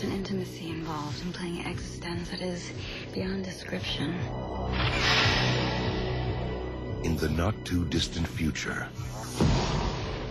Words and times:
There's 0.00 0.12
an 0.12 0.18
intimacy 0.18 0.70
involved 0.70 1.22
in 1.22 1.30
playing 1.30 1.66
existence 1.66 2.30
that 2.30 2.40
is 2.40 2.72
beyond 3.12 3.44
description. 3.44 4.14
In 7.04 7.18
the 7.18 7.28
not 7.28 7.54
too 7.66 7.84
distant 7.84 8.26
future, 8.26 8.88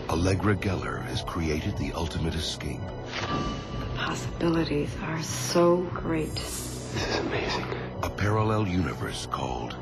Allegra 0.09 0.55
Geller 0.55 1.03
has 1.03 1.21
created 1.21 1.77
the 1.77 1.93
ultimate 1.93 2.33
escape. 2.33 2.81
The 3.21 3.85
possibilities 3.95 4.89
are 5.03 5.21
so 5.21 5.83
great. 5.93 6.33
This 6.33 6.95
is 6.95 7.19
amazing. 7.19 7.65
A 8.01 8.09
parallel 8.09 8.67
universe 8.67 9.27
called 9.29 9.75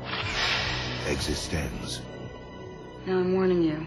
Existenz. 1.06 2.00
Now 3.06 3.20
I'm 3.20 3.32
warning 3.32 3.62
you. 3.62 3.86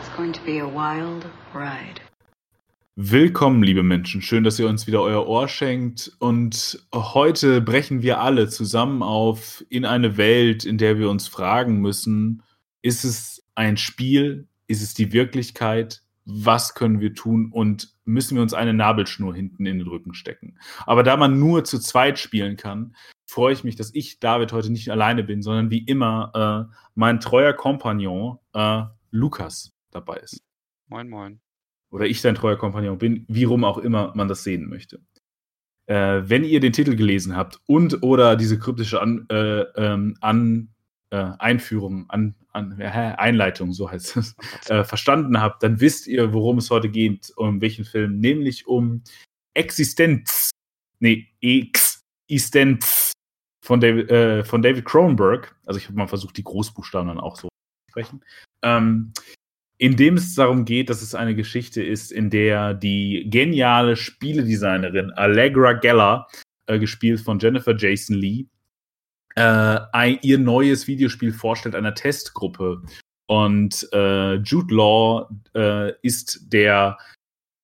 It's 0.00 0.08
going 0.16 0.32
to 0.32 0.42
be 0.46 0.60
a 0.60 0.68
wild 0.68 1.26
ride. 1.52 2.00
Willkommen, 2.94 3.62
liebe 3.62 3.82
Menschen. 3.82 4.20
Schön, 4.20 4.44
dass 4.44 4.58
ihr 4.58 4.68
uns 4.68 4.86
wieder 4.86 5.00
euer 5.00 5.26
Ohr 5.26 5.48
schenkt. 5.48 6.12
Und 6.18 6.86
heute 6.94 7.62
brechen 7.62 8.02
wir 8.02 8.20
alle 8.20 8.48
zusammen 8.48 9.02
auf 9.02 9.64
in 9.70 9.86
eine 9.86 10.18
Welt, 10.18 10.66
in 10.66 10.76
der 10.76 10.98
wir 10.98 11.08
uns 11.08 11.26
fragen 11.26 11.80
müssen, 11.80 12.42
ist 12.82 13.04
es 13.04 13.48
ein 13.54 13.78
Spiel? 13.78 14.46
Ist 14.66 14.82
es 14.82 14.92
die 14.92 15.14
Wirklichkeit? 15.14 16.02
Was 16.26 16.74
können 16.74 17.00
wir 17.00 17.14
tun? 17.14 17.50
Und 17.50 17.94
müssen 18.04 18.34
wir 18.34 18.42
uns 18.42 18.52
eine 18.52 18.74
Nabelschnur 18.74 19.34
hinten 19.34 19.64
in 19.64 19.78
den 19.78 19.88
Rücken 19.88 20.12
stecken? 20.12 20.58
Aber 20.84 21.02
da 21.02 21.16
man 21.16 21.38
nur 21.38 21.64
zu 21.64 21.78
zweit 21.78 22.18
spielen 22.18 22.58
kann, 22.58 22.94
freue 23.24 23.54
ich 23.54 23.64
mich, 23.64 23.76
dass 23.76 23.94
ich, 23.94 24.20
David, 24.20 24.52
heute 24.52 24.70
nicht 24.70 24.90
alleine 24.90 25.24
bin, 25.24 25.40
sondern 25.40 25.70
wie 25.70 25.82
immer 25.82 26.68
äh, 26.68 26.74
mein 26.94 27.20
treuer 27.20 27.54
Kompagnon 27.54 28.36
äh, 28.52 28.82
Lukas 29.10 29.72
dabei 29.90 30.16
ist. 30.16 30.42
Moin, 30.88 31.08
moin 31.08 31.40
oder 31.92 32.06
ich 32.06 32.22
dein 32.22 32.34
treuer 32.34 32.56
Kompagnon 32.56 32.98
bin, 32.98 33.24
wie 33.28 33.44
rum 33.44 33.64
auch 33.64 33.78
immer 33.78 34.12
man 34.16 34.26
das 34.26 34.42
sehen 34.42 34.68
möchte. 34.68 35.00
Äh, 35.86 36.22
wenn 36.24 36.42
ihr 36.42 36.60
den 36.60 36.72
Titel 36.72 36.96
gelesen 36.96 37.36
habt 37.36 37.60
und 37.66 38.02
oder 38.02 38.34
diese 38.36 38.58
kryptische 38.58 39.00
an, 39.00 39.26
äh, 39.30 39.60
ähm, 39.76 40.16
an 40.20 40.68
äh, 41.10 41.32
Einführung, 41.38 42.08
an, 42.08 42.34
an 42.52 42.80
Einleitung, 42.80 43.72
so 43.72 43.90
heißt 43.90 44.16
es, 44.16 44.34
äh, 44.68 44.84
verstanden 44.84 45.40
habt, 45.40 45.62
dann 45.62 45.80
wisst 45.80 46.06
ihr, 46.06 46.32
worum 46.32 46.58
es 46.58 46.70
heute 46.70 46.88
geht, 46.88 47.32
um 47.36 47.60
welchen 47.60 47.84
Film, 47.84 48.18
nämlich 48.18 48.66
um 48.66 49.02
Existenz, 49.54 50.50
nee, 50.98 51.28
Existenz 51.42 53.12
von 53.62 53.80
David, 53.80 54.10
äh, 54.10 54.44
von 54.44 54.62
David 54.62 54.86
Cronenberg. 54.86 55.54
Also 55.66 55.78
ich 55.78 55.86
habe 55.86 55.98
mal 55.98 56.08
versucht, 56.08 56.36
die 56.38 56.44
Großbuchstaben 56.44 57.08
dann 57.08 57.20
auch 57.20 57.36
so 57.36 57.48
zu 57.48 57.90
sprechen. 57.90 58.24
Ähm, 58.62 59.12
in 59.82 59.96
dem 59.96 60.16
es 60.16 60.36
darum 60.36 60.64
geht, 60.64 60.90
dass 60.90 61.02
es 61.02 61.16
eine 61.16 61.34
Geschichte 61.34 61.82
ist, 61.82 62.12
in 62.12 62.30
der 62.30 62.72
die 62.72 63.26
geniale 63.28 63.96
Spieledesignerin 63.96 65.10
Allegra 65.10 65.72
Geller, 65.72 66.28
äh, 66.66 66.78
gespielt 66.78 67.18
von 67.18 67.40
Jennifer 67.40 67.76
Jason 67.76 68.14
Lee, 68.14 68.46
äh, 69.34 70.14
ihr 70.22 70.38
neues 70.38 70.86
Videospiel 70.86 71.32
vorstellt 71.32 71.74
einer 71.74 71.96
Testgruppe. 71.96 72.82
Und 73.26 73.88
äh, 73.92 74.34
Jude 74.34 74.72
Law 74.72 75.28
äh, 75.52 75.94
ist 76.02 76.52
der 76.52 76.96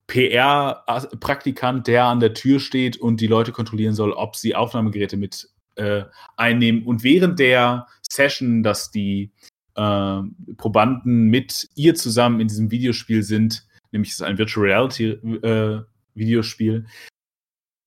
PR-Praktikant, 0.08 1.86
der 1.86 2.06
an 2.06 2.18
der 2.18 2.34
Tür 2.34 2.58
steht 2.58 2.96
und 2.96 3.20
die 3.20 3.28
Leute 3.28 3.52
kontrollieren 3.52 3.94
soll, 3.94 4.10
ob 4.10 4.34
sie 4.34 4.56
Aufnahmegeräte 4.56 5.16
mit 5.16 5.48
äh, 5.76 6.02
einnehmen. 6.36 6.82
Und 6.82 7.04
während 7.04 7.38
der 7.38 7.86
Session, 8.02 8.64
dass 8.64 8.90
die 8.90 9.30
äh, 9.78 10.54
Probanden 10.56 11.28
mit 11.28 11.68
ihr 11.76 11.94
zusammen 11.94 12.40
in 12.40 12.48
diesem 12.48 12.70
Videospiel 12.70 13.22
sind, 13.22 13.66
nämlich 13.92 14.10
es 14.10 14.16
ist 14.16 14.22
ein 14.22 14.38
Virtual 14.38 14.66
Reality 14.66 15.10
äh, 15.10 15.82
Videospiel, 16.14 16.86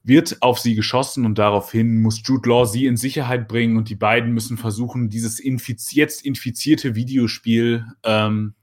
wird 0.03 0.41
auf 0.41 0.59
sie 0.59 0.73
geschossen 0.73 1.25
und 1.25 1.37
daraufhin 1.37 2.01
muss 2.01 2.21
Jude 2.23 2.49
Law 2.49 2.65
sie 2.65 2.85
in 2.85 2.97
Sicherheit 2.97 3.47
bringen 3.47 3.77
und 3.77 3.89
die 3.89 3.95
beiden 3.95 4.31
müssen 4.31 4.57
versuchen, 4.57 5.09
dieses 5.09 5.39
infiz 5.39 5.93
jetzt 5.93 6.25
infizierte 6.25 6.95
Videospiel 6.95 7.85
ähm, 8.03 8.55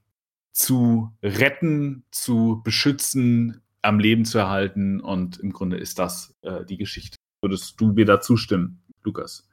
zu 0.51 1.13
retten, 1.21 2.03
zu 2.11 2.61
beschützen, 2.63 3.61
am 3.81 3.99
Leben 3.99 4.25
zu 4.25 4.39
erhalten 4.39 4.99
und 4.99 5.37
im 5.37 5.53
Grunde 5.53 5.77
ist 5.77 5.99
das 5.99 6.35
äh, 6.41 6.65
die 6.65 6.77
Geschichte. 6.77 7.15
Würdest 7.41 7.79
du 7.79 7.93
mir 7.93 8.05
da 8.05 8.19
zustimmen, 8.19 8.81
Lukas? 9.03 9.47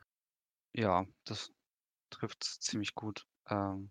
Ja, 0.74 1.06
das 1.24 1.52
trifft 2.10 2.42
ziemlich 2.42 2.94
gut. 2.94 3.26
Ähm, 3.48 3.90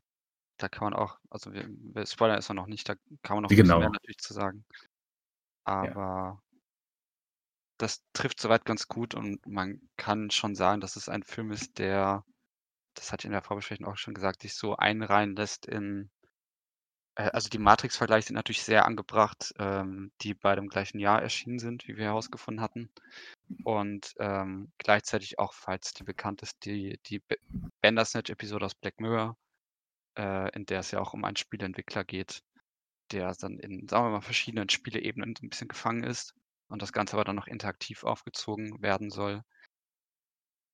da 0.58 0.70
kann 0.70 0.86
man 0.86 0.94
auch, 0.94 1.18
also 1.30 1.54
wir, 1.54 1.68
wir 1.68 2.06
Spoiler 2.06 2.38
ist 2.38 2.50
er 2.50 2.54
noch 2.54 2.68
nicht, 2.68 2.88
da 2.88 2.96
kann 3.24 3.38
man 3.38 3.44
noch 3.44 3.50
Genau. 3.50 3.80
mehr 3.80 3.90
natürlich 3.90 4.18
zu 4.20 4.34
sagen. 4.34 4.66
Aber 5.66 6.42
das 7.78 8.04
trifft 8.14 8.40
soweit 8.40 8.66
ganz 8.66 8.88
gut 8.88 9.16
und 9.16 9.46
man 9.46 9.82
kann 9.98 10.32
schon 10.32 10.56
sagen, 10.56 10.80
dass 10.82 10.96
es 10.96 11.10
ein 11.10 11.24
Film 11.24 11.52
ist, 11.52 11.78
der, 11.78 12.24
das 12.94 13.12
hatte 13.12 13.22
ich 13.22 13.26
in 13.26 13.32
der 13.32 13.42
Vorbesprechung 13.42 13.86
auch 13.86 13.98
schon 13.98 14.14
gesagt, 14.14 14.42
sich 14.42 14.54
so 14.54 14.78
einreihen 14.78 15.36
lässt 15.36 15.66
in, 15.66 16.10
äh, 17.16 17.30
also 17.32 17.50
die 17.50 17.58
Matrix-Vergleiche 17.58 18.28
sind 18.28 18.36
natürlich 18.36 18.64
sehr 18.64 18.86
angebracht, 18.86 19.54
ähm, 19.60 20.12
die 20.22 20.34
beide 20.34 20.62
im 20.62 20.70
gleichen 20.70 21.00
Jahr 21.00 21.22
erschienen 21.22 21.60
sind, 21.60 21.88
wie 21.88 21.98
wir 21.98 22.06
herausgefunden 22.06 22.62
hatten. 22.62 22.90
Und 23.64 24.14
ähm, 24.20 24.72
gleichzeitig 24.78 25.38
auch, 25.40 25.54
falls 25.54 25.94
die 25.94 26.04
bekannt 26.04 26.42
ist, 26.44 26.64
die, 26.66 27.00
die 27.08 27.22
Bandersnatch-Episode 27.82 28.66
aus 28.66 28.76
Black 28.76 29.00
Mirror, 29.02 29.36
äh, 30.18 30.50
in 30.56 30.66
der 30.66 30.80
es 30.80 30.92
ja 30.92 31.00
auch 31.00 31.14
um 31.14 31.24
einen 31.26 31.38
Spieleentwickler 31.38 32.04
geht, 32.04 32.44
der 33.12 33.34
dann 33.36 33.60
in, 33.60 33.88
sagen 33.88 34.06
wir 34.06 34.12
mal, 34.12 34.22
verschiedenen 34.22 34.70
Spieleebenen 34.70 35.36
ein 35.42 35.50
bisschen 35.50 35.68
gefangen 35.68 36.04
ist 36.04 36.34
und 36.68 36.82
das 36.82 36.94
Ganze 36.94 37.14
aber 37.14 37.24
dann 37.24 37.36
noch 37.36 37.48
interaktiv 37.48 38.04
aufgezogen 38.04 38.82
werden 38.82 39.10
soll. 39.12 39.44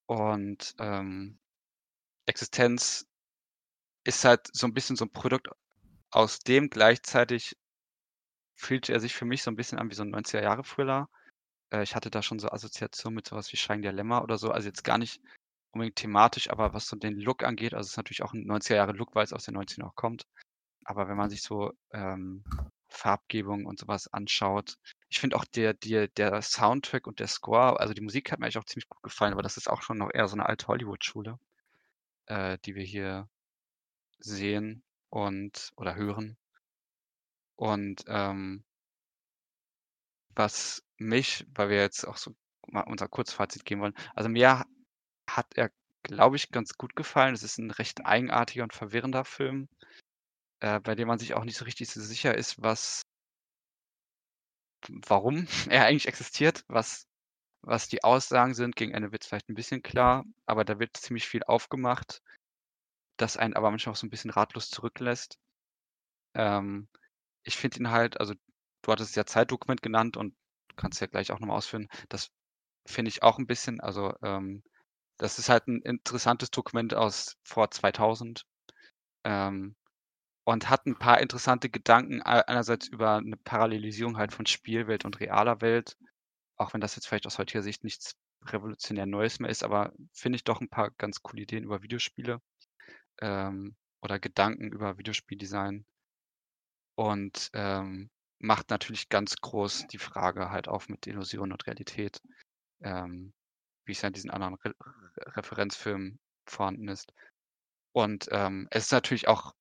Und 0.07 0.75
ähm, 0.79 1.39
Existenz 2.25 3.07
ist 4.03 4.25
halt 4.25 4.47
so 4.53 4.67
ein 4.67 4.73
bisschen 4.73 4.95
so 4.95 5.05
ein 5.05 5.11
Produkt, 5.11 5.47
aus 6.11 6.39
dem 6.39 6.69
gleichzeitig 6.69 7.55
fühlt 8.55 8.89
er 8.89 8.99
sich 8.99 9.15
für 9.15 9.25
mich 9.25 9.43
so 9.43 9.51
ein 9.51 9.55
bisschen 9.55 9.79
an 9.79 9.89
wie 9.89 9.95
so 9.95 10.03
ein 10.03 10.13
90er-Jahre-Thriller. 10.13 11.09
Äh, 11.71 11.83
ich 11.83 11.95
hatte 11.95 12.11
da 12.11 12.21
schon 12.21 12.39
so 12.39 12.49
Assoziationen 12.49 13.15
mit 13.15 13.27
sowas 13.27 13.51
wie 13.51 13.81
der 13.81 13.93
Lämmer 13.93 14.23
oder 14.23 14.37
so. 14.37 14.51
Also 14.51 14.67
jetzt 14.67 14.83
gar 14.83 14.97
nicht 14.97 15.21
unbedingt 15.73 15.95
thematisch, 15.97 16.49
aber 16.49 16.73
was 16.73 16.87
so 16.87 16.95
den 16.95 17.17
Look 17.17 17.43
angeht, 17.43 17.73
also 17.73 17.87
es 17.87 17.91
ist 17.91 17.97
natürlich 17.97 18.23
auch 18.23 18.33
ein 18.33 18.45
90er-Jahre-Look, 18.45 19.15
weil 19.15 19.23
es 19.23 19.33
aus 19.33 19.45
den 19.45 19.57
90ern 19.57 19.83
auch 19.83 19.95
kommt. 19.95 20.25
Aber 20.85 21.07
wenn 21.07 21.17
man 21.17 21.29
sich 21.29 21.41
so 21.41 21.71
ähm, 21.91 22.43
Farbgebung 22.87 23.65
und 23.65 23.79
sowas 23.79 24.07
anschaut, 24.07 24.77
ich 25.09 25.19
finde 25.19 25.35
auch 25.37 25.45
der, 25.45 25.73
der, 25.73 26.07
der 26.09 26.41
Soundtrack 26.41 27.07
und 27.07 27.19
der 27.19 27.27
Score, 27.27 27.79
also 27.79 27.93
die 27.93 28.01
Musik 28.01 28.31
hat 28.31 28.39
mir 28.39 28.45
eigentlich 28.45 28.57
auch 28.57 28.65
ziemlich 28.65 28.89
gut 28.89 29.03
gefallen, 29.03 29.33
aber 29.33 29.43
das 29.43 29.57
ist 29.57 29.69
auch 29.69 29.81
schon 29.81 29.97
noch 29.97 30.09
eher 30.13 30.27
so 30.27 30.35
eine 30.35 30.45
alte 30.47 30.67
Hollywood-Schule, 30.67 31.39
äh, 32.27 32.57
die 32.65 32.75
wir 32.75 32.83
hier 32.83 33.29
sehen 34.19 34.83
und 35.09 35.71
oder 35.77 35.95
hören. 35.95 36.37
Und 37.55 38.03
ähm, 38.07 38.63
was 40.35 40.83
mich, 40.97 41.45
weil 41.53 41.69
wir 41.69 41.77
jetzt 41.77 42.05
auch 42.05 42.17
so 42.17 42.35
mal 42.67 42.81
unser 42.81 43.07
Kurzfazit 43.07 43.65
geben 43.65 43.81
wollen, 43.81 43.95
also 44.15 44.29
mir 44.29 44.65
hat 45.29 45.47
er, 45.55 45.71
glaube 46.03 46.35
ich, 46.35 46.51
ganz 46.51 46.77
gut 46.77 46.95
gefallen. 46.95 47.33
Es 47.33 47.43
ist 47.43 47.57
ein 47.57 47.71
recht 47.71 48.05
eigenartiger 48.05 48.63
und 48.63 48.73
verwirrender 48.73 49.25
Film, 49.25 49.69
äh, 50.59 50.79
bei 50.79 50.95
dem 50.95 51.07
man 51.07 51.19
sich 51.19 51.33
auch 51.33 51.43
nicht 51.43 51.57
so 51.57 51.65
richtig 51.65 51.89
so 51.89 52.01
sicher 52.01 52.35
ist, 52.37 52.61
was, 52.61 53.03
warum 54.87 55.47
er 55.69 55.85
eigentlich 55.85 56.07
existiert, 56.07 56.63
was, 56.67 57.07
was 57.61 57.87
die 57.87 58.03
Aussagen 58.03 58.53
sind. 58.53 58.75
Gegen 58.75 58.93
Ende 58.93 59.11
wird 59.11 59.23
es 59.23 59.29
vielleicht 59.29 59.49
ein 59.49 59.55
bisschen 59.55 59.83
klar, 59.83 60.25
aber 60.45 60.65
da 60.65 60.79
wird 60.79 60.97
ziemlich 60.97 61.27
viel 61.27 61.43
aufgemacht, 61.43 62.21
das 63.17 63.37
einen 63.37 63.55
aber 63.55 63.69
manchmal 63.71 63.93
auch 63.93 63.97
so 63.97 64.07
ein 64.07 64.11
bisschen 64.11 64.31
ratlos 64.31 64.69
zurücklässt. 64.69 65.37
Ähm, 66.33 66.87
ich 67.43 67.57
finde 67.57 67.79
ihn 67.79 67.91
halt, 67.91 68.19
also 68.19 68.33
du 68.81 68.91
hattest 68.91 69.15
ja 69.15 69.25
Zeitdokument 69.25 69.81
genannt 69.81 70.17
und 70.17 70.35
kannst 70.75 71.01
ja 71.01 71.07
gleich 71.07 71.31
auch 71.31 71.39
nochmal 71.39 71.57
ausführen. 71.57 71.89
Das 72.09 72.31
finde 72.85 73.09
ich 73.09 73.23
auch 73.23 73.37
ein 73.37 73.47
bisschen, 73.47 73.79
also 73.79 74.13
ähm, 74.23 74.63
das 75.21 75.37
ist 75.37 75.49
halt 75.49 75.67
ein 75.67 75.83
interessantes 75.83 76.49
Dokument 76.49 76.95
aus 76.95 77.37
vor 77.43 77.69
2000 77.69 78.43
ähm, 79.23 79.75
und 80.45 80.67
hat 80.67 80.87
ein 80.87 80.97
paar 80.97 81.21
interessante 81.21 81.69
Gedanken 81.69 82.23
einerseits 82.23 82.87
über 82.87 83.17
eine 83.17 83.37
Parallelisierung 83.37 84.17
halt 84.17 84.33
von 84.33 84.47
Spielwelt 84.47 85.05
und 85.05 85.19
realer 85.19 85.61
Welt, 85.61 85.95
auch 86.57 86.73
wenn 86.73 86.81
das 86.81 86.95
jetzt 86.95 87.07
vielleicht 87.07 87.27
aus 87.27 87.37
heutiger 87.37 87.61
Sicht 87.61 87.83
nichts 87.83 88.15
revolutionär 88.45 89.05
Neues 89.05 89.39
mehr 89.39 89.51
ist, 89.51 89.63
aber 89.63 89.93
finde 90.11 90.37
ich 90.37 90.43
doch 90.43 90.59
ein 90.59 90.69
paar 90.69 90.89
ganz 90.97 91.21
coole 91.21 91.43
Ideen 91.43 91.65
über 91.65 91.83
Videospiele 91.83 92.41
ähm, 93.21 93.75
oder 94.01 94.17
Gedanken 94.17 94.71
über 94.71 94.97
Videospieldesign 94.97 95.85
und 96.95 97.51
ähm, 97.53 98.09
macht 98.39 98.71
natürlich 98.71 99.07
ganz 99.09 99.35
groß 99.35 99.85
die 99.85 99.99
Frage 99.99 100.49
halt 100.49 100.67
auf 100.67 100.89
mit 100.89 101.05
Illusion 101.05 101.51
und 101.51 101.67
Realität, 101.67 102.23
ähm, 102.81 103.33
wie 103.85 103.93
es 103.93 104.01
ja 104.01 104.07
in 104.07 104.13
diesen 104.13 104.31
anderen 104.31 104.55
Re 104.55 104.73
Re 104.79 105.37
Referenzfilmen 105.37 106.19
vorhanden 106.45 106.87
ist. 106.89 107.13
Und 107.93 108.29
ähm, 108.31 108.67
es 108.71 108.85
ist 108.85 108.91
natürlich 108.91 109.27
auch 109.27 109.53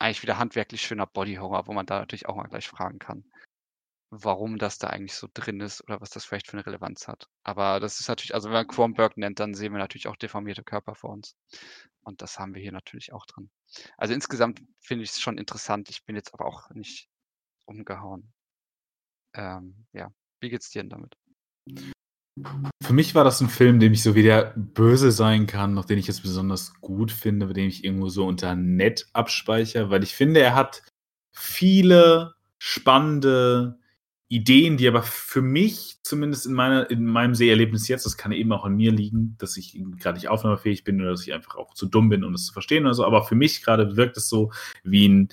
eigentlich 0.00 0.22
wieder 0.22 0.38
handwerklich 0.38 0.82
schöner 0.82 1.06
Body 1.06 1.36
Horror, 1.36 1.66
wo 1.66 1.72
man 1.72 1.86
da 1.86 2.00
natürlich 2.00 2.26
auch 2.28 2.36
mal 2.36 2.48
gleich 2.48 2.68
fragen 2.68 2.98
kann. 2.98 3.24
warum 4.10 4.58
das 4.58 4.78
da 4.78 4.88
eigentlich 4.88 5.14
so 5.14 5.28
drin 5.34 5.60
ist 5.60 5.82
oder 5.82 6.00
was 6.00 6.10
das 6.10 6.24
vielleicht 6.24 6.46
für 6.48 6.54
eine 6.54 6.64
Relevanz 6.66 7.08
hat. 7.08 7.28
Aber 7.42 7.78
das 7.80 8.00
ist 8.00 8.08
natürlich, 8.08 8.34
also 8.34 8.48
wenn 8.48 8.54
man 8.54 8.66
Cronenberg 8.66 9.16
nennt, 9.18 9.38
dann 9.40 9.54
sehen 9.54 9.72
wir 9.72 9.78
natürlich 9.78 10.08
auch 10.08 10.16
deformierte 10.16 10.62
Körper 10.64 10.94
vor 10.94 11.10
uns. 11.10 11.36
Und 12.02 12.22
das 12.22 12.38
haben 12.38 12.54
wir 12.54 12.62
hier 12.62 12.72
natürlich 12.72 13.12
auch 13.12 13.26
drin. 13.26 13.50
Also 13.98 14.14
insgesamt 14.14 14.62
finde 14.80 15.04
ich 15.04 15.10
es 15.10 15.20
schon 15.20 15.36
interessant. 15.38 15.90
Ich 15.90 16.04
bin 16.04 16.16
jetzt 16.16 16.32
aber 16.32 16.46
auch 16.46 16.70
nicht 16.70 17.08
umgehauen. 17.66 18.32
Ähm, 19.34 19.86
ja, 19.92 20.10
wie 20.40 20.50
geht's 20.50 20.70
dir 20.70 20.82
denn 20.82 20.90
damit? 20.90 21.16
Für 22.82 22.92
mich 22.92 23.14
war 23.14 23.24
das 23.24 23.40
ein 23.40 23.48
Film, 23.48 23.80
dem 23.80 23.92
ich 23.92 24.02
so 24.02 24.14
wieder 24.14 24.54
böse 24.56 25.10
sein 25.12 25.46
kann, 25.46 25.74
noch 25.74 25.84
den 25.84 25.98
ich 25.98 26.06
jetzt 26.06 26.22
besonders 26.22 26.74
gut 26.80 27.12
finde, 27.12 27.46
bei 27.46 27.52
dem 27.52 27.68
ich 27.68 27.84
irgendwo 27.84 28.08
so 28.08 28.26
unter 28.26 28.54
nett 28.54 29.06
abspeichere, 29.12 29.90
weil 29.90 30.02
ich 30.02 30.14
finde, 30.14 30.40
er 30.40 30.54
hat 30.54 30.82
viele 31.32 32.34
spannende 32.58 33.78
Ideen, 34.28 34.76
die 34.76 34.86
aber 34.88 35.02
für 35.02 35.40
mich, 35.40 35.98
zumindest 36.02 36.46
in, 36.46 36.52
meiner, 36.52 36.90
in 36.90 37.06
meinem 37.06 37.34
Seherlebnis 37.34 37.88
jetzt, 37.88 38.04
das 38.04 38.18
kann 38.18 38.32
eben 38.32 38.52
auch 38.52 38.64
an 38.64 38.76
mir 38.76 38.92
liegen, 38.92 39.36
dass 39.38 39.56
ich 39.56 39.80
gerade 39.98 40.18
nicht 40.18 40.28
aufnahmefähig 40.28 40.84
bin 40.84 41.00
oder 41.00 41.12
dass 41.12 41.26
ich 41.26 41.32
einfach 41.32 41.56
auch 41.56 41.72
zu 41.72 41.86
dumm 41.86 42.10
bin, 42.10 42.24
um 42.24 42.32
das 42.32 42.44
zu 42.44 42.52
verstehen 42.52 42.84
oder 42.84 42.94
so, 42.94 43.06
aber 43.06 43.24
für 43.24 43.36
mich 43.36 43.62
gerade 43.62 43.96
wirkt 43.96 44.18
es 44.18 44.28
so 44.28 44.52
wie 44.84 45.08
ein 45.08 45.28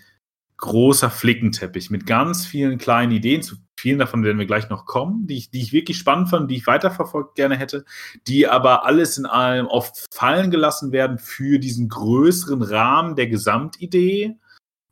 großer 0.58 1.10
Flickenteppich 1.10 1.90
mit 1.90 2.06
ganz 2.06 2.46
vielen 2.46 2.78
kleinen 2.78 3.12
Ideen. 3.12 3.42
Zu 3.42 3.58
vielen 3.86 4.00
davon 4.00 4.24
werden 4.24 4.40
wir 4.40 4.48
gleich 4.48 4.68
noch 4.72 4.88
kommen, 4.88 5.28
die 5.28 5.38
ich, 5.38 5.52
die 5.52 5.62
ich 5.62 5.72
wirklich 5.72 6.00
spannend 6.00 6.30
fand, 6.30 6.50
die 6.50 6.56
ich 6.56 6.66
weiterverfolgt 6.66 7.36
gerne 7.36 7.56
hätte, 7.56 7.86
die 8.26 8.48
aber 8.48 8.84
alles 8.84 9.20
in 9.20 9.28
allem 9.28 9.68
oft 9.68 10.08
fallen 10.12 10.50
gelassen 10.50 10.92
werden 10.92 11.20
für 11.20 11.60
diesen 11.60 11.88
größeren 11.88 12.64
Rahmen 12.64 13.16
der 13.16 13.28
Gesamtidee, 13.28 14.40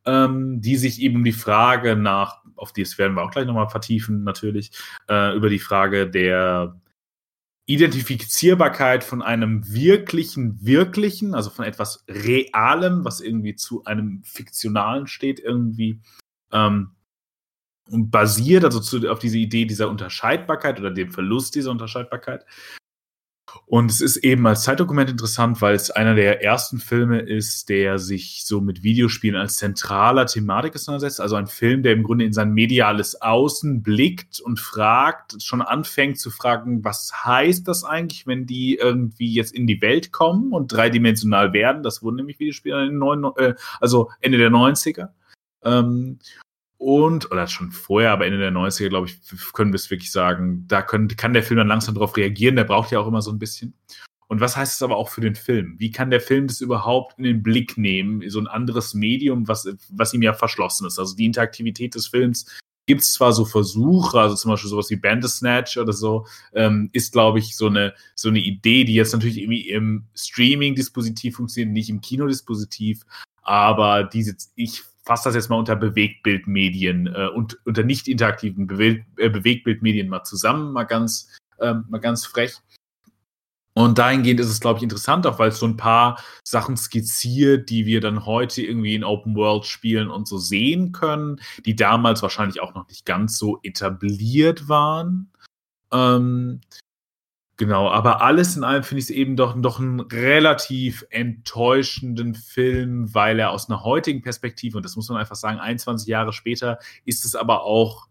ähm, 0.05 0.61
die 0.61 0.75
sich 0.75 1.01
eben 1.01 1.15
um 1.15 1.23
die 1.23 1.31
Frage 1.31 1.95
nach, 1.95 2.43
auf 2.55 2.71
die 2.71 2.85
werden 2.99 3.15
wir 3.15 3.23
auch 3.23 3.31
gleich 3.31 3.47
nochmal 3.47 3.67
vertiefen, 3.67 4.23
natürlich, 4.23 4.69
äh, 5.09 5.35
über 5.35 5.49
die 5.49 5.57
Frage 5.57 6.07
der 6.07 6.79
Identifizierbarkeit 7.65 9.03
von 9.03 9.23
einem 9.23 9.73
wirklichen, 9.73 10.63
wirklichen, 10.63 11.33
also 11.33 11.49
von 11.49 11.65
etwas 11.65 12.05
Realem, 12.07 13.05
was 13.05 13.21
irgendwie 13.21 13.55
zu 13.55 13.85
einem 13.85 14.21
Fiktionalen 14.23 15.07
steht, 15.07 15.39
irgendwie 15.39 15.99
ähm, 16.51 16.91
basiert, 17.93 18.65
also 18.65 18.79
zu, 18.79 19.09
auf 19.09 19.19
diese 19.19 19.37
Idee 19.37 19.65
dieser 19.65 19.89
Unterscheidbarkeit 19.89 20.79
oder 20.79 20.91
dem 20.91 21.11
Verlust 21.11 21.55
dieser 21.55 21.71
Unterscheidbarkeit. 21.71 22.45
Und 23.65 23.91
es 23.91 24.01
ist 24.01 24.17
eben 24.17 24.45
als 24.47 24.63
Zeitdokument 24.63 25.09
interessant, 25.09 25.61
weil 25.61 25.75
es 25.75 25.91
einer 25.91 26.15
der 26.15 26.43
ersten 26.43 26.79
Filme 26.79 27.19
ist, 27.19 27.69
der 27.69 27.99
sich 27.99 28.45
so 28.45 28.61
mit 28.61 28.83
Videospielen 28.83 29.39
als 29.39 29.55
zentraler 29.57 30.25
Thematik 30.25 30.75
auseinandersetzt. 30.75 31.21
Also 31.21 31.35
ein 31.35 31.47
Film, 31.47 31.83
der 31.83 31.93
im 31.93 32.03
Grunde 32.03 32.25
in 32.25 32.33
sein 32.33 32.53
mediales 32.53 33.21
Außen 33.21 33.83
blickt 33.83 34.39
und 34.39 34.59
fragt, 34.59 35.41
schon 35.43 35.61
anfängt 35.61 36.19
zu 36.19 36.31
fragen, 36.31 36.83
was 36.83 37.25
heißt 37.25 37.67
das 37.67 37.83
eigentlich, 37.83 38.27
wenn 38.27 38.45
die 38.45 38.75
irgendwie 38.75 39.31
jetzt 39.33 39.53
in 39.53 39.67
die 39.67 39.81
Welt 39.81 40.11
kommen 40.11 40.51
und 40.51 40.71
dreidimensional 40.71 41.53
werden? 41.53 41.83
Das 41.83 42.01
wurden 42.01 42.17
nämlich 42.17 42.39
Videospiele 42.39 42.87
in 42.87 42.97
neun, 42.97 43.25
äh, 43.37 43.55
also 43.79 44.09
Ende 44.19 44.37
der 44.37 44.49
90er. 44.49 45.09
Ähm, 45.63 46.19
und, 46.83 47.31
oder 47.31 47.47
schon 47.47 47.71
vorher, 47.71 48.11
aber 48.11 48.25
Ende 48.25 48.39
der 48.39 48.51
90er, 48.51 48.89
glaube 48.89 49.07
ich, 49.07 49.19
können 49.53 49.71
wir 49.71 49.77
es 49.77 49.89
wirklich 49.89 50.11
sagen, 50.11 50.65
da 50.67 50.81
können, 50.81 51.07
kann 51.07 51.33
der 51.33 51.43
Film 51.43 51.57
dann 51.57 51.67
langsam 51.67 51.95
darauf 51.95 52.17
reagieren, 52.17 52.55
der 52.55 52.65
braucht 52.65 52.91
ja 52.91 52.99
auch 52.99 53.07
immer 53.07 53.21
so 53.21 53.31
ein 53.31 53.39
bisschen. 53.39 53.73
Und 54.27 54.41
was 54.41 54.57
heißt 54.57 54.73
es 54.73 54.81
aber 54.81 54.97
auch 54.97 55.09
für 55.09 55.21
den 55.21 55.35
Film? 55.35 55.75
Wie 55.77 55.91
kann 55.91 56.09
der 56.09 56.21
Film 56.21 56.47
das 56.47 56.61
überhaupt 56.61 57.17
in 57.17 57.23
den 57.23 57.43
Blick 57.43 57.77
nehmen? 57.77 58.27
So 58.29 58.39
ein 58.39 58.47
anderes 58.47 58.93
Medium, 58.93 59.47
was, 59.47 59.67
was 59.89 60.13
ihm 60.13 60.21
ja 60.21 60.33
verschlossen 60.33 60.87
ist. 60.87 60.97
Also 60.97 61.15
die 61.15 61.25
Interaktivität 61.25 61.95
des 61.95 62.07
Films 62.07 62.47
gibt 62.85 63.01
es 63.01 63.13
zwar 63.13 63.31
so 63.31 63.45
Versuche, 63.45 64.19
also 64.19 64.35
zum 64.35 64.51
Beispiel 64.51 64.69
sowas 64.69 64.89
wie 64.89 64.95
Bandersnatch 64.97 65.77
oder 65.77 65.93
so, 65.93 66.25
ähm, 66.53 66.89
ist, 66.93 67.13
glaube 67.13 67.39
ich, 67.39 67.55
so 67.55 67.67
eine, 67.67 67.93
so 68.15 68.29
eine 68.29 68.39
Idee, 68.39 68.83
die 68.83 68.93
jetzt 68.93 69.13
natürlich 69.13 69.37
irgendwie 69.37 69.69
im 69.69 70.05
Streaming-Dispositiv 70.15 71.37
funktioniert, 71.37 71.71
nicht 71.71 71.89
im 71.89 72.01
Kinodispositiv, 72.01 73.05
aber 73.41 74.03
diese, 74.03 74.35
ich 74.55 74.83
fasse 75.03 75.25
das 75.25 75.35
jetzt 75.35 75.49
mal 75.49 75.57
unter 75.57 75.75
Bewegtbildmedien 75.75 77.07
äh, 77.07 77.27
und 77.27 77.59
unter 77.65 77.83
nicht 77.83 78.07
interaktiven 78.07 78.67
Bewe 78.67 79.05
äh, 79.17 79.29
Bewegtbildmedien 79.29 80.09
mal 80.09 80.23
zusammen, 80.23 80.71
mal 80.71 80.85
ganz, 80.85 81.29
ähm, 81.59 81.85
mal 81.89 81.99
ganz 81.99 82.25
frech. 82.25 82.55
Und 83.75 83.97
dahingehend 83.97 84.39
ist 84.39 84.49
es, 84.49 84.59
glaube 84.59 84.77
ich, 84.77 84.83
interessant, 84.83 85.25
auch 85.25 85.39
weil 85.39 85.49
es 85.49 85.59
so 85.59 85.65
ein 85.65 85.77
paar 85.77 86.21
Sachen 86.43 86.77
skizziert, 86.77 87.69
die 87.69 87.87
wir 87.87 88.01
dann 88.01 88.25
heute 88.25 88.61
irgendwie 88.61 88.93
in 88.93 89.03
Open 89.03 89.35
World 89.35 89.65
Spielen 89.65 90.09
und 90.11 90.27
so 90.27 90.37
sehen 90.37 90.91
können, 90.91 91.41
die 91.65 91.75
damals 91.75 92.21
wahrscheinlich 92.21 92.61
auch 92.61 92.75
noch 92.75 92.87
nicht 92.87 93.05
ganz 93.05 93.37
so 93.37 93.59
etabliert 93.63 94.69
waren. 94.69 95.31
Ähm, 95.91 96.61
Genau, 97.57 97.87
aber 97.87 98.21
alles 98.21 98.57
in 98.57 98.63
allem 98.63 98.83
finde 98.83 98.99
ich 98.99 99.05
es 99.05 99.09
eben 99.11 99.35
doch, 99.35 99.55
doch 99.61 99.79
einen 99.79 99.99
relativ 99.99 101.05
enttäuschenden 101.11 102.33
Film, 102.33 103.13
weil 103.13 103.37
er 103.39 103.51
aus 103.51 103.69
einer 103.69 103.83
heutigen 103.83 104.23
Perspektive, 104.23 104.77
und 104.77 104.83
das 104.83 104.95
muss 104.95 105.07
man 105.09 105.19
einfach 105.19 105.35
sagen, 105.35 105.59
21 105.59 106.07
Jahre 106.07 106.33
später, 106.33 106.79
ist 107.05 107.25
es 107.25 107.35
aber 107.35 107.63
auch 107.63 108.07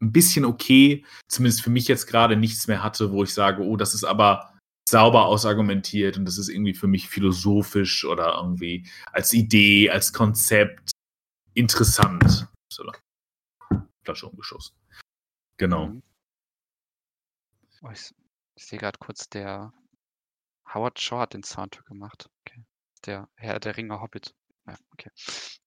ein 0.00 0.10
bisschen 0.10 0.46
okay, 0.46 1.04
zumindest 1.28 1.62
für 1.62 1.70
mich 1.70 1.86
jetzt 1.86 2.06
gerade 2.06 2.36
nichts 2.36 2.66
mehr 2.66 2.82
hatte, 2.82 3.12
wo 3.12 3.22
ich 3.24 3.34
sage, 3.34 3.62
oh, 3.62 3.76
das 3.76 3.94
ist 3.94 4.04
aber 4.04 4.54
sauber 4.88 5.26
ausargumentiert 5.26 6.16
und 6.16 6.24
das 6.24 6.38
ist 6.38 6.48
irgendwie 6.48 6.74
für 6.74 6.86
mich 6.86 7.08
philosophisch 7.08 8.04
oder 8.04 8.36
irgendwie 8.36 8.86
als 9.12 9.32
Idee, 9.32 9.90
als 9.90 10.12
Konzept 10.12 10.92
interessant. 11.54 12.46
Flasche 14.04 14.28
umgeschossen. 14.28 14.76
Genau. 15.58 15.88
Mhm. 15.88 16.02
Ich 18.56 18.66
sehe 18.66 18.78
gerade 18.78 18.98
kurz, 18.98 19.28
der 19.28 19.72
Howard 20.72 20.98
Shaw 20.98 21.20
hat 21.20 21.34
den 21.34 21.42
Soundtrack 21.42 21.86
gemacht. 21.86 22.28
Okay. 22.40 22.64
Der 23.04 23.28
Herr 23.36 23.60
der 23.60 23.76
Ringe 23.76 24.00
Hobbit. 24.00 24.34
Ja, 24.66 24.74
okay. 24.92 25.10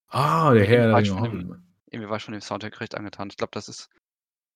Ah, 0.07 0.53
der 0.53 0.65
Herr 0.65 0.87
der 0.87 0.97
Ringe 0.97 1.21
Hobbit. 1.21 1.61
irgendwie 1.91 2.09
war 2.09 2.17
ich 2.17 2.23
schon 2.23 2.33
dem 2.33 2.41
Soundtrack 2.41 2.81
recht 2.81 2.95
angetan. 2.95 3.29
Ich 3.29 3.37
glaube, 3.37 3.51
das 3.53 3.69
ist 3.69 3.89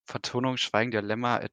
Vertonung, 0.06 0.58
Schweigen 0.58 0.92
der 0.92 1.02
Lämmer. 1.02 1.48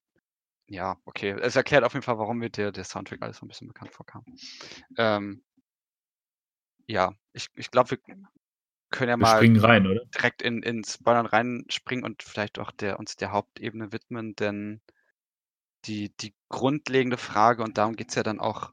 Ja, 0.67 0.97
okay. 1.05 1.31
Es 1.41 1.55
erklärt 1.55 1.85
auf 1.85 1.93
jeden 1.93 2.03
Fall, 2.03 2.19
warum 2.19 2.38
mir 2.38 2.50
der, 2.50 2.73
der 2.73 2.85
Soundtrack 2.85 3.23
alles 3.23 3.38
so 3.38 3.47
ein 3.47 3.49
bisschen 3.49 3.69
bekannt 3.69 3.93
vorkam. 3.93 4.25
Ähm, 4.97 5.44
ja, 6.87 7.15
ich, 7.33 7.49
ich 7.55 7.71
glaube, 7.71 7.91
wir 7.91 7.99
können 8.91 9.11
ja 9.11 9.17
wir 9.17 9.19
mal 9.19 9.59
rein, 9.61 10.00
direkt 10.15 10.43
in, 10.43 10.62
in 10.62 10.83
Spoilern 10.83 11.26
reinspringen 11.26 12.05
und 12.05 12.23
vielleicht 12.23 12.59
auch 12.59 12.71
der, 12.73 12.99
uns 12.99 13.16
der 13.16 13.33
Hauptebene 13.33 13.93
widmen, 13.93 14.35
denn 14.35 14.81
die, 15.87 16.15
die 16.19 16.35
grundlegende 16.49 17.17
Frage, 17.17 17.63
und 17.63 17.79
darum 17.79 17.97
geht 17.97 18.11
es 18.11 18.15
ja 18.15 18.23
dann 18.23 18.41
auch 18.41 18.73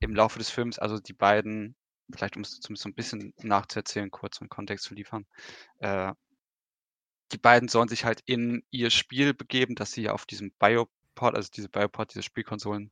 im 0.00 0.14
Laufe 0.14 0.38
des 0.38 0.50
Films, 0.50 0.78
also 0.78 0.98
die 0.98 1.12
beiden, 1.12 1.76
vielleicht 2.12 2.36
um 2.36 2.42
es 2.42 2.60
so 2.62 2.88
ein 2.88 2.94
bisschen 2.94 3.32
nachzuerzählen, 3.42 4.10
kurz 4.10 4.40
um 4.40 4.48
Kontext 4.48 4.84
zu 4.84 4.94
liefern, 4.94 5.26
äh, 5.78 6.12
die 7.32 7.38
beiden 7.38 7.68
sollen 7.68 7.88
sich 7.88 8.04
halt 8.04 8.22
in 8.26 8.62
ihr 8.70 8.90
Spiel 8.90 9.34
begeben, 9.34 9.74
dass 9.74 9.92
sie 9.92 10.08
auf 10.08 10.26
diesem 10.26 10.52
Biopod, 10.52 11.34
also 11.34 11.48
diese 11.52 11.68
Biopod, 11.68 12.10
diese 12.10 12.22
Spielkonsolen, 12.22 12.90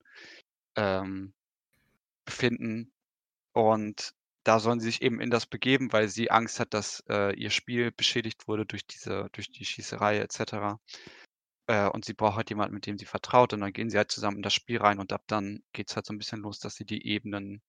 ähm, 0.76 1.34
befinden. 2.24 2.92
Und 3.52 4.14
da 4.44 4.58
sollen 4.58 4.80
sie 4.80 4.86
sich 4.86 5.02
eben 5.02 5.20
in 5.20 5.30
das 5.30 5.46
begeben, 5.46 5.92
weil 5.92 6.08
sie 6.08 6.30
Angst 6.30 6.58
hat, 6.60 6.74
dass 6.74 7.04
äh, 7.08 7.34
ihr 7.36 7.50
Spiel 7.50 7.92
beschädigt 7.92 8.48
wurde 8.48 8.66
durch 8.66 8.86
diese, 8.86 9.28
durch 9.32 9.50
die 9.50 9.64
Schießerei 9.64 10.18
etc. 10.18 10.78
Äh, 11.66 11.88
und 11.88 12.04
sie 12.04 12.14
braucht 12.14 12.36
halt 12.36 12.50
jemanden, 12.50 12.74
mit 12.74 12.86
dem 12.86 12.98
sie 12.98 13.04
vertraut. 13.06 13.52
Und 13.52 13.60
dann 13.60 13.72
gehen 13.72 13.90
sie 13.90 13.96
halt 13.98 14.10
zusammen 14.10 14.38
in 14.38 14.42
das 14.42 14.54
Spiel 14.54 14.78
rein 14.78 14.98
und 14.98 15.12
ab 15.12 15.24
dann 15.26 15.62
geht 15.72 15.90
es 15.90 15.96
halt 15.96 16.06
so 16.06 16.12
ein 16.12 16.18
bisschen 16.18 16.40
los, 16.40 16.58
dass 16.60 16.74
sie 16.76 16.84
die 16.84 17.06
Ebenen, 17.06 17.62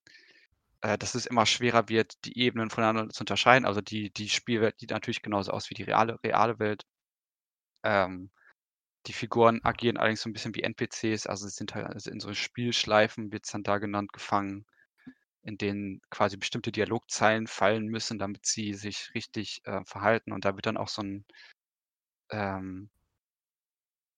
äh, 0.81 0.97
dass 0.97 1.15
es 1.15 1.25
immer 1.25 1.45
schwerer 1.45 1.89
wird, 1.89 2.23
die 2.25 2.37
Ebenen 2.39 2.69
voneinander 2.69 3.09
zu 3.09 3.21
unterscheiden. 3.23 3.65
Also 3.65 3.81
die, 3.81 4.11
die 4.11 4.29
Spielwelt 4.29 4.79
sieht 4.79 4.91
natürlich 4.91 5.21
genauso 5.21 5.51
aus 5.51 5.69
wie 5.69 5.75
die 5.75 5.83
reale, 5.83 6.19
reale 6.23 6.59
Welt. 6.59 6.85
Ähm, 7.83 8.31
die 9.07 9.13
Figuren 9.13 9.61
agieren 9.63 9.97
allerdings 9.97 10.21
so 10.21 10.29
ein 10.29 10.33
bisschen 10.33 10.55
wie 10.55 10.63
NPCs, 10.63 11.27
also 11.27 11.47
sie 11.47 11.55
sind 11.55 11.75
halt 11.75 11.87
also 11.87 12.09
in 12.11 12.19
so 12.19 12.33
Spielschleifen, 12.33 13.31
wird 13.33 13.45
es 13.45 13.51
dann 13.51 13.63
da 13.63 13.77
genannt, 13.77 14.13
gefangen, 14.13 14.65
in 15.43 15.57
denen 15.57 16.01
quasi 16.09 16.37
bestimmte 16.37 16.71
Dialogzeilen 16.71 17.47
fallen 17.47 17.87
müssen, 17.87 18.19
damit 18.19 18.45
sie 18.45 18.73
sich 18.73 19.11
richtig 19.15 19.61
äh, 19.65 19.83
verhalten. 19.85 20.31
Und 20.31 20.45
da 20.45 20.55
wird 20.55 20.65
dann 20.67 20.77
auch 20.77 20.87
so 20.87 21.03
ein 21.03 21.25
ähm, 22.31 22.89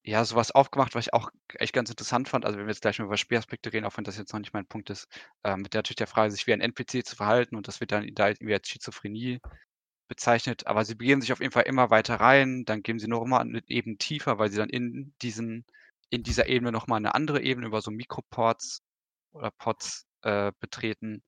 ja, 0.05 0.24
sowas 0.24 0.51
aufgemacht, 0.51 0.93
was 0.93 1.07
ich 1.07 1.13
auch 1.13 1.31
echt 1.55 1.74
ganz 1.74 1.89
interessant 1.89 2.29
fand. 2.29 2.45
Also 2.45 2.57
wenn 2.59 2.67
wir 2.67 2.71
jetzt 2.71 2.81
gleich 2.81 3.00
mal 3.00 3.05
über 3.05 3.17
Spielaspekte 3.17 3.74
reden, 3.74 3.85
auch 3.85 3.97
wenn 3.97 4.03
das 4.03 4.17
jetzt 4.17 4.33
noch 4.33 4.39
nicht 4.39 4.53
mein 4.53 4.67
Punkt 4.67 4.91
ist, 4.91 5.07
ähm, 5.43 5.62
mit 5.62 5.74
der 5.74 5.79
natürlich 5.79 5.95
der 5.97 6.07
Frage, 6.07 6.31
sich 6.31 6.45
wie 6.45 6.53
ein 6.53 6.62
NPC 6.62 7.03
zu 7.05 7.15
verhalten 7.15 7.55
und 7.55 7.67
das 7.67 7.79
wird 7.79 7.91
dann 7.91 8.07
da 8.13 8.29
irgendwie 8.29 8.53
als 8.53 8.69
Schizophrenie 8.69 9.39
bezeichnet. 10.07 10.67
Aber 10.67 10.85
sie 10.85 10.95
begeben 10.95 11.21
sich 11.21 11.33
auf 11.33 11.39
jeden 11.41 11.51
Fall 11.53 11.63
immer 11.63 11.89
weiter 11.89 12.15
rein, 12.19 12.65
dann 12.65 12.83
gehen 12.83 13.00
sie 13.00 13.07
noch 13.07 13.24
eine 13.24 13.63
Ebene 13.67 13.97
tiefer, 13.97 14.38
weil 14.38 14.51
sie 14.51 14.57
dann 14.57 14.69
in 14.69 15.13
diesen, 15.24 15.65
in 16.12 16.24
dieser 16.24 16.47
Ebene 16.50 16.71
nochmal 16.71 16.97
eine 16.97 17.15
andere 17.15 17.41
Ebene 17.41 17.67
über 17.67 17.81
so 17.81 17.91
Mikroports 17.91 18.83
oder 19.33 19.51
Pods 19.51 20.05
äh, 20.21 20.51
betreten. 20.59 21.24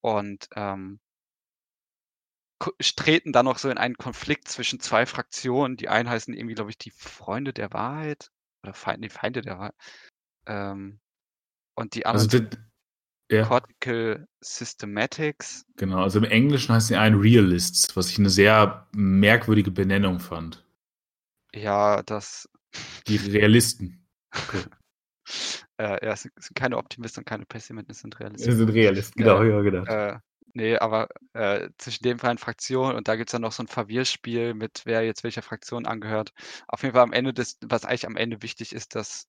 Und 0.00 0.48
ähm, 0.56 1.00
treten 2.96 3.32
dann 3.32 3.44
noch 3.46 3.58
so 3.58 3.70
in 3.70 3.78
einen 3.78 3.96
Konflikt 3.96 4.48
zwischen 4.48 4.80
zwei 4.80 5.06
Fraktionen. 5.06 5.76
Die 5.76 5.88
einen 5.88 6.08
heißen 6.10 6.34
irgendwie, 6.34 6.54
glaube 6.54 6.70
ich, 6.70 6.78
die 6.78 6.90
Freunde 6.90 7.52
der 7.52 7.72
Wahrheit 7.72 8.30
oder 8.62 8.74
Feinde, 8.74 9.08
die 9.08 9.14
Feinde 9.14 9.42
der 9.42 9.58
Wahrheit. 9.58 9.74
Ähm, 10.46 11.00
und 11.74 11.94
die 11.94 12.06
Also, 12.12 12.26
anderen 12.26 12.30
d- 12.40 12.48
ja, 13.30 13.48
Cortical 13.48 14.26
Systematics. 14.42 15.64
genau. 15.76 16.02
Also 16.02 16.18
im 16.18 16.24
Englischen 16.24 16.74
heißt 16.74 16.90
die 16.90 16.96
einen 16.96 17.18
Realists, 17.20 17.96
was 17.96 18.10
ich 18.10 18.18
eine 18.18 18.30
sehr 18.30 18.86
merkwürdige 18.92 19.70
Benennung 19.70 20.20
fand. 20.20 20.64
Ja, 21.54 22.02
das. 22.04 22.48
Die 23.08 23.16
Realisten. 23.16 24.06
Okay. 24.38 24.66
äh, 25.78 26.04
ja, 26.04 26.12
es 26.12 26.22
sind, 26.22 26.32
es 26.36 26.46
sind 26.46 26.54
keine 26.56 26.76
Optimisten 26.78 27.20
und 27.22 27.26
keine 27.26 27.46
Pessimisten, 27.46 27.92
es 27.92 28.00
sind 28.00 28.18
Realisten. 28.20 28.56
sind 28.56 28.70
Realisten, 28.70 29.18
genau, 29.18 29.42
Ja, 29.42 29.44
ja, 29.44 29.60
gedacht. 29.62 29.98
Äh, 29.98 30.18
nee, 30.56 30.76
aber 30.78 31.08
äh, 31.34 31.70
zwischen 31.78 32.02
den 32.04 32.18
beiden 32.18 32.38
Fraktionen 32.38 32.96
und 32.96 33.08
da 33.08 33.16
gibt 33.16 33.30
es 33.30 33.32
dann 33.32 33.42
noch 33.42 33.52
so 33.52 33.62
ein 33.62 33.68
Verwirrspiel 33.68 34.54
mit, 34.54 34.82
wer 34.84 35.04
jetzt 35.04 35.24
welcher 35.24 35.42
Fraktion 35.42 35.86
angehört. 35.86 36.32
Auf 36.68 36.82
jeden 36.82 36.94
Fall 36.94 37.02
am 37.04 37.12
Ende 37.12 37.34
des, 37.34 37.58
was 37.62 37.84
eigentlich 37.84 38.06
am 38.06 38.16
Ende 38.16 38.42
wichtig 38.42 38.72
ist, 38.74 38.94
dass 38.94 39.28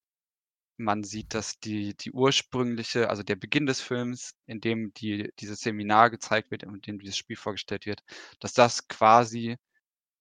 man 0.77 1.03
sieht, 1.03 1.33
dass 1.33 1.59
die, 1.59 1.95
die 1.95 2.11
ursprüngliche, 2.11 3.09
also 3.09 3.23
der 3.23 3.35
Beginn 3.35 3.65
des 3.65 3.81
Films, 3.81 4.35
in 4.45 4.61
dem 4.61 4.93
die, 4.93 5.31
dieses 5.39 5.61
Seminar 5.61 6.09
gezeigt 6.11 6.51
wird, 6.51 6.63
in 6.63 6.81
dem 6.81 6.99
dieses 6.99 7.17
Spiel 7.17 7.35
vorgestellt 7.37 7.85
wird, 7.85 8.03
dass 8.39 8.53
das 8.53 8.87
quasi 8.87 9.57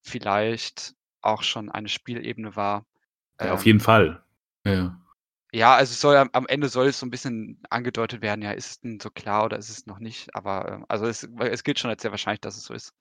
vielleicht 0.02 0.94
auch 1.22 1.42
schon 1.42 1.70
eine 1.70 1.88
Spielebene 1.88 2.56
war. 2.56 2.86
Ja, 3.40 3.52
auf 3.52 3.60
Ähm, 3.60 3.66
jeden 3.66 3.80
Fall. 3.80 4.22
Ja. 4.64 4.98
Ja, 5.52 5.74
also 5.74 5.92
es 5.92 6.00
soll 6.00 6.16
am 6.16 6.30
am 6.32 6.46
Ende 6.46 6.68
soll 6.68 6.88
es 6.88 6.98
so 6.98 7.06
ein 7.06 7.10
bisschen 7.10 7.60
angedeutet 7.70 8.22
werden, 8.22 8.42
ja, 8.42 8.52
ist 8.52 8.70
es 8.70 8.80
denn 8.80 9.00
so 9.00 9.10
klar 9.10 9.44
oder 9.44 9.58
ist 9.58 9.70
es 9.70 9.86
noch 9.86 9.98
nicht? 9.98 10.34
Aber 10.34 10.72
ähm, 10.72 10.84
also 10.88 11.06
es, 11.06 11.28
es 11.38 11.64
gilt 11.64 11.78
schon 11.78 11.90
als 11.90 12.02
sehr 12.02 12.10
wahrscheinlich, 12.10 12.40
dass 12.40 12.56
es 12.56 12.64
so 12.64 12.74
ist. 12.74 12.92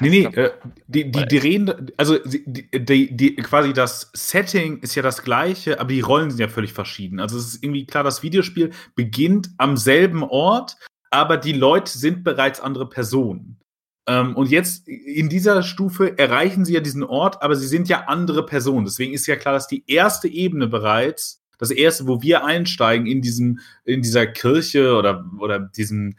Nee, 0.00 0.10
nee, 0.10 0.24
äh, 0.24 0.50
die, 0.86 1.10
die, 1.10 1.26
die 1.26 1.38
reden, 1.38 1.90
also 1.96 2.18
die, 2.18 2.70
die, 2.70 3.16
die, 3.16 3.36
quasi 3.36 3.72
das 3.72 4.10
Setting 4.12 4.80
ist 4.80 4.94
ja 4.94 5.02
das 5.02 5.22
gleiche, 5.22 5.80
aber 5.80 5.88
die 5.88 6.02
Rollen 6.02 6.30
sind 6.30 6.40
ja 6.40 6.48
völlig 6.48 6.74
verschieden. 6.74 7.20
Also 7.20 7.38
es 7.38 7.54
ist 7.54 7.64
irgendwie 7.64 7.86
klar, 7.86 8.04
das 8.04 8.22
Videospiel 8.22 8.70
beginnt 8.94 9.48
am 9.56 9.78
selben 9.78 10.22
Ort, 10.22 10.76
aber 11.10 11.38
die 11.38 11.54
Leute 11.54 11.96
sind 11.96 12.22
bereits 12.22 12.60
andere 12.60 12.88
Personen. 12.88 13.58
Ähm, 14.06 14.36
und 14.36 14.50
jetzt 14.50 14.86
in 14.88 15.30
dieser 15.30 15.62
Stufe 15.62 16.18
erreichen 16.18 16.66
sie 16.66 16.74
ja 16.74 16.80
diesen 16.80 17.02
Ort, 17.02 17.42
aber 17.42 17.56
sie 17.56 17.66
sind 17.66 17.88
ja 17.88 18.04
andere 18.08 18.44
Personen. 18.44 18.84
Deswegen 18.84 19.14
ist 19.14 19.26
ja 19.26 19.36
klar, 19.36 19.54
dass 19.54 19.68
die 19.68 19.84
erste 19.86 20.28
Ebene 20.28 20.66
bereits, 20.66 21.37
das 21.58 21.70
erste, 21.70 22.06
wo 22.06 22.22
wir 22.22 22.44
einsteigen 22.44 23.06
in 23.06 23.20
diesem, 23.20 23.60
in 23.84 24.02
dieser 24.02 24.26
Kirche 24.26 24.94
oder, 24.94 25.28
oder 25.38 25.58
diesem 25.58 26.16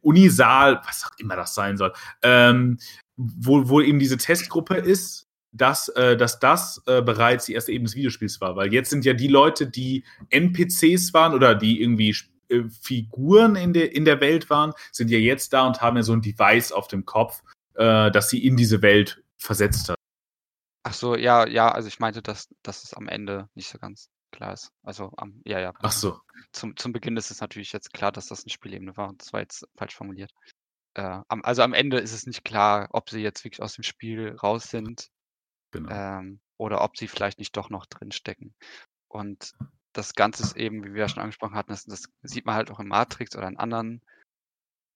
Unisaal, 0.00 0.80
was 0.86 1.04
auch 1.04 1.18
immer 1.18 1.36
das 1.36 1.54
sein 1.54 1.76
soll, 1.76 1.92
ähm, 2.22 2.78
wo, 3.16 3.68
wo 3.68 3.80
eben 3.80 3.98
diese 3.98 4.16
Testgruppe 4.16 4.76
ist, 4.76 5.26
dass, 5.52 5.88
äh, 5.88 6.16
dass 6.16 6.38
das 6.38 6.82
äh, 6.86 7.02
bereits 7.02 7.46
die 7.46 7.52
erste 7.52 7.72
Ebene 7.72 7.86
des 7.86 7.96
Videospiels 7.96 8.40
war. 8.40 8.56
Weil 8.56 8.72
jetzt 8.72 8.90
sind 8.90 9.04
ja 9.04 9.12
die 9.12 9.28
Leute, 9.28 9.66
die 9.66 10.04
NPCs 10.30 11.12
waren 11.12 11.34
oder 11.34 11.54
die 11.54 11.82
irgendwie 11.82 12.14
äh, 12.48 12.62
Figuren 12.80 13.56
in 13.56 13.72
der, 13.72 13.94
in 13.94 14.04
der 14.04 14.20
Welt 14.20 14.48
waren, 14.50 14.72
sind 14.92 15.10
ja 15.10 15.18
jetzt 15.18 15.52
da 15.52 15.66
und 15.66 15.80
haben 15.80 15.96
ja 15.96 16.02
so 16.02 16.14
ein 16.14 16.22
Device 16.22 16.72
auf 16.72 16.88
dem 16.88 17.04
Kopf, 17.04 17.42
äh, 17.74 18.10
das 18.10 18.30
sie 18.30 18.44
in 18.44 18.56
diese 18.56 18.80
Welt 18.82 19.22
versetzt 19.36 19.90
hat. 19.90 19.96
ach 20.84 20.94
so, 20.94 21.16
ja, 21.16 21.46
ja, 21.46 21.70
also 21.70 21.88
ich 21.88 21.98
meinte, 21.98 22.22
dass, 22.22 22.48
dass 22.62 22.84
es 22.84 22.94
am 22.94 23.08
Ende 23.08 23.48
nicht 23.54 23.68
so 23.68 23.78
ganz 23.78 24.08
klar 24.32 24.52
ist. 24.54 24.72
Also 24.82 25.12
am, 25.16 25.40
ja, 25.44 25.60
ja, 25.60 25.72
Ach 25.76 25.80
genau. 25.80 25.90
so. 25.90 26.20
Zum, 26.52 26.76
zum 26.76 26.92
Beginn 26.92 27.16
ist 27.16 27.30
es 27.30 27.40
natürlich 27.40 27.72
jetzt 27.72 27.92
klar, 27.92 28.10
dass 28.10 28.26
das 28.26 28.44
eine 28.44 28.50
Spielebene 28.50 28.96
war. 28.96 29.12
Das 29.18 29.32
war 29.32 29.40
jetzt 29.40 29.66
falsch 29.76 29.94
formuliert. 29.94 30.32
Äh, 30.94 31.20
am, 31.28 31.42
also 31.44 31.62
am 31.62 31.72
Ende 31.72 31.98
ist 31.98 32.12
es 32.12 32.26
nicht 32.26 32.44
klar, 32.44 32.88
ob 32.92 33.08
sie 33.10 33.20
jetzt 33.20 33.44
wirklich 33.44 33.62
aus 33.62 33.74
dem 33.74 33.84
Spiel 33.84 34.36
raus 34.36 34.64
sind 34.64 35.10
Genau. 35.72 35.90
ähm, 35.90 36.40
oder 36.58 36.82
ob 36.82 36.96
sie 36.96 37.08
vielleicht 37.08 37.38
nicht 37.38 37.56
doch 37.56 37.70
noch 37.70 37.86
drin 37.86 38.12
stecken. 38.12 38.54
Und 39.08 39.54
das 39.92 40.14
Ganze 40.14 40.42
ist 40.42 40.56
eben, 40.56 40.84
wie 40.84 40.94
wir 40.94 41.00
ja 41.00 41.08
schon 41.08 41.22
angesprochen 41.22 41.54
hatten, 41.56 41.72
das, 41.72 41.84
das 41.84 42.04
sieht 42.22 42.46
man 42.46 42.54
halt 42.54 42.70
auch 42.70 42.78
in 42.78 42.88
Matrix 42.88 43.34
oder 43.36 43.48
in 43.48 43.56
anderen 43.56 44.02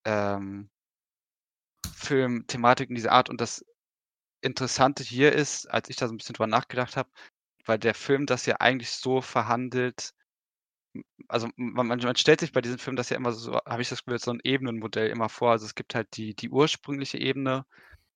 ähm, 0.05 0.71
Filmen, 1.95 2.47
Thematiken 2.47 2.95
dieser 2.95 3.13
Art. 3.13 3.29
Und 3.31 3.41
das 3.41 3.65
Interessante 4.43 5.03
hier 5.03 5.33
ist, 5.33 5.67
als 5.67 5.89
ich 5.89 5.97
da 5.97 6.07
so 6.07 6.15
ein 6.15 6.19
bisschen 6.19 6.35
drüber 6.35 6.47
nachgedacht 6.47 6.97
habe, 6.97 7.11
weil 7.67 7.79
der 7.79 7.95
Film 7.95 8.27
das 8.27 8.47
ja 8.47 8.57
eigentlich 8.61 8.91
so 8.91 9.21
verhandelt, 9.21 10.13
also 11.29 11.49
man, 11.57 11.87
man, 11.89 11.99
man 12.01 12.17
stellt 12.17 12.41
sich 12.41 12.53
bei 12.53 12.61
diesem 12.61 12.79
Film 12.79 12.97
das 12.97 13.11
ja 13.11 13.17
immer 13.17 13.33
so, 13.33 13.59
habe 13.67 13.83
ich 13.83 13.89
das 13.89 14.05
Gefühl, 14.05 14.19
so 14.19 14.31
ein 14.33 14.41
Ebenenmodell 14.43 15.11
immer 15.11 15.29
vor. 15.29 15.51
Also 15.53 15.67
es 15.67 15.75
gibt 15.75 15.95
halt 15.95 16.09
die, 16.17 16.35
die 16.35 16.51
ursprüngliche 16.51 17.19
Ebene, 17.19 17.67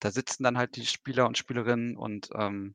da 0.00 0.10
sitzen 0.10 0.44
dann 0.44 0.58
halt 0.58 0.76
die 0.76 0.86
Spieler 0.86 1.26
und 1.26 1.38
Spielerinnen 1.38 1.96
und 1.96 2.30
ähm, 2.34 2.74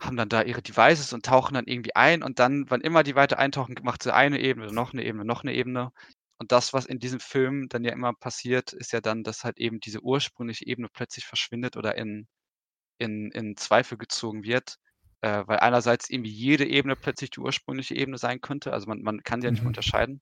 haben 0.00 0.16
dann 0.16 0.28
da 0.28 0.42
ihre 0.42 0.62
Devices 0.62 1.12
und 1.12 1.24
tauchen 1.26 1.54
dann 1.54 1.66
irgendwie 1.66 1.94
ein 1.96 2.22
und 2.22 2.38
dann, 2.38 2.64
wann 2.70 2.80
immer 2.80 3.02
die 3.02 3.16
weiter 3.16 3.38
eintauchen, 3.38 3.74
macht 3.82 4.02
sie 4.02 4.14
eine 4.14 4.40
Ebene, 4.40 4.72
noch 4.72 4.92
eine 4.92 5.04
Ebene, 5.04 5.24
noch 5.24 5.42
eine 5.42 5.54
Ebene. 5.54 5.90
Und 6.38 6.52
das, 6.52 6.72
was 6.72 6.86
in 6.86 7.00
diesem 7.00 7.18
Film 7.20 7.68
dann 7.68 7.84
ja 7.84 7.92
immer 7.92 8.12
passiert, 8.14 8.72
ist 8.72 8.92
ja 8.92 9.00
dann, 9.00 9.24
dass 9.24 9.42
halt 9.44 9.58
eben 9.58 9.80
diese 9.80 10.00
ursprüngliche 10.02 10.66
Ebene 10.66 10.88
plötzlich 10.92 11.26
verschwindet 11.26 11.76
oder 11.76 11.96
in, 11.96 12.28
in, 12.98 13.30
in 13.32 13.56
Zweifel 13.56 13.98
gezogen 13.98 14.44
wird. 14.44 14.78
Äh, 15.20 15.42
weil 15.46 15.58
einerseits 15.58 16.10
irgendwie 16.10 16.30
jede 16.30 16.64
Ebene 16.66 16.94
plötzlich 16.94 17.30
die 17.30 17.40
ursprüngliche 17.40 17.94
Ebene 17.94 18.18
sein 18.18 18.40
könnte. 18.40 18.72
Also 18.72 18.86
man, 18.86 19.02
man 19.02 19.22
kann 19.22 19.40
sie 19.40 19.46
ja 19.46 19.50
nicht 19.50 19.62
mehr 19.62 19.68
unterscheiden. 19.68 20.20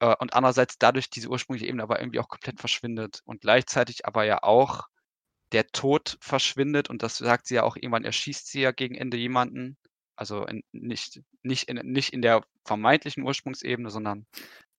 Äh, 0.00 0.14
und 0.18 0.34
andererseits 0.34 0.78
dadurch 0.78 1.10
diese 1.10 1.28
ursprüngliche 1.28 1.66
Ebene 1.66 1.82
aber 1.82 2.00
irgendwie 2.00 2.20
auch 2.20 2.28
komplett 2.28 2.60
verschwindet. 2.60 3.20
Und 3.24 3.40
gleichzeitig 3.40 4.06
aber 4.06 4.24
ja 4.24 4.42
auch 4.42 4.88
der 5.52 5.66
Tod 5.68 6.18
verschwindet 6.20 6.90
und 6.90 7.02
das 7.02 7.18
sagt 7.18 7.46
sie 7.46 7.56
ja 7.56 7.62
auch 7.62 7.76
irgendwann, 7.76 8.04
erschießt 8.04 8.48
sie 8.48 8.62
ja 8.62 8.72
gegen 8.72 8.94
Ende 8.96 9.16
jemanden. 9.16 9.76
Also 10.16 10.44
in, 10.46 10.62
nicht, 10.72 11.22
nicht, 11.42 11.68
in, 11.68 11.76
nicht 11.92 12.12
in 12.12 12.22
der 12.22 12.44
vermeintlichen 12.64 13.24
Ursprungsebene, 13.24 13.90
sondern 13.90 14.26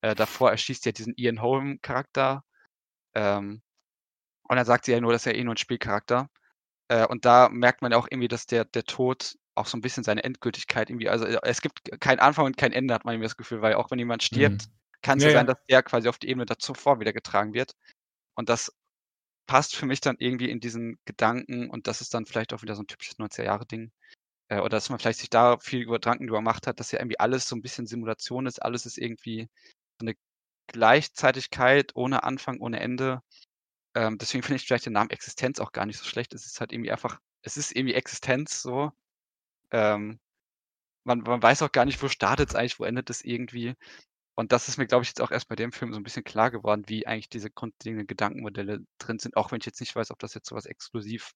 äh, 0.01 0.15
davor 0.15 0.51
erschießt 0.51 0.83
sie 0.83 0.89
ja 0.89 0.93
diesen 0.93 1.13
Ian 1.17 1.41
Holm-Charakter. 1.41 2.43
Ähm, 3.15 3.61
und 4.43 4.55
dann 4.55 4.65
sagt 4.65 4.85
sie 4.85 4.91
ja 4.91 5.01
nur, 5.01 5.11
das 5.11 5.23
ist 5.23 5.33
ja 5.33 5.37
eh 5.37 5.43
nur 5.43 5.55
ein 5.55 5.57
Spielcharakter. 5.57 6.29
Äh, 6.89 7.05
und 7.07 7.25
da 7.25 7.49
merkt 7.49 7.81
man 7.81 7.91
ja 7.91 7.97
auch 7.97 8.07
irgendwie, 8.09 8.27
dass 8.27 8.45
der, 8.45 8.65
der 8.65 8.83
Tod 8.83 9.35
auch 9.55 9.67
so 9.67 9.77
ein 9.77 9.81
bisschen 9.81 10.03
seine 10.03 10.23
Endgültigkeit 10.23 10.89
irgendwie, 10.89 11.09
also 11.09 11.25
äh, 11.25 11.39
es 11.43 11.61
gibt 11.61 11.81
keinen 12.01 12.19
Anfang 12.19 12.45
und 12.45 12.57
kein 12.57 12.73
Ende, 12.73 12.93
hat 12.93 13.05
man 13.05 13.13
irgendwie 13.15 13.25
das 13.27 13.37
Gefühl, 13.37 13.61
weil 13.61 13.75
auch 13.75 13.91
wenn 13.91 13.99
jemand 13.99 14.23
stirbt, 14.23 14.65
Mhm. 14.65 14.71
kann 15.01 15.17
es 15.17 15.23
Ja, 15.23 15.29
ja 15.29 15.31
sein, 15.31 15.47
dass 15.47 15.57
der 15.69 15.83
quasi 15.83 16.09
auf 16.09 16.17
die 16.19 16.29
Ebene 16.29 16.45
davor 16.45 16.99
wieder 16.99 17.13
getragen 17.13 17.53
wird. 17.53 17.73
Und 18.35 18.49
das 18.49 18.73
passt 19.47 19.75
für 19.75 19.85
mich 19.85 20.01
dann 20.01 20.15
irgendwie 20.19 20.49
in 20.49 20.59
diesen 20.59 20.97
Gedanken 21.05 21.69
und 21.69 21.87
das 21.87 22.01
ist 22.01 22.13
dann 22.13 22.25
vielleicht 22.25 22.53
auch 22.53 22.61
wieder 22.63 22.75
so 22.75 22.83
ein 22.83 22.87
typisches 22.87 23.19
90er-Jahre-Ding. 23.19 23.91
Äh, 24.49 24.59
oder 24.59 24.69
dass 24.71 24.89
man 24.89 24.99
vielleicht 24.99 25.19
sich 25.19 25.29
da 25.29 25.57
viel 25.59 25.81
über 25.83 25.95
Gedanken 25.95 26.27
drüber 26.27 26.39
gemacht 26.39 26.67
hat, 26.67 26.79
dass 26.79 26.91
ja 26.91 26.99
irgendwie 26.99 27.19
alles 27.19 27.47
so 27.49 27.55
ein 27.55 27.61
bisschen 27.61 27.87
Simulation 27.87 28.47
ist, 28.47 28.61
alles 28.63 28.85
ist 28.85 28.97
irgendwie 28.97 29.49
so 30.01 30.07
eine 30.07 30.15
Gleichzeitigkeit 30.67 31.93
ohne 31.95 32.23
Anfang, 32.23 32.59
ohne 32.61 32.79
Ende. 32.81 33.21
Ähm, 33.95 34.17
deswegen 34.19 34.43
finde 34.43 34.57
ich 34.57 34.67
vielleicht 34.67 34.85
den 34.85 34.93
Namen 34.93 35.09
Existenz 35.11 35.59
auch 35.59 35.71
gar 35.71 35.85
nicht 35.85 35.97
so 35.99 36.05
schlecht. 36.05 36.33
Es 36.33 36.45
ist 36.45 36.59
halt 36.59 36.73
irgendwie 36.73 36.91
einfach, 36.91 37.19
es 37.43 37.57
ist 37.57 37.75
irgendwie 37.75 37.95
Existenz 37.95 38.61
so. 38.61 38.91
Ähm, 39.71 40.19
man, 41.05 41.19
man 41.21 41.41
weiß 41.43 41.61
auch 41.63 41.71
gar 41.71 41.85
nicht, 41.85 42.01
wo 42.03 42.09
startet 42.09 42.49
es 42.49 42.55
eigentlich, 42.55 42.79
wo 42.79 42.85
endet 42.85 43.09
es 43.09 43.23
irgendwie. 43.23 43.75
Und 44.35 44.51
das 44.53 44.69
ist 44.69 44.77
mir, 44.77 44.87
glaube 44.87 45.03
ich, 45.03 45.09
jetzt 45.09 45.21
auch 45.21 45.31
erst 45.31 45.49
bei 45.49 45.55
dem 45.55 45.71
Film 45.73 45.93
so 45.93 45.99
ein 45.99 46.03
bisschen 46.03 46.23
klar 46.25 46.51
geworden, 46.51 46.83
wie 46.87 47.07
eigentlich 47.07 47.29
diese 47.29 47.51
grundlegenden 47.51 48.07
Gedankenmodelle 48.07 48.81
drin 48.99 49.19
sind, 49.19 49.37
auch 49.37 49.51
wenn 49.51 49.59
ich 49.59 49.65
jetzt 49.67 49.79
nicht 49.81 49.95
weiß, 49.95 50.11
ob 50.11 50.19
das 50.19 50.33
jetzt 50.35 50.49
so 50.49 50.55
was 50.55 50.65
exklusiv 50.67 51.33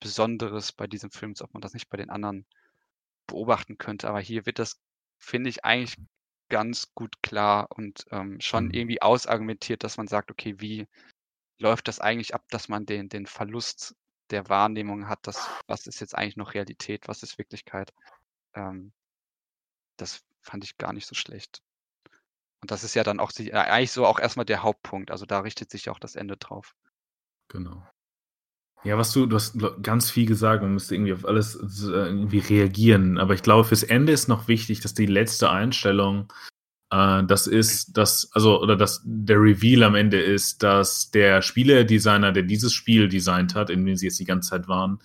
Besonderes 0.00 0.72
bei 0.72 0.86
diesem 0.86 1.10
Film 1.10 1.32
ist, 1.32 1.42
ob 1.42 1.54
man 1.54 1.62
das 1.62 1.74
nicht 1.74 1.88
bei 1.90 1.96
den 1.98 2.10
anderen 2.10 2.46
beobachten 3.26 3.78
könnte. 3.78 4.08
Aber 4.08 4.20
hier 4.20 4.46
wird 4.46 4.58
das, 4.58 4.80
finde 5.18 5.50
ich, 5.50 5.64
eigentlich 5.64 5.96
ganz 6.50 6.94
gut 6.94 7.22
klar 7.22 7.68
und 7.70 8.06
ähm, 8.10 8.40
schon 8.40 8.66
Mhm. 8.66 8.70
irgendwie 8.72 9.02
ausargumentiert, 9.02 9.84
dass 9.84 9.96
man 9.96 10.08
sagt, 10.08 10.30
okay, 10.30 10.56
wie 10.60 10.86
läuft 11.58 11.88
das 11.88 12.00
eigentlich 12.00 12.34
ab, 12.34 12.44
dass 12.50 12.68
man 12.68 12.86
den, 12.86 13.08
den 13.08 13.26
Verlust 13.26 13.96
der 14.30 14.48
Wahrnehmung 14.48 15.08
hat, 15.08 15.26
dass, 15.26 15.48
was 15.66 15.86
ist 15.86 16.00
jetzt 16.00 16.16
eigentlich 16.16 16.36
noch 16.36 16.54
Realität, 16.54 17.08
was 17.08 17.22
ist 17.22 17.38
Wirklichkeit. 17.38 17.92
Ähm, 18.54 18.92
das 19.96 20.24
fand 20.40 20.64
ich 20.64 20.76
gar 20.76 20.92
nicht 20.92 21.06
so 21.06 21.14
schlecht. 21.14 21.62
Und 22.60 22.70
das 22.70 22.82
ist 22.82 22.94
ja 22.94 23.04
dann 23.04 23.20
auch 23.20 23.32
die, 23.32 23.50
äh, 23.50 23.56
eigentlich 23.56 23.92
so 23.92 24.06
auch 24.06 24.18
erstmal 24.18 24.46
der 24.46 24.62
Hauptpunkt. 24.62 25.10
Also 25.10 25.26
da 25.26 25.40
richtet 25.40 25.70
sich 25.70 25.86
ja 25.86 25.92
auch 25.92 25.98
das 25.98 26.16
Ende 26.16 26.36
drauf. 26.36 26.74
Genau. 27.48 27.86
Ja, 28.84 28.98
was 28.98 29.12
du, 29.12 29.26
du 29.26 29.36
hast 29.36 29.56
ganz 29.82 30.10
viel 30.10 30.26
gesagt, 30.26 30.62
man 30.62 30.74
müsste 30.74 30.94
irgendwie 30.94 31.14
auf 31.14 31.24
alles 31.24 31.56
äh, 31.56 31.90
irgendwie 31.90 32.38
reagieren. 32.38 33.18
Aber 33.18 33.34
ich 33.34 33.42
glaube, 33.42 33.64
fürs 33.64 33.82
Ende 33.82 34.12
ist 34.12 34.28
noch 34.28 34.48
wichtig, 34.48 34.80
dass 34.80 34.92
die 34.92 35.06
letzte 35.06 35.50
Einstellung, 35.50 36.32
äh, 36.94 37.24
das 37.24 37.46
ist, 37.46 37.96
dass, 37.96 38.30
also, 38.32 38.60
oder 38.60 38.76
dass 38.76 39.02
der 39.04 39.40
Reveal 39.40 39.82
am 39.82 39.94
Ende 39.96 40.20
ist, 40.20 40.62
dass 40.62 41.10
der 41.10 41.42
Spieledesigner, 41.42 42.30
der 42.32 42.44
dieses 42.44 42.72
Spiel 42.72 43.08
designt 43.08 43.54
hat, 43.54 43.70
in 43.70 43.84
dem 43.84 43.96
sie 43.96 44.06
jetzt 44.06 44.20
die 44.20 44.24
ganze 44.24 44.50
Zeit 44.50 44.68
waren, 44.68 45.00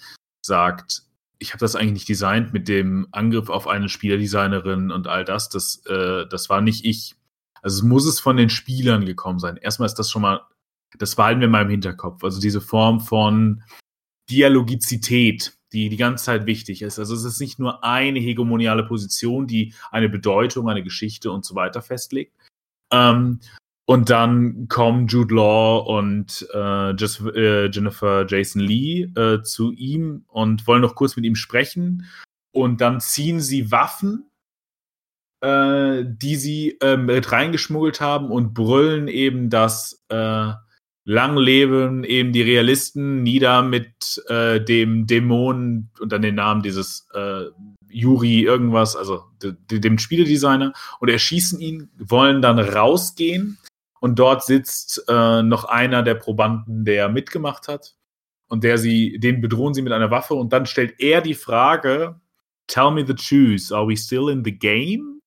sagt, 0.46 1.04
ich 1.40 1.52
habe 1.52 1.60
das 1.60 1.76
eigentlich 1.76 1.94
nicht 1.94 2.10
designt 2.10 2.54
mit 2.54 2.68
dem 2.68 3.08
Angriff 3.12 3.50
auf 3.50 3.68
eine 3.68 3.90
Spielerdesignerin 3.90 4.92
und 4.92 5.08
all 5.08 5.26
das. 5.26 5.50
Das, 5.50 5.84
äh, 5.88 6.28
das 6.28 6.50
war 6.50 6.62
nicht 6.62 6.86
ich. 6.86 7.16
Also 7.62 7.86
muss 7.86 8.06
es 8.06 8.20
von 8.20 8.38
den 8.38 8.50
Spielern 8.50 9.06
gekommen 9.06 9.40
sein. 9.40 9.58
Erstmal 9.58 9.88
ist 9.88 9.96
das 9.96 10.12
schon 10.12 10.22
mal 10.22 10.42
Das 10.98 11.16
behalten 11.16 11.42
wir 11.42 11.48
mal 11.48 11.64
im 11.64 11.70
Hinterkopf. 11.70 12.24
Also 12.24 12.40
diese 12.40 12.62
Form 12.62 13.00
von 13.00 13.64
Dialogizität, 14.30 15.58
die 15.74 15.90
die 15.90 15.98
ganze 15.98 16.26
Zeit 16.26 16.46
wichtig 16.46 16.82
ist. 16.82 17.00
Also 17.00 17.16
es 17.16 17.24
ist 17.24 17.40
nicht 17.40 17.60
nur 17.60 17.84
eine 17.84 18.20
hegemoniale 18.20 18.84
Position, 18.84 19.48
die 19.48 19.74
eine 19.92 20.10
Bedeutung, 20.10 20.70
eine 20.70 20.84
Geschichte 20.84 21.32
und 21.32 21.46
so 21.46 21.56
weiter 21.56 21.82
festlegt. 21.82 22.34
Ähm, 22.92 23.40
und 23.86 24.10
dann 24.10 24.68
kommen 24.68 25.08
Jude 25.08 25.34
Law 25.34 25.80
und 25.80 26.48
äh, 26.54 26.92
äh, 26.92 27.70
Jennifer 27.72 28.26
Jason 28.28 28.62
Lee 28.62 29.04
äh, 29.16 29.42
zu 29.42 29.72
ihm 29.72 30.26
und 30.28 30.68
wollen 30.68 30.82
noch 30.82 30.96
kurz 30.96 31.16
mit 31.16 31.26
ihm 31.26 31.36
sprechen. 31.36 32.06
Und 32.52 32.82
dann 32.82 33.00
ziehen 33.00 33.40
sie 33.40 33.72
Waffen 33.72 34.30
äh, 35.42 36.04
die 36.06 36.36
sie 36.36 36.78
äh, 36.82 36.98
mit 36.98 37.32
reingeschmuggelt 37.32 38.02
haben 38.02 38.30
und 38.30 38.54
brüllen 38.54 39.08
eben, 39.08 39.50
dass 39.50 40.04
äh, 40.10 40.52
lang 41.06 41.38
leben 41.38 42.04
eben 42.04 42.34
die 42.34 42.42
Realisten 42.42 43.24
nieder 43.24 43.64
mit 43.64 44.24
äh, 44.28 44.64
dem 44.64 45.08
Dämon 45.08 45.90
und 46.00 46.12
dann 46.12 46.22
den 46.22 46.36
Namen 46.36 46.62
dieses 46.62 47.08
äh, 47.14 47.46
Yuri 47.90 48.42
irgendwas, 48.44 48.96
also 48.96 49.24
de 49.42 49.80
dem 49.80 49.98
Spieledesigner. 49.98 50.74
Und 51.00 51.10
erschießen 51.10 51.60
ihn, 51.60 51.90
wollen 51.98 52.42
dann 52.42 52.60
rausgehen. 52.60 53.58
Und 54.00 54.20
dort 54.20 54.46
sitzt 54.46 55.04
äh, 55.08 55.42
noch 55.42 55.66
einer 55.66 56.04
der 56.04 56.16
Probanden, 56.16 56.86
der 56.86 57.10
mitgemacht 57.10 57.68
hat. 57.68 57.96
Und 58.48 58.64
der 58.64 58.78
sie, 58.78 59.20
den 59.20 59.42
bedrohen 59.42 59.74
sie 59.74 59.82
mit 59.82 59.94
einer 59.94 60.12
Waffe. 60.12 60.36
Und 60.36 60.54
dann 60.54 60.66
stellt 60.66 61.00
er 61.00 61.22
die 61.22 61.34
Frage, 61.34 62.20
Tell 62.68 62.92
me 62.92 63.04
the 63.04 63.16
truth, 63.16 63.72
are 63.72 63.88
we 63.88 63.98
still 63.98 64.30
in 64.30 64.44
the 64.44 64.52
game? 64.52 65.19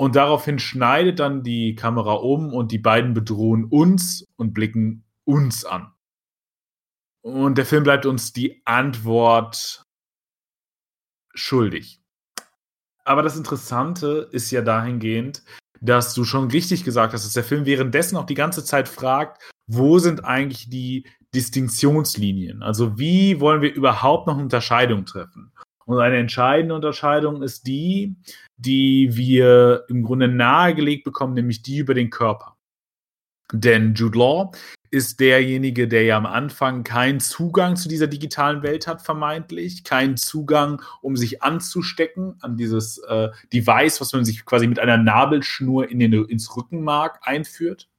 Und 0.00 0.16
daraufhin 0.16 0.58
schneidet 0.58 1.20
dann 1.20 1.42
die 1.42 1.74
Kamera 1.74 2.14
um 2.14 2.54
und 2.54 2.72
die 2.72 2.78
beiden 2.78 3.12
bedrohen 3.12 3.66
uns 3.66 4.24
und 4.36 4.54
blicken 4.54 5.04
uns 5.24 5.66
an. 5.66 5.92
Und 7.20 7.58
der 7.58 7.66
Film 7.66 7.84
bleibt 7.84 8.06
uns 8.06 8.32
die 8.32 8.62
Antwort 8.64 9.84
schuldig. 11.34 12.00
Aber 13.04 13.22
das 13.22 13.36
Interessante 13.36 14.30
ist 14.32 14.50
ja 14.50 14.62
dahingehend, 14.62 15.42
dass 15.82 16.14
du 16.14 16.24
schon 16.24 16.50
richtig 16.50 16.82
gesagt 16.82 17.12
hast, 17.12 17.26
dass 17.26 17.34
der 17.34 17.44
Film 17.44 17.66
währenddessen 17.66 18.16
auch 18.16 18.24
die 18.24 18.32
ganze 18.32 18.64
Zeit 18.64 18.88
fragt, 18.88 19.42
wo 19.66 19.98
sind 19.98 20.24
eigentlich 20.24 20.70
die 20.70 21.06
Distinktionslinien? 21.34 22.62
Also 22.62 22.98
wie 22.98 23.38
wollen 23.38 23.60
wir 23.60 23.74
überhaupt 23.74 24.28
noch 24.28 24.34
eine 24.34 24.44
Unterscheidung 24.44 25.04
treffen? 25.04 25.52
Und 25.84 25.98
eine 25.98 26.16
entscheidende 26.16 26.74
Unterscheidung 26.74 27.42
ist 27.42 27.66
die, 27.66 28.16
die 28.60 29.10
wir 29.12 29.84
im 29.88 30.02
Grunde 30.02 30.28
nahegelegt 30.28 31.04
bekommen, 31.04 31.34
nämlich 31.34 31.62
die 31.62 31.78
über 31.78 31.94
den 31.94 32.10
Körper. 32.10 32.56
Denn 33.52 33.94
Jude 33.94 34.18
Law 34.18 34.52
ist 34.90 35.20
derjenige, 35.20 35.88
der 35.88 36.04
ja 36.04 36.16
am 36.16 36.26
Anfang 36.26 36.84
keinen 36.84 37.20
Zugang 37.20 37.76
zu 37.76 37.88
dieser 37.88 38.06
digitalen 38.06 38.62
Welt 38.62 38.86
hat, 38.86 39.02
vermeintlich, 39.02 39.84
keinen 39.84 40.16
Zugang, 40.16 40.82
um 41.00 41.16
sich 41.16 41.42
anzustecken 41.42 42.36
an 42.40 42.56
dieses 42.56 42.98
äh, 42.98 43.28
Device, 43.52 44.00
was 44.00 44.12
man 44.12 44.24
sich 44.24 44.44
quasi 44.44 44.66
mit 44.66 44.78
einer 44.78 44.96
Nabelschnur 44.98 45.88
in 45.88 45.98
den, 45.98 46.12
ins 46.12 46.56
Rückenmark 46.56 47.20
einführt. 47.22 47.89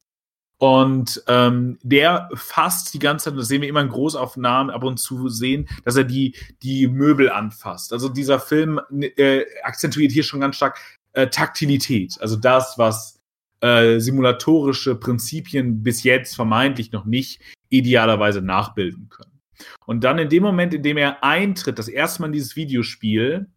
Und 0.62 1.24
ähm, 1.28 1.80
der 1.82 2.30
fasst 2.36 2.94
die 2.94 3.00
ganze 3.00 3.32
Zeit, 3.32 3.40
das 3.40 3.48
sehen 3.48 3.64
wir 3.64 3.70
immer 3.70 3.82
in 3.82 3.90
Großaufnahmen 3.90 4.72
ab 4.72 4.84
und 4.84 5.00
zu 5.00 5.28
sehen, 5.28 5.68
dass 5.86 5.96
er 5.96 6.04
die, 6.04 6.36
die 6.62 6.86
Möbel 6.86 7.32
anfasst. 7.32 7.92
Also 7.94 8.10
dieser 8.10 8.40
Film 8.40 8.80
äh, 8.92 9.44
akzentuiert 9.64 10.12
hier 10.12 10.22
schon 10.22 10.40
ganz 10.40 10.58
stark 10.58 10.80
äh, 11.14 11.26
Taktilität. 11.26 12.16
Also 12.22 12.36
das, 12.36 12.78
was 12.78 13.20
äh, 13.62 13.98
simulatorische 13.98 14.94
Prinzipien 14.94 15.82
bis 15.82 16.04
jetzt 16.04 16.36
vermeintlich 16.36 16.92
noch 16.92 17.06
nicht 17.06 17.42
idealerweise 17.70 18.44
nachbilden 18.44 19.10
können. 19.10 19.40
Und 19.88 20.04
dann 20.04 20.20
in 20.20 20.30
dem 20.30 20.44
Moment, 20.44 20.76
in 20.76 20.84
dem 20.84 20.98
er 20.98 21.24
eintritt, 21.24 21.80
das 21.80 21.88
erste 21.88 22.22
Mal 22.22 22.28
in 22.28 22.34
dieses 22.34 22.56
Videospiel 22.56 23.48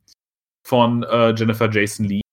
von 0.66 1.02
äh, 1.02 1.34
Jennifer 1.34 1.70
Jason 1.70 2.06
Lee, 2.06 2.23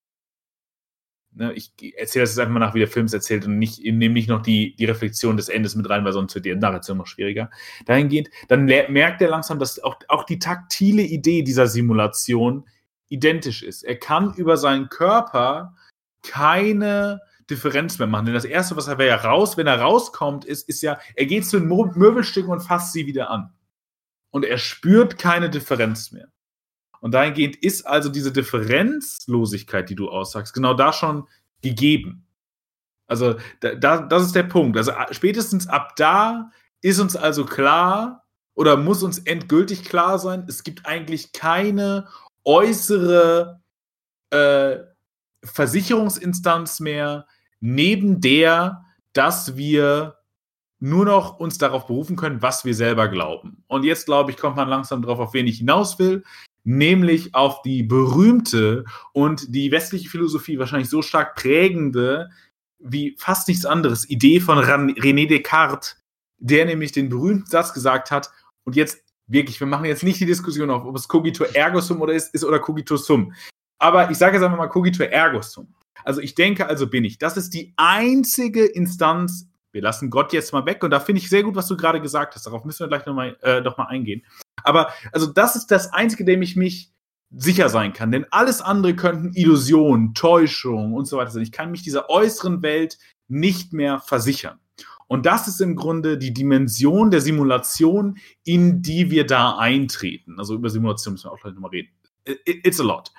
ne, 1.41 1.53
ich 1.53 1.73
erzähle 1.97 2.23
das 2.23 2.31
jetzt 2.31 2.39
einfach 2.39 2.53
mal 2.53 2.59
nach, 2.59 2.73
wie 2.73 2.79
der 2.79 2.87
Film 2.87 3.07
es 3.07 3.13
erzählt 3.13 3.45
und 3.45 3.57
nicht, 3.57 3.79
nehme 3.83 4.13
nicht 4.13 4.29
noch 4.29 4.41
die, 4.41 4.75
die 4.75 4.85
Reflexion 4.85 5.37
des 5.37 5.49
Endes 5.49 5.75
mit 5.75 5.89
rein, 5.89 6.05
weil 6.05 6.13
sonst 6.13 6.35
wird 6.35 6.45
die 6.45 6.55
Narration 6.55 6.97
noch 6.97 7.07
schwieriger. 7.07 7.49
Dahingehend, 7.85 8.29
dann 8.47 8.65
merkt 8.65 9.21
er 9.21 9.29
langsam, 9.29 9.59
dass 9.59 9.83
auch, 9.83 9.97
auch 10.07 10.23
die 10.23 10.39
taktile 10.39 11.01
Idee 11.01 11.41
dieser 11.41 11.67
Simulation 11.67 12.65
identisch 13.09 13.63
ist. 13.63 13.83
Er 13.83 13.97
kann 13.97 14.33
über 14.35 14.55
seinen 14.55 14.87
Körper 14.89 15.75
keine 16.23 17.21
Differenz 17.49 17.99
mehr 17.99 18.07
machen. 18.07 18.25
Denn 18.25 18.33
das 18.33 18.45
Erste, 18.45 18.77
was 18.77 18.87
er 18.87 19.03
ja 19.03 19.15
raus, 19.15 19.57
wenn 19.57 19.67
er 19.67 19.81
rauskommt, 19.81 20.45
ist, 20.45 20.69
ist 20.69 20.81
ja, 20.81 20.99
er 21.15 21.25
geht 21.25 21.45
zu 21.45 21.59
den 21.59 21.67
Möbelstücken 21.67 22.51
und 22.51 22.61
fasst 22.61 22.93
sie 22.93 23.07
wieder 23.07 23.29
an. 23.29 23.51
Und 24.29 24.45
er 24.45 24.57
spürt 24.57 25.17
keine 25.17 25.49
Differenz 25.49 26.11
mehr. 26.11 26.29
Und 27.01 27.13
dahingehend 27.13 27.57
ist 27.57 27.85
also 27.85 28.09
diese 28.09 28.31
Differenzlosigkeit, 28.31 29.89
die 29.89 29.95
du 29.95 30.09
aussagst, 30.09 30.53
genau 30.53 30.75
da 30.75 30.93
schon 30.93 31.27
gegeben. 31.61 32.25
Also 33.07 33.35
da, 33.59 33.75
da, 33.75 34.01
das 34.03 34.23
ist 34.23 34.35
der 34.35 34.43
Punkt. 34.43 34.77
Also 34.77 34.93
spätestens 35.11 35.67
ab 35.67 35.95
da 35.97 36.51
ist 36.81 36.99
uns 36.99 37.15
also 37.15 37.45
klar 37.45 38.23
oder 38.53 38.77
muss 38.77 39.03
uns 39.03 39.17
endgültig 39.17 39.83
klar 39.83 40.19
sein, 40.19 40.45
es 40.47 40.63
gibt 40.63 40.85
eigentlich 40.85 41.33
keine 41.33 42.07
äußere 42.45 43.61
äh, 44.29 44.77
Versicherungsinstanz 45.43 46.79
mehr, 46.79 47.25
neben 47.59 48.21
der, 48.21 48.85
dass 49.13 49.57
wir 49.57 50.17
nur 50.79 51.05
noch 51.05 51.39
uns 51.39 51.57
darauf 51.57 51.87
berufen 51.87 52.15
können, 52.15 52.41
was 52.41 52.63
wir 52.63 52.75
selber 52.75 53.07
glauben. 53.07 53.63
Und 53.67 53.83
jetzt, 53.83 54.05
glaube 54.05 54.31
ich, 54.31 54.37
kommt 54.37 54.55
man 54.55 54.69
langsam 54.69 55.01
darauf, 55.01 55.19
auf 55.19 55.33
wen 55.33 55.47
ich 55.47 55.57
hinaus 55.57 55.97
will 55.99 56.23
nämlich 56.63 57.33
auf 57.33 57.61
die 57.61 57.83
berühmte 57.83 58.85
und 59.13 59.53
die 59.55 59.71
westliche 59.71 60.09
Philosophie 60.09 60.59
wahrscheinlich 60.59 60.89
so 60.89 61.01
stark 61.01 61.35
prägende 61.35 62.29
wie 62.79 63.15
fast 63.17 63.47
nichts 63.47 63.65
anderes 63.65 64.09
Idee 64.09 64.39
von 64.39 64.57
René 64.57 65.27
Descartes, 65.27 65.97
der 66.39 66.65
nämlich 66.65 66.91
den 66.91 67.09
berühmten 67.09 67.45
Satz 67.45 67.73
gesagt 67.73 68.11
hat, 68.11 68.31
und 68.63 68.75
jetzt 68.75 69.03
wirklich, 69.27 69.59
wir 69.59 69.67
machen 69.67 69.85
jetzt 69.85 70.03
nicht 70.03 70.19
die 70.19 70.25
Diskussion 70.25 70.69
auf, 70.69 70.85
ob 70.85 70.95
es 70.95 71.07
cogito 71.07 71.43
ergo 71.43 71.81
sum 71.81 72.01
oder 72.01 72.13
ist, 72.13 72.33
ist 72.33 72.43
oder 72.43 72.59
cogito 72.59 72.97
sum. 72.97 73.33
Aber 73.79 74.11
ich 74.11 74.17
sage 74.17 74.35
jetzt 74.35 74.43
einfach 74.43 74.57
mal 74.57 74.67
cogito 74.67 75.03
ergo 75.03 75.41
sum. 75.41 75.73
Also 76.03 76.21
ich 76.21 76.35
denke, 76.35 76.67
also 76.67 76.87
bin 76.87 77.03
ich. 77.03 77.17
Das 77.17 77.37
ist 77.37 77.53
die 77.53 77.73
einzige 77.77 78.65
Instanz, 78.65 79.47
wir 79.71 79.81
lassen 79.81 80.09
Gott 80.09 80.33
jetzt 80.33 80.53
mal 80.53 80.65
weg 80.65 80.83
und 80.83 80.91
da 80.91 80.99
finde 80.99 81.21
ich 81.21 81.29
sehr 81.29 81.43
gut, 81.43 81.55
was 81.55 81.67
du 81.67 81.77
gerade 81.77 82.01
gesagt 82.01 82.35
hast. 82.35 82.45
Darauf 82.45 82.65
müssen 82.65 82.81
wir 82.81 82.87
gleich 82.87 83.05
nochmal 83.05 83.37
äh, 83.41 83.61
noch 83.61 83.77
mal 83.77 83.85
eingehen. 83.85 84.23
Aber 84.63 84.91
also 85.11 85.27
das 85.27 85.55
ist 85.55 85.67
das 85.67 85.93
Einzige, 85.93 86.25
dem 86.25 86.41
ich 86.41 86.55
mich 86.55 86.91
sicher 87.31 87.69
sein 87.69 87.93
kann. 87.93 88.11
Denn 88.11 88.25
alles 88.31 88.61
andere 88.61 88.95
könnten 88.95 89.33
Illusionen, 89.33 90.13
Täuschungen 90.13 90.93
und 90.93 91.05
so 91.05 91.17
weiter 91.17 91.31
sein. 91.31 91.43
Ich 91.43 91.51
kann 91.51 91.71
mich 91.71 91.83
dieser 91.83 92.09
äußeren 92.09 92.61
Welt 92.61 92.97
nicht 93.27 93.73
mehr 93.73 93.99
versichern. 93.99 94.59
Und 95.07 95.25
das 95.25 95.47
ist 95.47 95.59
im 95.59 95.75
Grunde 95.75 96.17
die 96.17 96.33
Dimension 96.33 97.11
der 97.11 97.21
Simulation, 97.21 98.17
in 98.45 98.81
die 98.81 99.11
wir 99.11 99.25
da 99.25 99.57
eintreten. 99.57 100.39
Also 100.39 100.55
über 100.55 100.69
Simulation 100.69 101.13
müssen 101.13 101.25
wir 101.25 101.33
auch 101.33 101.41
gleich 101.41 101.53
nochmal 101.53 101.71
reden. 101.71 101.89
It's 102.45 102.79
a 102.79 102.83
lot. 102.83 103.11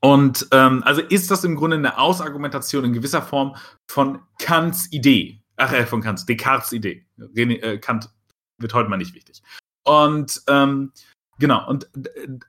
Und 0.00 0.48
ähm, 0.50 0.82
also 0.84 1.00
ist 1.00 1.30
das 1.30 1.44
im 1.44 1.54
Grunde 1.54 1.76
eine 1.76 1.96
Ausargumentation 1.96 2.84
in 2.84 2.92
gewisser 2.92 3.22
Form 3.22 3.56
von 3.88 4.20
Kants 4.38 4.92
Idee. 4.92 5.40
Ach, 5.56 5.72
äh, 5.72 5.86
von 5.86 6.02
Kants, 6.02 6.26
Descartes 6.26 6.72
Idee. 6.72 7.06
René, 7.18 7.62
äh, 7.62 7.78
Kant 7.78 8.10
wird 8.58 8.74
heute 8.74 8.90
mal 8.90 8.96
nicht 8.96 9.14
wichtig. 9.14 9.42
Und 9.84 10.42
ähm, 10.48 10.92
genau, 11.38 11.68
und 11.68 11.88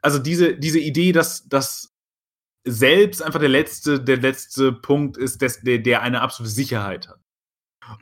also 0.02 0.20
diese, 0.20 0.56
diese 0.56 0.80
Idee, 0.80 1.12
dass, 1.12 1.48
dass 1.48 1.94
selbst 2.66 3.22
einfach 3.22 3.40
der 3.40 3.50
letzte, 3.50 4.00
der 4.02 4.18
letzte 4.18 4.72
Punkt 4.72 5.18
ist, 5.18 5.42
des, 5.42 5.62
der, 5.62 5.80
der 5.80 6.02
eine 6.02 6.22
absolute 6.22 6.54
Sicherheit 6.54 7.08
hat. 7.08 7.20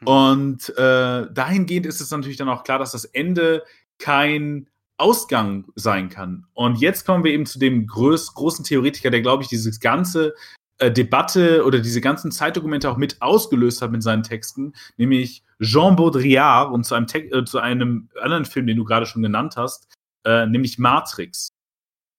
Mhm. 0.02 0.08
Und 0.08 0.70
äh, 0.78 1.28
dahingehend 1.32 1.86
ist 1.86 2.00
es 2.00 2.12
natürlich 2.12 2.38
dann 2.38 2.50
auch 2.50 2.64
klar, 2.64 2.80
dass 2.80 2.92
das 2.92 3.06
Ende 3.06 3.64
kein 4.00 4.70
Ausgang 4.98 5.66
sein 5.76 6.10
kann. 6.10 6.46
Und 6.54 6.80
jetzt 6.80 7.06
kommen 7.06 7.24
wir 7.24 7.32
eben 7.32 7.46
zu 7.46 7.60
dem 7.60 7.88
groß, 7.88 8.36
großen 8.36 8.64
Theoretiker, 8.64 9.10
der, 9.10 9.22
glaube 9.22 9.44
ich, 9.44 9.50
dieses 9.50 9.80
ganze 9.80 10.34
äh, 10.78 10.92
Debatte 10.92 11.66
oder 11.66 11.80
diese 11.80 12.00
ganzen 12.00 12.32
Zeitdokumente 12.32 12.90
auch 12.90 12.98
mit 12.98 13.22
ausgelöst 13.22 13.82
hat 13.82 13.92
mit 13.92 14.04
seinen 14.04 14.24
Texten, 14.24 14.74
nämlich 14.98 15.44
Jean 15.64 15.96
Baudrillard 15.96 16.72
und 16.72 16.86
zu 16.86 16.96
einem, 16.96 17.08
äh, 17.14 17.44
zu 17.46 17.60
einem 17.60 18.10
anderen 18.22 18.46
Film, 18.46 18.68
den 18.68 18.78
du 18.78 18.84
gerade 18.84 19.06
schon 19.06 19.24
genannt 19.24 19.56
hast, 19.58 19.88
äh, 20.26 20.46
nämlich 20.46 20.78
Matrix. 20.78 21.50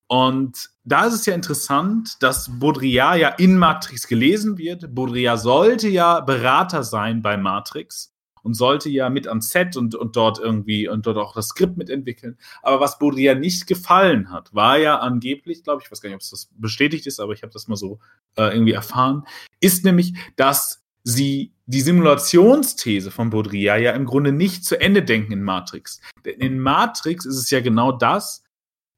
Und 0.07 0.71
da 0.85 1.07
ist 1.07 1.15
es 1.15 1.27
ja 1.27 1.35
interessant, 1.35 2.23
dass 2.23 2.51
Baudrillard 2.59 3.19
ja 3.19 3.29
in 3.31 3.57
Matrix 3.57 4.07
gelesen 4.07 4.59
wird. 4.59 4.95
Baudrillard 4.95 5.41
sollte 5.41 5.89
ja 5.89 6.21
Berater 6.21 6.83
sein 6.85 7.23
bei 7.23 7.37
Matrix 7.37 8.13
und 8.43 8.55
sollte 8.55 8.91
ja 8.91 9.09
mit 9.09 9.27
am 9.27 9.41
Set 9.41 9.77
und, 9.77 9.95
und 9.95 10.17
dort 10.17 10.39
irgendwie 10.39 10.87
und 10.87 11.07
dort 11.07 11.17
auch 11.17 11.35
das 11.35 11.49
Skript 11.49 11.79
mitentwickeln. 11.79 12.37
Aber 12.63 12.79
was 12.79 12.99
Baudrillard 12.99 13.41
nicht 13.41 13.67
gefallen 13.67 14.31
hat, 14.31 14.55
war 14.55 14.77
ja 14.77 14.99
angeblich, 14.99 15.65
glaube 15.65 15.81
ich, 15.81 15.87
ich 15.87 15.91
weiß 15.91 16.03
gar 16.03 16.11
nicht, 16.11 16.17
ob 16.17 16.21
es 16.21 16.31
das 16.31 16.51
bestätigt 16.53 17.07
ist, 17.07 17.21
aber 17.21 17.33
ich 17.33 17.43
habe 17.43 17.53
das 17.53 17.69
mal 17.69 17.77
so 17.77 17.99
äh, 18.37 18.53
irgendwie 18.53 18.73
erfahren, 18.73 19.25
ist 19.61 19.85
nämlich, 19.85 20.15
dass 20.37 20.84
sie 21.05 21.53
die 21.67 21.81
Simulationsthese 21.81 23.11
von 23.11 23.31
Baudrillard 23.31 23.81
ja 23.81 23.93
im 23.93 24.07
Grunde 24.07 24.33
nicht 24.33 24.64
zu 24.64 24.81
Ende 24.81 25.03
denken 25.03 25.33
in 25.33 25.43
Matrix. 25.43 26.01
Denn 26.25 26.40
in 26.40 26.59
Matrix 26.59 27.25
ist 27.25 27.38
es 27.38 27.51
ja 27.51 27.61
genau 27.61 27.93
das, 27.93 28.43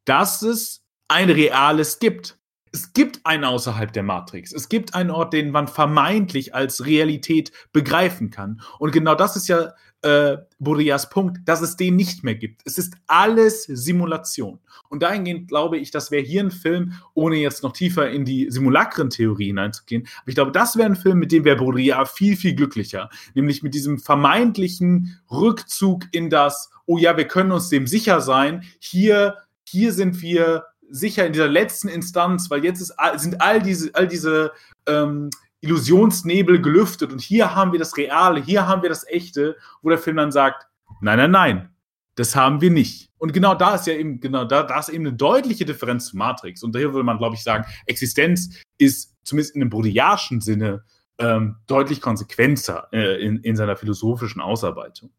dass 0.05 0.42
es 0.42 0.83
ein 1.09 1.31
Reales 1.31 1.99
gibt. 1.99 2.38
Es 2.73 2.92
gibt 2.92 3.25
einen 3.25 3.45
außerhalb 3.45 3.92
der 3.92 4.03
Matrix. 4.03 4.53
Es 4.53 4.69
gibt 4.69 4.95
einen 4.95 5.11
Ort, 5.11 5.33
den 5.33 5.51
man 5.51 5.69
vermeintlich 5.69 6.55
als 6.55 6.85
Realität 6.85 7.53
begreifen 7.73 8.31
kann. 8.31 8.61
Und 8.79 8.92
genau 8.92 9.14
das 9.14 9.37
ist 9.37 9.49
ja 9.49 9.73
äh, 10.07 10.38
Baudrillards 10.61 11.11
Punkt, 11.11 11.38
dass 11.47 11.62
es 11.62 11.77
den 11.77 11.97
nicht 11.97 12.23
mehr 12.23 12.37
gibt. 12.37 12.62
Es 12.64 12.79
ist 12.79 12.95
alles 13.09 13.64
Simulation. 13.64 14.61
Und 14.88 15.03
dahingehend 15.03 15.49
glaube 15.49 15.79
ich, 15.79 15.90
das 15.90 16.12
wäre 16.12 16.23
hier 16.23 16.45
ein 16.45 16.53
Film, 16.53 16.92
ohne 17.14 17.37
jetzt 17.37 17.64
noch 17.64 17.73
tiefer 17.73 18.09
in 18.09 18.25
die 18.25 18.49
Simulakren-Theorie 18.49 19.47
hineinzugehen. 19.47 20.07
Aber 20.21 20.29
ich 20.29 20.37
glaube, 20.37 20.53
das 20.53 20.77
wäre 20.77 20.88
ein 20.88 20.95
Film, 20.95 21.19
mit 21.19 21.33
dem 21.33 21.45
wäre 21.45 21.57
Baudrillard 21.57 22.09
viel, 22.09 22.37
viel 22.37 22.55
glücklicher. 22.55 23.11
Nämlich 23.35 23.64
mit 23.64 23.75
diesem 23.75 23.99
vermeintlichen 23.99 25.19
Rückzug 25.29 26.05
in 26.12 26.31
das, 26.31 26.71
oh 26.87 26.99
ja, 26.99 27.16
wir 27.16 27.27
können 27.27 27.51
uns 27.51 27.69
dem 27.69 27.88
sicher 27.88 28.21
sein. 28.21 28.62
Hier, 28.79 29.38
hier 29.64 29.92
sind 29.92 30.23
wir 30.23 30.66
sicher 30.88 31.27
in 31.27 31.33
dieser 31.33 31.49
letzten 31.49 31.88
Instanz, 31.88 32.49
weil 32.49 32.64
jetzt 32.64 32.81
ist, 32.81 32.95
sind 33.16 33.40
all 33.40 33.61
diese, 33.61 33.92
all 33.95 34.07
diese 34.07 34.53
ähm, 34.87 35.31
Illusionsnebel 35.66 36.61
gelüftet 36.61 37.12
und 37.12 37.20
hier 37.20 37.55
haben 37.55 37.72
wir 37.72 37.79
das 37.79 37.96
Reale, 37.96 38.40
hier 38.40 38.66
haben 38.66 38.83
wir 38.83 38.88
das 38.88 39.07
Echte, 39.07 39.57
wo 39.83 39.88
der 39.88 39.98
Film 39.98 40.16
dann 40.16 40.33
sagt, 40.33 40.66
nein, 41.00 41.18
nein, 41.18 41.31
nein, 41.31 41.70
das 42.14 42.35
haben 42.35 42.61
wir 42.61 42.70
nicht. 42.70 43.11
Und 43.18 43.33
genau 43.33 43.55
da 43.55 43.74
ist 43.74 43.87
ja 43.87 43.94
eben, 43.94 44.20
genau 44.20 44.44
da, 44.44 44.62
da 44.62 44.79
ist 44.79 44.88
eben 44.88 45.07
eine 45.07 45.16
deutliche 45.16 45.64
Differenz 45.64 46.07
zu 46.07 46.16
Matrix. 46.16 46.62
Und 46.62 46.74
daher 46.74 46.92
würde 46.92 47.05
man, 47.05 47.18
glaube 47.18 47.35
ich, 47.35 47.42
sagen, 47.42 47.64
Existenz 47.87 48.61
ist 48.79 49.16
zumindest 49.24 49.55
in 49.55 49.62
einem 49.62 49.70
Baudrillardschen 49.70 50.40
Sinne 50.40 50.85
ähm, 51.18 51.57
deutlich 51.66 52.00
konsequenter 52.00 52.88
äh, 52.92 53.22
in, 53.24 53.38
in 53.38 53.57
seiner 53.57 53.76
philosophischen 53.76 54.40
Ausarbeitung. 54.40 55.11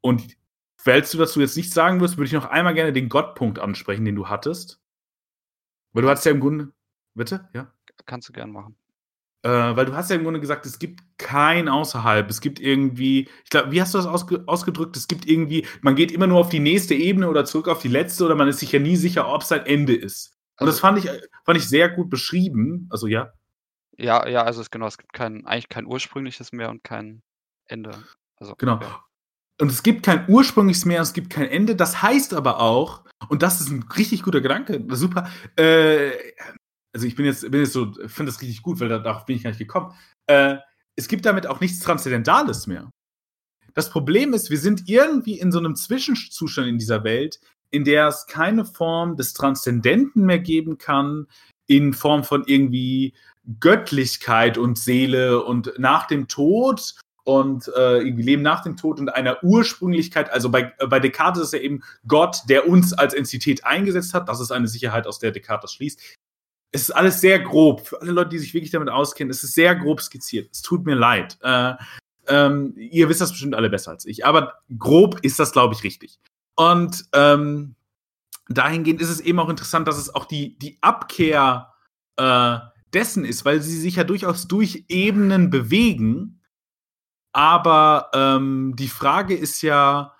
Und 0.00 0.36
falls 0.76 1.10
du 1.10 1.18
dazu 1.18 1.40
jetzt 1.40 1.56
nichts 1.56 1.74
sagen 1.74 2.00
wirst, 2.00 2.16
würde 2.16 2.26
ich 2.26 2.32
noch 2.32 2.46
einmal 2.46 2.74
gerne 2.74 2.92
den 2.92 3.08
Gottpunkt 3.08 3.58
ansprechen, 3.58 4.04
den 4.04 4.14
du 4.14 4.28
hattest. 4.28 4.80
Weil 5.92 6.02
du 6.02 6.08
hattest 6.08 6.26
ja 6.26 6.32
im 6.32 6.40
Grunde. 6.40 6.72
Bitte? 7.14 7.48
Ja? 7.52 7.72
Kannst 8.06 8.28
du 8.28 8.32
gern 8.32 8.50
machen. 8.52 8.76
Äh, 9.42 9.50
weil 9.50 9.86
du 9.86 9.94
hast 9.94 10.10
ja 10.10 10.16
im 10.16 10.24
Grunde 10.24 10.40
gesagt, 10.40 10.66
es 10.66 10.78
gibt 10.78 11.00
kein 11.16 11.68
Außerhalb. 11.68 12.28
Es 12.28 12.40
gibt 12.40 12.58
irgendwie, 12.58 13.28
ich 13.44 13.50
glaube, 13.50 13.70
wie 13.70 13.80
hast 13.80 13.94
du 13.94 13.98
das 13.98 14.06
ausge 14.06 14.42
ausgedrückt? 14.46 14.96
Es 14.96 15.06
gibt 15.06 15.26
irgendwie, 15.26 15.66
man 15.80 15.94
geht 15.94 16.10
immer 16.10 16.26
nur 16.26 16.38
auf 16.38 16.48
die 16.48 16.58
nächste 16.58 16.94
Ebene 16.94 17.28
oder 17.28 17.44
zurück 17.44 17.68
auf 17.68 17.80
die 17.80 17.88
letzte 17.88 18.24
oder 18.24 18.34
man 18.34 18.48
ist 18.48 18.58
sich 18.58 18.72
ja 18.72 18.80
nie 18.80 18.96
sicher, 18.96 19.32
ob 19.32 19.42
es 19.42 19.52
ein 19.52 19.64
Ende 19.64 19.94
ist. 19.94 20.34
Und 20.58 20.66
also, 20.66 20.72
das 20.72 20.80
fand 20.80 20.98
ich, 20.98 21.08
fand 21.44 21.56
ich 21.56 21.68
sehr 21.68 21.88
gut 21.88 22.10
beschrieben. 22.10 22.88
Also 22.90 23.06
ja. 23.06 23.32
Ja, 23.96 24.26
ja, 24.28 24.42
also 24.42 24.60
es, 24.60 24.70
genau, 24.70 24.86
es 24.86 24.98
gibt 24.98 25.12
kein, 25.12 25.46
eigentlich 25.46 25.68
kein 25.68 25.86
ursprüngliches 25.86 26.52
mehr 26.52 26.70
und 26.70 26.82
kein 26.84 27.22
Ende. 27.66 27.90
Also, 28.36 28.54
genau. 28.56 28.80
Ja. 28.80 29.04
Und 29.60 29.70
es 29.70 29.82
gibt 29.82 30.04
kein 30.04 30.24
ursprüngliches 30.28 30.84
mehr, 30.84 31.00
es 31.00 31.12
gibt 31.12 31.30
kein 31.30 31.48
Ende. 31.48 31.74
Das 31.74 32.00
heißt 32.00 32.32
aber 32.34 32.60
auch, 32.60 33.04
und 33.28 33.42
das 33.42 33.60
ist 33.60 33.70
ein 33.70 33.84
richtig 33.96 34.22
guter 34.22 34.40
Gedanke, 34.40 34.84
super, 34.90 35.28
äh, 35.56 36.10
also 36.98 37.06
ich 37.06 37.14
bin 37.14 37.26
jetzt, 37.26 37.48
bin 37.48 37.60
jetzt 37.60 37.74
so, 37.74 37.92
finde 37.92 38.32
das 38.32 38.42
richtig 38.42 38.60
gut, 38.60 38.80
weil 38.80 38.88
darauf 38.88 39.24
bin 39.24 39.36
ich 39.36 39.44
gar 39.44 39.50
nicht 39.50 39.60
gekommen. 39.60 39.94
Äh, 40.26 40.56
es 40.96 41.06
gibt 41.06 41.24
damit 41.26 41.46
auch 41.46 41.60
nichts 41.60 41.78
Transzendentales 41.78 42.66
mehr. 42.66 42.90
Das 43.74 43.88
Problem 43.88 44.34
ist, 44.34 44.50
wir 44.50 44.58
sind 44.58 44.88
irgendwie 44.88 45.38
in 45.38 45.52
so 45.52 45.60
einem 45.60 45.76
Zwischenzustand 45.76 46.66
in 46.66 46.78
dieser 46.78 47.04
Welt, 47.04 47.38
in 47.70 47.84
der 47.84 48.08
es 48.08 48.26
keine 48.26 48.64
Form 48.64 49.14
des 49.14 49.32
Transzendenten 49.32 50.24
mehr 50.24 50.40
geben 50.40 50.78
kann, 50.78 51.28
in 51.68 51.92
Form 51.92 52.24
von 52.24 52.42
irgendwie 52.46 53.14
Göttlichkeit 53.60 54.58
und 54.58 54.76
Seele 54.76 55.44
und 55.44 55.72
nach 55.78 56.08
dem 56.08 56.26
Tod 56.26 56.96
und 57.22 57.70
äh, 57.76 58.00
Leben 58.00 58.42
nach 58.42 58.64
dem 58.64 58.76
Tod 58.76 58.98
und 58.98 59.10
einer 59.10 59.44
Ursprünglichkeit. 59.44 60.32
Also 60.32 60.50
bei, 60.50 60.72
äh, 60.78 60.88
bei 60.88 60.98
Descartes 60.98 61.44
ist 61.44 61.52
ja 61.52 61.60
eben 61.60 61.84
Gott, 62.08 62.38
der 62.48 62.68
uns 62.68 62.92
als 62.92 63.14
Entität 63.14 63.64
eingesetzt 63.64 64.14
hat. 64.14 64.28
Das 64.28 64.40
ist 64.40 64.50
eine 64.50 64.66
Sicherheit, 64.66 65.06
aus 65.06 65.20
der 65.20 65.30
Descartes 65.30 65.74
schließt 65.74 66.18
es 66.70 66.82
ist 66.82 66.90
alles 66.90 67.20
sehr 67.20 67.38
grob. 67.38 67.86
Für 67.86 68.00
alle 68.00 68.12
Leute, 68.12 68.30
die 68.30 68.38
sich 68.38 68.54
wirklich 68.54 68.70
damit 68.70 68.90
auskennen, 68.90 69.30
es 69.30 69.42
ist 69.42 69.54
sehr 69.54 69.74
grob 69.74 70.00
skizziert. 70.00 70.50
Es 70.52 70.62
tut 70.62 70.84
mir 70.84 70.94
leid. 70.94 71.38
Äh, 71.42 71.74
ähm, 72.26 72.74
ihr 72.76 73.08
wisst 73.08 73.20
das 73.20 73.32
bestimmt 73.32 73.54
alle 73.54 73.70
besser 73.70 73.92
als 73.92 74.04
ich. 74.04 74.26
Aber 74.26 74.54
grob 74.78 75.18
ist 75.22 75.38
das, 75.38 75.52
glaube 75.52 75.74
ich, 75.74 75.82
richtig. 75.82 76.18
Und 76.56 77.06
ähm, 77.14 77.74
dahingehend 78.48 79.00
ist 79.00 79.08
es 79.08 79.20
eben 79.20 79.38
auch 79.38 79.48
interessant, 79.48 79.88
dass 79.88 79.96
es 79.96 80.14
auch 80.14 80.26
die, 80.26 80.58
die 80.58 80.78
Abkehr 80.82 81.72
äh, 82.16 82.58
dessen 82.92 83.24
ist, 83.24 83.44
weil 83.44 83.62
sie 83.62 83.78
sich 83.78 83.96
ja 83.96 84.04
durchaus 84.04 84.48
durch 84.48 84.84
Ebenen 84.88 85.50
bewegen. 85.50 86.42
Aber 87.32 88.10
ähm, 88.14 88.74
die 88.76 88.88
Frage 88.88 89.34
ist 89.34 89.62
ja, 89.62 90.14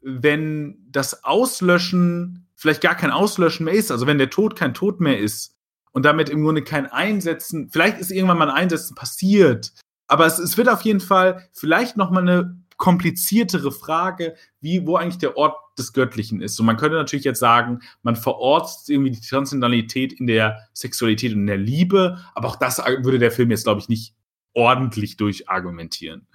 wenn 0.00 0.86
das 0.88 1.24
Auslöschen 1.24 2.48
vielleicht 2.54 2.82
gar 2.82 2.94
kein 2.94 3.10
Auslöschen 3.10 3.64
mehr 3.64 3.74
ist, 3.74 3.90
also 3.90 4.06
wenn 4.06 4.18
der 4.18 4.30
Tod 4.30 4.56
kein 4.56 4.74
Tod 4.74 5.00
mehr 5.00 5.18
ist, 5.18 5.59
und 5.92 6.04
damit 6.04 6.28
im 6.28 6.42
Grunde 6.42 6.62
kein 6.62 6.86
Einsetzen, 6.86 7.70
vielleicht 7.70 7.98
ist 7.98 8.10
irgendwann 8.10 8.38
mal 8.38 8.48
ein 8.48 8.56
Einsetzen 8.56 8.94
passiert, 8.94 9.72
aber 10.06 10.26
es, 10.26 10.38
es 10.38 10.56
wird 10.56 10.68
auf 10.68 10.82
jeden 10.82 11.00
Fall 11.00 11.48
vielleicht 11.52 11.96
nochmal 11.96 12.22
eine 12.22 12.56
kompliziertere 12.76 13.70
Frage, 13.70 14.34
wie, 14.60 14.86
wo 14.86 14.96
eigentlich 14.96 15.18
der 15.18 15.36
Ort 15.36 15.54
des 15.78 15.92
Göttlichen 15.92 16.40
ist. 16.40 16.58
Und 16.58 16.66
man 16.66 16.78
könnte 16.78 16.96
natürlich 16.96 17.26
jetzt 17.26 17.38
sagen, 17.38 17.80
man 18.02 18.16
verortet 18.16 18.88
irgendwie 18.88 19.10
die 19.10 19.20
Transzendentalität 19.20 20.14
in 20.14 20.26
der 20.26 20.66
Sexualität 20.72 21.32
und 21.32 21.40
in 21.40 21.46
der 21.46 21.58
Liebe, 21.58 22.18
aber 22.34 22.48
auch 22.48 22.56
das 22.56 22.78
würde 22.78 23.18
der 23.18 23.30
Film 23.30 23.50
jetzt, 23.50 23.64
glaube 23.64 23.80
ich, 23.80 23.88
nicht 23.88 24.14
ordentlich 24.54 25.16
durchargumentieren. 25.16 26.26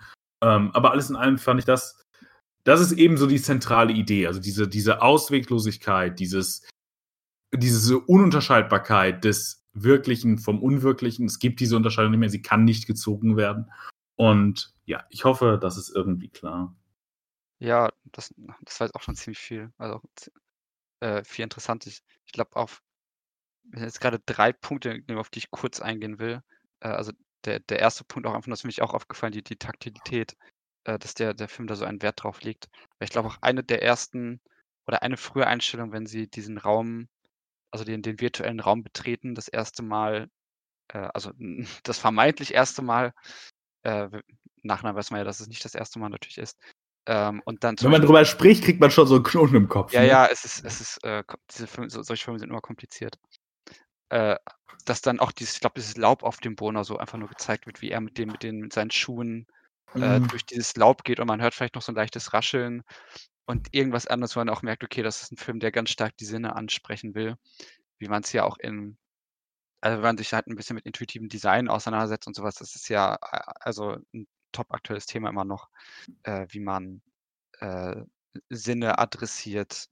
Ähm, 0.41 0.71
aber 0.73 0.91
alles 0.91 1.09
in 1.09 1.15
allem 1.15 1.37
fand 1.37 1.59
ich 1.59 1.65
das, 1.65 2.01
das 2.63 2.79
ist 2.79 2.93
eben 2.93 3.17
so 3.17 3.27
die 3.27 3.41
zentrale 3.41 3.93
Idee, 3.93 4.27
also 4.27 4.39
diese, 4.39 4.67
diese 4.67 5.01
Ausweglosigkeit, 5.01 6.19
dieses, 6.19 6.65
diese 7.57 7.99
Ununterscheidbarkeit 7.99 9.23
des 9.23 9.65
Wirklichen 9.73 10.37
vom 10.37 10.61
Unwirklichen. 10.63 11.25
Es 11.25 11.39
gibt 11.39 11.59
diese 11.59 11.75
Unterscheidung 11.75 12.11
nicht 12.11 12.19
mehr, 12.19 12.29
sie 12.29 12.41
kann 12.41 12.63
nicht 12.63 12.87
gezogen 12.87 13.35
werden. 13.37 13.71
Und 14.15 14.73
ja, 14.85 15.05
ich 15.09 15.25
hoffe, 15.25 15.59
das 15.61 15.77
ist 15.77 15.93
irgendwie 15.93 16.29
klar. 16.29 16.75
Ja, 17.59 17.91
das, 18.05 18.33
das 18.61 18.79
war 18.79 18.87
jetzt 18.87 18.95
auch 18.95 19.01
schon 19.01 19.15
ziemlich 19.15 19.39
viel. 19.39 19.71
Also 19.77 20.01
äh, 21.01 21.23
viel 21.23 21.43
interessant. 21.43 21.85
Ich, 21.87 22.03
ich 22.25 22.31
glaube, 22.31 22.55
auf 22.55 22.81
jetzt 23.73 23.99
gerade 23.99 24.19
drei 24.25 24.53
Punkte, 24.53 25.03
auf 25.15 25.29
die 25.29 25.39
ich 25.39 25.51
kurz 25.51 25.81
eingehen 25.81 26.19
will. 26.19 26.41
Äh, 26.79 26.89
also 26.89 27.11
der, 27.45 27.59
der 27.59 27.79
erste 27.79 28.03
Punkt 28.03 28.27
auch 28.27 28.33
einfach, 28.33 28.49
das 28.49 28.59
ist 28.59 28.65
mich 28.65 28.81
auch 28.81 28.93
aufgefallen, 28.93 29.33
die, 29.33 29.43
die 29.43 29.57
Taktilität, 29.57 30.37
äh, 30.85 30.97
dass 30.99 31.13
der, 31.13 31.33
der 31.33 31.49
Film 31.49 31.67
da 31.67 31.75
so 31.75 31.85
einen 31.85 32.01
Wert 32.01 32.23
drauf 32.23 32.41
legt. 32.41 32.69
Weil 32.97 33.07
ich 33.07 33.11
glaube 33.11 33.29
auch 33.29 33.37
eine 33.41 33.63
der 33.63 33.83
ersten 33.83 34.41
oder 34.87 35.01
eine 35.01 35.17
frühe 35.17 35.47
Einstellung, 35.47 35.91
wenn 35.91 36.05
sie 36.05 36.29
diesen 36.29 36.57
Raum 36.57 37.07
also 37.71 37.85
den, 37.85 38.01
den 38.01 38.19
virtuellen 38.19 38.59
Raum 38.59 38.83
betreten, 38.83 39.35
das 39.35 39.47
erste 39.47 39.83
Mal, 39.83 40.29
äh, 40.89 41.09
also 41.13 41.31
das 41.83 41.99
vermeintlich 41.99 42.53
erste 42.53 42.81
Mal, 42.81 43.13
äh, 43.83 44.09
nachher 44.63 44.95
weiß 44.95 45.11
man 45.11 45.19
ja, 45.19 45.23
dass 45.23 45.39
es 45.39 45.47
nicht 45.47 45.63
das 45.65 45.75
erste 45.75 45.99
Mal 45.99 46.09
natürlich 46.09 46.37
ist. 46.37 46.57
Ähm, 47.07 47.41
und 47.45 47.63
dann 47.63 47.75
Wenn 47.79 47.91
man 47.91 48.01
drüber 48.01 48.25
spricht, 48.25 48.63
kriegt 48.63 48.81
man 48.81 48.89
schon 48.89 49.07
so 49.07 49.15
einen 49.15 49.23
Knoten 49.23 49.55
im 49.55 49.69
Kopf. 49.69 49.93
Ja, 49.93 50.01
ne? 50.01 50.07
ja, 50.07 50.25
es 50.25 50.43
ist, 50.43 50.65
es 50.65 50.81
ist, 50.81 51.03
äh, 51.03 51.23
diese 51.51 51.67
Filme, 51.67 51.89
so, 51.89 52.01
solche 52.01 52.23
Filme 52.23 52.39
sind 52.39 52.49
immer 52.49 52.61
kompliziert. 52.61 53.19
Äh, 54.09 54.37
dass 54.85 55.01
dann 55.01 55.19
auch 55.19 55.31
dieses, 55.31 55.55
ich 55.55 55.59
glaube, 55.61 55.75
dieses 55.75 55.97
Laub 55.97 56.23
auf 56.23 56.37
dem 56.37 56.55
Boden 56.55 56.83
so 56.83 56.97
einfach 56.97 57.17
nur 57.17 57.29
gezeigt 57.29 57.67
wird, 57.67 57.81
wie 57.81 57.91
er 57.91 58.01
mit 58.01 58.17
dem, 58.17 58.29
mit 58.29 58.43
den, 58.43 58.59
mit 58.59 58.73
seinen 58.73 58.91
Schuhen 58.91 59.47
äh, 59.95 60.19
mhm. 60.19 60.27
durch 60.27 60.45
dieses 60.45 60.75
Laub 60.75 61.03
geht 61.03 61.19
und 61.19 61.27
man 61.27 61.41
hört 61.41 61.53
vielleicht 61.53 61.75
noch 61.75 61.81
so 61.81 61.91
ein 61.91 61.95
leichtes 61.95 62.33
Rascheln 62.33 62.83
und 63.45 63.73
irgendwas 63.73 64.07
anderes, 64.07 64.35
wo 64.35 64.39
man 64.39 64.49
auch 64.49 64.61
merkt, 64.61 64.83
okay, 64.83 65.03
das 65.03 65.21
ist 65.21 65.31
ein 65.31 65.37
Film, 65.37 65.59
der 65.59 65.71
ganz 65.71 65.89
stark 65.89 66.17
die 66.17 66.25
Sinne 66.25 66.55
ansprechen 66.55 67.15
will, 67.15 67.35
wie 67.99 68.07
man 68.07 68.23
es 68.23 68.33
ja 68.33 68.43
auch 68.43 68.57
in, 68.57 68.97
also 69.81 69.97
wenn 69.97 70.03
man 70.03 70.17
sich 70.17 70.33
halt 70.33 70.47
ein 70.47 70.55
bisschen 70.55 70.75
mit 70.75 70.85
intuitivem 70.85 71.29
Design 71.29 71.69
auseinandersetzt 71.69 72.27
und 72.27 72.35
sowas, 72.35 72.55
das 72.55 72.75
ist 72.75 72.89
ja 72.89 73.15
also 73.59 73.97
ein 74.13 74.27
top 74.51 74.73
aktuelles 74.73 75.05
Thema 75.05 75.29
immer 75.29 75.45
noch, 75.45 75.69
äh, 76.23 76.47
wie 76.49 76.59
man 76.59 77.01
äh, 77.59 78.01
Sinne 78.49 78.97
adressiert, 78.99 79.89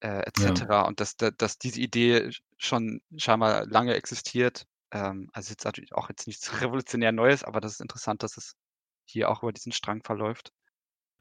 äh, 0.00 0.20
etc. 0.26 0.62
Ja. 0.68 0.82
Und 0.82 1.00
dass, 1.00 1.16
dass 1.16 1.58
diese 1.58 1.80
Idee 1.80 2.30
schon 2.58 3.00
scheinbar 3.16 3.66
lange 3.66 3.94
existiert. 3.94 4.66
Ähm, 4.90 5.30
also 5.32 5.50
jetzt 5.50 5.64
natürlich 5.64 5.94
auch 5.94 6.08
jetzt 6.08 6.26
nichts 6.26 6.52
revolutionär 6.62 7.12
Neues, 7.12 7.44
aber 7.44 7.60
das 7.60 7.72
ist 7.72 7.80
interessant, 7.80 8.22
dass 8.22 8.36
es 8.36 8.56
hier 9.04 9.30
auch 9.30 9.42
über 9.42 9.52
diesen 9.52 9.72
Strang 9.72 10.02
verläuft. 10.02 10.52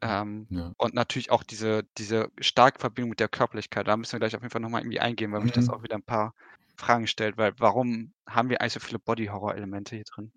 Ähm, 0.01 0.47
Ja. 0.49 0.73
und 0.77 0.93
natürlich 0.93 1.31
auch 1.31 1.43
diese 1.43 1.83
diese 1.97 2.31
starke 2.39 2.79
Verbindung 2.79 3.11
mit 3.11 3.19
der 3.19 3.29
Körperlichkeit. 3.29 3.87
Da 3.87 3.97
müssen 3.97 4.13
wir 4.13 4.19
gleich 4.19 4.35
auf 4.35 4.41
jeden 4.41 4.51
Fall 4.51 4.61
nochmal 4.61 4.81
irgendwie 4.81 4.99
eingehen, 4.99 5.31
weil 5.31 5.41
mich 5.41 5.51
das 5.51 5.67
mhm. 5.67 5.73
auch 5.73 5.83
wieder 5.83 5.95
ein 5.95 6.03
paar 6.03 6.33
Fragen 6.75 7.07
stellt, 7.07 7.37
weil 7.37 7.53
warum 7.59 8.13
haben 8.27 8.49
wir 8.49 8.61
eigentlich 8.61 8.73
so 8.73 8.79
viele 8.79 8.99
Body-Horror-Elemente 8.99 9.95
hier 9.95 10.05
drin? 10.05 10.31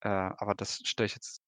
Äh, 0.00 0.08
aber 0.08 0.54
das 0.54 0.80
stelle 0.84 1.06
ich 1.06 1.14
jetzt 1.14 1.42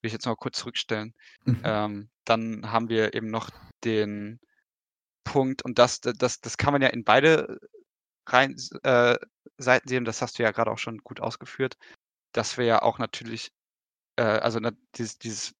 will 0.00 0.08
ich 0.08 0.12
jetzt 0.12 0.26
noch 0.26 0.36
kurz 0.36 0.58
zurückstellen. 0.58 1.14
Mhm. 1.44 1.60
Ähm, 1.64 2.10
dann 2.24 2.70
haben 2.70 2.88
wir 2.88 3.14
eben 3.14 3.30
noch 3.30 3.50
den 3.84 4.38
Punkt 5.24 5.62
und 5.62 5.78
das 5.78 6.00
das 6.00 6.40
das 6.40 6.56
kann 6.56 6.72
man 6.72 6.82
ja 6.82 6.88
in 6.88 7.04
beide 7.04 7.58
rein 8.26 8.56
äh, 8.82 9.16
Seiten 9.56 9.88
sehen, 9.88 10.04
das 10.04 10.22
hast 10.22 10.38
du 10.38 10.42
ja 10.42 10.52
gerade 10.52 10.70
auch 10.70 10.78
schon 10.78 10.98
gut 10.98 11.20
ausgeführt, 11.20 11.76
dass 12.32 12.58
wir 12.58 12.64
ja 12.64 12.82
auch 12.82 12.98
natürlich, 12.98 13.52
äh, 14.16 14.22
also 14.22 14.60
na, 14.60 14.72
dieses, 14.94 15.18
dieses, 15.18 15.54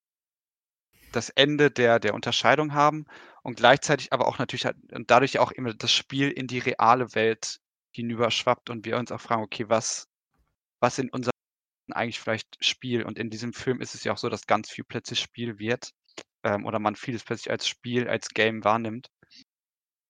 das 1.12 1.30
Ende 1.30 1.70
der, 1.70 1.98
der 2.00 2.14
Unterscheidung 2.14 2.74
haben 2.74 3.06
und 3.42 3.56
gleichzeitig 3.56 4.12
aber 4.12 4.28
auch 4.28 4.38
natürlich 4.38 4.66
halt, 4.66 4.76
und 4.92 5.10
dadurch 5.10 5.38
auch 5.38 5.52
immer 5.52 5.74
das 5.74 5.92
Spiel 5.92 6.30
in 6.30 6.46
die 6.46 6.58
reale 6.58 7.14
Welt 7.14 7.60
hinüberschwappt 7.92 8.70
und 8.70 8.84
wir 8.84 8.96
uns 8.98 9.12
auch 9.12 9.20
fragen, 9.20 9.42
okay, 9.42 9.68
was, 9.68 10.08
was 10.80 10.98
in 10.98 11.10
unserem 11.10 11.32
eigentlich 11.90 12.20
vielleicht 12.20 12.62
Spiel 12.62 13.02
und 13.04 13.18
in 13.18 13.30
diesem 13.30 13.52
Film 13.52 13.80
ist 13.80 13.94
es 13.94 14.04
ja 14.04 14.12
auch 14.12 14.18
so, 14.18 14.28
dass 14.28 14.46
ganz 14.46 14.70
viel 14.70 14.84
plötzlich 14.84 15.20
Spiel 15.20 15.58
wird 15.58 15.92
ähm, 16.44 16.66
oder 16.66 16.78
man 16.78 16.96
vieles 16.96 17.24
plötzlich 17.24 17.50
als 17.50 17.66
Spiel, 17.66 18.08
als 18.08 18.28
Game 18.28 18.64
wahrnimmt. 18.64 19.08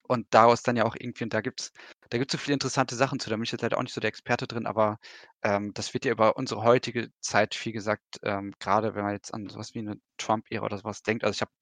Und 0.09 0.27
daraus 0.31 0.63
dann 0.63 0.77
ja 0.77 0.85
auch 0.85 0.97
irgendwie, 0.99 1.25
und 1.25 1.35
da 1.35 1.41
gibt's, 1.43 1.73
da 2.11 2.19
gibt's 2.19 2.33
so 2.33 2.39
viele 2.39 2.55
interessante 2.55 2.97
Sachen 2.97 3.21
zu, 3.21 3.31
da 3.31 3.37
bin 3.37 3.45
ich 3.45 3.53
jetzt 3.53 3.63
leider 3.63 3.79
auch 3.79 3.83
nicht 3.83 3.95
so 3.95 4.01
der 4.01 4.09
Experte 4.09 4.47
drin, 4.49 4.67
aber 4.67 4.99
ähm, 5.43 5.73
das 5.75 5.95
wird 5.95 6.05
ja 6.07 6.13
über 6.13 6.37
unsere 6.37 6.63
heutige 6.63 7.11
Zeit 7.21 7.55
viel 7.55 7.73
gesagt, 7.73 8.05
ähm, 8.23 8.55
gerade 8.61 8.95
wenn 8.95 9.05
man 9.05 9.13
jetzt 9.15 9.35
an 9.35 9.49
sowas 9.49 9.75
wie 9.75 9.81
eine 9.81 10.01
Trump-Ära 10.19 10.65
oder 10.65 10.79
sowas 10.79 11.03
denkt. 11.03 11.25
Also 11.25 11.37
ich 11.37 11.43
habe 11.43 11.53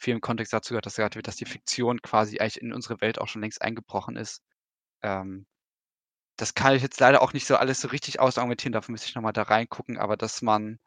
viel 0.00 0.14
im 0.14 0.20
Kontext 0.20 0.52
dazu 0.52 0.70
gehört, 0.70 0.86
dass 0.86 0.96
gesagt 0.96 1.16
wird, 1.16 1.28
dass 1.28 1.36
die 1.36 1.44
Fiktion 1.46 2.02
quasi 2.02 2.38
eigentlich 2.38 2.60
in 2.62 2.72
unsere 2.72 3.00
Welt 3.00 3.20
auch 3.20 3.28
schon 3.28 3.42
längst 3.42 3.62
eingebrochen 3.62 4.16
ist. 4.16 4.42
Ähm, 5.02 5.46
das 6.36 6.54
kann 6.54 6.74
ich 6.74 6.82
jetzt 6.82 7.00
leider 7.00 7.22
auch 7.22 7.32
nicht 7.32 7.46
so 7.46 7.56
alles 7.56 7.80
so 7.80 7.88
richtig 7.88 8.20
ausargumentieren, 8.20 8.72
dafür 8.72 8.92
müsste 8.92 9.08
ich 9.08 9.14
nochmal 9.14 9.32
da 9.32 9.42
reingucken, 9.42 9.98
aber 9.98 10.16
dass 10.16 10.40
man 10.42 10.78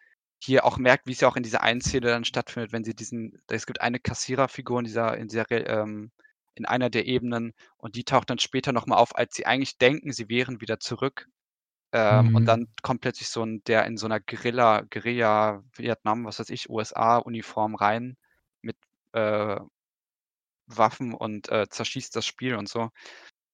hier 0.44 0.66
auch 0.66 0.78
merkt, 0.78 1.08
wie 1.08 1.12
es 1.12 1.22
ja 1.22 1.28
auch 1.28 1.36
in 1.36 1.44
dieser 1.44 1.62
einen 1.62 1.82
Szene 1.82 2.08
dann 2.08 2.26
stattfindet, 2.26 2.72
wenn 2.72 2.84
sie 2.84 2.96
diesen, 2.96 3.42
es 3.48 3.66
gibt 3.66 3.82
eine 3.82 4.00
Kassiererfigur 4.00 4.80
in 4.80 4.86
dieser, 4.86 5.18
in 5.18 5.28
dieser, 5.28 5.50
ähm, 5.52 6.12
in 6.56 6.66
einer 6.66 6.90
der 6.90 7.06
Ebenen 7.06 7.54
und 7.78 7.96
die 7.96 8.04
taucht 8.04 8.30
dann 8.30 8.40
später 8.40 8.72
nochmal 8.74 9.00
auf, 9.00 9.16
als 9.16 9.36
sie 9.36 9.46
eigentlich 9.46 9.78
denken, 9.78 10.12
sie 10.12 10.30
wären 10.30 10.62
wieder 10.62 10.80
zurück. 10.80 11.28
Ähm, 11.94 12.30
mhm. 12.30 12.36
Und 12.36 12.46
dann 12.46 12.68
kommt 12.82 13.02
plötzlich 13.02 13.30
so 13.30 13.44
ein, 13.44 13.64
der 13.66 13.86
in 13.86 13.98
so 13.98 14.06
einer 14.06 14.20
Guerilla, 14.20 14.82
Guerilla, 14.90 15.64
Vietnam, 15.76 16.26
was 16.26 16.40
weiß 16.40 16.50
ich, 16.50 16.70
USA-Uniform 16.70 17.76
rein 17.76 18.18
mit 18.62 18.78
äh, 19.14 19.58
Waffen 20.68 21.14
und 21.14 21.50
äh, 21.50 21.68
zerschießt 21.70 22.16
das 22.16 22.26
Spiel 22.26 22.56
und 22.56 22.70
so. 22.70 22.90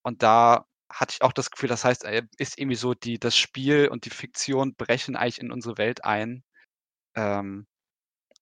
Und 0.02 0.22
da 0.22 0.66
hatte 0.90 1.14
ich 1.14 1.22
auch 1.22 1.32
das 1.32 1.50
Gefühl, 1.50 1.68
das 1.68 1.84
heißt, 1.84 2.04
äh, 2.04 2.22
ist 2.38 2.58
irgendwie 2.58 2.76
so, 2.76 2.94
die, 2.94 3.18
das 3.18 3.36
Spiel 3.36 3.88
und 3.88 4.04
die 4.04 4.10
Fiktion 4.10 4.74
brechen 4.74 5.16
eigentlich 5.16 5.40
in 5.40 5.52
unsere 5.52 5.78
Welt 5.78 6.04
ein. 6.04 6.44
Ähm, 7.14 7.66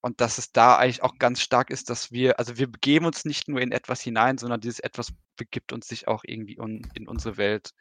und 0.06 0.20
dass 0.20 0.38
es 0.38 0.52
da 0.52 0.76
eigentlich 0.76 1.02
auch 1.02 1.18
ganz 1.18 1.40
stark 1.40 1.68
ist, 1.68 1.90
dass 1.90 2.12
wir, 2.12 2.38
also 2.38 2.56
wir 2.58 2.70
begeben 2.70 3.06
uns 3.06 3.24
nicht 3.24 3.48
nur 3.48 3.60
in 3.60 3.72
etwas 3.72 4.00
hinein, 4.02 4.38
sondern 4.38 4.60
dieses 4.60 4.78
etwas 4.78 5.12
begibt 5.34 5.72
uns 5.72 5.88
sich 5.88 6.06
auch 6.06 6.22
irgendwie 6.24 6.60
un, 6.60 6.88
in 6.94 7.08
unsere 7.08 7.38
Welt. 7.38 7.72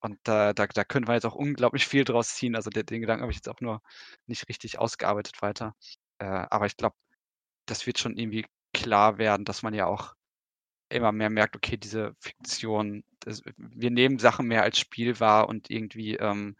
Und 0.00 0.18
da, 0.24 0.52
da, 0.52 0.66
da 0.66 0.82
können 0.82 1.06
wir 1.06 1.14
jetzt 1.14 1.24
auch 1.24 1.36
unglaublich 1.36 1.86
viel 1.86 2.02
draus 2.02 2.34
ziehen. 2.34 2.56
Also 2.56 2.68
den, 2.68 2.84
den 2.84 3.00
Gedanken 3.02 3.22
habe 3.22 3.30
ich 3.30 3.36
jetzt 3.36 3.48
auch 3.48 3.60
nur 3.60 3.80
nicht 4.26 4.48
richtig 4.48 4.80
ausgearbeitet 4.80 5.40
weiter. 5.40 5.76
Äh, 6.18 6.24
aber 6.50 6.66
ich 6.66 6.76
glaube, 6.76 6.96
das 7.66 7.86
wird 7.86 8.00
schon 8.00 8.16
irgendwie 8.18 8.44
klar 8.74 9.18
werden, 9.18 9.44
dass 9.44 9.62
man 9.62 9.72
ja 9.72 9.86
auch 9.86 10.14
immer 10.88 11.12
mehr 11.12 11.30
merkt, 11.30 11.54
okay, 11.54 11.76
diese 11.76 12.16
Fiktion, 12.18 13.04
das, 13.20 13.40
wir 13.56 13.92
nehmen 13.92 14.18
Sachen 14.18 14.48
mehr 14.48 14.64
als 14.64 14.80
Spiel 14.80 15.20
wahr 15.20 15.48
und 15.48 15.70
irgendwie, 15.70 16.16
ähm, 16.16 16.56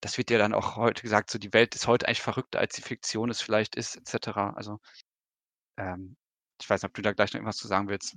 das 0.00 0.18
wird 0.18 0.30
ja 0.30 0.38
dann 0.38 0.54
auch 0.54 0.76
heute 0.76 1.02
gesagt, 1.02 1.30
so 1.30 1.38
die 1.38 1.52
Welt 1.52 1.74
ist 1.74 1.86
heute 1.86 2.06
eigentlich 2.06 2.22
verrückter, 2.22 2.58
als 2.58 2.74
die 2.74 2.82
Fiktion 2.82 3.30
es 3.30 3.40
vielleicht 3.40 3.76
ist, 3.76 3.96
etc. 3.96 4.28
Also, 4.54 4.78
ähm, 5.78 6.16
ich 6.60 6.68
weiß 6.68 6.82
nicht, 6.82 6.88
ob 6.88 6.94
du 6.94 7.02
da 7.02 7.12
gleich 7.12 7.32
noch 7.32 7.36
irgendwas 7.36 7.56
zu 7.56 7.68
sagen 7.68 7.88
willst, 7.88 8.16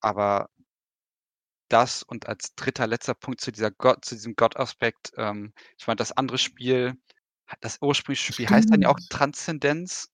aber 0.00 0.48
das 1.68 2.02
und 2.02 2.28
als 2.28 2.54
dritter, 2.54 2.86
letzter 2.86 3.14
Punkt 3.14 3.40
zu 3.40 3.52
dieser 3.52 3.70
Gott, 3.70 4.04
zu 4.04 4.14
diesem 4.14 4.36
Gott-Aspekt, 4.36 5.12
ähm, 5.16 5.52
ich 5.78 5.86
meine, 5.86 5.96
das 5.96 6.12
andere 6.12 6.38
Spiel, 6.38 6.94
das 7.60 7.78
ursprüngliche 7.80 8.32
Spiel 8.32 8.48
heißt 8.48 8.70
dann 8.70 8.82
ja 8.82 8.88
auch 8.88 8.98
Transzendenz. 9.10 10.10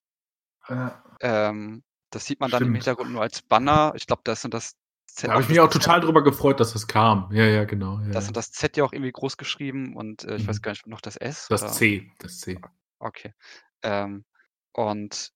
Ja. 0.68 1.05
Ähm, 1.20 1.85
das 2.11 2.27
sieht 2.27 2.40
man 2.40 2.50
dann 2.50 2.62
im 2.62 2.74
Hintergrund 2.74 3.11
nur 3.11 3.22
als 3.22 3.42
Banner. 3.42 3.92
Ich 3.96 4.07
glaube, 4.07 4.22
das 4.24 4.44
und 4.44 4.55
das 4.55 4.77
Z. 5.14 5.29
Da 5.29 5.35
habe 5.35 5.42
ich 5.42 5.48
mich 5.48 5.61
auch 5.61 5.70
total 5.70 6.00
drüber 6.00 6.24
gefreut, 6.24 6.59
dass 6.59 6.72
das 6.72 6.88
kam. 6.88 7.29
Ja, 7.33 7.44
ja, 7.44 7.64
genau. 7.64 8.00
Ja, 8.00 8.09
das 8.11 8.27
und 8.27 8.37
das 8.37 8.50
Z 8.50 8.77
ja 8.77 8.85
auch 8.85 8.92
irgendwie 8.92 9.12
groß 9.12 9.37
geschrieben 9.37 9.94
und 9.94 10.24
äh, 10.24 10.37
ich 10.37 10.42
mhm. 10.42 10.48
weiß 10.48 10.61
gar 10.61 10.72
nicht, 10.72 10.87
noch 10.88 11.00
das 11.00 11.16
S? 11.16 11.46
Das 11.48 11.62
oder? 11.62 11.72
C, 11.72 12.12
das 12.18 12.40
C. 12.40 12.61
Okay. 12.98 13.33
Ähm, 13.83 14.24
und 14.72 15.31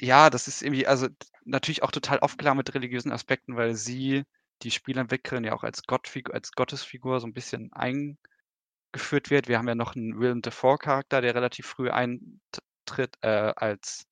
ja, 0.00 0.30
das 0.30 0.48
ist 0.48 0.62
irgendwie, 0.62 0.86
also 0.86 1.08
natürlich 1.44 1.82
auch 1.82 1.90
total 1.90 2.20
aufgeladen 2.20 2.56
mit 2.56 2.74
religiösen 2.74 3.12
Aspekten, 3.12 3.56
weil 3.56 3.74
sie 3.74 4.24
die 4.62 4.70
Spielentwicklerin 4.70 5.44
ja 5.44 5.52
auch 5.52 5.62
als, 5.64 5.82
Gottfigur, 5.82 6.34
als 6.34 6.52
Gottesfigur 6.52 7.20
so 7.20 7.26
ein 7.26 7.34
bisschen 7.34 7.70
eingeführt 7.72 9.28
wird. 9.30 9.46
Wir 9.46 9.58
haben 9.58 9.68
ja 9.68 9.74
noch 9.74 9.94
einen 9.94 10.18
Willem 10.18 10.40
Dafoe-Charakter, 10.40 11.20
der 11.20 11.34
relativ 11.34 11.66
früh 11.66 11.90
eintritt 11.90 13.18
äh, 13.20 13.52
als 13.56 14.06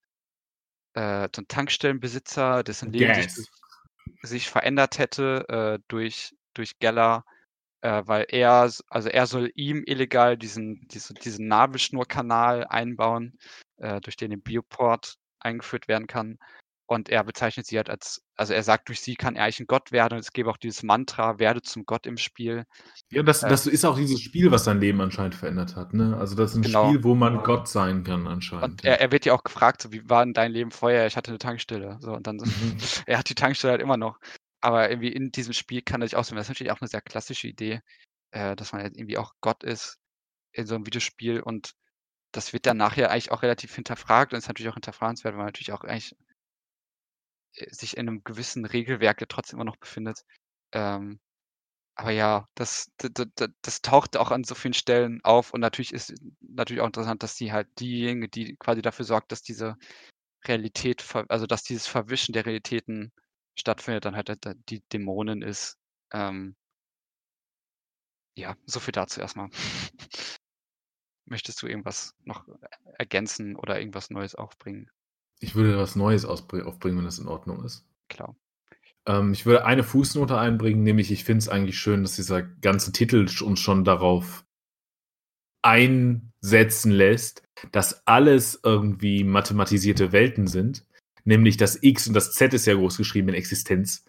äh, 0.93 1.29
so 1.35 1.41
ein 1.41 1.49
Tankstellenbesitzer, 1.49 2.63
dessen 2.63 2.93
Leben 2.93 3.15
yes. 3.15 3.35
sich, 3.37 3.49
sich, 4.23 4.49
verändert 4.51 4.99
hätte 4.99 5.47
äh, 5.49 5.83
durch, 5.89 6.35
durch 6.55 6.79
Geller, 6.79 7.25
äh, 7.83 8.03
weil 8.07 8.27
er, 8.29 8.71
also 8.89 9.09
er 9.09 9.27
soll 9.27 9.51
ihm 9.55 9.83
illegal 9.87 10.37
diesen, 10.37 10.87
diesen, 10.89 11.17
diesen 11.17 11.49
Nabelschnurkanal 11.49 12.67
einbauen, 12.67 13.39
äh, 13.79 14.01
durch 14.01 14.17
den 14.17 14.33
im 14.33 14.43
Bioport 14.43 15.17
eingeführt 15.41 15.89
werden 15.89 16.07
kann. 16.07 16.39
Und 16.87 17.09
er 17.09 17.25
bezeichnet 17.25 17.67
sie 17.67 17.77
halt 17.77 17.89
als, 17.89 18.23
also 18.37 18.53
er 18.53 18.63
sagt, 18.63 18.89
durch 18.89 19.01
sie 19.01 19.15
kann 19.15 19.37
er 19.37 19.45
eigentlich 19.45 19.61
ein 19.61 19.67
Gott 19.67 19.93
werden. 19.93 20.15
Und 20.15 20.21
es 20.21 20.33
gäbe 20.33 20.51
auch 20.51 20.57
dieses 20.57 20.83
Mantra, 20.83 21.39
werde 21.39 21.63
zum 21.63 21.87
Gott 21.87 22.07
im 22.07 22.17
Spiel. 22.17 22.65
Ja, 23.11 23.23
das, 23.23 23.43
äh, 23.43 23.49
das 23.49 23.67
ist 23.67 23.85
auch 23.85 23.97
dieses 23.97 24.21
Spiel, 24.21 24.51
was 24.51 24.65
sein 24.65 24.81
Leben 24.81 25.01
anscheinend 25.01 25.35
verändert 25.35 25.77
hat. 25.77 25.95
Ne? 25.95 26.17
Also 26.19 26.35
das 26.35 26.51
ist 26.51 26.57
ein 26.57 26.63
genau. 26.63 26.89
Spiel, 26.89 27.05
wo 27.05 27.15
man 27.15 27.43
Gott 27.43 27.69
sein 27.69 28.05
kann 28.05 28.27
anscheinend. 28.27 28.65
Und 28.65 28.85
er, 28.85 29.01
er 29.01 29.13
wird 29.13 29.25
ja 29.25 29.33
auch 29.33 29.45
gefragt, 29.45 29.83
so, 29.83 29.93
wie 29.93 30.09
war 30.09 30.25
denn 30.25 30.35
dein 30.35 30.53
Leben 30.53 30.71
vorher? 30.71 31.07
Ich 31.07 31.17
hatte 31.17 31.31
eine 31.31 31.39
Tankstelle. 31.39 31.99
So, 32.01 32.13
und 32.13 32.27
dann, 32.27 32.39
so, 32.39 32.47
mhm. 32.47 32.77
er 33.07 33.19
hat 33.19 33.29
die 33.29 33.35
Tankstelle 33.35 33.73
halt 33.73 33.83
immer 33.83 33.97
noch. 33.97 34.19
Aber 34.61 34.91
irgendwie 34.91 35.13
in 35.13 35.31
diesem 35.31 35.55
Spiel 35.55 35.83
kann 35.83 36.03
er 36.03 36.09
sich 36.09 36.17
auswählen. 36.17 36.37
Das 36.37 36.47
ist 36.47 36.51
natürlich 36.51 36.73
auch 36.73 36.81
eine 36.81 36.89
sehr 36.89 37.01
klassische 37.01 37.49
Idee, 37.49 37.81
äh, 38.33 38.55
dass 38.55 38.73
man 38.73 38.83
halt 38.83 38.97
irgendwie 38.97 39.19
auch 39.19 39.33
Gott 39.41 39.65
ist 39.65 39.99
in 40.53 40.67
so 40.67 40.75
einem 40.75 40.87
Videospiel. 40.87 41.41
Und 41.41 41.73
das 42.33 42.53
wird 42.53 42.67
dann 42.67 42.77
nachher 42.77 43.11
eigentlich 43.11 43.31
auch 43.31 43.43
relativ 43.43 43.75
hinterfragt 43.75 44.33
und 44.33 44.39
ist 44.39 44.49
natürlich 44.49 44.71
auch 44.71 44.75
hinterfragenswert, 44.75 45.35
weil 45.35 45.39
man 45.39 45.47
natürlich 45.47 45.73
auch 45.73 45.85
eigentlich 45.85 46.15
sich 47.71 47.97
in 47.97 48.09
einem 48.09 48.25
gewissen 48.25 48.65
Regelwerk 48.67 49.21
ja 49.21 49.27
trotzdem 49.29 49.59
immer 49.59 49.65
noch 49.65 49.77
befindet. 49.77 50.25
Ähm, 50.73 51.21
aber 51.97 52.11
ja, 52.13 52.49
das, 52.55 52.91
das, 52.99 53.29
das 53.63 53.83
taucht 53.83 54.17
auch 54.17 54.31
an 54.31 54.45
so 54.45 54.55
vielen 54.55 54.75
Stellen 54.75 55.21
auf 55.25 55.53
und 55.55 55.61
natürlich 55.61 55.93
ist 55.93 56.15
natürlich 56.41 56.81
auch 56.83 56.87
interessant, 56.87 57.23
dass 57.23 57.37
die 57.37 57.53
halt 57.53 57.69
diejenigen, 57.81 58.31
die 58.31 58.57
quasi 58.57 58.83
dafür 58.83 59.05
sorgt, 59.05 59.33
dass 59.33 59.43
diese 59.43 59.77
Realität, 60.47 61.05
also 61.29 61.47
dass 61.47 61.65
dieses 61.65 61.87
Verwischen 61.87 62.33
der 62.33 62.47
Realitäten 62.47 63.13
stattfindet, 63.59 64.05
dann 64.07 64.17
halt 64.17 64.31
die 64.71 64.81
Dämonen 64.93 65.43
ist. 65.43 65.79
Ähm, 66.13 66.57
ja, 68.37 68.57
so 68.67 68.81
viel 68.81 68.93
dazu 68.93 69.21
erstmal. 69.21 69.49
Möchtest 71.25 71.61
du 71.63 71.67
irgendwas 71.67 72.15
noch 72.25 72.47
ergänzen 72.99 73.57
oder 73.57 73.79
irgendwas 73.81 74.11
Neues 74.11 74.37
aufbringen? 74.37 74.89
Ich 75.43 75.57
würde 75.57 75.77
was 75.77 75.97
Neues 75.97 76.25
aufbringen, 76.25 76.99
wenn 76.99 77.05
das 77.05 77.19
in 77.19 77.27
Ordnung 77.27 77.65
ist. 77.65 77.85
Klar. 78.09 78.37
Ähm, 79.07 79.33
ich 79.33 79.45
würde 79.45 79.65
eine 79.65 79.83
Fußnote 79.83 80.39
einbringen, 80.39 80.85
nämlich 80.85 81.11
ich 81.11 81.25
finde 81.25 81.39
es 81.39 81.49
eigentlich 81.49 81.79
schön, 81.79 82.03
dass 82.03 82.15
dieser 82.15 82.43
ganze 82.43 82.93
Titel 82.93 83.27
uns 83.43 83.61
schon 83.61 83.85
darauf 83.85 84.45
einsetzen 85.63 86.93
lässt, 86.93 87.43
dass 87.73 88.07
alles 88.07 88.61
irgendwie 88.63 89.25
mathematisierte 89.25 90.13
Welten 90.13 90.47
sind. 90.47 90.87
Nämlich 91.25 91.57
das 91.57 91.83
X 91.83 92.07
und 92.07 92.15
das 92.15 92.33
Z 92.33 92.55
ist 92.55 92.67
ja 92.67 92.75
groß 92.75 92.97
geschrieben 92.97 93.29
in 93.29 93.35
Existenz. 93.35 94.05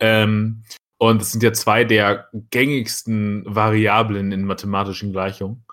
Ähm, 0.00 0.62
und 0.98 1.20
es 1.20 1.32
sind 1.32 1.42
ja 1.42 1.52
zwei 1.52 1.84
der 1.84 2.28
gängigsten 2.50 3.44
Variablen 3.46 4.32
in 4.32 4.44
mathematischen 4.44 5.12
Gleichungen. 5.12 5.64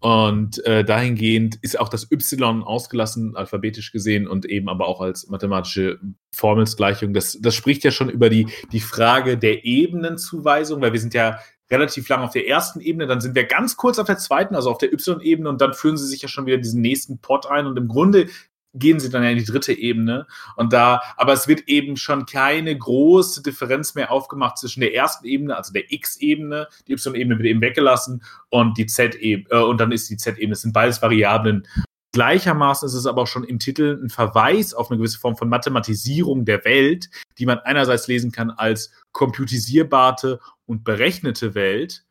Und 0.00 0.64
äh, 0.64 0.84
dahingehend 0.84 1.56
ist 1.62 1.78
auch 1.78 1.88
das 1.88 2.10
Y 2.10 2.62
ausgelassen, 2.62 3.36
alphabetisch 3.36 3.92
gesehen, 3.92 4.26
und 4.26 4.46
eben 4.46 4.68
aber 4.68 4.86
auch 4.86 5.00
als 5.00 5.28
mathematische 5.28 5.98
Formelsgleichung. 6.32 7.14
Das, 7.14 7.38
das 7.40 7.54
spricht 7.54 7.84
ja 7.84 7.90
schon 7.90 8.08
über 8.08 8.28
die, 8.28 8.48
die 8.72 8.80
Frage 8.80 9.38
der 9.38 9.64
Ebenenzuweisung, 9.64 10.80
weil 10.80 10.92
wir 10.92 11.00
sind 11.00 11.14
ja 11.14 11.38
relativ 11.70 12.08
lang 12.08 12.22
auf 12.22 12.32
der 12.32 12.46
ersten 12.46 12.80
Ebene, 12.80 13.06
dann 13.06 13.20
sind 13.20 13.34
wir 13.34 13.44
ganz 13.44 13.76
kurz 13.76 13.98
auf 13.98 14.06
der 14.06 14.18
zweiten, 14.18 14.54
also 14.54 14.70
auf 14.70 14.78
der 14.78 14.92
Y-Ebene, 14.92 15.48
und 15.48 15.60
dann 15.60 15.72
führen 15.72 15.96
sie 15.96 16.06
sich 16.06 16.22
ja 16.22 16.28
schon 16.28 16.46
wieder 16.46 16.58
diesen 16.58 16.82
nächsten 16.82 17.18
Pot 17.18 17.46
ein. 17.46 17.66
Und 17.66 17.78
im 17.78 17.88
Grunde 17.88 18.28
gehen 18.74 19.00
sie 19.00 19.08
dann 19.08 19.22
ja 19.22 19.30
in 19.30 19.38
die 19.38 19.44
dritte 19.44 19.72
Ebene. 19.72 20.26
Und 20.56 20.72
da, 20.72 21.00
aber 21.16 21.32
es 21.32 21.48
wird 21.48 21.68
eben 21.68 21.96
schon 21.96 22.26
keine 22.26 22.76
große 22.76 23.42
Differenz 23.42 23.94
mehr 23.94 24.10
aufgemacht 24.10 24.58
zwischen 24.58 24.80
der 24.80 24.94
ersten 24.94 25.26
Ebene, 25.26 25.56
also 25.56 25.72
der 25.72 25.90
X-Ebene, 25.90 26.68
die 26.86 26.92
Y-Ebene 26.92 27.38
wird 27.38 27.48
eben 27.48 27.60
weggelassen 27.60 28.22
und 28.50 28.76
die 28.76 28.86
Z-Ebene, 28.86 29.48
äh, 29.50 29.62
und 29.62 29.80
dann 29.80 29.92
ist 29.92 30.10
die 30.10 30.16
Z-Ebene. 30.16 30.52
Es 30.52 30.62
sind 30.62 30.72
beides 30.72 31.00
Variablen. 31.00 31.66
Gleichermaßen 32.12 32.86
ist 32.86 32.94
es 32.94 33.06
aber 33.06 33.22
auch 33.22 33.26
schon 33.26 33.42
im 33.42 33.58
Titel 33.58 34.00
ein 34.00 34.08
Verweis 34.08 34.72
auf 34.72 34.90
eine 34.90 34.98
gewisse 34.98 35.18
Form 35.18 35.36
von 35.36 35.48
Mathematisierung 35.48 36.44
der 36.44 36.64
Welt, 36.64 37.10
die 37.38 37.46
man 37.46 37.58
einerseits 37.58 38.06
lesen 38.06 38.30
kann 38.30 38.50
als 38.50 38.92
computisierbare 39.10 40.38
und 40.66 40.84
berechnete 40.84 41.56
Welt, 41.56 42.04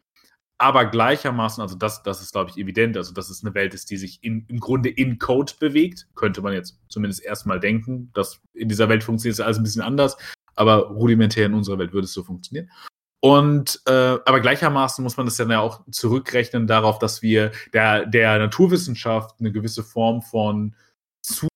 aber 0.64 0.86
gleichermaßen, 0.86 1.62
also 1.62 1.76
das, 1.76 2.04
das 2.04 2.22
ist, 2.22 2.32
glaube 2.32 2.50
ich, 2.50 2.58
evident, 2.58 2.96
also 2.96 3.14
dass 3.14 3.30
es 3.30 3.44
eine 3.44 3.54
Welt 3.54 3.74
ist, 3.74 3.92
die 3.92 3.98
sich 3.98 4.24
in, 4.24 4.46
im 4.48 4.62
Grunde 4.62 4.88
in 4.88 5.20
Code 5.20 5.52
bewegt, 5.60 6.08
könnte 6.16 6.42
man 6.42 6.54
jetzt 6.54 6.80
zumindest 6.88 7.22
erstmal 7.22 7.60
denken, 7.60 8.12
dass 8.14 8.40
in 8.54 8.70
dieser 8.70 8.88
Welt 8.88 9.04
funktioniert 9.04 9.34
es 9.34 9.46
alles 9.46 9.58
ein 9.58 9.64
bisschen 9.64 9.82
anders, 9.82 10.16
aber 10.56 10.88
rudimentär 10.88 11.48
in 11.48 11.54
unserer 11.54 11.80
Welt 11.80 11.92
würde 11.92 12.06
es 12.06 12.14
so 12.14 12.24
funktionieren. 12.24 12.72
Und 13.20 13.82
äh, 13.88 13.92
aber 14.26 14.40
gleichermaßen 14.40 15.04
muss 15.04 15.18
man 15.18 15.26
das 15.26 15.38
ja 15.38 15.60
auch 15.60 15.82
zurückrechnen 15.92 16.66
darauf, 16.66 16.98
dass 16.98 17.22
wir 17.22 17.52
der, 17.74 18.06
der 18.06 18.40
Naturwissenschaft 18.40 19.36
eine 19.42 19.52
gewisse 19.52 19.84
Form 19.84 20.22
von, 20.22 20.76
Zu 21.22 21.48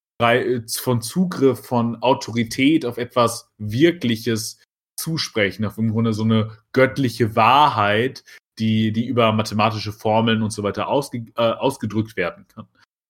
von 0.82 1.02
Zugriff, 1.02 1.66
von 1.66 2.02
Autorität 2.02 2.86
auf 2.86 2.98
etwas 2.98 3.52
Wirkliches 3.58 4.60
zusprechen, 4.98 5.64
auf 5.64 5.78
im 5.78 5.92
Grunde 5.92 6.14
so 6.14 6.24
eine 6.24 6.58
göttliche 6.74 7.36
Wahrheit, 7.36 8.24
die, 8.60 8.92
die 8.92 9.06
über 9.06 9.32
mathematische 9.32 9.92
Formeln 9.92 10.42
und 10.42 10.52
so 10.52 10.64
weiter 10.64 10.88
ausge, 10.88 11.26
äh, 11.36 11.42
ausgedrückt 11.42 12.16
werden 12.18 12.46
kann. 12.48 12.68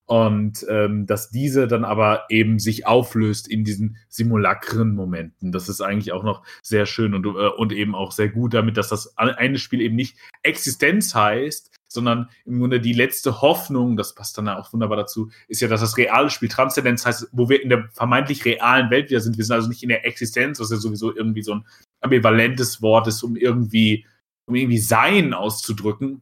Und 0.08 0.66
ähm, 0.70 1.06
dass 1.06 1.32
diese 1.32 1.68
dann 1.68 1.84
aber 1.84 2.28
eben 2.30 2.60
sich 2.60 2.88
auflöst 2.88 3.46
in 3.50 3.66
diesen 3.66 3.98
simulakren 4.08 4.96
Momenten. 4.96 5.52
Das 5.52 5.68
ist 5.68 5.82
eigentlich 5.82 6.14
auch 6.14 6.24
noch 6.24 6.44
sehr 6.62 6.86
schön 6.86 7.14
und, 7.14 7.26
äh, 7.26 7.30
und 7.30 7.74
eben 7.74 7.94
auch 7.94 8.14
sehr 8.14 8.30
gut 8.30 8.54
damit, 8.54 8.78
dass 8.78 8.88
das 8.88 9.18
eine 9.18 9.60
Spiel 9.60 9.82
eben 9.82 9.98
nicht 9.98 10.16
Existenz 10.44 11.14
heißt, 11.14 11.72
sondern 11.90 12.30
im 12.46 12.60
Grunde 12.60 12.80
die 12.80 12.94
letzte 12.94 13.42
Hoffnung, 13.42 13.98
das 13.98 14.16
passt 14.16 14.38
dann 14.38 14.48
auch 14.48 14.72
wunderbar 14.72 14.96
dazu, 14.96 15.30
ist 15.50 15.62
ja, 15.62 15.68
dass 15.68 15.82
das 15.82 15.98
reale 15.98 16.30
Spiel 16.30 16.48
Transzendenz 16.48 17.06
heißt, 17.06 17.28
wo 17.34 17.50
wir 17.50 17.62
in 17.62 17.70
der 17.70 17.90
vermeintlich 17.92 18.46
realen 18.46 18.90
Welt 18.90 19.10
wieder 19.10 19.20
sind. 19.20 19.38
Wir 19.38 19.44
sind 19.44 19.56
also 19.56 19.68
nicht 19.68 19.84
in 19.84 19.90
der 19.90 20.06
Existenz, 20.06 20.60
was 20.62 20.72
ja 20.72 20.78
sowieso 20.78 21.14
irgendwie 21.14 21.44
so 21.44 21.56
ein 21.56 21.66
ambivalentes 22.00 22.82
Wort 22.82 23.08
ist, 23.08 23.24
um 23.24 23.36
irgendwie 23.36 24.06
um 24.48 24.56
irgendwie 24.56 24.80
Sein 24.80 25.34
auszudrücken. 25.34 26.22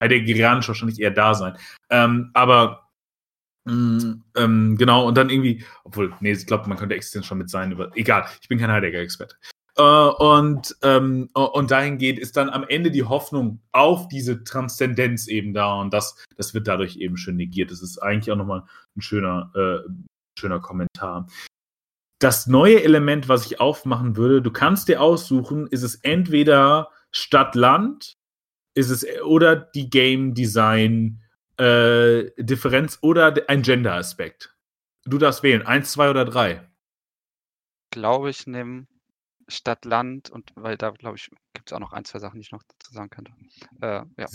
Heideggerianisch 0.00 0.68
wahrscheinlich 0.68 1.00
eher 1.00 1.10
da 1.10 1.34
sein. 1.34 1.56
Ähm, 1.90 2.30
aber 2.32 2.88
mm, 3.64 4.12
ähm, 4.36 4.76
genau, 4.78 5.08
und 5.08 5.16
dann 5.16 5.28
irgendwie, 5.28 5.64
obwohl, 5.82 6.14
nee, 6.20 6.32
ich 6.32 6.46
glaube, 6.46 6.68
man 6.68 6.78
könnte 6.78 6.94
Existenz 6.94 7.26
schon 7.26 7.38
mit 7.38 7.50
Sein 7.50 7.72
über. 7.72 7.90
Egal, 7.96 8.26
ich 8.40 8.48
bin 8.48 8.58
kein 8.58 8.70
Heidegger-Experte. 8.70 9.34
Äh, 9.76 9.82
und, 9.82 10.76
ähm, 10.82 11.30
und 11.32 11.70
dahingehend 11.70 12.20
ist 12.20 12.36
dann 12.36 12.48
am 12.50 12.64
Ende 12.68 12.92
die 12.92 13.04
Hoffnung 13.04 13.60
auf 13.72 14.06
diese 14.06 14.44
Transzendenz 14.44 15.26
eben 15.26 15.52
da 15.52 15.80
und 15.80 15.92
das, 15.92 16.24
das 16.36 16.54
wird 16.54 16.68
dadurch 16.68 16.96
eben 16.96 17.16
schön 17.16 17.36
negiert. 17.36 17.72
Das 17.72 17.82
ist 17.82 17.98
eigentlich 17.98 18.30
auch 18.30 18.36
nochmal 18.36 18.62
ein 18.96 19.00
schöner, 19.00 19.50
äh, 19.56 19.90
schöner 20.38 20.60
Kommentar 20.60 21.26
das 22.18 22.48
neue 22.48 22.82
Element, 22.82 23.28
was 23.28 23.46
ich 23.46 23.60
aufmachen 23.60 24.16
würde, 24.16 24.42
du 24.42 24.50
kannst 24.50 24.88
dir 24.88 25.00
aussuchen, 25.00 25.66
ist 25.68 25.82
es 25.82 25.96
entweder 25.96 26.90
Stadt-Land 27.10 28.16
ist 28.74 28.90
es 28.90 29.06
oder 29.22 29.56
die 29.56 29.90
Game 29.90 30.34
Design 30.34 31.22
äh, 31.58 32.30
Differenz 32.38 32.98
oder 33.02 33.34
ein 33.48 33.62
Gender 33.62 33.94
Aspekt. 33.94 34.54
Du 35.04 35.18
darfst 35.18 35.42
wählen, 35.42 35.62
eins, 35.62 35.92
zwei 35.92 36.10
oder 36.10 36.24
drei. 36.24 36.68
Glaube 37.90 38.30
ich, 38.30 38.46
nehme 38.46 38.86
Stadt-Land 39.48 40.30
und 40.30 40.52
weil 40.54 40.76
da, 40.76 40.90
glaube 40.90 41.16
ich, 41.16 41.30
gibt 41.54 41.70
es 41.70 41.72
auch 41.72 41.80
noch 41.80 41.92
ein, 41.92 42.04
zwei 42.04 42.18
Sachen, 42.18 42.36
die 42.36 42.42
ich 42.42 42.52
noch 42.52 42.62
dazu 42.62 42.92
sagen 42.92 43.10
könnte. 43.10 43.32
Äh, 43.80 44.04
ja. 44.18 44.26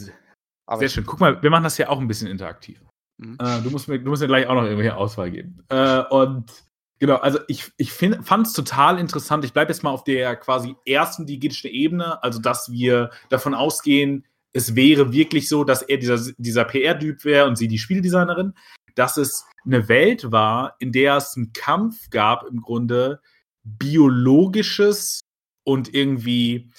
Aber 0.65 0.79
Sehr 0.79 0.89
schön. 0.89 1.05
Guck 1.05 1.19
mal, 1.19 1.41
wir 1.41 1.49
machen 1.49 1.63
das 1.63 1.77
ja 1.77 1.89
auch 1.89 1.99
ein 1.99 2.07
bisschen 2.07 2.27
interaktiv. 2.27 2.81
Mhm. 3.17 3.37
Äh, 3.39 3.61
du, 3.61 3.69
musst 3.69 3.87
mir, 3.87 3.99
du 3.99 4.09
musst 4.09 4.21
mir 4.21 4.27
gleich 4.27 4.47
auch 4.47 4.55
noch 4.55 4.63
irgendwelche 4.63 4.95
Auswahl 4.95 5.31
geben. 5.31 5.63
Äh, 5.69 6.03
und 6.09 6.51
Genau, 6.99 7.15
also 7.15 7.39
ich, 7.47 7.71
ich 7.77 7.91
fand 7.91 8.47
es 8.47 8.53
total 8.53 8.99
interessant. 8.99 9.43
Ich 9.43 9.53
bleibe 9.53 9.71
jetzt 9.71 9.83
mal 9.83 9.91
auf 9.91 10.03
der 10.03 10.35
quasi 10.35 10.75
ersten 10.85 11.25
diegitischen 11.25 11.69
Ebene, 11.69 12.23
also 12.23 12.39
dass 12.39 12.71
wir 12.71 13.09
davon 13.29 13.53
ausgehen, 13.53 14.25
es 14.53 14.75
wäre 14.75 15.11
wirklich 15.11 15.49
so, 15.49 15.63
dass 15.63 15.81
er 15.81 15.97
dieser, 15.97 16.19
dieser 16.37 16.63
PR-Typ 16.63 17.25
wäre 17.25 17.47
und 17.47 17.57
sie 17.57 17.67
die 17.67 17.79
Spieldesignerin, 17.79 18.53
dass 18.95 19.17
es 19.17 19.45
eine 19.65 19.87
Welt 19.89 20.31
war, 20.31 20.75
in 20.79 20.91
der 20.91 21.17
es 21.17 21.35
einen 21.35 21.53
Kampf 21.53 22.09
gab, 22.11 22.45
im 22.45 22.61
Grunde 22.61 23.19
biologisches 23.63 25.21
und 25.63 25.93
irgendwie 25.93 26.69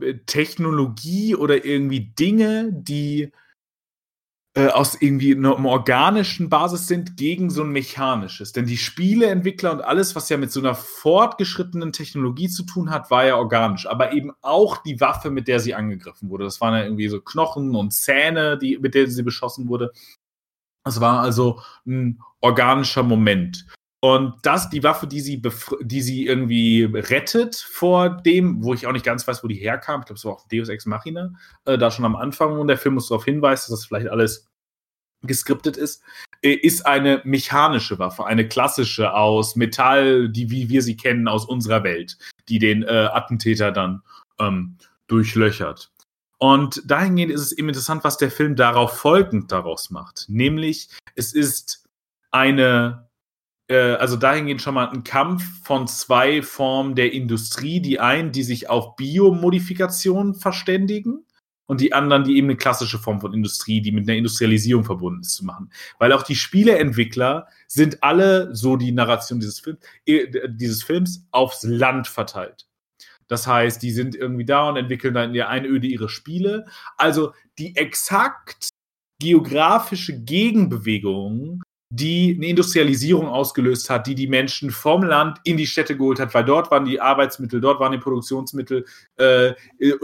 äh, 0.00 0.14
Technologie 0.26 1.34
oder 1.34 1.64
irgendwie 1.64 2.12
Dinge, 2.18 2.70
die 2.72 3.32
äh, 4.56 4.68
aus 4.68 4.94
irgendwie 4.98 5.36
einer 5.36 5.62
organischen 5.62 6.48
Basis 6.48 6.86
sind 6.86 7.18
gegen 7.18 7.50
so 7.50 7.62
ein 7.62 7.72
mechanisches. 7.72 8.52
Denn 8.52 8.64
die 8.64 8.78
Spieleentwickler 8.78 9.70
und 9.70 9.82
alles, 9.82 10.16
was 10.16 10.30
ja 10.30 10.38
mit 10.38 10.50
so 10.50 10.60
einer 10.60 10.74
fortgeschrittenen 10.74 11.92
Technologie 11.92 12.48
zu 12.48 12.62
tun 12.62 12.90
hat, 12.90 13.10
war 13.10 13.26
ja 13.26 13.36
organisch. 13.36 13.86
Aber 13.86 14.12
eben 14.12 14.32
auch 14.40 14.78
die 14.78 14.98
Waffe, 14.98 15.30
mit 15.30 15.46
der 15.46 15.60
sie 15.60 15.74
angegriffen 15.74 16.30
wurde. 16.30 16.44
Das 16.44 16.62
waren 16.62 16.72
ja 16.72 16.84
irgendwie 16.84 17.08
so 17.08 17.20
Knochen 17.20 17.76
und 17.76 17.92
Zähne, 17.92 18.56
die, 18.56 18.78
mit 18.78 18.94
denen 18.94 19.10
sie 19.10 19.22
beschossen 19.22 19.68
wurde. 19.68 19.92
Das 20.84 21.02
war 21.02 21.20
also 21.20 21.60
ein 21.86 22.20
organischer 22.40 23.02
Moment. 23.02 23.66
Und 24.00 24.34
das, 24.42 24.68
die 24.68 24.82
Waffe, 24.82 25.06
die 25.06 25.20
sie, 25.20 25.42
die 25.80 26.02
sie 26.02 26.26
irgendwie 26.26 26.84
rettet 26.84 27.56
vor 27.56 28.10
dem, 28.10 28.62
wo 28.62 28.74
ich 28.74 28.86
auch 28.86 28.92
nicht 28.92 29.04
ganz 29.04 29.26
weiß, 29.26 29.42
wo 29.42 29.48
die 29.48 29.56
herkam, 29.56 30.00
ich 30.00 30.06
glaube, 30.06 30.18
es 30.18 30.24
war 30.24 30.32
auch 30.34 30.46
Deus 30.48 30.68
Ex 30.68 30.86
Machina, 30.86 31.32
äh, 31.64 31.78
da 31.78 31.90
schon 31.90 32.04
am 32.04 32.14
Anfang 32.14 32.58
und 32.58 32.68
der 32.68 32.78
Film 32.78 32.94
muss 32.94 33.08
darauf 33.08 33.24
hinweisen, 33.24 33.70
dass 33.70 33.80
das 33.80 33.86
vielleicht 33.86 34.08
alles 34.08 34.46
geskriptet 35.22 35.76
ist, 35.76 36.02
äh, 36.42 36.52
ist 36.52 36.86
eine 36.86 37.22
mechanische 37.24 37.98
Waffe, 37.98 38.26
eine 38.26 38.46
klassische 38.46 39.14
aus 39.14 39.56
Metall, 39.56 40.28
die 40.28 40.50
wie 40.50 40.68
wir 40.68 40.82
sie 40.82 40.96
kennen 40.96 41.26
aus 41.26 41.46
unserer 41.46 41.82
Welt, 41.82 42.18
die 42.48 42.58
den 42.58 42.82
äh, 42.82 43.08
Attentäter 43.12 43.72
dann 43.72 44.02
ähm, 44.38 44.76
durchlöchert. 45.06 45.90
Und 46.38 46.82
dahingehend 46.84 47.32
ist 47.32 47.40
es 47.40 47.52
eben 47.52 47.68
interessant, 47.68 48.04
was 48.04 48.18
der 48.18 48.30
Film 48.30 48.56
darauf 48.56 48.98
folgend 48.98 49.52
daraus 49.52 49.90
macht. 49.90 50.26
Nämlich, 50.28 50.90
es 51.14 51.32
ist 51.32 51.84
eine 52.30 53.05
also 53.74 54.16
dahingehend 54.16 54.62
schon 54.62 54.74
mal 54.74 54.88
ein 54.88 55.04
Kampf 55.04 55.42
von 55.64 55.88
zwei 55.88 56.42
Formen 56.42 56.94
der 56.94 57.12
Industrie. 57.12 57.80
Die 57.80 57.98
einen, 57.98 58.32
die 58.32 58.44
sich 58.44 58.68
auf 58.68 58.96
Biomodifikation 58.96 60.34
verständigen 60.34 61.26
und 61.66 61.80
die 61.80 61.92
anderen, 61.92 62.24
die 62.24 62.36
eben 62.36 62.46
eine 62.46 62.56
klassische 62.56 62.98
Form 62.98 63.20
von 63.20 63.34
Industrie, 63.34 63.80
die 63.80 63.92
mit 63.92 64.08
einer 64.08 64.16
Industrialisierung 64.16 64.84
verbunden 64.84 65.20
ist, 65.20 65.34
zu 65.34 65.44
machen. 65.44 65.70
Weil 65.98 66.12
auch 66.12 66.22
die 66.22 66.36
Spieleentwickler 66.36 67.48
sind 67.66 68.02
alle, 68.02 68.54
so 68.54 68.76
die 68.76 68.92
Narration 68.92 69.40
dieses, 69.40 69.60
Film, 69.60 69.78
äh, 70.06 70.48
dieses 70.48 70.84
Films, 70.84 71.26
aufs 71.32 71.64
Land 71.64 72.06
verteilt. 72.06 72.66
Das 73.28 73.48
heißt, 73.48 73.82
die 73.82 73.90
sind 73.90 74.14
irgendwie 74.14 74.44
da 74.44 74.68
und 74.68 74.76
entwickeln 74.76 75.14
dann 75.14 75.30
in 75.30 75.34
der 75.34 75.48
Einöde 75.48 75.88
ihre 75.88 76.08
Spiele. 76.08 76.66
Also 76.96 77.32
die 77.58 77.74
exakt 77.74 78.68
geografische 79.18 80.20
Gegenbewegung 80.20 81.62
die 81.88 82.34
eine 82.36 82.46
Industrialisierung 82.46 83.28
ausgelöst 83.28 83.88
hat, 83.90 84.08
die 84.08 84.16
die 84.16 84.26
Menschen 84.26 84.70
vom 84.70 85.04
Land 85.04 85.38
in 85.44 85.56
die 85.56 85.66
Städte 85.66 85.96
geholt 85.96 86.18
hat, 86.18 86.34
weil 86.34 86.44
dort 86.44 86.70
waren 86.70 86.84
die 86.84 87.00
Arbeitsmittel, 87.00 87.60
dort 87.60 87.78
waren 87.78 87.92
die 87.92 87.98
Produktionsmittel, 87.98 88.84
äh, 89.16 89.52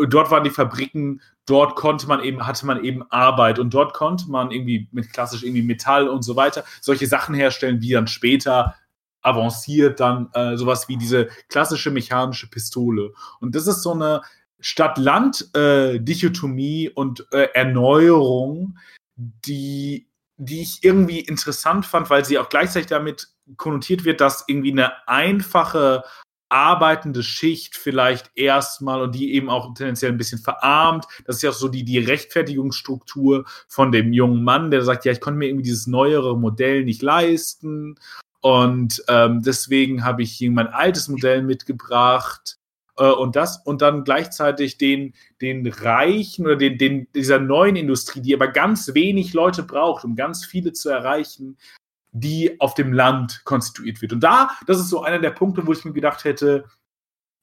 dort 0.08 0.30
waren 0.30 0.44
die 0.44 0.50
Fabriken, 0.50 1.20
dort 1.44 1.74
konnte 1.74 2.06
man 2.06 2.22
eben, 2.22 2.46
hatte 2.46 2.66
man 2.66 2.84
eben 2.84 3.02
Arbeit 3.10 3.58
und 3.58 3.74
dort 3.74 3.94
konnte 3.94 4.30
man 4.30 4.52
irgendwie 4.52 4.86
mit 4.92 5.12
klassisch 5.12 5.42
irgendwie 5.42 5.62
Metall 5.62 6.08
und 6.08 6.22
so 6.22 6.36
weiter 6.36 6.62
solche 6.80 7.08
Sachen 7.08 7.34
herstellen, 7.34 7.82
wie 7.82 7.90
dann 7.90 8.06
später 8.06 8.76
avanciert 9.22 9.98
dann 10.00 10.28
äh, 10.34 10.56
sowas 10.56 10.88
wie 10.88 10.96
diese 10.96 11.28
klassische 11.48 11.90
mechanische 11.90 12.48
Pistole. 12.50 13.12
Und 13.40 13.54
das 13.54 13.66
ist 13.66 13.82
so 13.82 13.92
eine 13.92 14.22
Stadt-Land-Dichotomie 14.60 16.86
äh, 16.86 16.90
und 16.90 17.26
äh, 17.32 17.48
Erneuerung, 17.54 18.78
die 19.16 20.06
die 20.36 20.62
ich 20.62 20.82
irgendwie 20.82 21.20
interessant 21.20 21.86
fand, 21.86 22.10
weil 22.10 22.24
sie 22.24 22.38
auch 22.38 22.48
gleichzeitig 22.48 22.88
damit 22.88 23.28
konnotiert 23.56 24.04
wird, 24.04 24.20
dass 24.20 24.44
irgendwie 24.46 24.72
eine 24.72 25.06
einfache 25.08 26.04
arbeitende 26.48 27.22
Schicht 27.22 27.76
vielleicht 27.76 28.30
erstmal 28.34 29.00
und 29.00 29.14
die 29.14 29.32
eben 29.34 29.48
auch 29.48 29.72
tendenziell 29.72 30.12
ein 30.12 30.18
bisschen 30.18 30.38
verarmt. 30.38 31.06
Das 31.24 31.36
ist 31.36 31.42
ja 31.42 31.50
auch 31.50 31.54
so 31.54 31.68
die, 31.68 31.82
die 31.82 31.98
Rechtfertigungsstruktur 31.98 33.46
von 33.68 33.90
dem 33.90 34.12
jungen 34.12 34.44
Mann, 34.44 34.70
der 34.70 34.82
sagt, 34.82 35.06
ja, 35.06 35.12
ich 35.12 35.20
konnte 35.20 35.38
mir 35.38 35.46
irgendwie 35.46 35.64
dieses 35.64 35.86
neuere 35.86 36.38
Modell 36.38 36.84
nicht 36.84 37.00
leisten 37.00 37.94
und 38.40 39.02
ähm, 39.08 39.40
deswegen 39.42 40.04
habe 40.04 40.22
ich 40.22 40.40
mein 40.42 40.66
altes 40.66 41.08
Modell 41.08 41.42
mitgebracht 41.42 42.58
und 42.96 43.36
das 43.36 43.62
und 43.64 43.82
dann 43.82 44.04
gleichzeitig 44.04 44.78
den, 44.78 45.14
den 45.40 45.66
reichen 45.66 46.46
oder 46.46 46.56
den, 46.56 46.78
den, 46.78 47.08
dieser 47.14 47.38
neuen 47.38 47.76
Industrie, 47.76 48.20
die 48.20 48.34
aber 48.34 48.48
ganz 48.48 48.94
wenig 48.94 49.32
Leute 49.32 49.62
braucht, 49.62 50.04
um 50.04 50.14
ganz 50.14 50.44
viele 50.44 50.72
zu 50.72 50.90
erreichen, 50.90 51.56
die 52.12 52.60
auf 52.60 52.74
dem 52.74 52.92
Land 52.92 53.42
konstituiert 53.44 54.02
wird. 54.02 54.12
Und 54.12 54.20
da, 54.20 54.50
das 54.66 54.78
ist 54.78 54.90
so 54.90 55.02
einer 55.02 55.18
der 55.18 55.30
Punkte, 55.30 55.66
wo 55.66 55.72
ich 55.72 55.84
mir 55.84 55.94
gedacht 55.94 56.24
hätte, 56.24 56.64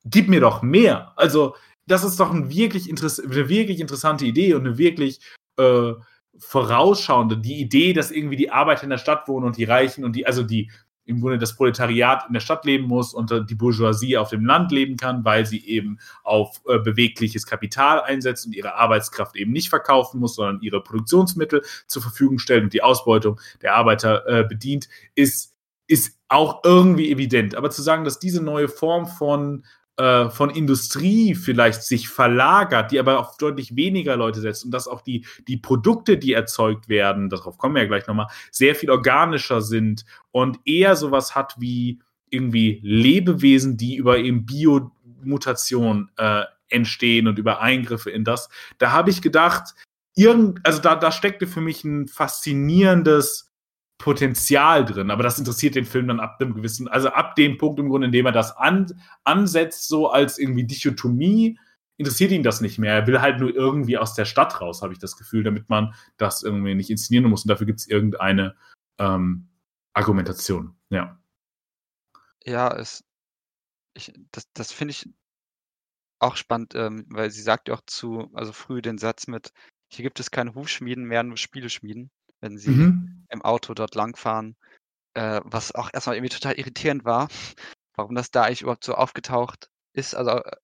gib 0.06 0.30
mir 0.30 0.39
doch 0.39 0.62
mehr. 0.62 1.14
Also, 1.16 1.56
das 1.88 2.04
ist 2.04 2.20
doch 2.20 2.32
ein 2.32 2.52
wirklich 2.52 2.88
eine 2.88 3.50
wirklich 3.50 3.80
interessante 3.80 4.26
Idee 4.26 4.54
und 4.54 4.68
eine 4.68 4.78
wirklich 4.78 5.20
äh, 5.58 5.93
vorausschauende, 6.38 7.38
die 7.38 7.60
Idee, 7.60 7.93
dass 7.93 8.12
irgendwie 8.12 8.38
die 8.38 8.52
Arbeiter 8.52 8.84
in 8.84 8.91
der 8.91 9.00
Stadt 9.00 9.28
wohnen 9.28 9.47
und 9.47 9.58
die 9.58 9.64
Reichen 9.64 10.06
und 10.06 10.16
die, 10.16 10.28
also 10.28 10.43
die 10.43 10.72
im 11.10 11.22
Grunde 11.22 11.39
das 11.39 11.55
Proletariat 11.55 12.26
in 12.28 12.34
der 12.34 12.39
Stadt 12.39 12.66
leben 12.66 12.88
muss 12.88 13.14
und 13.14 13.34
die 13.49 13.55
Bourgeoisie 13.55 14.18
auf 14.18 14.30
dem 14.30 14.45
Land 14.45 14.72
leben 14.72 14.95
kann, 14.95 15.26
weil 15.26 15.45
sie 15.45 15.66
eben 15.66 15.97
auf 16.24 16.62
äh, 16.68 16.78
bewegliches 16.78 17.45
Kapital 17.45 18.01
einsetzt 18.01 18.45
und 18.45 18.55
ihre 18.55 18.76
Arbeitskraft 18.76 19.36
eben 19.36 19.51
nicht 19.51 19.70
verkaufen 19.70 20.20
muss, 20.20 20.36
sondern 20.36 20.62
ihre 20.62 20.82
Produktionsmittel 20.84 21.64
zur 21.88 22.01
Verfügung 22.01 22.38
stellt 22.38 22.64
und 22.64 22.74
die 22.74 22.84
Ausbeutung 22.84 23.39
der 23.62 23.76
Arbeiter 23.76 24.28
äh, 24.28 24.43
bedient, 24.43 24.88
ist, 25.16 25.55
ist 25.88 26.20
auch 26.28 26.62
irgendwie 26.64 27.12
evident. 27.12 27.55
Aber 27.55 27.72
zu 27.72 27.82
sagen, 27.82 28.03
dass 28.03 28.20
diese 28.20 28.43
neue 28.43 28.68
Form 28.68 29.07
von 29.07 29.66
äh, 30.00 30.30
von 30.30 30.50
Industrie 30.50 31.36
vielleicht 31.36 31.84
sich 31.84 32.08
verlagert, 32.08 32.91
die 32.91 33.00
aber 33.00 33.20
auf 33.20 33.36
deutlich 33.36 33.76
weniger 33.76 34.16
Leute 34.16 34.39
setzt 34.39 34.64
und 34.64 34.72
dass 34.72 34.88
auch 34.88 35.02
die, 35.02 35.26
die 35.47 35.58
Produkte, 35.58 36.18
die 36.18 36.32
erzeugt 36.32 36.88
werden, 36.88 37.30
darauf 37.30 37.58
kommen 37.58 37.76
wir 37.76 37.82
ja 37.82 37.88
gleich 37.89 38.08
nochmal, 38.08 38.28
sehr 38.50 38.76
viel 38.76 38.91
organischer 38.91 39.62
sind 39.62 40.06
und 40.32 40.58
eher 40.64 40.95
sowas 40.95 41.36
hat 41.36 41.56
wie 41.60 42.00
irgendwie 42.30 42.80
Lebewesen, 42.82 43.76
die 43.76 43.97
über 43.97 44.20
eben 44.20 44.45
Biomutation 44.45 46.10
äh, 46.16 46.43
entstehen 46.70 47.28
und 47.28 47.38
über 47.38 47.60
Eingriffe 47.60 48.10
in 48.10 48.24
das. 48.24 48.47
Da 48.78 48.93
habe 48.93 49.10
ich 49.10 49.22
gedacht, 49.22 49.76
irgend, 50.16 50.60
also 50.64 50.80
da, 50.82 50.95
da 50.95 51.12
steckte 51.12 51.45
für 51.45 51.60
mich 51.62 51.84
ein 51.84 52.08
faszinierendes 52.08 53.49
Potenzial 54.00 54.86
drin, 54.86 55.12
aber 55.12 55.24
das 55.24 55.38
interessiert 55.38 55.76
den 55.76 55.86
Film 55.86 56.08
dann 56.08 56.22
ab 56.22 56.39
dem 56.39 56.54
gewissen, 56.54 56.88
also 56.88 57.10
ab 57.10 57.36
dem 57.36 57.58
Punkt 57.58 57.80
im 57.80 57.89
Grunde, 57.89 58.06
in 58.08 58.14
dem 58.14 58.26
er 58.26 58.32
das 58.32 58.56
an, 58.56 58.88
ansetzt, 59.26 59.89
so 59.89 60.10
als 60.10 60.39
irgendwie 60.39 60.64
Dichotomie, 60.64 61.60
interessiert 61.97 62.32
ihn 62.32 62.41
das 62.41 62.62
nicht 62.62 62.80
mehr. 62.80 62.93
Er 62.93 63.08
will 63.08 63.20
halt 63.20 63.41
nur 63.41 63.54
irgendwie 63.54 63.97
aus 63.97 64.14
der 64.14 64.24
Stadt 64.24 64.62
raus, 64.62 64.82
habe 64.82 64.93
ich 64.93 65.00
das 65.00 65.18
Gefühl, 65.18 65.43
damit 65.43 65.68
man 65.68 65.93
das 66.16 66.43
irgendwie 66.43 66.76
nicht 66.76 66.89
inszenieren 66.89 67.30
muss 67.30 67.43
und 67.43 67.50
dafür 67.50 67.68
gibt 67.68 67.82
es 67.82 67.89
irgendeine 67.89 68.56
ähm, 69.00 69.50
Argumentation. 69.93 70.78
Ja. 70.89 71.20
Ja, 72.45 72.74
es, 72.74 73.04
ich, 73.93 74.14
das, 74.32 74.50
das 74.54 74.72
finde 74.72 74.93
ich 74.93 75.10
auch 76.20 76.38
spannend, 76.38 76.74
ähm, 76.74 77.06
weil 77.10 77.32
sie 77.32 77.41
sagt 77.41 77.68
ja 77.68 77.74
auch 77.74 77.82
zu, 77.86 78.30
also 78.34 78.54
früh 78.54 78.82
den 78.82 78.97
Satz 78.97 79.28
mit, 79.28 79.52
hier 79.91 80.04
gibt 80.04 80.22
es 80.22 80.32
keine 80.32 80.56
Hufschmieden 80.56 81.04
mehr, 81.04 81.24
nur 81.24 81.36
Spieleschmieden 81.36 82.12
wenn 82.41 82.57
sie 82.57 82.71
mhm. 82.71 83.25
im 83.29 83.41
Auto 83.41 83.73
dort 83.73 83.95
langfahren. 83.95 84.55
Äh, 85.13 85.41
was 85.43 85.73
auch 85.73 85.89
erstmal 85.93 86.15
irgendwie 86.15 86.33
total 86.33 86.55
irritierend 86.55 87.03
war, 87.03 87.27
warum 87.95 88.15
das 88.15 88.31
da 88.31 88.43
eigentlich 88.43 88.61
überhaupt 88.61 88.83
so 88.83 88.93
aufgetaucht 88.95 89.69
ist. 89.93 90.15
Also, 90.15 90.31
äh, 90.31 90.57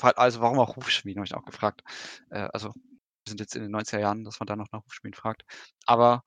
also 0.00 0.40
warum 0.40 0.58
auch 0.58 0.76
Rufschmieden, 0.76 1.20
habe 1.20 1.26
ich 1.26 1.34
auch 1.34 1.44
gefragt. 1.44 1.82
Äh, 2.30 2.48
also, 2.52 2.68
wir 2.74 3.30
sind 3.30 3.40
jetzt 3.40 3.56
in 3.56 3.62
den 3.62 3.74
90er 3.74 4.00
Jahren, 4.00 4.24
dass 4.24 4.40
man 4.40 4.46
da 4.46 4.56
noch 4.56 4.70
nach 4.72 4.84
Rufschmieden 4.84 5.18
fragt. 5.18 5.44
Aber 5.86 6.22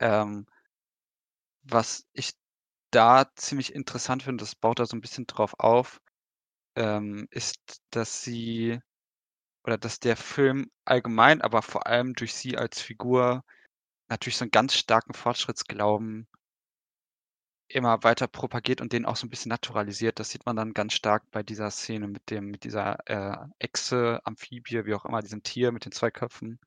ähm, 0.00 0.46
was 1.62 2.06
ich 2.12 2.32
da 2.90 3.26
ziemlich 3.36 3.74
interessant 3.74 4.22
finde, 4.22 4.42
das 4.42 4.54
baut 4.54 4.78
da 4.78 4.86
so 4.86 4.96
ein 4.96 5.00
bisschen 5.00 5.26
drauf 5.26 5.54
auf, 5.58 6.00
ähm, 6.76 7.26
ist, 7.30 7.80
dass 7.90 8.22
sie 8.22 8.80
oder 9.64 9.78
dass 9.78 9.98
der 9.98 10.16
Film 10.16 10.70
allgemein, 10.84 11.40
aber 11.40 11.62
vor 11.62 11.86
allem 11.86 12.14
durch 12.14 12.34
sie 12.34 12.56
als 12.58 12.80
Figur 12.80 13.44
natürlich 14.08 14.36
so 14.36 14.44
einen 14.44 14.50
ganz 14.52 14.74
starken 14.74 15.14
Fortschrittsglauben 15.14 16.26
immer 17.70 18.02
weiter 18.04 18.26
propagiert 18.28 18.80
und 18.82 18.92
den 18.92 19.06
auch 19.06 19.16
so 19.16 19.26
ein 19.26 19.30
bisschen 19.30 19.48
naturalisiert. 19.48 20.20
Das 20.20 20.28
sieht 20.30 20.44
man 20.44 20.54
dann 20.56 20.74
ganz 20.74 20.92
stark 20.92 21.30
bei 21.30 21.42
dieser 21.42 21.70
Szene 21.70 22.08
mit 22.08 22.30
dem 22.30 22.46
mit 22.50 22.64
dieser, 22.64 22.98
äh, 23.08 23.36
Echse, 23.58 24.20
Amphibie, 24.24 24.84
wie 24.84 24.94
auch 24.94 25.06
immer, 25.06 25.22
diesem 25.22 25.42
Tier 25.42 25.72
mit 25.72 25.84
den 25.86 25.92
zwei 25.92 26.10
Köpfen, 26.10 26.60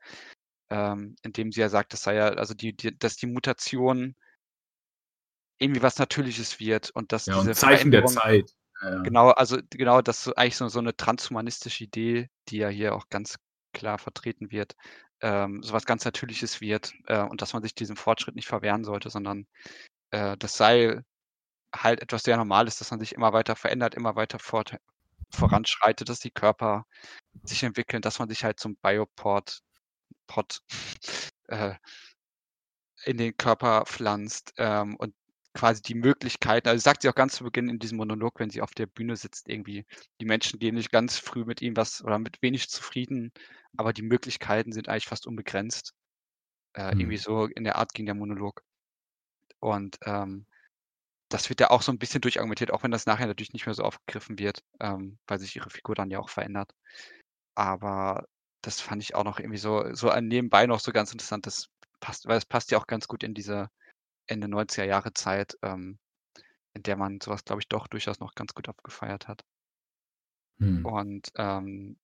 ähm, 0.69 1.15
indem 1.23 1.51
sie 1.51 1.61
ja 1.61 1.69
sagt, 1.69 1.93
das 1.93 2.03
sei 2.03 2.15
ja 2.15 2.27
also 2.29 2.53
die 2.55 2.75
die 2.75 2.97
dass 2.97 3.17
die 3.17 3.27
Mutation 3.27 4.15
irgendwie 5.61 5.81
was 5.81 5.97
Natürliches 5.97 6.59
wird 6.59 6.91
und 6.91 7.11
dass 7.11 7.27
Ja, 7.27 7.35
und 7.39 7.53
Zeichen 7.55 7.91
der 7.91 8.05
Zeit. 8.05 8.49
Ja, 8.81 8.89
ja. 8.89 9.03
Genau, 9.03 9.29
also 9.31 9.57
genau, 9.71 10.01
das 10.01 10.23
so 10.23 10.35
eigentlich 10.35 10.57
so 10.57 10.67
so 10.69 10.81
'ne 10.81 10.95
transhumanistische 10.97 11.83
Idee, 11.85 12.29
die 12.49 12.57
ja 12.57 12.69
hier 12.69 12.95
auch 12.95 13.09
ganz 13.09 13.37
klar 13.73 13.97
vertreten 13.99 14.51
wird, 14.51 14.75
ähm, 15.21 15.61
so 15.63 15.77
ganz 15.85 16.05
Natürliches 16.05 16.61
wird 16.61 16.93
äh, 17.07 17.21
und 17.21 17.41
dass 17.41 17.53
man 17.53 17.63
sich 17.63 17.75
diesem 17.75 17.97
Fortschritt 17.97 18.35
nicht 18.35 18.47
verwehren 18.47 18.83
sollte, 18.83 19.09
sondern 19.09 19.47
äh, 20.11 20.37
das 20.37 20.57
sei 20.57 21.01
halt 21.75 22.01
etwas 22.01 22.23
sehr 22.23 22.37
Normales, 22.37 22.77
dass 22.77 22.91
man 22.91 22.99
sich 22.99 23.13
immer 23.13 23.33
weiter 23.33 23.55
verändert, 23.55 23.95
immer 23.95 24.15
weiter 24.15 24.39
fort, 24.39 24.77
voranschreitet, 25.31 26.09
dass 26.09 26.19
die 26.19 26.31
Körper 26.31 26.85
sich 27.43 27.63
entwickeln, 27.63 28.01
dass 28.01 28.19
man 28.19 28.29
sich 28.29 28.43
halt 28.43 28.59
zum 28.59 28.75
Bioport 28.77 29.61
Pot, 30.27 30.61
äh, 31.47 31.75
in 33.05 33.17
den 33.17 33.35
Körper 33.37 33.85
pflanzt 33.85 34.53
ähm, 34.57 34.95
und 34.97 35.13
quasi 35.57 35.81
die 35.81 35.95
Möglichkeiten, 35.95 36.69
also 36.69 36.79
sagt 36.79 37.01
sie 37.01 37.09
auch 37.09 37.15
ganz 37.15 37.35
zu 37.35 37.43
Beginn 37.43 37.67
in 37.67 37.79
diesem 37.79 37.97
Monolog, 37.97 38.39
wenn 38.39 38.51
sie 38.51 38.61
auf 38.61 38.75
der 38.75 38.85
Bühne 38.85 39.15
sitzt, 39.15 39.49
irgendwie, 39.49 39.87
die 40.21 40.25
Menschen 40.25 40.59
gehen 40.59 40.75
nicht 40.75 40.91
ganz 40.91 41.17
früh 41.17 41.45
mit 41.45 41.63
ihm 41.63 41.75
was 41.75 42.03
oder 42.03 42.19
mit 42.19 42.39
wenig 42.43 42.69
zufrieden, 42.69 43.31
aber 43.75 43.91
die 43.91 44.03
Möglichkeiten 44.03 44.71
sind 44.71 44.87
eigentlich 44.87 45.07
fast 45.07 45.25
unbegrenzt. 45.25 45.95
Äh, 46.75 46.93
mhm. 46.93 46.99
Irgendwie 47.01 47.17
so 47.17 47.45
in 47.45 47.63
der 47.63 47.77
Art 47.77 47.95
ging 47.95 48.05
der 48.05 48.13
Monolog. 48.13 48.61
Und 49.59 49.97
ähm, 50.05 50.45
das 51.29 51.49
wird 51.49 51.59
ja 51.59 51.71
auch 51.71 51.81
so 51.81 51.91
ein 51.91 51.97
bisschen 51.97 52.21
durchargumentiert, 52.21 52.71
auch 52.71 52.83
wenn 52.83 52.91
das 52.91 53.07
nachher 53.07 53.25
natürlich 53.25 53.53
nicht 53.53 53.65
mehr 53.65 53.73
so 53.73 53.81
aufgegriffen 53.81 54.37
wird, 54.37 54.63
ähm, 54.79 55.17
weil 55.25 55.39
sich 55.39 55.55
ihre 55.55 55.71
Figur 55.71 55.95
dann 55.95 56.11
ja 56.11 56.19
auch 56.19 56.29
verändert. 56.29 56.71
Aber 57.55 58.27
das 58.61 58.79
fand 58.79 59.01
ich 59.01 59.15
auch 59.15 59.23
noch 59.23 59.39
irgendwie 59.39 59.57
so, 59.57 59.91
so 59.95 60.13
nebenbei 60.21 60.67
noch 60.67 60.79
so 60.79 60.91
ganz 60.91 61.11
interessant. 61.11 61.47
Das 61.47 61.69
passt, 61.99 62.27
weil 62.27 62.37
es 62.37 62.45
passt 62.45 62.69
ja 62.69 62.77
auch 62.77 62.85
ganz 62.85 63.07
gut 63.07 63.23
in 63.23 63.33
diese 63.33 63.71
Ende 64.27 64.47
90er 64.47 64.83
Jahre 64.83 65.13
Zeit, 65.13 65.57
ähm, 65.61 65.99
in 66.73 66.83
der 66.83 66.97
man 66.97 67.19
sowas, 67.21 67.43
glaube 67.43 67.61
ich, 67.61 67.67
doch 67.67 67.87
durchaus 67.87 68.19
noch 68.19 68.35
ganz 68.35 68.53
gut 68.53 68.69
abgefeiert 68.69 69.27
hat. 69.27 69.43
Mhm. 70.59 70.85
Und 70.85 71.31
ähm, 71.35 71.97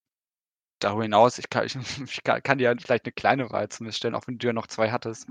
darüber 0.80 1.03
hinaus, 1.03 1.38
ich 1.38 1.49
kann, 1.49 1.65
ich, 1.65 1.99
ich 1.99 2.24
kann, 2.24 2.57
dir 2.57 2.76
vielleicht 2.80 3.05
eine 3.05 3.13
kleine 3.13 3.49
Wahl 3.49 3.69
zumindest 3.69 3.99
stellen, 3.99 4.15
auch 4.15 4.28
wenn 4.28 4.38
du 4.38 4.47
ja 4.47 4.53
noch 4.53 4.67
zwei 4.67 4.91
hattest. 4.91 5.28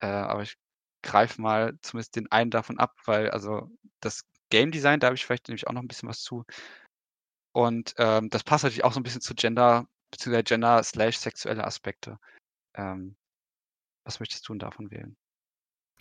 Äh, 0.00 0.06
aber 0.06 0.42
ich 0.42 0.56
greife 1.02 1.40
mal 1.40 1.78
zumindest 1.82 2.16
den 2.16 2.30
einen 2.30 2.50
davon 2.50 2.78
ab, 2.78 2.96
weil 3.04 3.30
also 3.30 3.70
das 4.00 4.24
Game 4.50 4.70
Design, 4.70 5.00
da 5.00 5.06
habe 5.06 5.16
ich 5.16 5.24
vielleicht 5.24 5.48
nämlich 5.48 5.66
auch 5.66 5.72
noch 5.72 5.82
ein 5.82 5.88
bisschen 5.88 6.08
was 6.08 6.20
zu. 6.20 6.44
Und 7.52 7.94
ähm, 7.98 8.30
das 8.30 8.44
passt 8.44 8.64
natürlich 8.64 8.84
auch 8.84 8.92
so 8.92 9.00
ein 9.00 9.02
bisschen 9.02 9.20
zu 9.20 9.34
Gender, 9.34 9.86
beziehungsweise 10.10 10.44
Gender 10.44 10.82
slash 10.82 11.18
sexuelle 11.18 11.64
Aspekte. 11.64 12.18
Ähm, 12.74 13.16
was 14.04 14.20
möchtest 14.20 14.48
du 14.48 14.52
denn 14.52 14.60
davon 14.60 14.90
wählen? 14.90 15.16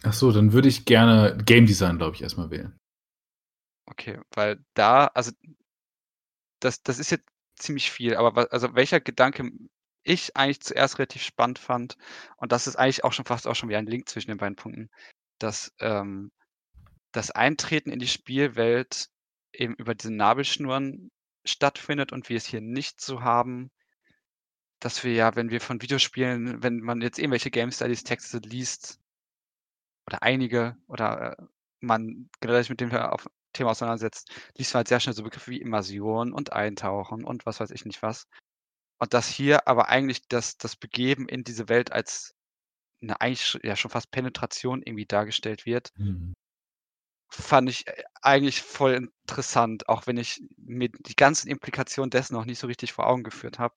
Ach 0.04 0.14
so, 0.14 0.32
dann 0.32 0.54
würde 0.54 0.68
ich 0.68 0.86
gerne 0.86 1.38
Game 1.46 1.66
Design, 1.66 1.98
glaube 1.98 2.16
ich, 2.16 2.24
erstmal 2.24 2.50
wählen. 2.50 2.78
Okay, 3.86 4.20
weil 4.34 4.64
da, 4.74 5.08
also 5.08 5.32
das, 6.60 6.82
das 6.82 7.00
ist 7.00 7.12
jetzt 7.12 7.28
ziemlich 7.56 7.92
viel, 7.92 8.16
aber 8.16 8.52
also 8.52 8.74
welcher 8.74 9.00
Gedanke 9.00 9.52
ich 10.04 10.36
eigentlich 10.36 10.62
zuerst 10.62 10.98
relativ 10.98 11.22
spannend 11.22 11.60
fand, 11.60 11.98
und 12.38 12.52
das 12.52 12.68
ist 12.68 12.76
eigentlich 12.76 13.04
auch 13.04 13.14
schon 13.14 13.26
fast 13.26 13.48
auch 13.48 13.56
schon 13.56 13.70
wie 13.70 13.76
ein 13.76 13.86
Link 13.86 14.10
zwischen 14.10 14.32
den 14.32 14.38
beiden 14.38 14.56
Punkten, 14.56 14.90
dass 15.40 15.72
ähm, 15.80 16.32
das 17.12 17.32
Eintreten 17.32 17.92
in 17.92 18.00
die 18.00 18.08
Spielwelt 18.08 19.10
eben 19.54 19.76
über 19.76 19.94
diese 19.94 20.14
Nabelschnuren 20.14 21.12
stattfindet 21.46 22.12
und 22.12 22.30
wir 22.30 22.38
es 22.38 22.46
hier 22.46 22.62
nicht 22.62 23.02
so 23.02 23.22
haben, 23.22 23.72
dass 24.80 25.04
wir 25.04 25.14
ja, 25.14 25.36
wenn 25.36 25.52
wir 25.52 25.62
von 25.62 25.82
Videospielen, 25.82 26.64
wenn 26.64 26.80
man 26.80 27.02
jetzt 27.02 27.20
irgendwelche 27.20 27.52
Game 27.52 27.72
Studies 27.72 28.04
Texte 28.04 28.40
liest, 28.40 29.01
oder 30.08 30.24
einige 30.24 30.78
oder 30.88 31.38
äh, 31.38 31.44
man 31.80 32.30
generell 32.40 32.64
sich 32.64 32.70
mit 32.70 32.82
dem 32.82 32.92
Thema 33.54 33.72
auseinandersetzt, 33.72 34.32
liest 34.58 34.74
man 34.74 34.80
halt 34.80 34.88
sehr 34.88 35.00
schnell 35.00 35.16
so 35.16 35.24
Begriffe 35.24 35.52
wie 35.52 35.62
Immersion 35.62 36.32
und 36.32 36.54
Eintauchen 36.54 37.24
und 37.24 37.46
was 37.46 37.60
weiß 37.60 37.72
ich 37.72 37.86
nicht 37.86 38.02
was. 38.02 38.28
Und 39.00 39.14
dass 39.14 39.28
hier 39.28 39.68
aber 39.68 39.90
eigentlich 39.90 40.28
das, 40.28 40.58
das 40.58 40.76
Begeben 40.76 41.28
in 41.28 41.44
diese 41.44 41.70
Welt 41.70 41.92
als 41.92 42.36
eine 43.02 43.20
eigentlich 43.20 43.60
ja 43.64 43.76
schon 43.76 43.90
fast 43.92 44.12
Penetration 44.12 44.84
irgendwie 44.84 45.08
dargestellt 45.08 45.66
wird, 45.66 45.92
mhm. 45.98 46.34
fand 47.30 47.70
ich 47.70 47.88
äh, 47.88 48.04
eigentlich 48.22 48.62
voll 48.62 48.94
interessant, 48.94 49.90
auch 49.90 50.06
wenn 50.06 50.18
ich 50.18 50.44
mir 50.58 50.90
die 50.90 51.16
ganzen 51.16 51.50
Implikationen 51.50 52.12
dessen 52.12 52.36
noch 52.36 52.46
nicht 52.46 52.60
so 52.60 52.68
richtig 52.68 52.94
vor 52.94 53.08
Augen 53.08 53.24
geführt 53.24 53.58
habe. 53.58 53.74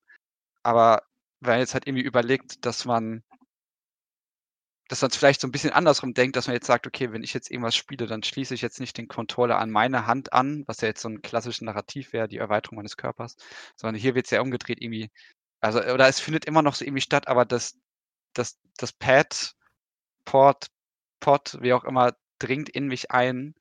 Aber 0.63 1.03
wenn 1.41 1.53
man 1.53 1.61
jetzt 1.61 1.75
halt 1.75 1.87
irgendwie 1.87 2.05
überlegt, 2.05 2.65
dass 2.67 2.85
man 2.85 3.23
dass 4.89 5.03
man 5.03 5.11
es 5.11 5.17
vielleicht 5.17 5.41
so 5.41 5.49
ein 5.49 5.53
bisschen 5.53 5.73
andersrum 5.73 6.15
denkt, 6.15 6.37
dass 6.37 6.47
man 6.47 6.55
jetzt 6.55 6.67
sagt: 6.67 6.87
„Okay, 6.87 7.13
wenn 7.13 7.23
ich 7.23 7.35
jetzt 7.35 7.51
irgendwas 7.51 7.77
spiele, 7.77 8.07
dann 8.07 8.23
schließe 8.23 8.55
ich 8.55 8.63
jetzt 8.63 8.81
nicht 8.81 8.99
den 8.99 9.09
Controller 9.09 9.59
an 9.59 9.71
meine 9.71 10.07
Hand 10.07 10.33
an“, 10.33 10.65
was 10.67 10.81
ja 10.83 10.89
jetzt 10.89 11.03
so 11.03 11.09
ein 11.09 11.23
klassisches 11.23 11.63
Narrativ 11.63 12.13
wäre, 12.13 12.29
die 12.29 12.39
Erweiterung 12.39 12.77
meines 12.77 12.97
Körpers, 12.97 13.37
sondern 13.77 14.01
hier 14.01 14.15
wird 14.15 14.27
es 14.27 14.31
ja 14.33 14.41
umgedreht 14.43 14.81
irgendwie 14.83 15.11
also, 15.61 15.81
oder 15.83 16.09
es 16.09 16.21
findet 16.21 16.45
immer 16.47 16.63
noch 16.63 16.75
so 16.75 16.85
irgendwie 16.85 17.01
statt, 17.03 17.29
aber 17.29 17.45
das 17.47 17.79
das 18.35 18.59
das 18.79 18.93
Pad, 18.93 19.55
Port, 20.25 20.69
Pod, 21.21 21.59
wie 21.63 21.73
auch 21.73 21.85
immer, 21.85 22.15
dringt 22.39 22.69
in 22.71 22.87
mich 22.89 23.11
ein. 23.11 23.55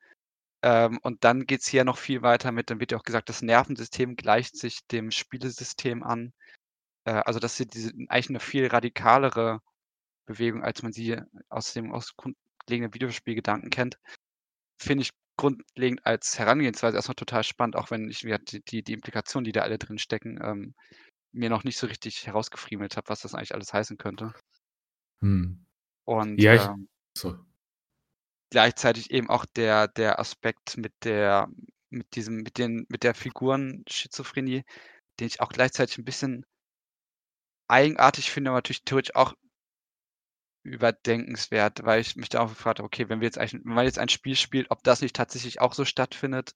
Ähm, 0.64 1.00
und 1.04 1.24
dann 1.26 1.46
geht 1.48 1.62
es 1.62 1.68
hier 1.68 1.86
noch 1.86 1.98
viel 1.98 2.22
weiter 2.24 2.52
mit 2.52 2.70
dann 2.70 2.80
wird 2.80 2.92
ja 2.94 2.98
auch 3.00 3.04
gesagt, 3.04 3.30
das 3.30 3.42
Nervensystem 3.44 4.16
gleicht 4.18 4.58
sich 4.58 4.80
dem 4.88 5.12
Spielesystem 5.12 6.04
an. 6.04 6.34
Äh, 7.06 7.14
also, 7.14 7.40
dass 7.40 7.58
sie 7.58 7.68
diese 7.68 7.92
eigentlich 8.10 8.30
eine 8.30 8.40
viel 8.42 8.68
radikalere 8.68 9.62
Bewegung, 10.26 10.64
als 10.64 10.84
man 10.84 10.94
sie 10.94 11.18
aus 11.50 11.74
dem 11.74 11.92
aus 11.92 12.16
grundlegenden 12.16 12.94
Videospielgedanken 12.94 13.70
kennt. 13.70 13.98
finde 14.82 15.04
ich 15.04 15.12
grundlegend 15.38 16.06
als 16.06 16.38
Herangehensweise 16.38 16.98
erstmal 16.98 17.16
total 17.16 17.44
spannend, 17.44 17.76
auch 17.76 17.92
wenn 17.92 18.10
ich 18.10 18.20
die, 18.22 18.84
die, 18.84 18.94
Implikationen, 18.94 19.46
die 19.46 19.52
da 19.52 19.62
alle 19.62 19.80
drin 19.80 19.98
stecken, 19.98 20.40
ähm, 20.42 20.76
mir 21.32 21.50
noch 21.50 21.64
nicht 21.64 21.78
so 21.78 21.88
richtig 21.88 22.28
herausgefriemelt 22.28 22.96
habe, 22.96 23.10
was 23.10 23.22
das 23.22 23.34
eigentlich 23.34 23.56
alles 23.56 23.74
heißen 23.74 23.98
könnte. 23.98 24.34
Hm. 25.22 25.66
Und 26.06 26.40
Ja, 26.40 26.54
ich 26.54 26.62
ähm, 26.62 26.88
so. 27.18 27.38
gleichzeitig 28.52 29.12
eben 29.12 29.30
auch 29.30 29.46
der, 29.46 29.88
der 29.88 30.20
Aspekt 30.20 30.78
mit 30.78 30.94
der, 31.04 31.50
mit 31.90 32.16
diesem, 32.16 32.38
mit 32.38 32.58
den, 32.58 32.86
mit 32.90 33.04
der 33.04 33.16
Figuren-Schizophrenie, 33.16 34.64
den 35.20 35.28
ich 35.28 35.42
auch 35.42 35.50
gleichzeitig 35.50 35.98
ein 35.98 36.06
bisschen 36.06 36.46
eigenartig 37.68 38.30
finde, 38.30 38.52
aber 38.52 38.58
natürlich 38.58 38.84
theoretisch 38.84 39.16
auch 39.16 39.34
überdenkenswert, 40.64 41.84
weil 41.86 42.02
ich 42.02 42.16
mich 42.16 42.30
da 42.30 42.42
auch 42.42 42.50
gefragt 42.50 42.80
habe, 42.80 42.86
okay, 42.86 43.10
wenn 43.10 43.20
wir 43.20 43.26
jetzt 43.26 43.38
eigentlich, 43.38 43.64
wenn 43.66 43.74
man 43.74 43.86
jetzt 43.86 44.00
ein 44.00 44.10
Spiel 44.10 44.36
spielt, 44.36 44.72
ob 44.72 44.84
das 44.84 45.02
nicht 45.02 45.16
tatsächlich 45.16 45.62
auch 45.62 45.74
so 45.74 45.86
stattfindet, 45.86 46.56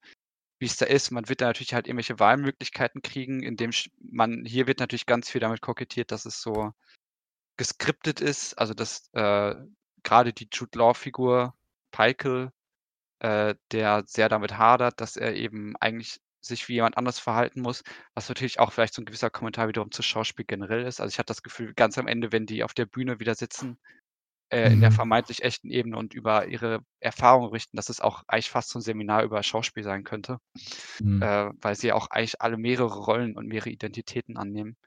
wie 0.59 0.65
es 0.65 0.77
da 0.77 0.85
ist. 0.85 1.11
Man 1.11 1.29
wird 1.29 1.41
da 1.41 1.47
natürlich 1.47 1.73
halt 1.73 1.87
irgendwelche 1.87 2.19
Wahlmöglichkeiten 2.19 3.01
kriegen, 3.01 3.43
indem 3.43 3.71
man, 3.99 4.43
hier 4.45 4.67
wird 4.67 4.79
natürlich 4.79 5.05
ganz 5.05 5.29
viel 5.29 5.41
damit 5.41 5.61
kokettiert, 5.61 6.11
dass 6.11 6.25
es 6.25 6.41
so 6.41 6.71
geskriptet 7.57 8.21
ist, 8.21 8.55
also 8.55 8.73
dass 8.73 9.09
äh, 9.13 9.55
gerade 10.03 10.33
die 10.33 10.47
Jude 10.51 10.77
Law-Figur 10.77 11.55
Peikel, 11.91 12.51
äh, 13.19 13.55
der 13.71 14.03
sehr 14.07 14.29
damit 14.29 14.57
hadert, 14.57 15.01
dass 15.01 15.15
er 15.15 15.35
eben 15.35 15.75
eigentlich 15.77 16.19
sich 16.41 16.67
wie 16.69 16.73
jemand 16.75 16.97
anders 16.97 17.19
verhalten 17.19 17.61
muss, 17.61 17.83
was 18.13 18.29
natürlich 18.29 18.59
auch 18.59 18.71
vielleicht 18.71 18.93
so 18.93 19.01
ein 19.01 19.05
gewisser 19.05 19.29
Kommentar 19.29 19.67
wiederum 19.67 19.91
zu 19.91 20.03
Schauspiel 20.03 20.45
generell 20.45 20.85
ist. 20.85 21.01
Also 21.01 21.11
ich 21.13 21.19
hatte 21.19 21.27
das 21.27 21.43
Gefühl, 21.43 21.73
ganz 21.73 21.97
am 21.97 22.07
Ende, 22.07 22.31
wenn 22.31 22.45
die 22.45 22.63
auf 22.63 22.73
der 22.73 22.85
Bühne 22.85 23.19
wieder 23.19 23.35
sitzen, 23.35 23.79
äh, 24.49 24.73
in 24.73 24.81
der 24.81 24.91
Mhm. 24.91 24.91
vermeintlich 24.91 25.43
echten 25.43 25.69
Ebene 25.71 25.97
und 25.97 26.13
über 26.13 26.47
ihre 26.47 26.81
Erfahrungen 27.01 27.51
richten, 27.51 27.77
dass 27.77 27.89
es 27.89 28.01
auch 28.01 28.23
eigentlich 28.27 28.49
fast 28.49 28.69
so 28.69 28.79
ein 28.79 28.83
Seminar 28.83 29.23
über 29.23 29.43
Schauspiel 29.43 29.83
sein 29.83 30.03
könnte, 30.03 30.39
Mhm. 30.99 31.21
äh, 31.21 31.49
weil 31.61 31.75
sie 31.75 31.91
auch 31.93 32.09
eigentlich 32.11 32.41
alle 32.41 32.57
mehrere 32.57 32.95
Rollen 32.99 33.37
und 33.37 33.47
mehrere 33.47 33.69
Identitäten 33.71 34.37
annehmen. 34.37 34.77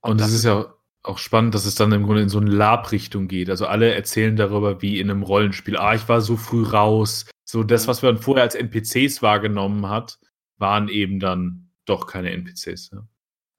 Und 0.00 0.20
es 0.20 0.32
das 0.32 0.32
ist 0.32 0.44
ja 0.44 0.74
auch 1.02 1.18
spannend, 1.18 1.54
dass 1.54 1.64
es 1.64 1.74
dann 1.74 1.92
im 1.92 2.04
Grunde 2.04 2.22
in 2.22 2.28
so 2.28 2.38
eine 2.38 2.50
Lab-Richtung 2.50 3.28
geht. 3.28 3.50
Also 3.50 3.66
alle 3.66 3.92
erzählen 3.94 4.36
darüber, 4.36 4.80
wie 4.82 5.00
in 5.00 5.10
einem 5.10 5.22
Rollenspiel. 5.22 5.76
Ah, 5.76 5.94
ich 5.94 6.08
war 6.08 6.20
so 6.20 6.36
früh 6.36 6.64
raus. 6.64 7.26
So 7.44 7.64
das, 7.64 7.86
Mhm. 7.86 7.88
was 7.88 8.02
man 8.02 8.18
vorher 8.18 8.44
als 8.44 8.54
NPCs 8.54 9.22
wahrgenommen 9.22 9.88
hat, 9.88 10.18
waren 10.62 10.88
eben 10.88 11.20
dann 11.20 11.68
doch 11.84 12.06
keine 12.06 12.30
NPCs. 12.30 12.92
Ja. 12.92 13.06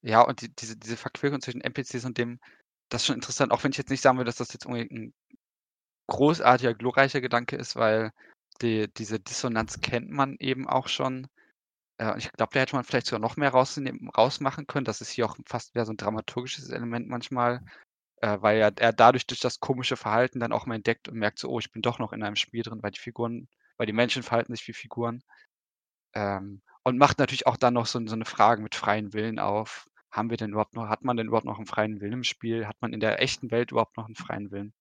Ja, 0.03 0.21
und 0.21 0.41
die, 0.41 0.53
diese, 0.53 0.75
diese 0.75 0.97
Verquickung 0.97 1.41
zwischen 1.41 1.61
NPCs 1.61 2.03
und 2.05 2.17
dem, 2.17 2.39
das 2.89 3.03
ist 3.03 3.07
schon 3.07 3.15
interessant, 3.15 3.51
auch 3.51 3.63
wenn 3.63 3.71
ich 3.71 3.77
jetzt 3.77 3.89
nicht 3.89 4.01
sagen 4.01 4.17
will, 4.17 4.25
dass 4.25 4.35
das 4.35 4.51
jetzt 4.51 4.65
unbedingt 4.65 4.91
ein 4.91 5.13
großartiger, 6.07 6.73
glorreicher 6.73 7.21
Gedanke 7.21 7.55
ist, 7.55 7.75
weil 7.77 8.11
die, 8.61 8.91
diese 8.93 9.19
Dissonanz 9.19 9.79
kennt 9.81 10.09
man 10.09 10.35
eben 10.39 10.67
auch 10.67 10.87
schon. 10.89 11.27
Äh, 11.97 12.17
ich 12.17 12.31
glaube, 12.33 12.51
da 12.53 12.59
hätte 12.59 12.75
man 12.75 12.83
vielleicht 12.83 13.07
sogar 13.07 13.21
noch 13.21 13.37
mehr 13.37 13.51
rausnehmen, 13.51 14.09
rausmachen 14.09 14.67
können. 14.67 14.85
Das 14.85 15.01
ist 15.01 15.09
hier 15.09 15.25
auch 15.25 15.37
fast 15.45 15.73
wieder 15.73 15.85
so 15.85 15.93
ein 15.93 15.97
dramaturgisches 15.97 16.69
Element 16.69 17.07
manchmal, 17.07 17.61
äh, 18.21 18.37
weil 18.41 18.59
er, 18.59 18.73
er 18.77 18.93
dadurch 18.93 19.25
durch 19.27 19.39
das 19.39 19.61
komische 19.61 19.95
Verhalten 19.97 20.41
dann 20.41 20.51
auch 20.51 20.65
mal 20.65 20.75
entdeckt 20.75 21.07
und 21.07 21.17
merkt 21.17 21.39
so, 21.39 21.49
oh, 21.49 21.59
ich 21.59 21.71
bin 21.71 21.81
doch 21.81 21.99
noch 21.99 22.13
in 22.13 22.23
einem 22.23 22.35
Spiel 22.35 22.63
drin, 22.63 22.83
weil 22.83 22.91
die 22.91 22.99
Figuren, 22.99 23.47
weil 23.77 23.87
die 23.87 23.93
Menschen 23.93 24.23
verhalten 24.23 24.53
sich 24.53 24.67
wie 24.67 24.73
Figuren. 24.73 25.23
Ähm, 26.13 26.61
und 26.83 26.97
macht 26.97 27.19
natürlich 27.19 27.47
auch 27.47 27.57
dann 27.57 27.73
noch 27.73 27.85
so, 27.85 27.99
so 28.05 28.13
eine 28.13 28.25
Frage 28.25 28.61
mit 28.61 28.75
freien 28.75 29.13
Willen 29.13 29.39
auf. 29.39 29.87
Haben 30.11 30.29
wir 30.29 30.37
denn 30.37 30.51
überhaupt 30.51 30.75
noch, 30.75 30.89
hat 30.89 31.03
man 31.03 31.17
denn 31.17 31.27
überhaupt 31.27 31.45
noch 31.45 31.57
einen 31.57 31.65
freien 31.65 31.99
Willen 31.99 32.13
im 32.13 32.23
Spiel? 32.23 32.67
Hat 32.67 32.75
man 32.81 32.93
in 32.93 32.99
der 32.99 33.21
echten 33.21 33.49
Welt 33.51 33.71
überhaupt 33.71 33.97
noch 33.97 34.05
einen 34.05 34.15
freien 34.15 34.51
Willen? 34.51 34.73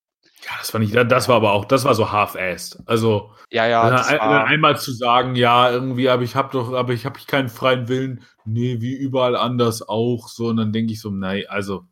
Ja, 0.44 0.53
das 0.59 0.70
fand 0.70 0.84
ich, 0.84 0.92
das 0.92 1.28
war 1.28 1.36
aber 1.36 1.53
auch, 1.53 1.64
das 1.64 1.84
war 1.84 1.94
so 1.94 2.12
half-assed. 2.12 2.78
Also 2.86 3.32
Ja, 3.50 3.66
ja, 3.66 3.84
dann 3.84 3.92
das 3.92 4.09
ein, 4.09 4.18
war, 4.18 4.44
einmal 4.44 4.78
zu 4.78 4.92
sagen, 4.92 5.36
ja, 5.36 5.70
irgendwie, 5.70 6.09
aber 6.09 6.22
ich 6.22 6.36
habe 6.36 6.50
doch, 6.53 6.72
aber 6.72 6.92
ich 6.92 7.07
habe 7.07 7.18
keinen 7.26 7.48
freien 7.48 7.88
Willen. 7.88 8.22
Nee, 8.44 8.80
wie 8.80 8.94
überall 8.94 9.36
anders 9.36 9.88
auch. 9.88 10.28
So, 10.28 10.48
und 10.48 10.57
dann 10.57 10.72
denke 10.72 10.92
ich 10.92 11.00
so, 11.00 11.11
nein, 11.11 11.44
also, 11.48 11.84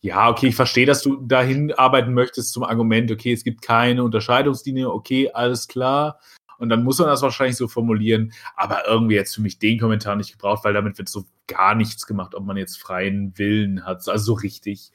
ja, 0.00 0.28
okay, 0.28 0.48
ich 0.48 0.54
verstehe, 0.56 0.86
dass 0.86 1.02
du 1.02 1.16
dahin 1.16 1.72
arbeiten 1.72 2.14
möchtest 2.14 2.52
zum 2.52 2.62
Argument, 2.62 3.10
okay, 3.10 3.32
es 3.32 3.42
gibt 3.42 3.62
keine 3.62 4.04
Unterscheidungslinie, 4.04 4.90
okay, 4.90 5.30
alles 5.32 5.66
klar. 5.66 6.20
Und 6.58 6.68
dann 6.68 6.84
muss 6.84 6.98
man 6.98 7.08
das 7.08 7.22
wahrscheinlich 7.22 7.56
so 7.56 7.68
formulieren, 7.68 8.32
aber 8.56 8.86
irgendwie 8.86 9.14
jetzt 9.14 9.34
für 9.34 9.40
mich 9.40 9.58
den 9.58 9.78
Kommentar 9.78 10.16
nicht 10.16 10.32
gebraucht, 10.32 10.64
weil 10.64 10.74
damit 10.74 10.98
wird 10.98 11.08
so 11.08 11.24
gar 11.46 11.74
nichts 11.74 12.06
gemacht, 12.06 12.34
ob 12.34 12.44
man 12.44 12.56
jetzt 12.56 12.80
freien 12.80 13.36
Willen 13.38 13.84
hat, 13.84 14.08
also 14.08 14.24
so 14.24 14.32
richtig. 14.34 14.92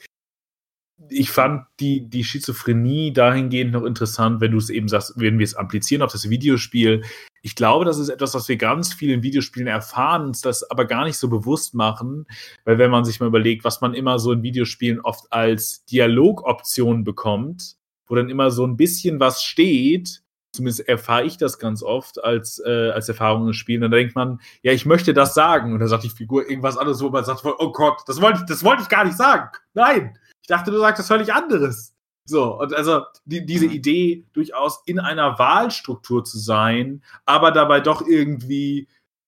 Ich 1.09 1.31
fand 1.31 1.65
die, 1.79 2.07
die 2.07 2.23
Schizophrenie 2.23 3.11
dahingehend 3.11 3.71
noch 3.71 3.83
interessant, 3.83 4.41
wenn 4.41 4.51
du 4.51 4.57
es 4.57 4.69
eben 4.69 4.87
sagst, 4.87 5.13
wenn 5.15 5.39
wir 5.39 5.43
es 5.43 5.55
amplizieren 5.55 6.01
auf 6.01 6.11
das 6.11 6.29
Videospiel. 6.29 7.03
Ich 7.41 7.55
glaube, 7.55 7.83
das 7.83 7.97
ist 7.97 8.09
etwas, 8.09 8.33
was 8.35 8.47
wir 8.47 8.55
ganz 8.55 8.93
viel 8.93 9.11
in 9.11 9.23
Videospielen 9.23 9.67
erfahren, 9.67 10.27
uns 10.27 10.41
das 10.41 10.69
aber 10.69 10.85
gar 10.85 11.03
nicht 11.03 11.17
so 11.17 11.27
bewusst 11.29 11.73
machen, 11.73 12.25
weil 12.63 12.77
wenn 12.77 12.91
man 12.91 13.03
sich 13.03 13.19
mal 13.19 13.27
überlegt, 13.27 13.65
was 13.65 13.81
man 13.81 13.93
immer 13.93 14.19
so 14.19 14.31
in 14.31 14.43
Videospielen 14.43 15.01
oft 15.01 15.31
als 15.33 15.83
Dialogoption 15.85 17.03
bekommt, 17.03 17.75
wo 18.05 18.15
dann 18.15 18.29
immer 18.29 18.51
so 18.51 18.65
ein 18.65 18.77
bisschen 18.77 19.19
was 19.19 19.43
steht, 19.43 20.22
zumindest 20.53 20.87
erfahre 20.87 21.25
ich 21.25 21.37
das 21.37 21.59
ganz 21.59 21.83
oft 21.83 22.23
als, 22.23 22.61
äh, 22.65 22.91
als 22.91 23.09
Erfahrung 23.09 23.47
im 23.47 23.53
Spiel, 23.53 23.79
dann 23.79 23.91
denkt 23.91 24.15
man, 24.15 24.39
ja, 24.61 24.71
ich 24.71 24.85
möchte 24.85 25.13
das 25.13 25.33
sagen. 25.33 25.73
Und 25.73 25.79
dann 25.79 25.89
sagt 25.89 26.03
die 26.03 26.09
Figur 26.09 26.47
irgendwas 26.47 26.77
anderes, 26.77 27.01
wo 27.01 27.09
man 27.09 27.25
sagt, 27.25 27.43
oh 27.43 27.71
Gott, 27.71 28.03
das 28.07 28.21
wollte 28.21 28.39
ich, 28.41 28.45
das 28.45 28.63
wollte 28.63 28.83
ich 28.83 28.89
gar 28.89 29.03
nicht 29.03 29.17
sagen. 29.17 29.49
Nein, 29.73 30.17
ich 30.41 30.47
dachte, 30.47 30.71
du 30.71 30.77
sagst 30.77 30.99
das 30.99 31.07
völlig 31.07 31.33
anderes. 31.33 31.93
So, 32.25 32.59
und 32.59 32.73
also 32.73 33.03
die, 33.25 33.45
diese 33.45 33.65
Idee, 33.65 34.25
durchaus 34.31 34.81
in 34.85 34.99
einer 34.99 35.37
Wahlstruktur 35.39 36.23
zu 36.23 36.37
sein, 36.37 37.03
aber 37.25 37.51
dabei 37.51 37.81
doch 37.81 38.07
irgendwie 38.07 38.87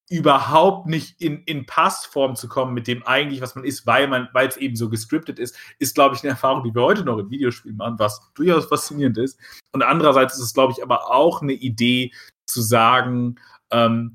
überhaupt 0.09 0.87
nicht 0.87 1.19
in, 1.19 1.41
in 1.43 1.65
Passform 1.65 2.35
zu 2.35 2.47
kommen 2.47 2.73
mit 2.73 2.87
dem 2.87 3.05
eigentlich, 3.07 3.41
was 3.41 3.55
man 3.55 3.63
ist, 3.63 3.87
weil 3.87 4.07
man, 4.07 4.29
weil 4.33 4.47
es 4.47 4.57
eben 4.57 4.75
so 4.75 4.89
gescriptet 4.89 5.39
ist, 5.39 5.57
ist, 5.79 5.95
glaube 5.95 6.15
ich, 6.15 6.21
eine 6.21 6.31
Erfahrung, 6.31 6.63
die 6.63 6.75
wir 6.75 6.83
heute 6.83 7.03
noch 7.03 7.17
in 7.17 7.29
Videospielen 7.29 7.77
machen, 7.77 7.97
was 7.97 8.21
durchaus 8.35 8.65
faszinierend 8.65 9.17
ist. 9.17 9.39
Und 9.71 9.81
andererseits 9.81 10.35
ist 10.35 10.43
es, 10.43 10.53
glaube 10.53 10.73
ich, 10.73 10.83
aber 10.83 11.11
auch 11.11 11.41
eine 11.41 11.53
Idee 11.53 12.11
zu 12.45 12.61
sagen, 12.61 13.39
ähm, 13.71 14.13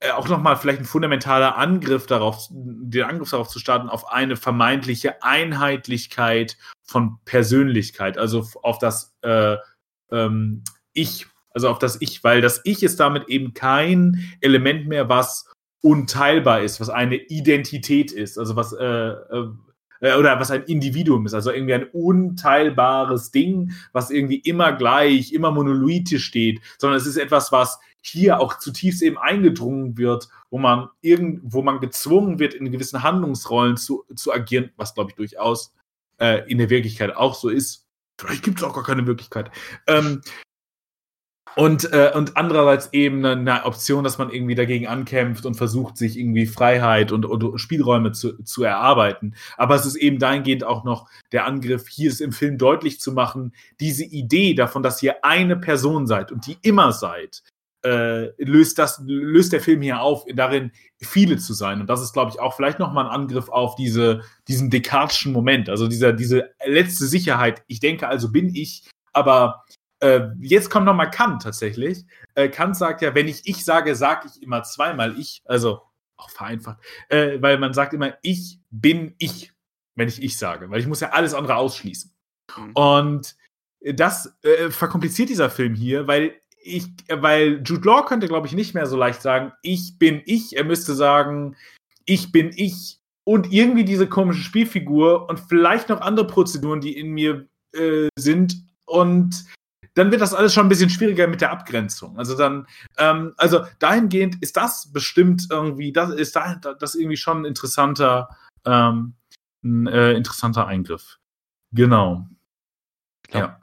äh, 0.00 0.10
auch 0.10 0.28
nochmal 0.28 0.56
vielleicht 0.56 0.80
ein 0.80 0.84
fundamentaler 0.84 1.56
Angriff 1.56 2.06
darauf, 2.06 2.48
den 2.50 3.04
Angriff 3.04 3.30
darauf 3.30 3.48
zu 3.48 3.60
starten, 3.60 3.88
auf 3.88 4.10
eine 4.10 4.34
vermeintliche 4.34 5.22
Einheitlichkeit 5.22 6.58
von 6.82 7.20
Persönlichkeit, 7.24 8.18
also 8.18 8.44
auf 8.62 8.78
das 8.78 9.14
äh, 9.22 9.56
ähm, 10.10 10.64
Ich, 10.92 11.28
also 11.54 11.68
auf 11.68 11.78
das 11.78 11.98
Ich, 12.00 12.22
weil 12.24 12.40
das 12.40 12.60
Ich 12.64 12.82
ist 12.82 13.00
damit 13.00 13.28
eben 13.28 13.54
kein 13.54 14.36
Element 14.40 14.86
mehr, 14.86 15.08
was 15.08 15.50
unteilbar 15.80 16.62
ist, 16.62 16.80
was 16.80 16.88
eine 16.88 17.16
Identität 17.16 18.12
ist, 18.12 18.38
also 18.38 18.56
was 18.56 18.72
äh, 18.72 19.14
äh, 20.02 20.16
oder 20.16 20.38
was 20.38 20.50
ein 20.50 20.64
Individuum 20.64 21.24
ist, 21.26 21.34
also 21.34 21.50
irgendwie 21.50 21.74
ein 21.74 21.88
unteilbares 21.92 23.30
Ding, 23.30 23.72
was 23.92 24.10
irgendwie 24.10 24.38
immer 24.38 24.72
gleich, 24.72 25.32
immer 25.32 25.50
monolithisch 25.50 26.24
steht, 26.24 26.60
sondern 26.78 26.98
es 26.98 27.06
ist 27.06 27.16
etwas, 27.16 27.52
was 27.52 27.78
hier 28.02 28.40
auch 28.40 28.58
zutiefst 28.58 29.00
eben 29.02 29.16
eingedrungen 29.16 29.96
wird, 29.96 30.28
wo 30.50 30.58
man 30.58 30.88
irgend, 31.00 31.40
wo 31.44 31.62
man 31.62 31.80
gezwungen 31.80 32.40
wird, 32.40 32.52
in 32.54 32.70
gewissen 32.70 33.02
Handlungsrollen 33.02 33.76
zu, 33.76 34.04
zu 34.14 34.32
agieren, 34.32 34.70
was 34.76 34.94
glaube 34.94 35.10
ich 35.10 35.16
durchaus 35.16 35.72
äh, 36.18 36.50
in 36.50 36.58
der 36.58 36.68
Wirklichkeit 36.68 37.14
auch 37.16 37.34
so 37.34 37.48
ist. 37.48 37.86
Vielleicht 38.20 38.42
gibt 38.42 38.58
es 38.58 38.64
auch 38.64 38.74
gar 38.74 38.84
keine 38.84 39.06
Wirklichkeit. 39.06 39.50
Ähm, 39.86 40.20
und, 41.54 41.92
äh, 41.92 42.12
und 42.14 42.36
andererseits 42.36 42.92
eben 42.92 43.24
eine, 43.24 43.52
eine, 43.52 43.64
Option, 43.64 44.04
dass 44.04 44.18
man 44.18 44.30
irgendwie 44.30 44.54
dagegen 44.54 44.86
ankämpft 44.86 45.44
und 45.44 45.54
versucht, 45.54 45.96
sich 45.96 46.18
irgendwie 46.18 46.46
Freiheit 46.46 47.12
und, 47.12 47.26
und 47.26 47.58
Spielräume 47.58 48.12
zu, 48.12 48.42
zu 48.42 48.62
erarbeiten. 48.62 49.34
Aber 49.56 49.74
es 49.74 49.84
ist 49.84 49.96
eben 49.96 50.18
dahingehend 50.18 50.64
auch 50.64 50.84
noch 50.84 51.08
der 51.30 51.46
Angriff, 51.46 51.88
hier 51.88 52.10
ist 52.10 52.20
im 52.20 52.32
Film 52.32 52.56
deutlich 52.56 53.00
zu 53.00 53.12
machen, 53.12 53.52
diese 53.80 54.04
Idee 54.04 54.54
davon, 54.54 54.82
dass 54.82 55.02
ihr 55.02 55.24
eine 55.24 55.56
Person 55.56 56.06
seid 56.06 56.32
und 56.32 56.46
die 56.46 56.56
immer 56.62 56.92
seid, 56.92 57.42
äh, 57.84 58.28
löst 58.42 58.78
das 58.78 59.02
löst 59.04 59.52
der 59.52 59.60
Film 59.60 59.82
hier 59.82 60.00
auf, 60.00 60.24
darin 60.32 60.70
viele 61.00 61.36
zu 61.36 61.52
sein 61.52 61.80
und 61.80 61.90
das 61.90 62.00
ist 62.00 62.12
glaube 62.12 62.30
ich 62.30 62.38
auch 62.38 62.54
vielleicht 62.54 62.78
noch 62.78 62.92
mal 62.92 63.06
ein 63.06 63.10
Angriff 63.10 63.48
auf 63.48 63.74
diese 63.74 64.22
diesen 64.46 64.70
Descartes'schen 64.70 65.32
Moment, 65.32 65.68
also 65.68 65.88
dieser 65.88 66.12
diese 66.12 66.50
letzte 66.64 67.06
Sicherheit. 67.06 67.64
Ich 67.66 67.80
denke 67.80 68.06
also 68.06 68.30
bin 68.30 68.54
ich, 68.54 68.84
aber 69.12 69.64
äh, 70.02 70.30
jetzt 70.40 70.68
kommt 70.68 70.86
noch 70.86 70.94
mal 70.94 71.06
Kant 71.06 71.42
tatsächlich. 71.42 72.04
Äh, 72.34 72.48
Kant 72.48 72.76
sagt 72.76 73.02
ja, 73.02 73.14
wenn 73.14 73.28
ich 73.28 73.42
ich 73.44 73.64
sage, 73.64 73.94
sage 73.94 74.28
ich 74.28 74.42
immer 74.42 74.62
zweimal 74.64 75.18
ich, 75.18 75.42
also 75.44 75.82
auch 76.16 76.30
vereinfacht, 76.30 76.78
äh, 77.08 77.40
weil 77.40 77.58
man 77.58 77.72
sagt 77.72 77.94
immer 77.94 78.14
ich 78.22 78.58
bin 78.70 79.14
ich, 79.18 79.52
wenn 79.94 80.08
ich 80.08 80.22
ich 80.22 80.36
sage, 80.36 80.70
weil 80.70 80.80
ich 80.80 80.86
muss 80.86 81.00
ja 81.00 81.10
alles 81.10 81.34
andere 81.34 81.56
ausschließen. 81.56 82.12
Mhm. 82.56 82.72
Und 82.72 83.36
das 83.94 84.36
äh, 84.42 84.70
verkompliziert 84.70 85.28
dieser 85.28 85.50
Film 85.50 85.74
hier, 85.74 86.06
weil 86.06 86.34
ich, 86.64 86.86
weil 87.08 87.62
Jude 87.64 87.86
Law 87.86 88.04
könnte, 88.04 88.28
glaube 88.28 88.46
ich, 88.46 88.52
nicht 88.52 88.74
mehr 88.74 88.86
so 88.86 88.96
leicht 88.96 89.22
sagen, 89.22 89.52
ich 89.62 89.98
bin 89.98 90.22
ich. 90.24 90.56
Er 90.56 90.64
müsste 90.64 90.94
sagen, 90.94 91.56
ich 92.04 92.30
bin 92.30 92.52
ich 92.54 93.00
und 93.24 93.52
irgendwie 93.52 93.84
diese 93.84 94.08
komische 94.08 94.42
Spielfigur 94.42 95.28
und 95.28 95.40
vielleicht 95.40 95.88
noch 95.88 96.00
andere 96.00 96.26
Prozeduren, 96.26 96.80
die 96.80 96.96
in 96.96 97.10
mir 97.10 97.46
äh, 97.72 98.08
sind. 98.16 98.64
Und 98.84 99.44
dann 99.94 100.10
wird 100.10 100.20
das 100.20 100.34
alles 100.34 100.54
schon 100.54 100.66
ein 100.66 100.68
bisschen 100.68 100.90
schwieriger 100.90 101.26
mit 101.26 101.40
der 101.40 101.50
Abgrenzung. 101.52 102.18
Also 102.18 102.36
dann, 102.36 102.66
ähm, 102.98 103.34
also 103.36 103.64
dahingehend 103.78 104.42
ist 104.42 104.56
das 104.56 104.90
bestimmt 104.92 105.48
irgendwie, 105.50 105.92
das 105.92 106.10
ist 106.10 106.34
da, 106.34 106.54
das 106.56 106.94
irgendwie 106.94 107.16
schon 107.16 107.42
ein 107.42 107.44
interessanter, 107.44 108.28
ähm, 108.64 109.14
ein 109.62 109.86
äh, 109.86 110.12
interessanter 110.12 110.66
Eingriff. 110.66 111.18
Genau. 111.72 112.26
Ja. 113.30 113.60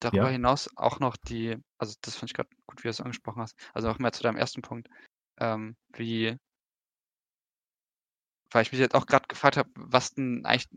Darüber 0.00 0.24
Ja. 0.24 0.28
hinaus 0.28 0.68
auch 0.76 1.00
noch 1.00 1.16
die, 1.16 1.56
also 1.78 1.94
das 2.02 2.16
fand 2.16 2.30
ich 2.30 2.34
gerade 2.34 2.48
gut, 2.66 2.82
wie 2.82 2.88
du 2.88 2.90
es 2.90 3.00
angesprochen 3.00 3.42
hast. 3.42 3.56
Also 3.74 3.88
noch 3.88 3.98
mehr 3.98 4.12
zu 4.12 4.22
deinem 4.22 4.36
ersten 4.36 4.62
Punkt, 4.62 4.88
ähm, 5.38 5.76
wie, 5.94 6.36
weil 8.50 8.62
ich 8.62 8.72
mich 8.72 8.80
jetzt 8.80 8.94
auch 8.94 9.06
gerade 9.06 9.26
gefragt 9.28 9.56
habe, 9.56 9.70
was 9.74 10.14
denn 10.14 10.44
eigentlich 10.44 10.68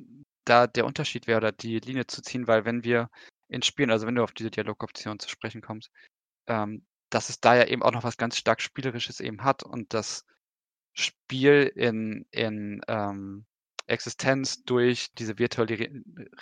da 0.46 0.68
der 0.68 0.86
Unterschied 0.86 1.28
wäre 1.28 1.38
oder 1.38 1.52
die 1.52 1.80
Linie 1.80 2.08
zu 2.08 2.22
ziehen, 2.22 2.48
weil 2.48 2.66
wenn 2.66 2.84
wir 2.84 3.10
in 3.48 3.62
Spielen, 3.62 3.92
also 3.92 4.08
wenn 4.08 4.16
du 4.16 4.24
auf 4.24 4.32
diese 4.32 4.52
Dialogoption 4.52 5.20
zu 5.20 5.30
sprechen 5.30 5.62
kommst, 5.62 5.92
ähm, 6.48 6.86
dass 7.10 7.30
es 7.30 7.40
da 7.40 7.56
ja 7.56 7.66
eben 7.66 7.84
auch 7.84 7.92
noch 7.92 8.04
was 8.04 8.18
ganz 8.18 8.38
stark 8.38 8.62
Spielerisches 8.62 9.20
eben 9.20 9.44
hat 9.44 9.64
und 9.64 9.94
das 9.94 10.26
Spiel 10.94 11.72
in, 11.76 12.26
in 12.32 12.82
ähm, 12.88 13.46
Existenz 13.88 14.64
durch 14.64 15.14
diese 15.14 15.38
virtuelle 15.38 15.80
Re 15.80 15.90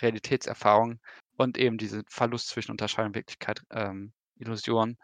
Realitätserfahrung 0.00 1.00
und 1.36 1.58
eben 1.58 1.78
diese 1.78 2.04
Verlust 2.08 2.48
zwischen 2.48 2.70
Unterscheidung 2.70 3.14
Wirklichkeit, 3.14 3.62
ähm, 3.70 4.12
Illusion, 4.36 4.96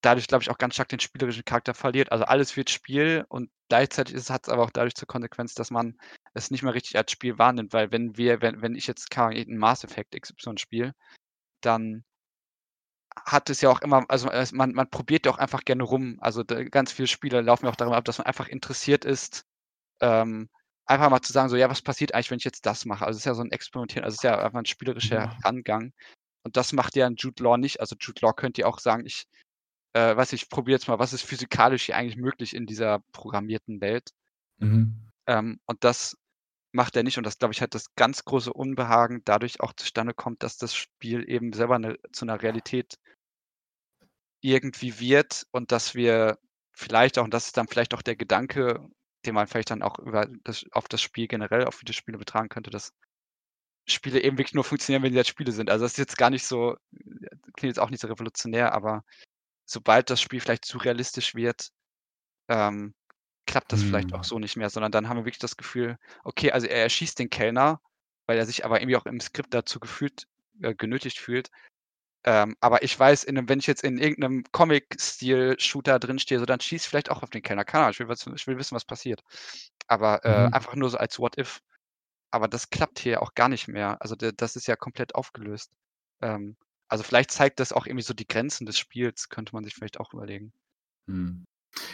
dadurch, 0.00 0.28
glaube 0.28 0.42
ich, 0.42 0.50
auch 0.50 0.58
ganz 0.58 0.74
stark 0.74 0.88
den 0.88 1.00
spielerischen 1.00 1.44
Charakter 1.44 1.74
verliert. 1.74 2.12
Also 2.12 2.24
alles 2.24 2.56
wird 2.56 2.70
Spiel 2.70 3.24
und 3.28 3.50
gleichzeitig 3.68 4.16
hat 4.30 4.44
es 4.44 4.48
aber 4.48 4.62
auch 4.62 4.70
dadurch 4.70 4.94
zur 4.94 5.08
Konsequenz, 5.08 5.54
dass 5.54 5.70
man 5.70 5.98
es 6.34 6.50
nicht 6.50 6.62
mehr 6.62 6.74
richtig 6.74 6.96
als 6.96 7.12
Spiel 7.12 7.38
wahrnimmt, 7.38 7.72
weil 7.72 7.90
wenn 7.92 8.16
wir, 8.16 8.40
wenn, 8.42 8.62
wenn 8.62 8.74
ich 8.74 8.86
jetzt 8.86 9.14
irgendein 9.14 9.58
Mass 9.58 9.84
Effect 9.84 10.20
XY 10.20 10.58
spiele, 10.58 10.94
dann 11.60 12.04
hat 13.26 13.50
es 13.50 13.60
ja 13.60 13.70
auch 13.70 13.80
immer, 13.80 14.04
also 14.08 14.30
man, 14.52 14.72
man 14.72 14.90
probiert 14.90 15.26
ja 15.26 15.32
auch 15.32 15.38
einfach 15.38 15.64
gerne 15.64 15.82
rum. 15.82 16.18
Also 16.20 16.44
ganz 16.44 16.92
viele 16.92 17.08
Spiele 17.08 17.40
laufen 17.40 17.66
ja 17.66 17.72
auch 17.72 17.76
darüber 17.76 17.96
ab, 17.96 18.04
dass 18.04 18.18
man 18.18 18.26
einfach 18.26 18.48
interessiert 18.48 19.04
ist, 19.04 19.44
ähm, 20.00 20.48
einfach 20.86 21.10
mal 21.10 21.20
zu 21.20 21.32
sagen, 21.32 21.48
so, 21.48 21.56
ja, 21.56 21.68
was 21.68 21.82
passiert 21.82 22.14
eigentlich, 22.14 22.30
wenn 22.30 22.38
ich 22.38 22.44
jetzt 22.44 22.66
das 22.66 22.84
mache? 22.84 23.04
Also 23.04 23.16
es 23.16 23.22
ist 23.22 23.26
ja 23.26 23.34
so 23.34 23.42
ein 23.42 23.50
Experimentieren, 23.50 24.04
also 24.04 24.14
es 24.14 24.18
ist 24.18 24.24
ja 24.24 24.38
einfach 24.42 24.58
ein 24.58 24.66
spielerischer. 24.66 25.36
Angang. 25.42 25.92
Und 26.44 26.56
das 26.56 26.72
macht 26.72 26.96
ja 26.96 27.06
ein 27.06 27.16
Jude 27.16 27.42
Law 27.42 27.58
nicht. 27.58 27.80
Also 27.80 27.96
Jude 27.98 28.20
Law 28.22 28.32
könnte 28.32 28.62
ja 28.62 28.66
auch 28.66 28.78
sagen, 28.78 29.04
ich, 29.04 29.26
äh, 29.92 30.16
weiß 30.16 30.32
ich, 30.32 30.48
probiere 30.48 30.76
jetzt 30.76 30.88
mal, 30.88 30.98
was 30.98 31.12
ist 31.12 31.22
physikalisch 31.22 31.84
hier 31.84 31.96
eigentlich 31.96 32.16
möglich 32.16 32.54
in 32.54 32.66
dieser 32.66 33.00
programmierten 33.12 33.80
Welt. 33.80 34.10
Mhm. 34.58 35.07
Ähm, 35.28 35.60
und 35.66 35.84
das 35.84 36.16
macht 36.72 36.96
er 36.96 37.04
nicht. 37.04 37.18
Und 37.18 37.24
das, 37.26 37.38
glaube 37.38 37.54
ich, 37.54 37.62
hat 37.62 37.74
das 37.74 37.94
ganz 37.96 38.24
große 38.24 38.52
Unbehagen 38.52 39.22
dadurch 39.24 39.60
auch 39.60 39.74
zustande 39.74 40.14
kommt, 40.14 40.42
dass 40.42 40.58
das 40.58 40.74
Spiel 40.74 41.28
eben 41.30 41.52
selber 41.54 41.78
'ne 41.78 41.98
zu 42.12 42.24
einer 42.26 42.42
Realität 42.42 42.96
irgendwie 44.42 45.00
wird 45.00 45.46
und 45.50 45.72
dass 45.72 45.94
wir 45.94 46.38
vielleicht 46.72 47.18
auch 47.18 47.24
und 47.24 47.34
das 47.34 47.46
ist 47.46 47.56
dann 47.56 47.66
vielleicht 47.68 47.92
auch 47.94 48.02
der 48.02 48.14
Gedanke, 48.16 48.80
den 49.26 49.34
man 49.34 49.46
vielleicht 49.48 49.70
dann 49.70 49.82
auch 49.82 49.98
über 49.98 50.28
das 50.44 50.64
auf 50.72 50.86
das 50.88 51.02
Spiel 51.02 51.26
generell, 51.26 51.64
auf 51.64 51.80
Videospiele 51.80 52.18
betragen 52.18 52.48
könnte, 52.48 52.70
dass 52.70 52.92
Spiele 53.88 54.22
eben 54.22 54.38
wirklich 54.38 54.54
nur 54.54 54.64
funktionieren, 54.64 55.02
wenn 55.02 55.12
sie 55.12 55.18
halt 55.18 55.28
Spiele 55.28 55.52
sind. 55.52 55.70
Also, 55.70 55.84
das 55.84 55.92
ist 55.92 55.98
jetzt 55.98 56.18
gar 56.18 56.30
nicht 56.30 56.46
so 56.46 56.76
klingt 57.56 57.72
jetzt 57.76 57.80
auch 57.80 57.90
nicht 57.90 58.00
so 58.02 58.08
revolutionär, 58.08 58.72
aber 58.74 59.04
sobald 59.66 60.10
das 60.10 60.22
Spiel 60.22 60.40
vielleicht 60.40 60.64
zu 60.66 60.78
realistisch 60.78 61.34
wird, 61.34 61.70
ähm, 62.48 62.94
klappt 63.48 63.72
das 63.72 63.82
vielleicht 63.84 64.14
auch 64.14 64.22
Mhm. 64.22 64.26
so 64.26 64.38
nicht 64.40 64.56
mehr, 64.58 64.70
sondern 64.70 64.92
dann 64.92 65.08
haben 65.10 65.18
wir 65.18 65.26
wirklich 65.26 65.40
das 65.40 65.58
Gefühl, 65.58 65.98
okay, 66.24 66.52
also 66.52 66.68
er 66.68 66.84
erschießt 66.84 67.18
den 67.18 67.30
Kellner, 67.30 67.82
weil 68.28 68.38
er 68.38 68.46
sich 68.46 68.64
aber 68.66 68.80
irgendwie 68.82 68.96
auch 68.98 69.06
im 69.06 69.20
Skript 69.20 69.54
dazu 69.54 69.80
gefühlt 69.80 70.28
äh, 70.62 70.74
genötigt 70.76 71.18
fühlt. 71.20 71.50
Ähm, 72.24 72.56
aber 72.60 72.82
ich 72.82 72.98
weiß, 72.98 73.24
in 73.24 73.34
'nem 73.36 73.48
wenn 73.48 73.60
ich 73.60 73.66
jetzt 73.68 73.84
in 73.84 73.98
irgend 73.98 74.18
'nem 74.20 74.44
Comic-Stil-Shooter 74.52 75.98
drinstehe, 76.00 76.38
so 76.40 76.46
dann 76.46 76.60
schieße 76.60 76.84
ich 76.86 76.88
vielleicht 76.90 77.10
auch 77.10 77.22
auf 77.22 77.30
den 77.30 77.42
Kellner. 77.42 77.64
Keine 77.64 77.84
Ahnung, 77.84 77.92
ich 77.92 78.00
will 78.00 78.08
was 78.08 78.26
ich 78.26 78.46
will 78.46 78.58
wissen, 78.58 78.74
was 78.76 78.84
passiert. 78.84 79.22
Aber, 79.88 80.24
äh, 80.24 80.28
Mhm. 80.28 80.56
einfach 80.56 80.74
nur 80.76 80.90
so 80.90 80.98
als 80.98 81.18
What 81.18 81.38
if. 81.38 81.60
Aber 82.30 82.48
das 82.48 82.70
klappt 82.70 82.98
hier 83.00 83.22
auch 83.22 83.34
gar 83.34 83.48
nicht 83.50 83.68
mehr. 83.68 84.00
Also, 84.02 84.16
das 84.16 84.56
ist 84.56 84.66
ja 84.68 84.76
komplett 84.76 85.14
aufgelöst. 85.14 85.72
Ähm, 86.22 86.56
also, 86.88 87.04
vielleicht 87.04 87.30
zeigt 87.32 87.60
das 87.60 87.72
auch 87.72 87.86
irgendwie 87.86 88.04
so 88.04 88.14
die 88.14 88.26
Grenzen 88.28 88.66
des 88.66 88.78
Spiels, 88.78 89.28
könnte 89.30 89.54
man 89.54 89.64
sich 89.64 89.74
vielleicht 89.74 90.00
auch 90.00 90.12
überlegen. 90.14 90.52
Mhm. 91.08 91.44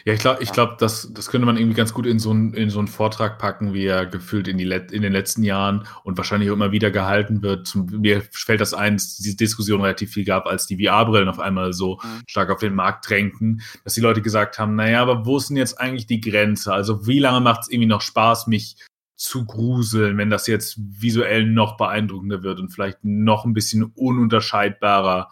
Ja, 0.04 0.12
ich 0.14 0.20
glaube, 0.20 0.42
ich 0.42 0.48
Ja. 0.48 0.54
glaube, 0.54 0.76
das, 0.78 1.10
das 1.12 1.28
könnte 1.28 1.46
man 1.46 1.56
irgendwie 1.56 1.74
ganz 1.76 1.92
gut 1.92 2.06
in 2.06 2.18
so 2.18 2.30
einen 2.30 2.54
in 2.54 2.70
so 2.70 2.84
Vortrag 2.86 3.38
packen, 3.38 3.74
wie 3.74 3.84
er 3.84 4.06
gefühlt 4.06 4.48
in, 4.48 4.56
die 4.56 4.64
Let 4.64 4.92
in 4.92 5.02
den 5.02 5.12
letzten 5.12 5.42
Jahren 5.42 5.86
und 6.04 6.16
wahrscheinlich 6.16 6.48
auch 6.50 6.54
immer 6.54 6.72
wieder 6.72 6.90
gehalten 6.90 7.42
wird. 7.42 7.66
Zum, 7.66 7.86
mir 7.86 8.22
fällt 8.32 8.60
das 8.60 8.72
ein, 8.72 8.94
dass 8.96 9.16
diese 9.16 9.36
Diskussion 9.36 9.80
relativ 9.82 10.12
viel 10.12 10.24
gab, 10.24 10.46
als 10.46 10.66
die 10.66 10.82
VR-Brillen 10.82 11.28
auf 11.28 11.38
einmal 11.38 11.72
so 11.72 11.98
Mhm. 12.02 12.22
stark 12.26 12.50
auf 12.50 12.60
den 12.60 12.74
Markt 12.74 13.08
drängten, 13.10 13.62
dass 13.84 13.94
die 13.94 14.00
Leute 14.00 14.22
gesagt 14.22 14.58
haben, 14.58 14.74
naja, 14.74 15.02
aber 15.02 15.26
wo 15.26 15.36
ist 15.36 15.48
denn 15.50 15.56
jetzt 15.56 15.78
eigentlich 15.80 16.06
die 16.06 16.20
Grenze? 16.20 16.72
Also 16.72 17.06
wie 17.06 17.18
lange 17.18 17.40
macht 17.40 17.62
es 17.62 17.68
irgendwie 17.70 17.88
noch 17.88 18.00
Spaß, 18.00 18.46
mich 18.46 18.76
zu 19.16 19.44
gruseln, 19.44 20.18
wenn 20.18 20.30
das 20.30 20.46
jetzt 20.46 20.76
visuell 20.78 21.46
noch 21.46 21.76
beeindruckender 21.76 22.42
wird 22.42 22.58
und 22.58 22.70
vielleicht 22.70 22.98
noch 23.04 23.44
ein 23.44 23.54
bisschen 23.54 23.84
ununterscheidbarer 23.94 25.28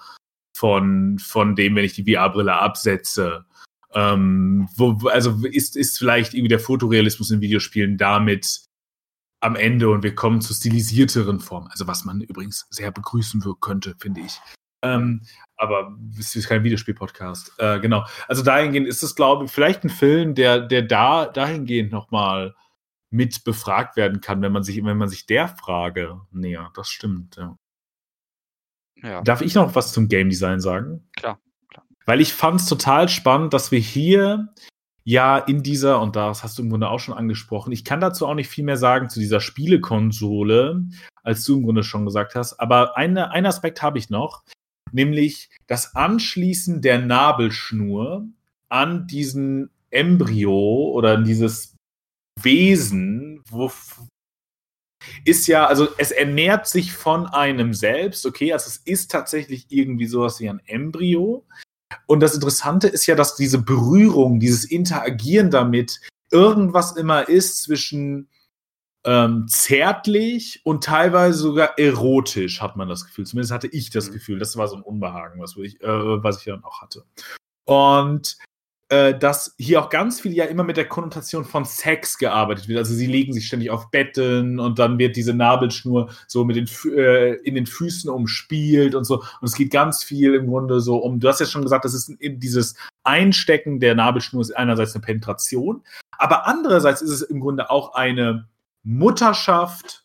von, 0.55 1.19
von 1.19 1.57
dem, 1.57 1.75
wenn 1.75 1.85
ich 1.85 1.95
die 1.95 2.05
VR-Brille 2.15 2.53
absetze. 2.55 3.45
Ähm, 3.95 4.69
wo, 4.77 5.09
also 5.09 5.45
ist, 5.45 5.77
ist 5.77 5.99
vielleicht 5.99 6.35
irgendwie 6.35 6.49
der 6.49 6.61
Fotorealismus 6.61 7.31
in 7.31 7.41
Videospielen 7.41 7.99
damit 7.99 8.63
am 9.41 9.57
Ende 9.57 9.91
und 9.91 10.03
wir 10.03 10.15
kommen 10.15 10.41
zu 10.41 10.55
stilisierteren 10.55 11.41
Formen. 11.41 11.69
Also 11.69 11.87
was 11.87 12.05
man 12.05 12.21
übrigens 12.21 12.67
sehr 12.71 12.91
begrüßen 12.93 13.43
könnte, 13.61 13.95
finde 13.99 14.21
ich. 14.21 14.39
Ähm, 14.85 15.23
aber 15.57 15.97
es 16.19 16.35
ist 16.35 16.49
kein 16.49 16.65
Videospiel-Podcast. 16.65 17.53
Äh, 17.59 17.81
genau. 17.81 18.05
Also 18.29 18.43
dahingehend 18.43 18.89
ist 18.89 19.03
es, 19.03 19.15
glaube 19.15 19.45
ich, 19.45 19.51
vielleicht 19.51 19.85
ein 19.85 19.91
Film, 19.91 20.35
der, 20.35 20.61
der 20.61 20.83
da 20.83 21.27
dahingehend 21.27 21.93
nochmal 21.93 22.55
mit 23.11 23.45
befragt 23.45 23.97
werden 23.97 24.21
kann, 24.21 24.43
wenn 24.43 24.53
man 24.53 24.63
sich, 24.63 24.83
wenn 24.83 24.97
man 24.97 25.09
sich 25.09 25.27
der 25.27 25.49
Frage 25.49 26.21
nähert. 26.31 26.77
Das 26.77 26.89
stimmt, 26.89 27.37
ja. 27.37 27.57
Ja, 28.97 29.21
Darf 29.23 29.43
ich 29.43 29.55
noch 29.55 29.75
was 29.75 29.93
zum 29.93 30.09
Game 30.09 30.31
Design 30.31 30.61
sagen? 30.61 31.09
klar. 31.17 31.41
Weil 32.07 32.21
ich 32.21 32.33
fand 32.33 32.61
es 32.61 32.67
total 32.67 33.09
spannend, 33.09 33.53
dass 33.55 33.71
wir 33.71 33.79
hier 33.79 34.49
ja 35.05 35.39
in 35.39 35.63
dieser, 35.63 36.01
und 36.01 36.17
das 36.17 36.43
hast 36.43 36.59
du 36.59 36.63
im 36.63 36.71
Grunde 36.71 36.89
auch 36.89 37.01
schon 37.01 37.15
angesprochen, 37.17 37.73
ich 37.73 37.85
kann 37.85 38.01
dazu 38.01 38.27
auch 38.27 38.35
nicht 38.35 38.49
viel 38.49 38.65
mehr 38.65 38.77
sagen 38.77 39.09
zu 39.09 39.21
dieser 39.21 39.41
Spielekonsole, 39.41 40.85
als 41.23 41.45
du 41.45 41.57
im 41.57 41.65
Grunde 41.65 41.83
schon 41.83 42.05
gesagt 42.05 42.35
hast, 42.35 42.61
aber 42.61 42.97
eine, 42.97 43.31
einen 43.31 43.47
Aspekt 43.47 43.83
habe 43.83 43.99
ich 43.99 44.11
noch, 44.11 44.45
nämlich 44.93 45.51
das 45.67 45.95
Anschließen 45.97 46.83
der 46.83 47.01
Nabelschnur 47.01 48.27
an 48.69 49.07
diesen 49.07 49.71
Embryo 49.91 50.91
oder 50.93 51.15
an 51.15 51.25
dieses 51.25 51.77
Wesen, 52.41 53.43
wo 53.49 53.71
ist 55.25 55.47
ja, 55.47 55.67
also 55.67 55.89
es 55.99 56.11
ernährt 56.11 56.67
sich 56.67 56.93
von 56.93 57.27
einem 57.27 57.75
selbst, 57.75 58.25
okay, 58.25 58.53
also 58.53 58.69
es 58.69 58.77
ist 58.77 59.11
tatsächlich 59.11 59.67
irgendwie 59.69 60.07
sowas 60.07 60.41
wie 60.41 60.49
ein 60.49 60.61
Embryo. 60.67 61.45
Und 62.07 62.21
das 62.21 62.35
Interessante 62.35 62.89
ist 62.89 63.07
ja, 63.07 63.15
dass 63.15 63.37
diese 63.37 63.59
Berührung, 63.59 64.41
dieses 64.41 64.65
Interagieren 64.65 65.51
damit 65.51 66.01
irgendwas 66.31 66.93
immer 66.93 67.29
ist 67.29 67.63
zwischen 67.63 68.29
ähm, 69.05 69.47
zärtlich 69.49 70.61
und 70.65 70.85
teilweise 70.85 71.39
sogar 71.39 71.79
erotisch, 71.79 72.61
hat 72.61 72.77
man 72.77 72.89
das 72.89 73.05
Gefühl. 73.05 73.27
Zumindest 73.27 73.53
hatte 73.53 73.67
ich 73.67 73.91
das 73.91 74.09
Mhm. 74.09 74.13
Gefühl. 74.13 74.39
Das 74.39 74.57
war 74.57 74.69
so 74.69 74.77
ein 74.77 74.83
Unbehagen, 74.83 75.41
was 75.41 75.57
ich, 75.57 75.81
äh, 75.83 75.87
was 76.23 76.39
ich 76.39 76.45
dann 76.45 76.65
auch 76.65 76.81
hatte. 76.83 77.05
Und 77.65 78.39
äh, 78.93 79.19
dass 79.19 79.55
hier 79.57 79.81
auch 79.81 79.89
ganz 79.89 80.21
viel 80.21 80.35
ja 80.35 80.45
immer 80.45 80.65
mit 80.65 80.77
der 80.77 80.87
Konnotation 80.87 81.47
von 81.47 81.65
Sex 81.65 82.19
gearbeitet 82.19 82.69
wird. 82.69 82.79
Also 82.79 82.93
sie 82.93 83.07
legen 83.07 83.33
sich 83.33 83.47
ständig 83.47 83.71
auf 83.71 83.91
Betten 83.91 84.61
und 84.61 84.79
dann 84.79 84.99
wird 84.99 85.17
diese 85.17 85.33
Nabelschnur 85.33 86.11
so 86.27 86.45
mit 86.45 86.57
den 86.57 86.69
äh, 86.95 87.37
in 87.37 87.55
den 87.55 87.65
Füßen 87.65 88.11
umspielt 88.11 88.95
und 88.95 89.05
so. 89.05 89.21
Und 89.21 89.49
es 89.49 89.55
geht 89.55 89.71
ganz 89.71 90.05
viel 90.05 90.35
im 90.35 90.47
Grunde 90.47 90.81
so 90.81 90.99
um, 90.99 91.21
du 91.21 91.29
hast 91.29 91.41
ja 91.41 91.47
schon 91.47 91.63
gesagt, 91.63 91.87
das 91.87 91.95
ist 91.95 92.13
dieses 92.21 92.75
Einstecken 93.03 93.81
der 93.81 93.95
Nabelschnur 93.95 94.43
ist 94.43 94.55
einerseits 94.55 94.95
eine 94.95 95.01
Penetration, 95.01 95.83
aber 96.19 96.47
andererseits 96.47 97.01
ist 97.01 97.13
es 97.13 97.23
im 97.23 97.41
Grunde 97.41 97.71
auch 97.71 97.95
eine 97.95 98.47
Mutterschaft 98.83 100.05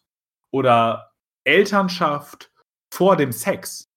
oder 0.52 1.12
Elternschaft 1.44 2.54
vor 2.90 3.18
dem 3.18 3.34
Sex. 3.34 3.90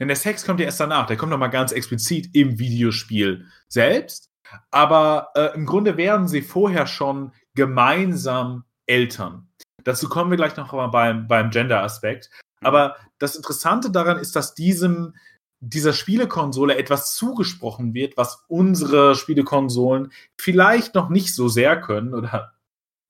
Denn 0.00 0.08
der 0.08 0.16
Sex 0.16 0.46
kommt 0.46 0.60
ja 0.60 0.66
erst 0.66 0.80
danach, 0.80 1.06
der 1.06 1.18
kommt 1.18 1.30
nochmal 1.30 1.50
ganz 1.50 1.72
explizit 1.72 2.30
im 2.32 2.58
Videospiel 2.58 3.46
selbst. 3.68 4.27
Aber 4.70 5.30
äh, 5.34 5.54
im 5.54 5.66
Grunde 5.66 5.96
wären 5.96 6.28
sie 6.28 6.42
vorher 6.42 6.86
schon 6.86 7.32
gemeinsam 7.54 8.64
Eltern. 8.86 9.48
Dazu 9.84 10.08
kommen 10.08 10.30
wir 10.30 10.36
gleich 10.36 10.56
noch 10.56 10.72
mal 10.72 10.88
beim, 10.88 11.28
beim 11.28 11.50
Gender-Aspekt. 11.50 12.30
Aber 12.60 12.96
das 13.18 13.36
Interessante 13.36 13.90
daran 13.90 14.18
ist, 14.18 14.34
dass 14.36 14.54
diesem, 14.54 15.14
dieser 15.60 15.92
Spielekonsole 15.92 16.76
etwas 16.76 17.14
zugesprochen 17.14 17.94
wird, 17.94 18.16
was 18.16 18.44
unsere 18.48 19.14
Spielekonsolen 19.14 20.12
vielleicht 20.36 20.94
noch 20.94 21.08
nicht 21.08 21.34
so 21.34 21.48
sehr 21.48 21.80
können 21.80 22.14
oder 22.14 22.52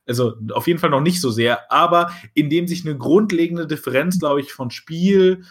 also 0.07 0.33
auf 0.53 0.65
jeden 0.65 0.79
Fall 0.79 0.89
noch 0.89 1.01
nicht 1.01 1.21
so 1.21 1.29
sehr, 1.29 1.71
aber 1.71 2.11
in 2.33 2.49
dem 2.49 2.67
sich 2.67 2.83
eine 2.83 2.97
grundlegende 2.97 3.67
Differenz, 3.67 4.17
glaube 4.17 4.41
ich, 4.41 4.51
von 4.51 4.71
Spiel 4.71 5.45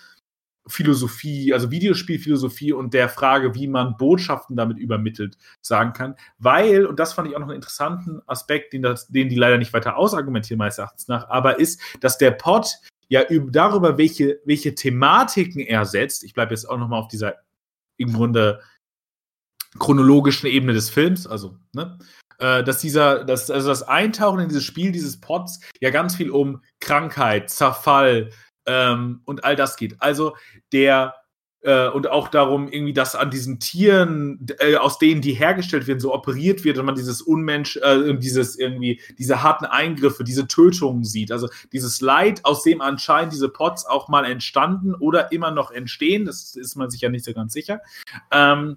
Philosophie, 0.69 1.53
also 1.53 1.71
Videospielphilosophie 1.71 2.73
und 2.73 2.95
der 2.95 3.09
Frage, 3.09 3.55
wie 3.55 3.67
man 3.67 3.97
Botschaften 3.97 4.57
damit 4.57 4.79
übermittelt, 4.79 5.37
sagen 5.61 5.93
kann. 5.93 6.15
Weil, 6.39 6.87
und 6.87 6.99
das 6.99 7.13
fand 7.13 7.29
ich 7.29 7.35
auch 7.35 7.41
noch 7.41 7.49
einen 7.49 7.57
interessanten 7.57 8.21
Aspekt, 8.27 8.73
den, 8.73 8.83
das, 8.83 9.09
den 9.09 9.29
die 9.29 9.37
leider 9.37 9.59
nicht 9.59 9.73
weiter 9.73 9.97
ausargumentieren, 9.97 10.59
meines 10.59 10.79
Erachtens 10.79 11.09
nach, 11.09 11.29
aber 11.29 11.59
ist, 11.59 11.81
dass 12.01 12.19
der 12.19 12.31
Pod 12.33 12.69
ja 13.09 13.23
darüber, 13.51 13.99
welche, 13.99 14.41
welche 14.45 14.75
Thematiken 14.75 15.61
er 15.61 15.85
setzt, 15.85 16.25
ich 16.25 16.35
bleibe 16.35 16.53
jetzt 16.53 16.69
auch 16.69 16.79
nochmal 16.79 17.01
auf 17.01 17.09
dieser 17.09 17.37
im 17.97 18.13
Grunde 18.13 18.61
chronologischen 19.79 20.47
Ebene 20.47 20.73
des 20.73 20.91
Films, 20.91 21.27
also, 21.27 21.57
ne, 21.73 21.99
äh, 22.39 22.63
dass 22.65 22.79
dieser, 22.79 23.25
dass, 23.25 23.51
also 23.51 23.69
das 23.69 23.83
Eintauchen 23.83 24.41
in 24.41 24.49
dieses 24.49 24.65
Spiel, 24.65 24.93
dieses 24.93 25.21
Pods, 25.21 25.61
ja 25.81 25.91
ganz 25.91 26.17
viel 26.17 26.31
um 26.31 26.63
Krankheit, 26.81 27.51
Zerfall, 27.51 28.31
ähm, 28.69 29.23
und 29.25 29.45
all 29.45 29.57
das 29.57 29.77
geht. 29.77 29.97
Also 29.99 30.37
der 30.73 31.15
äh, 31.63 31.89
und 31.89 32.09
auch 32.09 32.29
darum, 32.29 32.69
irgendwie, 32.69 32.93
dass 32.93 33.17
an 33.17 33.31
diesen 33.31 33.59
Tieren, 33.59 34.47
äh, 34.61 34.77
aus 34.77 34.99
denen 34.99 35.21
die 35.21 35.33
hergestellt 35.33 35.89
werden, 35.89 35.99
so 35.99 36.15
operiert 36.15 36.63
wird 36.63 36.79
und 36.79 36.87
man 36.87 36.95
dieses 36.95 37.21
Unmensch, 37.21 37.77
äh, 37.79 38.17
dieses 38.17 38.57
irgendwie, 38.57 39.01
diese 39.19 39.43
harten 39.43 39.65
Eingriffe, 39.65 40.23
diese 40.23 40.47
Tötungen 40.47 41.03
sieht. 41.03 41.33
Also 41.33 41.49
dieses 41.73 42.01
Leid, 42.01 42.45
aus 42.45 42.63
dem 42.63 42.81
anscheinend 42.81 43.33
diese 43.33 43.49
Pots 43.49 43.87
auch 43.87 44.09
mal 44.09 44.25
entstanden 44.25 44.95
oder 44.95 45.33
immer 45.33 45.51
noch 45.51 45.73
entstehen, 45.73 46.27
das 46.27 46.55
ist 46.55 46.77
man 46.77 46.91
sich 46.91 47.01
ja 47.01 47.09
nicht 47.09 47.25
so 47.25 47.33
ganz 47.33 47.53
sicher. 47.53 47.81
Ähm, 48.31 48.77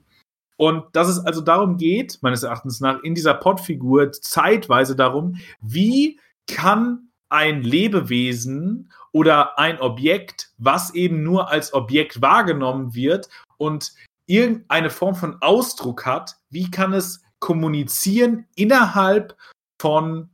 und 0.57 0.85
dass 0.93 1.07
es 1.07 1.19
also 1.19 1.41
darum 1.41 1.77
geht, 1.77 2.19
meines 2.21 2.43
Erachtens 2.43 2.79
nach, 2.81 3.01
in 3.03 3.15
dieser 3.15 3.33
Podfigur 3.33 4.11
zeitweise 4.11 4.95
darum, 4.95 5.35
wie 5.61 6.19
kann 6.47 7.09
ein 7.29 7.61
Lebewesen 7.61 8.91
oder 9.11 9.59
ein 9.59 9.79
Objekt, 9.79 10.51
was 10.57 10.93
eben 10.93 11.23
nur 11.23 11.49
als 11.49 11.73
Objekt 11.73 12.21
wahrgenommen 12.21 12.93
wird 12.93 13.29
und 13.57 13.93
irgendeine 14.25 14.89
Form 14.89 15.15
von 15.15 15.41
Ausdruck 15.41 16.05
hat, 16.05 16.37
wie 16.49 16.71
kann 16.71 16.93
es 16.93 17.21
kommunizieren 17.39 18.47
innerhalb 18.55 19.35
von 19.79 20.29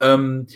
ähm, 0.00 0.46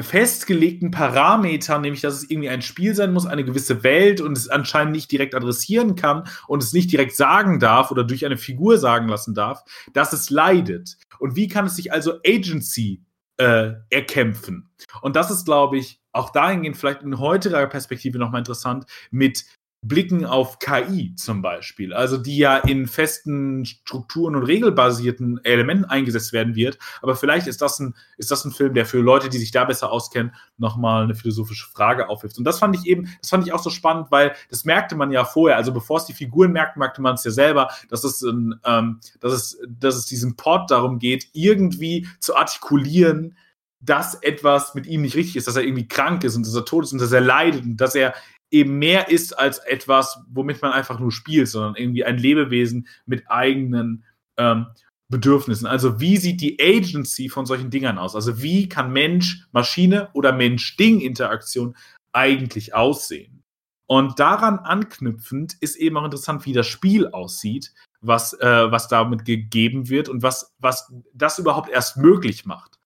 festgelegten 0.00 0.90
Parametern, 0.90 1.80
nämlich 1.80 2.02
dass 2.02 2.14
es 2.14 2.30
irgendwie 2.30 2.50
ein 2.50 2.62
Spiel 2.62 2.94
sein 2.94 3.12
muss, 3.12 3.26
eine 3.26 3.44
gewisse 3.44 3.82
Welt 3.84 4.20
und 4.20 4.36
es 4.36 4.48
anscheinend 4.48 4.92
nicht 4.92 5.10
direkt 5.10 5.34
adressieren 5.34 5.94
kann 5.94 6.28
und 6.46 6.62
es 6.62 6.72
nicht 6.72 6.92
direkt 6.92 7.16
sagen 7.16 7.60
darf 7.60 7.90
oder 7.90 8.04
durch 8.04 8.26
eine 8.26 8.36
Figur 8.36 8.76
sagen 8.78 9.08
lassen 9.08 9.34
darf, 9.34 9.62
dass 9.92 10.12
es 10.12 10.28
leidet. 10.28 10.98
Und 11.18 11.36
wie 11.36 11.48
kann 11.48 11.66
es 11.66 11.76
sich 11.76 11.92
also 11.92 12.18
Agency 12.26 13.02
äh, 13.40 13.72
erkämpfen. 13.88 14.70
Und 15.00 15.16
das 15.16 15.30
ist, 15.30 15.46
glaube 15.46 15.78
ich, 15.78 15.99
auch 16.12 16.30
dahingehend 16.30 16.76
vielleicht 16.76 17.02
in 17.02 17.18
heutiger 17.18 17.66
Perspektive 17.66 18.18
nochmal 18.18 18.40
interessant 18.40 18.86
mit 19.10 19.44
Blicken 19.82 20.26
auf 20.26 20.58
KI 20.58 21.14
zum 21.16 21.40
Beispiel, 21.40 21.94
also 21.94 22.18
die 22.18 22.36
ja 22.36 22.58
in 22.58 22.86
festen 22.86 23.64
Strukturen 23.64 24.36
und 24.36 24.42
regelbasierten 24.42 25.42
Elementen 25.42 25.86
eingesetzt 25.86 26.34
werden 26.34 26.54
wird. 26.54 26.78
Aber 27.00 27.16
vielleicht 27.16 27.46
ist 27.46 27.62
das 27.62 27.80
ein, 27.80 27.94
ist 28.18 28.30
das 28.30 28.44
ein 28.44 28.52
Film, 28.52 28.74
der 28.74 28.84
für 28.84 28.98
Leute, 28.98 29.30
die 29.30 29.38
sich 29.38 29.52
da 29.52 29.64
besser 29.64 29.90
auskennen, 29.90 30.34
nochmal 30.58 31.04
eine 31.04 31.14
philosophische 31.14 31.66
Frage 31.66 32.10
aufwirft. 32.10 32.36
Und 32.36 32.44
das 32.44 32.58
fand 32.58 32.76
ich 32.76 32.84
eben, 32.84 33.08
das 33.22 33.30
fand 33.30 33.46
ich 33.46 33.54
auch 33.54 33.62
so 33.62 33.70
spannend, 33.70 34.08
weil 34.10 34.34
das 34.50 34.66
merkte 34.66 34.96
man 34.96 35.12
ja 35.12 35.24
vorher. 35.24 35.56
Also 35.56 35.72
bevor 35.72 35.96
es 35.96 36.04
die 36.04 36.12
Figuren 36.12 36.52
merkten, 36.52 36.80
merkte 36.80 37.00
man 37.00 37.14
es 37.14 37.24
ja 37.24 37.30
selber, 37.30 37.70
dass 37.88 38.04
es, 38.04 38.20
ein, 38.20 38.60
ähm, 38.66 39.00
dass 39.20 39.32
es, 39.32 39.58
dass 39.66 39.96
es 39.96 40.04
diesem 40.04 40.36
Pod 40.36 40.70
darum 40.70 40.98
geht, 40.98 41.28
irgendwie 41.32 42.06
zu 42.18 42.36
artikulieren, 42.36 43.34
dass 43.80 44.14
etwas 44.14 44.74
mit 44.74 44.86
ihm 44.86 45.02
nicht 45.02 45.16
richtig 45.16 45.36
ist, 45.36 45.48
dass 45.48 45.56
er 45.56 45.64
irgendwie 45.64 45.88
krank 45.88 46.22
ist 46.24 46.36
und 46.36 46.46
dass 46.46 46.54
er 46.54 46.64
tot 46.64 46.84
ist 46.84 46.92
und 46.92 47.00
dass 47.00 47.12
er 47.12 47.20
leidet 47.20 47.64
und 47.64 47.76
dass 47.78 47.94
er 47.94 48.14
eben 48.50 48.78
mehr 48.78 49.10
ist 49.10 49.38
als 49.38 49.58
etwas, 49.58 50.20
womit 50.28 50.60
man 50.60 50.72
einfach 50.72 50.98
nur 50.98 51.12
spielt, 51.12 51.48
sondern 51.48 51.76
irgendwie 51.76 52.04
ein 52.04 52.18
Lebewesen 52.18 52.88
mit 53.06 53.30
eigenen 53.30 54.04
ähm, 54.36 54.66
Bedürfnissen. 55.08 55.66
Also 55.66 56.00
wie 56.00 56.16
sieht 56.16 56.40
die 56.40 56.60
Agency 56.60 57.28
von 57.28 57.46
solchen 57.46 57.70
Dingern 57.70 57.98
aus? 57.98 58.14
Also 58.14 58.42
wie 58.42 58.68
kann 58.68 58.92
Mensch-Maschine 58.92 60.10
oder 60.12 60.32
Mensch-Ding-Interaktion 60.32 61.76
eigentlich 62.12 62.74
aussehen? 62.74 63.42
Und 63.86 64.20
daran 64.20 64.60
anknüpfend 64.60 65.56
ist 65.60 65.74
eben 65.76 65.96
auch 65.96 66.04
interessant, 66.04 66.46
wie 66.46 66.52
das 66.52 66.68
Spiel 66.68 67.08
aussieht, 67.08 67.72
was, 68.00 68.34
äh, 68.34 68.70
was 68.70 68.86
damit 68.86 69.24
gegeben 69.24 69.88
wird 69.88 70.08
und 70.08 70.22
was, 70.22 70.54
was 70.58 70.92
das 71.12 71.38
überhaupt 71.40 71.68
erst 71.68 71.96
möglich 71.96 72.46
macht. 72.46 72.79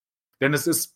Denn 0.45 0.53
es 0.53 0.66
ist 0.66 0.95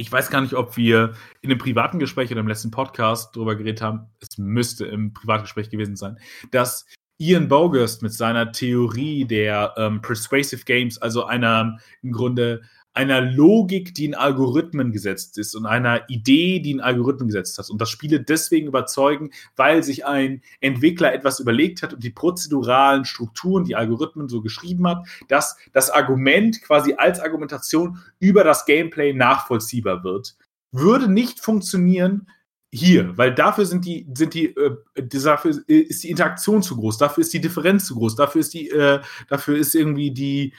ich 0.00 0.10
weiß 0.10 0.30
gar 0.30 0.40
nicht, 0.40 0.54
ob 0.54 0.78
wir 0.78 1.12
in 1.42 1.50
einem 1.50 1.58
privaten 1.58 1.98
Gespräch 1.98 2.30
oder 2.30 2.40
im 2.40 2.48
letzten 2.48 2.70
Podcast 2.70 3.36
darüber 3.36 3.54
geredet 3.54 3.82
haben, 3.82 4.06
es 4.20 4.38
müsste 4.38 4.86
im 4.86 5.12
Privatgespräch 5.12 5.68
gewesen 5.68 5.94
sein, 5.94 6.18
dass 6.52 6.86
Ian 7.18 7.48
Bogus 7.48 8.00
mit 8.00 8.14
seiner 8.14 8.50
Theorie 8.50 9.26
der 9.26 9.74
ähm, 9.76 10.00
Persuasive 10.00 10.64
Games, 10.64 10.96
also 10.96 11.26
einer 11.26 11.76
im 12.02 12.12
Grunde 12.12 12.62
einer 12.92 13.20
Logik, 13.20 13.94
die 13.94 14.06
in 14.06 14.14
Algorithmen 14.14 14.92
gesetzt 14.92 15.38
ist 15.38 15.54
und 15.54 15.66
einer 15.66 16.08
Idee, 16.08 16.60
die 16.60 16.72
in 16.72 16.80
Algorithmen 16.80 17.28
gesetzt 17.28 17.58
hat. 17.58 17.70
Und 17.70 17.80
das 17.80 17.88
Spiele 17.90 18.20
deswegen 18.20 18.66
überzeugen, 18.66 19.30
weil 19.56 19.82
sich 19.82 20.06
ein 20.06 20.42
Entwickler 20.60 21.12
etwas 21.14 21.38
überlegt 21.40 21.82
hat 21.82 21.94
und 21.94 22.02
die 22.02 22.10
prozeduralen 22.10 23.04
Strukturen, 23.04 23.64
die 23.64 23.76
Algorithmen 23.76 24.28
so 24.28 24.42
geschrieben 24.42 24.88
hat, 24.88 25.06
dass 25.28 25.56
das 25.72 25.90
Argument 25.90 26.60
quasi 26.62 26.94
als 26.94 27.20
Argumentation 27.20 27.98
über 28.18 28.42
das 28.42 28.66
Gameplay 28.66 29.12
nachvollziehbar 29.12 30.02
wird. 30.02 30.36
Würde 30.72 31.10
nicht 31.10 31.40
funktionieren, 31.40 32.26
hier, 32.72 33.16
weil 33.18 33.34
dafür 33.34 33.66
sind 33.66 33.84
die, 33.84 34.06
sind 34.14 34.32
die, 34.32 34.54
äh, 34.56 34.76
dafür 34.94 35.60
ist 35.66 36.04
die 36.04 36.10
Interaktion 36.10 36.62
zu 36.62 36.76
groß, 36.76 36.98
dafür 36.98 37.22
ist 37.22 37.32
die 37.32 37.40
Differenz 37.40 37.86
zu 37.86 37.96
groß, 37.96 38.14
dafür 38.14 38.42
ist 38.42 38.54
die, 38.54 38.70
äh, 38.70 39.00
dafür 39.28 39.56
ist 39.56 39.74
irgendwie 39.74 40.12
die, 40.12 40.54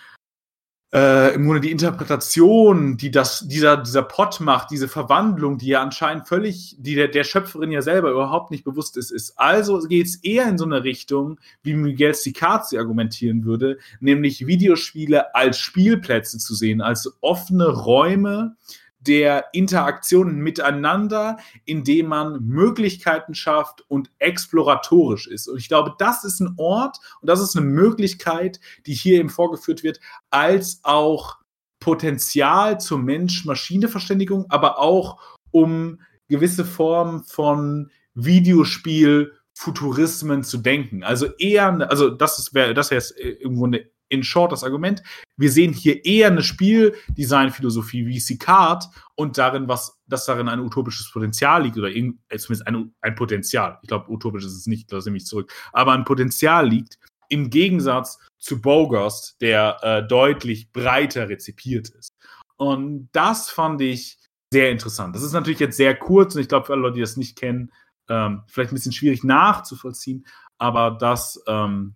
äh, 0.94 1.34
im 1.36 1.46
Grunde 1.46 1.62
die 1.62 1.72
Interpretation, 1.72 2.98
die 2.98 3.12
das, 3.12 3.48
dieser, 3.48 3.78
dieser 3.78 4.04
Pot 4.04 4.42
macht, 4.42 4.72
diese 4.72 4.90
Verwandlung, 4.90 5.58
die 5.58 5.68
ja 5.68 5.82
anscheinend 5.82 6.28
völlig, 6.28 6.76
die 6.80 6.96
der, 6.96 7.08
der 7.08 7.24
Schöpferin 7.24 7.72
ja 7.72 7.82
selber 7.82 8.12
überhaupt 8.12 8.52
nicht 8.52 8.66
bewusst 8.66 8.98
ist, 8.98 9.12
ist. 9.12 9.40
Also 9.40 9.80
geht 9.80 10.08
es 10.08 10.16
eher 10.18 10.50
in 10.50 10.58
so 10.58 10.66
eine 10.66 10.84
Richtung, 10.84 11.40
wie 11.64 11.76
Miguel 11.76 12.14
Sicazzi 12.14 12.78
argumentieren 12.78 13.46
würde, 13.46 13.78
nämlich 14.02 14.46
Videospiele 14.48 15.34
als 15.34 15.60
Spielplätze 15.60 16.40
zu 16.40 16.56
sehen, 16.56 16.82
als 16.82 17.10
offene 17.22 17.70
Räume, 17.70 18.58
der 19.02 19.46
Interaktionen 19.54 20.40
miteinander, 20.40 21.38
indem 21.66 22.08
man 22.08 22.46
Möglichkeiten 22.46 23.34
schafft 23.34 23.84
und 23.90 24.12
exploratorisch 24.20 25.28
ist. 25.28 25.48
Und 25.48 25.58
ich 25.58 25.68
glaube, 25.68 25.96
das 25.98 26.24
ist 26.24 26.40
ein 26.40 26.54
Ort 26.58 26.98
und 27.20 27.28
das 27.28 27.42
ist 27.42 27.56
eine 27.56 27.66
Möglichkeit, 27.66 28.60
die 28.86 28.94
hier 28.94 29.20
eben 29.20 29.30
vorgeführt 29.30 29.84
wird, 29.84 30.00
als 30.30 30.80
auch 30.84 31.38
Potenzial 31.80 32.80
zur 32.80 33.00
Mensch-Maschine-Verständigung, 33.00 34.46
aber 34.50 34.78
auch 34.80 35.20
um 35.50 36.00
gewisse 36.28 36.64
Formen 36.64 37.24
von 37.24 37.90
Videospiel 38.14 39.34
Futurismen 39.54 40.44
zu 40.44 40.58
denken. 40.58 41.04
Also 41.04 41.28
eher, 41.38 41.90
also 41.90 42.10
das 42.10 42.54
wäre 42.54 42.74
das 42.74 42.92
wäre 42.92 43.04
im 43.20 43.56
Grunde 43.56 43.92
in 44.12 44.24
short 44.24 44.52
das 44.52 44.64
Argument. 44.64 45.02
Wir 45.38 45.52
sehen 45.52 45.74
hier 45.74 46.06
eher 46.06 46.28
eine 46.28 46.44
Spieldesign-Philosophie 46.44 48.06
wie 48.06 48.20
Sicard 48.20 48.84
und 49.16 49.38
darin, 49.38 49.68
was, 49.68 50.00
dass 50.06 50.26
darin 50.26 50.50
ein 50.50 50.60
utopisches 50.60 51.10
Potenzial 51.12 51.64
liegt 51.64 51.78
oder 51.78 51.90
äh, 51.90 52.14
zumindest 52.38 52.68
ein, 52.68 52.94
ein 53.02 53.16
Potenzial. 53.16 53.80
Ich 53.82 53.88
glaube, 53.88 54.12
utopisch 54.12 54.44
ist 54.44 54.58
es 54.58 54.68
nicht, 54.68 54.92
da 54.92 55.00
nehme 55.00 55.18
ich 55.18 55.26
zurück. 55.26 55.52
Aber 55.72 55.94
ein 55.94 56.04
Potenzial 56.04 56.68
liegt 56.68 57.00
im 57.30 57.50
Gegensatz 57.50 58.20
zu 58.38 58.62
Bogost, 58.62 59.38
der 59.40 59.78
äh, 59.82 60.06
deutlich 60.06 60.72
breiter 60.74 61.30
rezipiert 61.30 61.90
ist. 61.90 62.12
Und 62.58 63.10
das 63.14 63.50
fand 63.50 63.82
ich 63.82 64.18
sehr 64.52 64.72
interessant. 64.72 65.16
Das 65.16 65.24
ist 65.24 65.32
natürlich 65.32 65.62
jetzt 65.62 65.78
sehr 65.78 65.96
kurz 65.96 66.36
und 66.36 66.42
ich 66.42 66.50
glaube, 66.50 66.66
für 66.66 66.74
alle 66.74 66.82
Leute, 66.82 66.96
die 66.96 67.02
das 67.02 67.16
nicht 67.16 67.38
kennen, 67.38 67.72
ähm, 68.10 68.44
vielleicht 68.48 68.74
ein 68.74 68.76
bisschen 68.76 68.92
schwierig 68.92 69.24
nachzuvollziehen, 69.24 70.28
aber 70.58 70.92
das 70.92 71.42
ähm, 71.48 71.96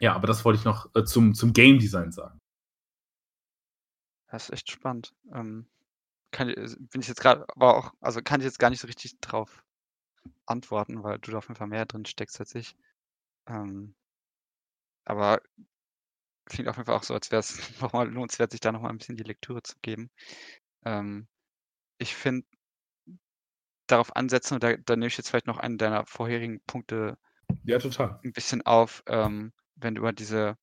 ja, 0.00 0.14
aber 0.14 0.26
das 0.26 0.44
wollte 0.44 0.58
ich 0.58 0.64
noch 0.64 0.94
äh, 0.94 1.04
zum, 1.04 1.34
zum 1.34 1.52
Game 1.52 1.78
Design 1.78 2.12
sagen. 2.12 2.38
Das 4.30 4.44
ist 4.44 4.50
echt 4.50 4.70
spannend. 4.70 5.14
Ähm, 5.32 5.66
kann, 6.30 6.48
äh, 6.48 6.68
bin 6.78 7.00
ich 7.00 7.08
jetzt 7.08 7.20
gerade, 7.20 7.44
aber 7.54 7.76
auch, 7.76 7.92
also 8.00 8.22
kann 8.22 8.40
ich 8.40 8.44
jetzt 8.44 8.58
gar 8.58 8.70
nicht 8.70 8.80
so 8.80 8.86
richtig 8.86 9.20
drauf 9.20 9.64
antworten, 10.46 11.02
weil 11.02 11.18
du 11.18 11.30
da 11.30 11.38
auf 11.38 11.48
jeden 11.48 11.56
Fall 11.56 11.66
mehr 11.66 11.86
drin 11.86 12.06
steckst 12.06 12.40
als 12.40 12.54
ich. 12.54 12.76
Ähm, 13.46 13.94
aber 15.04 15.42
klingt 16.46 16.68
auf 16.68 16.76
jeden 16.76 16.86
Fall 16.86 16.96
auch 16.96 17.02
so, 17.02 17.14
als 17.14 17.30
wäre 17.30 17.40
es 17.40 17.58
nochmal 17.80 18.08
lohnenswert, 18.08 18.52
sich 18.52 18.60
da 18.60 18.72
nochmal 18.72 18.90
ein 18.90 18.98
bisschen 18.98 19.16
die 19.16 19.22
Lektüre 19.22 19.62
zu 19.62 19.76
geben. 19.82 20.10
Ähm, 20.84 21.28
ich 21.98 22.14
finde, 22.16 22.46
darauf 23.86 24.16
ansetzen, 24.16 24.54
und 24.54 24.62
da, 24.62 24.76
da 24.76 24.96
nehme 24.96 25.08
ich 25.08 25.16
jetzt 25.16 25.28
vielleicht 25.28 25.46
noch 25.46 25.58
einen 25.58 25.78
deiner 25.78 26.06
vorherigen 26.06 26.60
Punkte 26.66 27.18
ja, 27.64 27.78
total. 27.78 28.18
ein 28.24 28.32
bisschen 28.32 28.62
auf, 28.62 29.02
ähm, 29.06 29.52
wenn 29.76 29.94
du 29.94 30.00
über 30.00 30.12
diese 30.12 30.56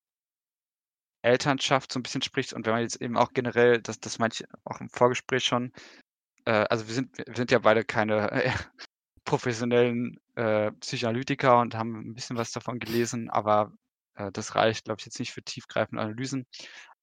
Elternschaft 1.22 1.91
so 1.91 1.99
ein 1.99 2.03
bisschen 2.03 2.22
sprichst 2.22 2.53
und 2.53 2.66
wenn 2.66 2.74
man 2.74 2.82
jetzt 2.82 3.01
eben 3.01 3.18
auch 3.18 3.34
generell, 3.34 3.82
das, 3.82 3.99
das 3.99 4.20
meinte 4.20 4.43
ich 4.43 4.49
auch 4.66 4.80
im 4.80 4.89
Vorgespräch 4.89 5.43
schon, 5.43 5.74
äh, 6.45 6.51
also 6.70 6.88
wir 6.88 6.93
sind, 6.95 7.18
wir 7.18 7.36
sind 7.36 7.51
ja 7.51 7.60
beide 7.60 7.84
keine 7.86 8.32
äh, 8.32 8.51
professionellen 9.26 10.20
äh, 10.36 10.72
Psychoanalytiker 10.74 11.60
und 11.60 11.76
haben 11.76 12.12
ein 12.12 12.16
bisschen 12.16 12.38
was 12.38 12.51
davon 12.51 12.80
gelesen, 12.80 13.30
aber 13.30 13.74
äh, 14.16 14.32
das 14.32 14.55
reicht, 14.55 14.86
glaube 14.86 14.99
ich, 14.99 15.05
jetzt 15.05 15.20
nicht 15.20 15.32
für 15.34 15.43
tiefgreifende 15.43 16.01
Analysen. 16.01 16.45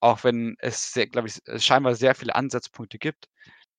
Auch 0.00 0.24
wenn 0.24 0.56
es, 0.60 0.92
glaube 1.12 1.28
ich, 1.28 1.40
scheinbar 1.62 1.94
sehr 1.94 2.14
viele 2.14 2.34
Ansatzpunkte 2.34 2.98
gibt. 2.98 3.28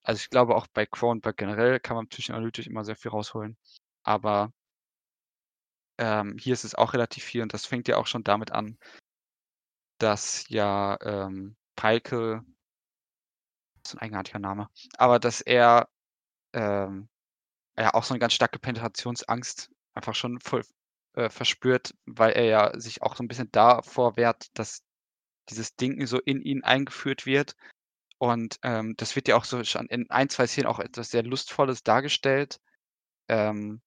Also 0.03 0.19
ich 0.19 0.29
glaube, 0.29 0.55
auch 0.55 0.67
bei 0.73 0.85
Cronenberg 0.85 1.37
generell 1.37 1.79
kann 1.79 1.97
man 1.97 2.07
psychoanalytisch 2.07 2.67
immer 2.67 2.83
sehr 2.85 2.95
viel 2.95 3.11
rausholen. 3.11 3.57
Aber 4.03 4.51
ähm, 5.97 6.37
hier 6.37 6.53
ist 6.53 6.63
es 6.63 6.75
auch 6.75 6.93
relativ 6.93 7.23
viel 7.23 7.41
und 7.41 7.53
das 7.53 7.65
fängt 7.65 7.87
ja 7.87 7.97
auch 7.97 8.07
schon 8.07 8.23
damit 8.23 8.51
an, 8.51 8.77
dass 9.99 10.45
ja 10.49 10.97
ähm, 11.01 11.55
Peike, 11.75 12.43
das 13.83 13.93
ist 13.93 13.95
ein 13.95 14.01
eigenartiger 14.01 14.39
Name, 14.39 14.69
aber 14.97 15.19
dass 15.19 15.41
er 15.41 15.89
ähm, 16.53 17.09
ja 17.77 17.93
auch 17.93 18.03
so 18.03 18.13
eine 18.13 18.19
ganz 18.19 18.33
starke 18.33 18.59
Penetrationsangst 18.59 19.71
einfach 19.93 20.15
schon 20.15 20.39
voll 20.39 20.63
äh, 21.13 21.29
verspürt, 21.29 21.93
weil 22.05 22.33
er 22.33 22.45
ja 22.45 22.79
sich 22.79 23.01
auch 23.01 23.15
so 23.15 23.23
ein 23.23 23.27
bisschen 23.27 23.51
davor 23.51 24.17
wehrt, 24.17 24.47
dass 24.57 24.83
dieses 25.49 25.75
Ding 25.75 26.05
so 26.05 26.19
in 26.19 26.41
ihn 26.41 26.63
eingeführt 26.63 27.25
wird. 27.25 27.55
Und 28.19 28.57
ähm, 28.63 28.95
das 28.97 29.15
wird 29.15 29.27
ja 29.27 29.35
auch 29.35 29.45
so 29.45 29.63
schon 29.63 29.87
in 29.87 30.09
ein, 30.09 30.29
zwei 30.29 30.47
Szenen 30.47 30.67
auch 30.67 30.79
etwas 30.79 31.11
sehr 31.11 31.23
Lustvolles 31.23 31.83
dargestellt. 31.83 32.59
Ähm, 33.29 33.81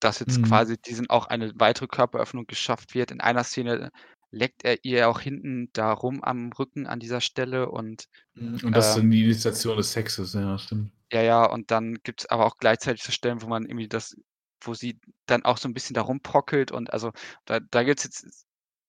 dass 0.00 0.20
jetzt 0.20 0.42
Mhm. 0.42 0.42
quasi 0.42 0.76
diesen 0.78 1.10
auch 1.10 1.26
eine 1.26 1.52
weitere 1.56 1.86
Körperöffnung 1.88 2.46
geschafft 2.46 2.94
wird. 2.94 3.10
In 3.10 3.20
einer 3.20 3.44
Szene 3.44 3.90
leckt 4.30 4.64
er 4.64 4.84
ihr 4.84 5.08
auch 5.08 5.20
hinten 5.20 5.70
da 5.72 5.92
rum 5.92 6.22
am 6.24 6.52
Rücken 6.52 6.86
an 6.86 7.00
dieser 7.00 7.20
Stelle 7.20 7.70
und 7.70 8.06
Und 8.34 8.74
das 8.74 8.88
ist 8.88 8.96
ähm 8.96 8.96
dann 8.96 9.10
die 9.10 9.24
Initiation 9.24 9.76
des 9.76 9.92
Sexes, 9.92 10.32
ja, 10.34 10.56
stimmt. 10.58 10.92
ja, 11.12 11.22
ja, 11.22 11.44
und 11.46 11.70
dann 11.70 11.94
gibt's 12.02 12.26
aber 12.26 12.46
auch 12.46 12.56
gleichzeitig 12.58 13.02
so 13.02 13.12
Stellen, 13.12 13.42
wo 13.42 13.46
man 13.48 13.64
irgendwie 13.66 13.88
das 13.88 14.16
wo 14.62 14.74
sie 14.74 14.98
dann 15.26 15.44
auch 15.44 15.58
so 15.58 15.68
'n 15.68 15.74
bisschen 15.74 15.94
da 15.94 16.00
rumprockelt 16.02 16.72
und 16.72 16.92
also 16.92 17.12
da 17.44 17.60
da 17.60 17.82
gibt's 17.84 18.04
jetzt 18.04 18.46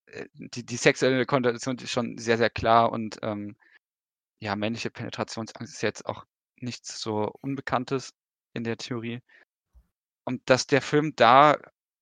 äh, 0.08 0.28
die 0.36 0.66
die 0.66 0.78
sexuelle 0.78 1.26
Konnotation 1.28 1.78
ist 1.80 1.91
schon 1.91 2.18
sehr, 2.20 2.38
sehr 2.39 2.49
klar 2.51 2.91
und, 2.91 3.18
ähm, 3.24 3.58
ja, 4.41 4.55
männliche 4.58 4.91
Penetrationsangst 4.91 5.74
ist 5.76 5.82
jetzt 5.84 6.05
auch 6.08 6.26
nichts 6.58 6.99
so 7.01 7.32
Unbekanntes 7.41 8.12
in 8.53 8.64
der 8.66 8.78
Theorie. 8.78 9.22
Und 10.28 10.41
dass 10.49 10.67
der 10.67 10.82
Film 10.82 11.13
da 11.15 11.57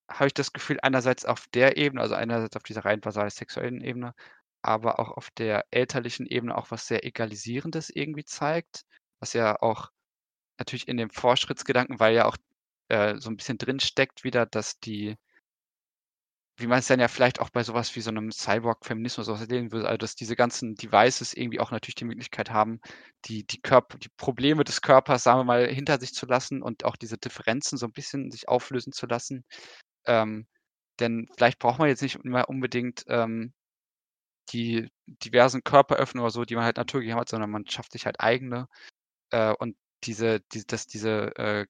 habe 0.10 0.26
ich 0.28 0.34
das 0.34 0.52
Gefühl, 0.52 0.80
einerseits 0.82 1.26
auf 1.26 1.46
der 1.54 1.78
Ebene, 1.78 2.02
also 2.02 2.16
einerseits 2.16 2.56
auf 2.56 2.64
dieser 2.64 2.84
rein 2.84 3.00
basal 3.00 3.30
sexuellen 3.30 3.82
Ebene, 3.82 4.16
aber 4.64 5.00
auch 5.00 5.12
auf 5.12 5.30
der 5.38 5.66
elterlichen 5.70 6.26
Ebene 6.26 6.58
auch 6.58 6.72
was 6.72 6.88
sehr 6.88 7.06
Egalisierendes 7.06 7.92
irgendwie 7.92 8.24
zeigt, 8.26 8.84
was 9.20 9.34
ja 9.34 9.62
auch 9.62 9.92
natürlich 10.60 10.88
in 10.88 10.98
dem 10.98 11.10
Fortschrittsgedanken, 11.12 12.00
weil 12.00 12.16
ja 12.16 12.26
auch, 12.26 12.38
äh, 12.90 13.18
so 13.20 13.30
'n 13.30 13.38
bisschen 13.38 13.58
drinsteckt 13.60 14.24
wieder, 14.24 14.46
dass 14.48 14.80
die 14.80 15.16
wie 16.58 16.68
man 16.68 16.80
es 16.80 16.88
dann 16.88 17.00
ja 17.02 17.08
vielleicht 17.10 17.40
auch 17.42 17.50
bei 17.50 17.64
so 17.64 17.74
was 17.74 17.96
wie 17.96 18.02
so 18.02 18.12
'nem 18.12 18.32
Cyborg-Feminismus 18.32 19.28
sehen 19.48 19.72
würde, 19.72 19.88
also 19.88 19.98
dass 19.98 20.16
diese 20.16 20.36
ganzen 20.38 20.76
Devices 20.76 21.34
irgendwie 21.34 21.60
auch 21.60 21.72
natürlich 21.72 21.96
die 21.96 22.06
Möglichkeit 22.06 22.50
haben, 22.52 22.80
die 23.26 23.46
die 23.46 23.62
Körp 23.62 24.00
die 24.02 24.10
Probleme 24.18 24.64
des 24.64 24.82
Körpers, 24.82 25.24
sagen 25.24 25.40
wir 25.40 25.44
mal, 25.46 25.68
hinter 25.68 26.00
sich 26.00 26.14
zu 26.14 26.26
lassen 26.28 26.62
und 26.64 26.86
auch 26.86 26.96
diese 26.98 27.18
Differenzen 27.18 27.78
so 27.78 27.86
'n 27.88 27.92
bisschen 27.94 28.32
sich 28.32 28.48
auflösen 28.50 28.94
zu 28.94 29.06
lassen. 29.08 29.44
Ähm, 30.08 30.48
denn 31.02 31.28
vielleicht 31.38 31.60
braucht 31.60 31.80
man 31.80 31.90
jetzt 31.90 32.02
nicht 32.04 32.18
immer 32.24 32.50
unbedingt, 32.50 33.04
ähm, 33.10 33.54
die 34.52 34.90
diversen 35.08 35.64
Körperöffnungen 35.64 36.26
oder 36.26 36.32
so, 36.34 36.46
die 36.46 36.56
man 36.56 36.66
halt 36.66 36.78
naturgegeben 36.78 37.20
hat, 37.22 37.30
sondern 37.30 37.52
man 37.52 37.68
schafft 37.70 37.94
sich 37.94 38.06
halt 38.08 38.20
eigene. 38.22 38.68
Äh, 39.32 39.54
und 39.60 39.78
diese 40.06 40.42
die 40.54 40.66
dass 40.68 40.88
diese, 40.88 41.36
äh, 41.38 41.68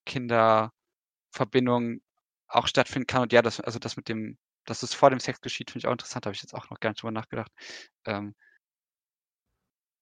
Kinderverbindung 1.16 2.02
auch 2.50 2.68
stattfinden 2.68 3.08
kann 3.08 3.24
und 3.24 3.34
ja, 3.34 3.42
das 3.44 3.60
also 3.62 3.80
das 3.80 3.98
mit 3.98 4.10
dem 4.10 4.38
dass 4.66 4.84
es 4.84 4.94
vor 4.94 5.10
dem 5.12 5.20
Sex 5.20 5.42
geschieht, 5.42 5.72
finde 5.72 5.80
ich 5.86 5.88
auch 5.88 5.92
interessant, 5.94 6.26
habe 6.26 6.36
ich 6.36 6.42
jetzt 6.42 6.54
auch 6.56 6.70
noch 6.70 6.80
gar 6.80 6.90
nicht 6.92 7.02
drüber 7.02 7.12
nachgedacht. 7.12 7.52
Ähm 8.06 8.34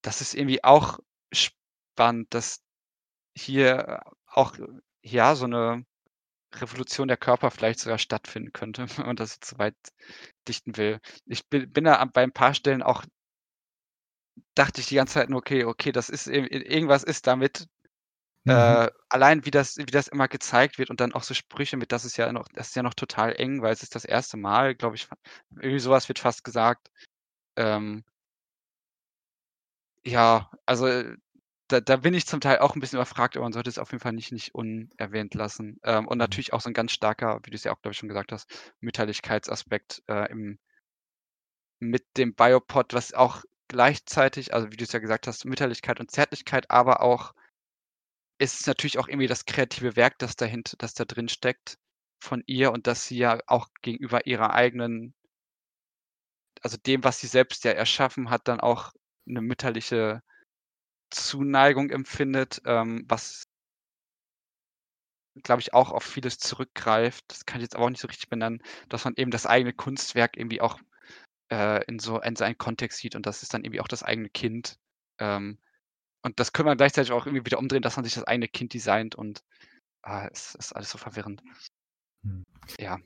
das 0.05 0.19
ist 0.21 0.35
irgendwie 0.35 0.63
auch 0.63 0.99
spannend, 1.33 2.33
dass 2.33 2.61
hier 3.37 4.01
auch, 4.27 4.55
ja, 5.03 5.35
so 5.35 5.47
'ne 5.47 5.85
Revolution 6.55 7.07
der 7.09 7.17
Körper 7.17 7.51
vielleicht 7.51 7.79
sogar 7.81 7.99
stattfinden 7.99 8.53
könnte, 8.53 8.87
wenn 8.99 9.07
man 9.07 9.15
das 9.17 9.39
so 9.43 9.57
weit 9.59 9.75
dichten 10.47 10.77
will. 10.77 10.99
Ich 11.27 11.47
bi 11.49 11.65
bin 11.67 11.85
da 11.85 12.03
bei 12.05 12.23
'n 12.23 12.33
paar 12.33 12.53
Stellen 12.55 12.83
auch 12.83 13.03
dachte 14.57 14.81
ich 14.81 14.87
die 14.87 14.95
ganze 14.95 15.15
Zeit 15.15 15.29
nur: 15.29 15.39
„Okay, 15.39 15.63
okay, 15.65 15.91
das 15.91 16.09
ist 16.09 16.27
ir 16.27 16.51
irgendwas 16.51 17.03
ist 17.03 17.25
damit“ 17.27 17.67
Mhm. 18.45 18.83
äh, 18.87 18.89
allein 19.09 19.45
wie 19.45 19.51
das 19.51 19.77
wie 19.77 19.85
das 19.85 20.07
immer 20.09 20.27
gezeigt 20.27 20.77
wird 20.77 20.89
und 20.89 20.99
dann 21.01 21.13
auch 21.13 21.23
so 21.23 21.33
Sprüche 21.33 21.77
mit: 21.77 21.91
„Das 21.91 22.05
ist 22.05 22.17
ja 22.17 22.31
noch 22.33 22.47
das 22.53 22.69
ist 22.69 22.75
ja 22.75 22.83
noch 22.83 22.93
total 22.95 23.33
eng, 23.35 23.61
weil 23.61 23.73
es 23.73 23.83
ist 23.83 23.95
das 23.95 24.05
erste 24.05 24.37
Mal“, 24.37 24.75
glaube 24.75 24.95
ich, 24.95 25.07
irgendwie 25.51 25.79
so 25.79 25.91
was 25.91 26.07
wird 26.09 26.19
fast 26.19 26.43
gesagt. 26.43 26.91
Ähm 27.57 28.03
ja, 30.05 30.49
also, 30.65 30.87
äh, 30.87 31.15
da 31.69 31.79
da 31.79 31.95
bin 31.97 32.13
ich 32.13 32.27
zum 32.27 32.41
Teil 32.41 32.59
auch 32.59 32.75
'n 32.75 32.79
bisschen 32.81 32.97
überfragt, 32.97 33.37
aber 33.37 33.45
man 33.45 33.53
sollte 33.53 33.69
es 33.69 33.79
auf 33.79 33.91
jeden 33.91 34.01
Fall 34.01 34.11
nicht 34.13 34.31
nicht 34.33 34.53
unerwähnt 34.53 35.33
lassen. 35.33 35.79
Ähm, 35.83 36.07
und 36.07 36.17
Mhm. 36.17 36.21
natürlich 36.21 36.51
auch 36.53 36.59
so 36.61 36.69
'n 36.69 36.73
ganz 36.73 36.91
starker, 36.91 37.39
wie 37.43 37.51
du's 37.51 37.63
ja 37.63 37.71
auch, 37.73 37.81
glaube 37.81 37.93
ich, 37.93 37.97
schon 37.99 38.09
gesagt 38.09 38.31
hast, 38.33 38.49
Mütterlichkeitsaspekt, 38.81 40.03
äh, 40.07 40.29
im 40.31 40.57
mit 41.81 42.05
dem 42.17 42.33
Biopod, 42.35 42.93
was 42.93 43.13
auch 43.13 43.43
gleichzeitig 43.67 44.53
also, 44.53 44.71
wie 44.71 44.77
du's 44.77 44.91
ja 44.91 44.99
gesagt 44.99 45.27
hast, 45.27 45.45
Mütterlichkeit 45.45 45.99
und 45.99 46.11
Zärtlichkeit, 46.11 46.69
aber 46.69 47.01
auch 47.01 47.33
es 48.43 48.59
ist 48.61 48.67
natürlich 48.67 48.99
auch 48.99 49.07
irgendwie 49.07 49.27
das 49.27 49.45
kreative 49.45 49.95
Werk, 49.95 50.19
das 50.19 50.35
dahint 50.35 50.75
das 50.79 50.93
da 50.93 51.05
drin 51.05 51.29
steckt 51.29 51.77
von 52.21 52.43
ihr 52.47 52.71
und 52.71 52.87
dass 52.87 53.07
sie 53.07 53.17
ja 53.17 53.39
auch 53.47 53.69
gegenüber 53.81 54.25
ihrer 54.27 54.53
eigenen 54.53 55.13
also 56.61 56.77
dem, 56.77 57.03
was 57.03 57.19
sie 57.19 57.27
selbst 57.27 57.63
ja 57.65 57.71
erschaffen 57.71 58.29
hat, 58.29 58.47
dann 58.47 58.59
auch 58.61 58.93
'ne 59.25 59.41
mütterliche 59.41 60.21
Zuneigung 61.11 61.89
empfindet, 61.91 62.61
ähm, 62.65 63.05
was 63.07 63.45
glaube 65.41 65.61
ich, 65.61 65.73
auch 65.73 65.91
auf 65.91 66.03
vieles 66.03 66.37
zurückgreift. 66.37 67.23
Das 67.27 67.45
kann 67.45 67.59
ich 67.59 67.63
jetzt 67.63 67.75
aber 67.75 67.85
auch 67.85 67.89
nicht 67.89 68.01
so 68.01 68.07
richtig 68.07 68.29
benennen, 68.29 68.61
dass 68.89 69.03
man 69.05 69.13
eben 69.17 69.31
das 69.31 69.45
eigene 69.47 69.73
Kunstwerk 69.73 70.37
irgendwie 70.37 70.61
auch, 70.61 70.79
äh, 71.51 71.83
in 71.85 71.99
so 71.99 72.21
in 72.21 72.35
seinen 72.37 72.57
Kontext 72.57 72.99
sieht 72.99 73.15
und 73.15 73.25
das 73.27 73.43
ist 73.43 73.53
dann 73.53 73.63
irgendwie 73.65 73.81
auch 73.81 73.87
das 73.89 74.03
eigene 74.03 74.29
Kind. 74.29 74.77
Ähm, 75.19 75.59
und 76.23 76.39
das 76.39 76.53
können 76.53 76.67
wir 76.67 76.75
gleichzeitig 76.75 77.11
auch 77.11 77.25
irgendwie 77.25 77.45
wieder 77.45 77.59
umdrehen, 77.59 77.81
dass 77.81 77.95
man 77.95 78.05
sich 78.05 78.15
das 78.15 78.23
eigene 78.23 78.47
Kind 78.47 78.73
designt 78.73 79.15
und, 79.15 79.43
ah, 80.01 80.27
es 80.31 80.55
ist 80.55 80.75
alles 80.75 80.89
so 80.89 80.97
verwirrend. 80.97 81.43
Mhm. 82.23 82.43
Ja, 82.79 82.99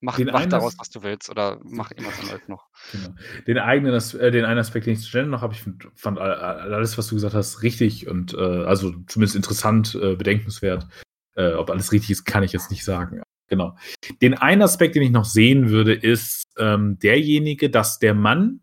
mach 0.00 0.16
Den 0.16 0.28
mach 0.28 0.46
daraus, 0.46 0.74
As 0.74 0.80
was 0.80 0.90
du 0.90 1.02
willst 1.02 1.30
oder 1.30 1.58
mach 1.64 1.90
emotionales 1.90 2.46
noch. 2.46 2.68
Genau. 2.92 3.08
Den 3.46 3.58
eigenen 3.58 3.94
äh, 3.94 4.30
den 4.30 4.44
einen 4.44 4.60
Aspekt, 4.60 4.86
den 4.86 4.94
ich 4.94 5.00
zu 5.00 5.08
stellen 5.08 5.30
noch 5.30 5.42
habe, 5.42 5.54
ich 5.54 5.62
finde 5.62 5.90
fand 5.94 6.18
alles, 6.18 6.98
was 6.98 7.08
du 7.08 7.14
gesagt 7.14 7.34
hast, 7.34 7.62
richtig 7.62 8.06
und, 8.06 8.34
äh, 8.34 8.64
also 8.64 8.92
zumindest 9.06 9.36
interessant, 9.36 9.94
äh, 9.94 10.14
bedenkenswert. 10.14 10.86
Äh, 11.34 11.54
ob 11.54 11.70
alles 11.70 11.92
richtig 11.92 12.10
ist, 12.10 12.24
kann 12.24 12.42
ich 12.42 12.52
jetzt 12.52 12.70
nicht 12.70 12.84
sagen. 12.84 13.22
Genau. 13.48 13.76
Den 14.20 14.34
einen 14.34 14.60
Aspekt, 14.60 14.94
den 14.94 15.02
ich 15.02 15.10
noch 15.10 15.24
sehen 15.24 15.70
würde, 15.70 15.94
ist, 15.94 16.52
ähm, 16.58 16.98
derjenige, 16.98 17.70
dass 17.70 17.98
der 17.98 18.12
Mann 18.12 18.60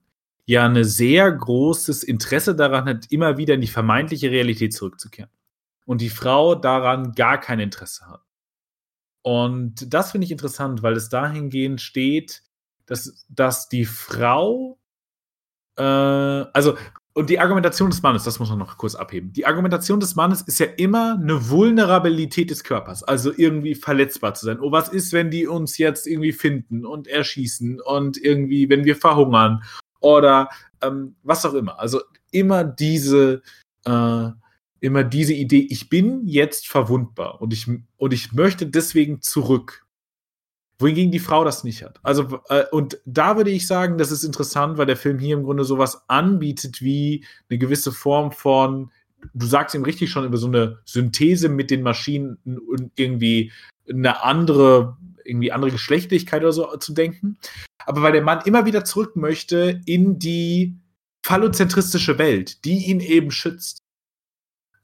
ja 0.47 0.67
'ne 0.69 0.85
sehr 0.85 1.31
großes 1.31 2.03
Interesse 2.03 2.55
daran 2.55 2.85
hat, 2.85 3.07
immer 3.11 3.37
wieder 3.37 3.55
in 3.55 3.61
die 3.61 3.67
vermeintliche 3.67 4.31
Realität 4.31 4.73
zurückzukehren. 4.73 5.29
Und 5.85 6.01
die 6.01 6.09
Frau 6.09 6.55
daran 6.55 7.13
gar 7.13 7.39
kein 7.39 7.59
Interesse 7.61 8.07
hat. 8.07 8.21
Und 9.25 9.91
das 9.91 10.11
finde 10.11 10.25
ich 10.25 10.31
interessant, 10.31 10.83
weil 10.83 10.93
es 10.93 11.09
dahingehend 11.09 11.81
steht, 11.81 12.43
dass 12.85 13.25
dass 13.27 13.67
die 13.69 13.85
Frau 13.85 14.77
äh, 15.77 15.81
also 15.83 16.77
und 17.13 17.29
die 17.29 17.39
Argumentation 17.39 17.89
des 17.91 18.01
Mannes, 18.03 18.23
das 18.25 18.39
muss 18.39 18.49
man 18.49 18.59
noch 18.59 18.77
kurz 18.77 18.95
abheben. 18.95 19.31
Die 19.33 19.45
Argumentation 19.45 19.99
des 20.01 20.15
Mannes 20.15 20.41
ist 20.43 20.59
ja 20.59 20.67
immer 20.77 21.17
'ne 21.17 21.49
Vulnerabilität 21.49 22.49
des 22.51 22.63
Körpers, 22.63 23.03
also 23.03 23.31
irgendwie 23.35 23.75
verletzbar 23.75 24.33
zu 24.35 24.45
sein. 24.45 24.59
„Oh, 24.61 24.71
was 24.71 24.89
ist, 24.89 25.13
wenn 25.13 25.31
die 25.31 25.47
uns 25.47 25.77
jetzt 25.77 26.07
irgendwie 26.07 26.33
finden 26.33 26.85
und 26.85 27.07
erschießen 27.07 27.81
und 27.81 28.17
irgendwie, 28.17 28.69
wenn 28.69 28.85
wir 28.85 28.95
verhungern?“ 28.97 29.63
Oder, 30.06 30.49
ähm, 30.84 31.16
was 31.24 31.45
auch 31.47 31.56
immer. 31.56 31.80
Also, 31.80 32.01
immer 32.32 32.64
diese 32.64 33.41
äh, 33.88 34.30
immer 34.82 35.03
diese 35.03 35.34
Idee: 35.34 35.68
„Ich 35.72 35.89
bin 35.89 36.28
jetzt 36.28 36.68
verwundbar 36.68 37.41
und 37.41 37.53
ich 37.53 37.68
und 37.97 38.14
ich 38.14 38.34
möchte 38.34 38.68
deswegen 38.68 39.22
zurück.“ 39.22 39.86
Wohingegen 40.80 41.12
die 41.12 41.20
Frau 41.20 41.45
das 41.45 41.64
nicht 41.66 41.84
hat. 41.84 41.99
Also, 42.03 42.39
äh, 42.49 42.66
und 42.72 42.99
da 43.06 43.38
würde 43.38 43.51
ich 43.51 43.68
sagen, 43.68 43.97
das 43.99 44.12
ist 44.12 44.24
interessant, 44.26 44.78
weil 44.78 44.88
der 44.88 44.97
Film 44.97 45.20
hier 45.20 45.36
im 45.38 45.43
Grunde 45.45 45.64
so 45.66 45.78
was 45.80 46.10
anbietet 46.10 46.82
wie 46.82 47.26
'ne 47.49 47.58
gewisse 47.60 47.91
Form 47.93 48.32
von 48.34 48.91
du 49.36 49.47
sagst 49.47 49.76
eben 49.76 49.86
richtig 49.86 50.12
schon, 50.12 50.26
über 50.26 50.38
so 50.38 50.47
'ne 50.49 50.80
Synthese 50.86 51.49
mit 51.49 51.72
den 51.72 51.84
Maschinen 51.84 52.38
und 52.45 52.91
irgendwie 52.97 53.51
'ne 53.88 54.24
andere 54.24 54.97
irgendwie 55.26 55.51
andere 55.51 55.71
Geschlechtlichkeit 55.71 56.41
oder 56.41 56.53
so 56.53 56.78
zu 56.78 56.93
denken. 56.93 57.38
Aber 57.86 58.01
weil 58.01 58.13
der 58.13 58.23
Mann 58.23 58.41
immer 58.45 58.65
wieder 58.65 58.84
zurück 58.86 59.15
möchte 59.15 59.82
in 59.86 60.19
die 60.19 60.78
phallozentristische 61.23 62.17
Welt, 62.17 62.65
die 62.65 62.86
ihn 62.86 62.99
eben 62.99 63.32
schützt. 63.32 63.84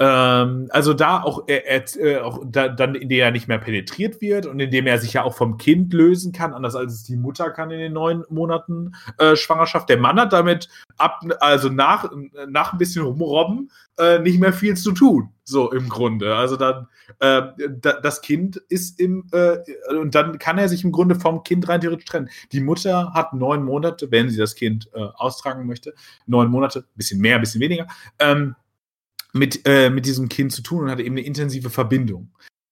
Ähm, 0.01 0.67
also 0.71 0.95
da 0.95 1.21
auch, 1.21 1.43
er, 1.45 1.67
er, 1.67 1.83
äh, 1.99 2.17
auch 2.21 2.43
da, 2.43 2.69
dann, 2.69 2.95
indem 2.95 3.19
er 3.19 3.29
nicht 3.29 3.47
mehr 3.47 3.59
penetriert 3.59 4.19
wird 4.19 4.47
und 4.47 4.59
indem 4.59 4.87
er 4.87 4.97
sich 4.97 5.13
ja 5.13 5.23
auch 5.23 5.35
vom 5.35 5.59
Kind 5.59 5.93
lösen 5.93 6.31
kann, 6.31 6.55
anders 6.55 6.75
als 6.75 6.93
es 6.93 7.03
die 7.03 7.17
Mutter 7.17 7.51
kann 7.51 7.69
in 7.69 7.77
den 7.77 7.93
neun 7.93 8.25
Monaten 8.29 8.95
äh, 9.19 9.35
Schwangerschaft. 9.35 9.89
Der 9.89 9.99
Mann 9.99 10.19
hat 10.19 10.33
damit 10.33 10.69
ab, 10.97 11.21
also 11.39 11.69
nach, 11.69 12.11
nach 12.47 12.73
ein 12.73 12.79
bisschen 12.79 13.05
rumrobben, 13.05 13.69
äh, 13.99 14.17
nicht 14.17 14.39
mehr 14.39 14.53
viel 14.53 14.75
zu 14.75 14.91
tun. 14.91 15.29
So 15.43 15.71
im 15.71 15.87
Grunde. 15.87 16.35
Also 16.35 16.55
dann, 16.55 16.87
äh, 17.19 17.43
da, 17.69 17.99
das 18.01 18.21
Kind 18.21 18.55
ist 18.69 18.99
im, 18.99 19.27
äh, 19.33 19.57
und 19.91 20.15
dann 20.15 20.39
kann 20.39 20.57
er 20.57 20.67
sich 20.67 20.83
im 20.83 20.91
Grunde 20.91 21.13
vom 21.13 21.43
Kind 21.43 21.69
rein 21.69 21.81
theoretisch 21.81 22.05
trennen. 22.05 22.29
Die 22.53 22.61
Mutter 22.61 23.13
hat 23.13 23.33
neun 23.33 23.63
Monate, 23.63 24.09
wenn 24.09 24.31
sie 24.31 24.37
das 24.37 24.55
Kind 24.55 24.89
äh, 24.95 24.99
austragen 24.99 25.67
möchte, 25.67 25.93
neun 26.25 26.49
Monate, 26.49 26.85
bisschen 26.95 27.21
mehr, 27.21 27.37
bisschen 27.37 27.61
weniger, 27.61 27.85
ähm, 28.17 28.55
mit, 29.33 29.61
äh, 29.65 29.89
mit 29.89 30.05
diesem 30.05 30.29
Kind 30.29 30.51
zu 30.51 30.61
tun 30.61 30.83
und 30.83 30.91
hat 30.91 30.99
eben 30.99 31.15
eine 31.15 31.25
intensive 31.25 31.69
Verbindung. 31.69 32.31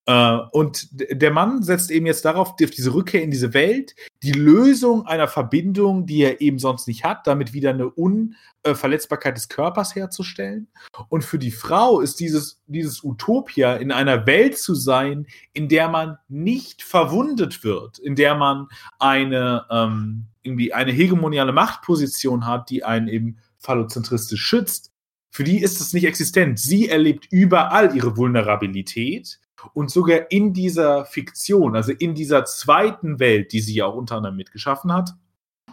Äh, 0.09 0.39
und 0.51 0.87
der 0.91 1.29
Mann 1.29 1.61
setzt 1.61 1.91
eben 1.91 2.07
jetzt 2.07 2.25
darauf, 2.25 2.49
auf 2.49 2.71
diese 2.71 2.95
Rückkehr 2.95 3.21
in 3.21 3.29
diese 3.29 3.53
Welt, 3.53 3.93
die 4.23 4.31
Lösung 4.31 5.05
einer 5.05 5.27
Verbindung, 5.27 6.07
die 6.07 6.23
er 6.23 6.41
eben 6.41 6.57
sonst 6.57 6.87
nicht 6.87 7.03
hat, 7.03 7.27
damit 7.27 7.53
wieder 7.53 7.69
eine 7.69 7.89
Unverletzbarkeit 7.89 9.37
des 9.37 9.49
Körpers 9.49 9.93
herzustellen. 9.93 10.67
Und 11.09 11.23
für 11.23 11.37
die 11.37 11.51
Frau 11.51 11.99
ist 11.99 12.19
dieses, 12.19 12.59
dieses 12.65 13.03
Utopia, 13.03 13.75
in 13.75 13.91
einer 13.91 14.25
Welt 14.25 14.57
zu 14.57 14.73
sein, 14.73 15.27
in 15.53 15.69
der 15.69 15.89
man 15.89 16.17
nicht 16.27 16.81
verwundet 16.81 17.63
wird, 17.63 17.99
in 17.99 18.15
der 18.15 18.33
man 18.33 18.65
eine, 18.97 19.65
ähm, 19.69 20.25
irgendwie 20.41 20.73
eine 20.73 20.91
hegemoniale 20.91 21.53
Machtposition 21.53 22.47
hat, 22.47 22.71
die 22.71 22.83
einen 22.83 23.09
eben 23.09 23.37
phallozentristisch 23.59 24.41
schützt, 24.41 24.91
für 25.31 25.43
die 25.43 25.61
ist 25.61 25.79
es 25.79 25.93
nicht 25.93 26.05
existent. 26.05 26.59
Sie 26.59 26.89
erlebt 26.89 27.27
überall 27.31 27.95
ihre 27.95 28.17
Vulnerabilität 28.17 29.39
und 29.73 29.91
sogar 29.91 30.31
in 30.31 30.53
dieser 30.53 31.05
Fiktion, 31.05 31.75
also 31.75 31.91
in 31.91 32.15
dieser 32.15 32.45
zweiten 32.45 33.19
Welt, 33.19 33.53
die 33.53 33.59
sie 33.59 33.75
ja 33.75 33.85
auch 33.85 33.95
unter 33.95 34.15
anderem 34.15 34.37
mitgeschaffen 34.37 34.91
hat, 34.91 35.11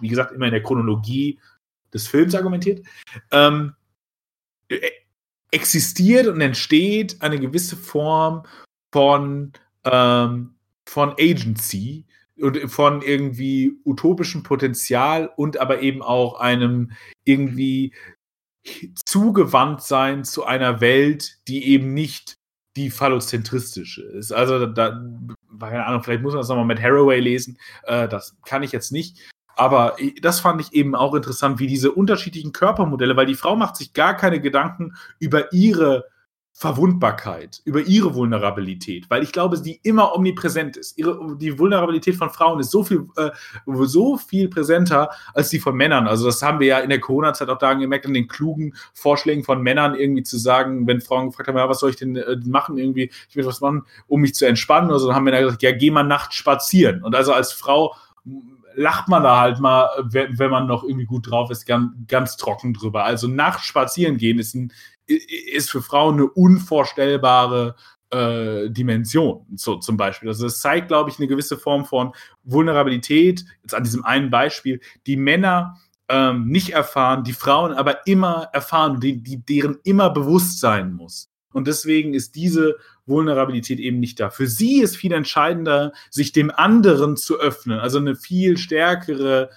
wie 0.00 0.08
gesagt, 0.08 0.32
immer 0.32 0.46
in 0.46 0.52
der 0.52 0.62
Chronologie 0.62 1.38
des 1.92 2.08
Films 2.08 2.34
argumentiert, 2.34 2.86
ähm, 3.30 3.74
e-, 4.68 4.80
existiert 5.50 6.26
und 6.26 6.40
entsteht 6.40 7.22
eine 7.22 7.38
gewisse 7.38 7.76
Form 7.76 8.42
von, 8.92 9.52
ähm, 9.84 10.54
von 10.86 11.10
Agency 11.18 12.04
und 12.38 12.58
von 12.70 13.00
irgendwie 13.00 13.78
utopischem 13.84 14.42
Potenzial 14.42 15.30
und 15.36 15.58
aber 15.58 15.80
eben 15.80 16.02
auch 16.02 16.38
einem 16.38 16.92
irgendwie 17.24 17.94
zugewandt 19.04 19.82
sein 19.82 20.24
zu 20.24 20.44
einer 20.44 20.80
Welt, 20.80 21.38
die 21.48 21.68
eben 21.68 21.94
nicht 21.94 22.36
die 22.76 22.90
phallozentristische 22.90 24.02
ist. 24.02 24.32
Also 24.32 24.66
da, 24.66 25.00
keine 25.58 25.86
Ahnung, 25.86 26.02
vielleicht 26.02 26.22
muss 26.22 26.34
man 26.34 26.40
das 26.40 26.48
nochmal 26.48 26.66
mit 26.66 26.82
Haraway 26.82 27.20
lesen. 27.20 27.58
Äh, 27.84 28.06
das 28.08 28.36
kann 28.44 28.62
ich 28.62 28.72
jetzt 28.72 28.92
nicht. 28.92 29.18
Aber 29.56 29.96
das 30.20 30.40
fand 30.40 30.60
ich 30.60 30.74
eben 30.74 30.94
auch 30.94 31.14
interessant, 31.14 31.58
wie 31.58 31.66
diese 31.66 31.90
unterschiedlichen 31.92 32.52
Körpermodelle, 32.52 33.16
weil 33.16 33.24
die 33.24 33.34
Frau 33.34 33.56
macht 33.56 33.76
sich 33.76 33.94
gar 33.94 34.14
keine 34.14 34.40
Gedanken 34.40 34.94
über 35.18 35.50
ihre 35.54 36.04
Verwundbarkeit, 36.58 37.60
über 37.66 37.82
ihre 37.82 38.14
Vulnerabilität, 38.14 39.10
weil 39.10 39.22
ich 39.22 39.30
glaube, 39.30 39.60
die 39.60 39.78
immer 39.82 40.16
omnipräsent 40.16 40.78
ist. 40.78 40.96
Ihre, 40.96 41.36
die 41.36 41.58
Vulnerabilität 41.58 42.16
von 42.16 42.30
Frauen 42.30 42.60
ist 42.60 42.70
so 42.70 42.82
viel, 42.82 43.06
äh, 43.16 43.30
so 43.66 44.16
viel 44.16 44.48
präsenter 44.48 45.10
als 45.34 45.50
die 45.50 45.58
von 45.58 45.76
Männern. 45.76 46.08
Also 46.08 46.24
das 46.24 46.40
haben 46.40 46.58
wir 46.58 46.66
ja 46.66 46.78
in 46.78 46.88
der 46.88 46.98
Corona-Zeit 46.98 47.50
auch 47.50 47.58
da 47.58 47.74
gemerkt, 47.74 48.06
an 48.06 48.14
den 48.14 48.26
klugen 48.26 48.72
Vorschlägen 48.94 49.44
von 49.44 49.60
Männern 49.60 49.96
irgendwie 49.96 50.22
zu 50.22 50.38
sagen, 50.38 50.86
wenn 50.86 51.02
Frauen 51.02 51.26
gefragt 51.26 51.48
haben, 51.48 51.58
ja, 51.58 51.68
was 51.68 51.80
soll 51.80 51.90
ich 51.90 51.96
denn 51.96 52.16
äh, 52.16 52.36
machen 52.46 52.78
irgendwie, 52.78 53.10
ich 53.28 53.36
will 53.36 53.44
was 53.44 53.60
machen, 53.60 53.84
um 54.06 54.22
mich 54.22 54.34
zu 54.34 54.46
entspannen 54.46 54.88
oder 54.88 54.98
so, 54.98 55.08
dann 55.08 55.16
haben 55.16 55.24
Männer 55.24 55.42
gesagt, 55.42 55.62
ja, 55.62 55.72
geh 55.72 55.90
mal 55.90 56.04
nachts 56.04 56.36
spazieren. 56.36 57.04
Und 57.04 57.14
also 57.14 57.34
als 57.34 57.52
Frau 57.52 57.94
lacht 58.74 59.08
man 59.08 59.22
da 59.22 59.40
halt 59.40 59.60
mal, 59.60 59.90
wenn 60.04 60.50
man 60.50 60.66
noch 60.66 60.84
irgendwie 60.84 61.06
gut 61.06 61.30
drauf 61.30 61.50
ist, 61.50 61.66
ganz, 61.66 61.92
ganz 62.08 62.38
trocken 62.38 62.72
drüber. 62.72 63.04
Also 63.04 63.28
nachts 63.28 63.64
spazieren 63.64 64.16
gehen 64.16 64.38
ist 64.38 64.54
ein 64.54 64.72
ist 65.06 65.70
für 65.70 65.82
Frauen 65.82 66.14
eine 66.14 66.28
unvorstellbare 66.28 67.76
äh, 68.10 68.70
Dimension, 68.70 69.46
so 69.54 69.76
zum 69.76 69.96
Beispiel. 69.96 70.28
Also 70.28 70.46
es 70.46 70.60
zeigt, 70.60 70.88
glaube 70.88 71.10
ich, 71.10 71.18
eine 71.18 71.28
gewisse 71.28 71.56
Form 71.56 71.84
von 71.84 72.12
Vulnerabilität, 72.44 73.44
jetzt 73.62 73.74
an 73.74 73.84
diesem 73.84 74.04
einen 74.04 74.30
Beispiel, 74.30 74.80
die 75.06 75.16
Männer 75.16 75.76
ähm, 76.08 76.46
nicht 76.46 76.70
erfahren, 76.70 77.24
die 77.24 77.32
Frauen 77.32 77.72
aber 77.72 78.06
immer 78.06 78.48
erfahren, 78.52 79.00
die, 79.00 79.22
die, 79.22 79.44
deren 79.44 79.78
immer 79.84 80.10
bewusst 80.10 80.60
sein 80.60 80.92
muss. 80.92 81.30
Und 81.52 81.66
deswegen 81.66 82.14
ist 82.14 82.34
diese 82.34 82.76
Vulnerabilität 83.06 83.80
eben 83.80 83.98
nicht 83.98 84.20
da. 84.20 84.30
Für 84.30 84.46
sie 84.46 84.80
ist 84.80 84.96
viel 84.96 85.12
entscheidender, 85.12 85.92
sich 86.10 86.32
dem 86.32 86.50
anderen 86.50 87.16
zu 87.16 87.38
öffnen, 87.40 87.78
also 87.78 87.98
eine 87.98 88.14
viel 88.14 88.58
stärkere 88.58 89.50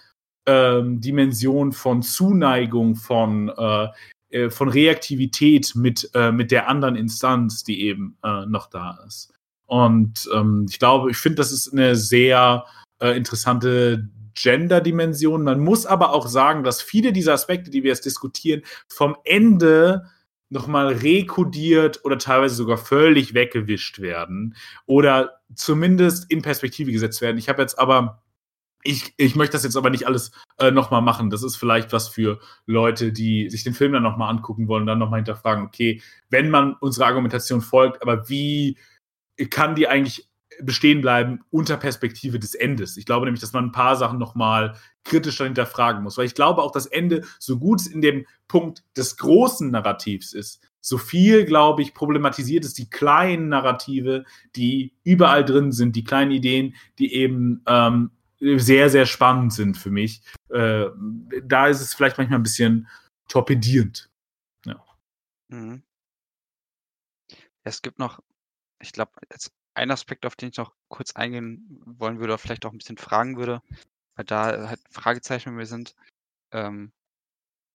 ähm, 0.46 1.02
Dimension 1.02 1.72
von 1.72 2.02
Zuneigung, 2.02 2.96
von 2.96 3.50
äh, 3.50 3.88
äh, 4.30 4.50
von 4.50 4.70
Reaktivität 4.70 5.74
mit, 5.76 6.10
äh, 6.14 6.32
mit 6.32 6.52
der 6.52 6.68
anderen 6.68 6.96
Instanz, 6.96 7.64
die 7.64 7.82
eben 7.82 8.18
äh, 8.24 8.46
noch 8.46 8.68
da 8.68 9.00
ist. 9.08 9.34
Und 9.66 10.30
ähm, 10.34 10.66
ich 10.70 10.80
glaube, 10.80 11.12
ich 11.12 11.18
finde, 11.18 11.36
das 11.36 11.52
ist 11.52 11.72
eine 11.72 11.96
sehr 11.96 12.66
äh, 13.00 13.16
interessante 13.16 14.10
Gender-Dimension. 14.34 15.44
Man 15.44 15.60
muss 15.60 15.86
aber 15.86 16.14
auch 16.14 16.28
sagen, 16.28 16.64
dass 16.64 16.82
viele 16.82 17.14
dieser 17.14 17.34
Aspekte, 17.34 17.70
die 17.70 17.84
wir 17.84 17.90
jetzt 17.90 18.06
diskutieren, 18.06 18.64
vom 18.88 19.16
Ende 19.26 20.06
nochmal 20.50 20.88
rekodiert 20.88 22.04
oder 22.04 22.18
teilweise 22.18 22.56
sogar 22.56 22.78
völlig 22.78 23.34
weggewischt 23.34 24.00
werden 24.00 24.56
oder 24.86 25.42
zumindest 25.54 26.30
in 26.32 26.42
Perspektive 26.42 26.92
gesetzt 26.92 27.22
werden. 27.22 27.38
Ich 27.38 27.50
habe 27.50 27.62
jetzt 27.62 27.78
aber 27.78 28.24
ich, 28.84 29.14
ich 29.18 29.36
möchte 29.36 29.54
das 29.54 29.64
jetzt 29.64 29.76
aber 29.76 29.90
nicht 29.90 30.08
alles 30.08 30.32
äh, 30.58 30.72
nochmal 30.72 31.02
machen. 31.02 31.30
Das 31.30 31.44
ist 31.44 31.58
vielleicht 31.58 31.92
was 31.92 32.08
für 32.08 32.40
Leute, 32.66 33.12
die 33.12 33.50
sich 33.50 33.64
den 33.64 33.74
Film 33.74 33.94
dann 33.94 34.04
nochmal 34.04 34.30
angucken 34.30 34.68
wollen, 34.68 34.86
dann 34.86 35.00
nochmal 35.00 35.20
hinterfragen, 35.20 35.66
okay, 35.66 36.02
wenn 36.30 36.50
man 36.50 36.74
unserer 36.76 37.08
Argumentation 37.08 37.62
folgt, 37.62 38.02
aber 38.02 38.30
wie 38.30 38.78
kann 39.50 39.76
die 39.76 39.88
eigentlich 39.88 40.30
bestehen 40.62 41.02
bleiben 41.02 41.40
unter 41.50 41.78
Perspektive 41.78 42.40
des 42.40 42.56
Endes? 42.56 42.98
Ich 42.98 43.06
glaube 43.06 43.26
nämlich, 43.26 43.42
dass 43.42 43.54
man 43.54 43.66
ein 43.66 43.72
paar 43.72 43.96
Sachen 43.96 44.18
nochmal 44.18 44.76
kritischer 45.04 45.46
hinterfragen 45.46 46.04
muss, 46.04 46.18
weil 46.18 46.26
ich 46.26 46.36
glaube 46.36 46.62
auch, 46.62 46.72
das 46.72 46.86
Ende, 46.86 47.24
so 47.38 47.58
gut 47.60 47.82
es 47.82 47.88
in 47.88 48.02
dem 48.02 48.26
Punkt 48.48 48.84
des 48.96 49.18
großen 49.18 49.72
Narrativs 49.72 50.34
ist, 50.34 50.62
so 50.82 50.98
viel, 50.98 51.46
glaube 51.46 51.82
ich, 51.82 51.94
problematisiert 51.94 52.64
ist 52.64 52.78
die 52.78 52.90
kleinen 52.90 53.50
Narrative, 53.50 54.24
die 54.56 54.94
überall 55.04 55.44
drin 55.44 55.74
sind, 55.74 55.96
die 55.96 56.06
kleinen 56.06 56.32
Ideen, 56.32 56.76
die 56.98 57.14
eben 57.14 57.62
ähm, 57.68 58.12
sehr, 58.40 58.90
sehr 58.90 59.06
spannend 59.06 59.54
sind 59.54 59.78
für 59.78 59.92
mich. 59.92 60.22
Äh, 60.50 60.88
da 61.44 61.68
ist 61.68 61.82
es 61.82 61.94
vielleicht 61.94 62.18
manchmal 62.18 62.40
ein 62.40 62.44
bisschen 62.44 62.88
torpedierend. 63.28 64.10
Ja. 64.66 64.84
Mhm. 65.50 65.84
Es 67.64 67.82
gibt 67.82 68.00
noch, 68.00 68.22
ich 68.82 68.94
glaube, 68.94 69.12
ein 69.74 69.92
Aspekt, 69.92 70.26
auf 70.26 70.36
den 70.36 70.50
ich 70.50 70.58
noch 70.58 70.74
kurz 70.88 71.16
eingehen 71.16 71.82
wollen 71.86 72.20
würde, 72.20 72.34
oder 72.34 72.38
vielleicht 72.38 72.66
auch 72.66 72.72
ein 72.72 72.78
bisschen 72.78 72.98
fragen 72.98 73.38
würde, 73.38 73.62
weil 74.16 74.26
da 74.26 74.70
halt 74.70 74.82
Fragezeichen 74.90 75.56
mir 75.56 75.66
sind. 75.66 75.96
Ähm, 76.52 76.92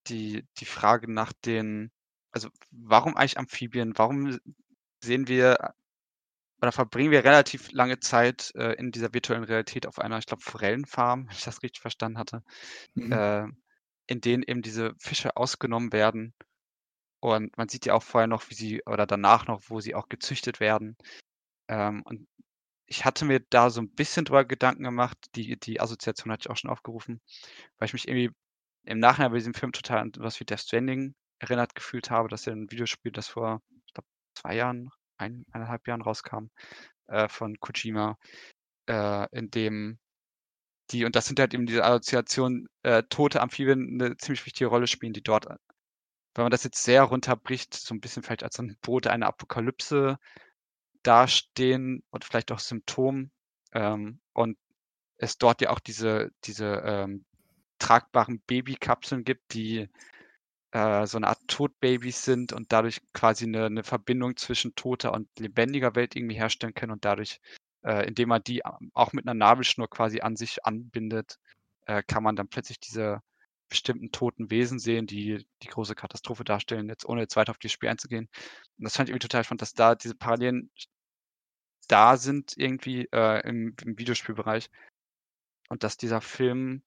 die, 0.08 0.44
die 0.58 0.66
Frage 0.66 1.10
nach 1.10 1.32
den, 1.32 1.90
also 2.32 2.50
warum 2.70 3.16
eigentlich 3.16 3.38
Amphibien? 3.38 3.96
Warum 3.96 4.38
sehen 5.02 5.28
wir 5.28 5.74
oder 6.60 6.72
verbringen 6.72 7.10
wir 7.10 7.24
relativ 7.24 7.72
lange 7.72 8.00
Zeit 8.00 8.52
äh, 8.54 8.72
in 8.74 8.92
dieser 8.92 9.12
virtuellen 9.12 9.44
Realität 9.44 9.86
auf 9.86 9.98
einer, 9.98 10.18
ich 10.18 10.26
glaube, 10.26 10.42
Forellenfarm, 10.42 11.26
wenn 11.28 11.36
ich 11.36 11.44
das 11.44 11.62
richtig 11.62 11.80
verstanden 11.80 12.18
hatte, 12.18 12.42
mhm. 12.94 13.12
äh, 13.12 13.46
in 14.06 14.20
denen 14.20 14.42
eben 14.42 14.62
diese 14.62 14.94
Fische 14.98 15.36
ausgenommen 15.36 15.92
werden. 15.92 16.34
Und 17.20 17.56
man 17.56 17.68
sieht 17.68 17.86
ja 17.86 17.94
auch 17.94 18.02
vorher 18.02 18.28
noch, 18.28 18.50
wie 18.50 18.54
sie, 18.54 18.82
oder 18.84 19.06
danach 19.06 19.46
noch, 19.46 19.62
wo 19.68 19.80
sie 19.80 19.94
auch 19.94 20.08
gezüchtet 20.08 20.60
werden. 20.60 20.96
Ähm, 21.68 22.02
und 22.04 22.28
ich 22.86 23.04
hatte 23.04 23.24
mir 23.24 23.40
da 23.50 23.70
so 23.70 23.80
ein 23.80 23.90
bisschen 23.90 24.24
drüber 24.24 24.44
Gedanken 24.44 24.84
gemacht, 24.84 25.16
die, 25.34 25.58
die 25.58 25.80
Assoziation 25.80 26.32
hatte 26.32 26.42
ich 26.42 26.50
auch 26.50 26.56
schon 26.56 26.70
aufgerufen, 26.70 27.20
weil 27.78 27.86
ich 27.86 27.94
mich 27.94 28.08
irgendwie 28.08 28.30
im 28.84 28.98
Nachhinein 28.98 29.30
bei 29.30 29.38
diesem 29.38 29.54
Film 29.54 29.72
total 29.72 29.98
an 30.00 30.12
was 30.18 30.38
wie 30.40 30.44
Death 30.44 30.60
Stranding 30.60 31.14
erinnert 31.38 31.74
gefühlt 31.74 32.10
habe, 32.10 32.28
dass 32.28 32.46
er 32.46 32.54
ein 32.54 32.70
Videospiel, 32.70 33.12
das 33.12 33.28
vor, 33.28 33.62
ich 33.86 33.94
glaube, 33.94 34.08
zwei 34.34 34.56
Jahren 34.56 34.90
ein, 35.16 35.44
eineinhalb 35.52 35.86
Jahren 35.86 36.02
rauskam, 36.02 36.46
äh, 37.08 37.28
von 37.28 37.58
Kojima, 37.60 38.18
äh, 38.86 39.26
in 39.36 39.50
dem 39.50 39.98
die, 40.90 41.04
und 41.04 41.16
das 41.16 41.26
sind 41.26 41.40
halt 41.40 41.54
eben 41.54 41.66
diese 41.66 41.84
Assoziationen, 41.84 42.68
äh, 42.82 43.02
tote 43.08 43.40
Amphibien 43.40 44.00
eine 44.00 44.16
ziemlich 44.16 44.44
wichtige 44.46 44.68
Rolle 44.68 44.86
spielen, 44.86 45.14
die 45.14 45.22
dort, 45.22 45.46
wenn 45.46 46.44
man 46.44 46.50
das 46.50 46.64
jetzt 46.64 46.82
sehr 46.82 47.02
runterbricht, 47.04 47.74
so 47.74 47.94
ein 47.94 48.00
bisschen 48.00 48.22
vielleicht 48.22 48.42
als 48.42 48.56
so 48.56 48.62
ein 48.62 48.76
Bote 48.82 49.10
einer 49.10 49.26
Apokalypse 49.26 50.18
dastehen 51.02 52.02
und 52.10 52.24
vielleicht 52.24 52.52
auch 52.52 52.58
Symptom. 52.58 53.30
Ähm, 53.72 54.20
und 54.32 54.58
es 55.18 55.38
dort 55.38 55.62
ja 55.62 55.70
auch 55.70 55.80
diese, 55.80 56.30
diese 56.44 56.82
ähm, 56.84 57.24
tragbaren 57.78 58.40
Babykapseln 58.46 59.24
gibt, 59.24 59.54
die 59.54 59.88
äh, 60.74 61.06
so 61.06 61.18
eine 61.18 61.28
Art 61.28 61.40
Todbabys 61.46 62.24
sind 62.24 62.52
und 62.52 62.72
dadurch 62.72 63.00
quasi 63.12 63.44
eine, 63.44 63.66
eine 63.66 63.84
Verbindung 63.84 64.36
zwischen 64.36 64.74
toter 64.74 65.12
und 65.12 65.28
lebendiger 65.38 65.94
Welt 65.94 66.16
irgendwie 66.16 66.34
herstellen 66.34 66.74
können 66.74 66.92
und 66.92 67.04
dadurch, 67.04 67.40
äh, 67.84 68.06
indem 68.06 68.30
man 68.30 68.42
die 68.42 68.64
auch 68.64 69.12
mit 69.12 69.24
einer 69.26 69.34
Nabelschnur 69.34 69.88
quasi 69.88 70.20
an 70.20 70.36
sich 70.36 70.66
anbindet, 70.66 71.38
äh, 71.86 72.02
kann 72.02 72.24
man 72.24 72.34
dann 72.34 72.48
plötzlich 72.48 72.80
diese 72.80 73.20
bestimmten 73.68 74.10
toten 74.10 74.50
Wesen 74.50 74.80
sehen, 74.80 75.06
die 75.06 75.46
die 75.62 75.68
große 75.68 75.94
Katastrophe 75.94 76.44
darstellen, 76.44 76.88
jetzt 76.88 77.06
ohne 77.08 77.20
jetzt 77.22 77.36
weiter 77.36 77.52
auf 77.52 77.58
das 77.58 77.72
Spiel 77.72 77.88
einzugehen. 77.88 78.28
Und 78.78 78.84
das 78.84 78.96
fand 78.96 79.08
ich 79.08 79.12
irgendwie 79.12 79.28
total 79.28 79.44
spannend, 79.44 79.62
dass 79.62 79.74
da 79.74 79.94
diese 79.94 80.16
Parallelen 80.16 80.70
da 81.88 82.16
sind 82.16 82.54
irgendwie 82.56 83.08
äh, 83.12 83.46
im, 83.48 83.76
im 83.84 83.98
Videospielbereich 83.98 84.70
und 85.68 85.84
dass 85.84 85.96
dieser 85.96 86.20
Film 86.20 86.82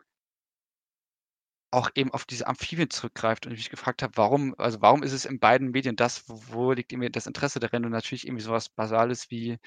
auch 1.71 1.89
eben 1.95 2.11
auf 2.11 2.25
diese 2.25 2.47
Amphibien 2.47 2.89
zurückgreift 2.89 3.45
und 3.45 3.51
ich 3.53 3.59
mich 3.59 3.69
gefragt 3.69 4.01
habe, 4.01 4.13
warum, 4.15 4.55
also 4.57 4.81
warum 4.81 5.03
ist 5.03 5.11
es 5.13 5.25
in 5.25 5.39
beiden 5.39 5.71
Medien 5.71 5.95
das, 5.95 6.23
wo 6.27 6.71
liegt 6.71 6.91
irgendwie 6.93 7.09
das 7.11 7.27
Interesse 7.27 7.59
darin 7.59 7.85
und 7.85 7.91
natürlich 7.91 8.25
irgendwie 8.25 8.43
sowas 8.43 8.69
Basales 8.69 9.29
wie, 9.31 9.57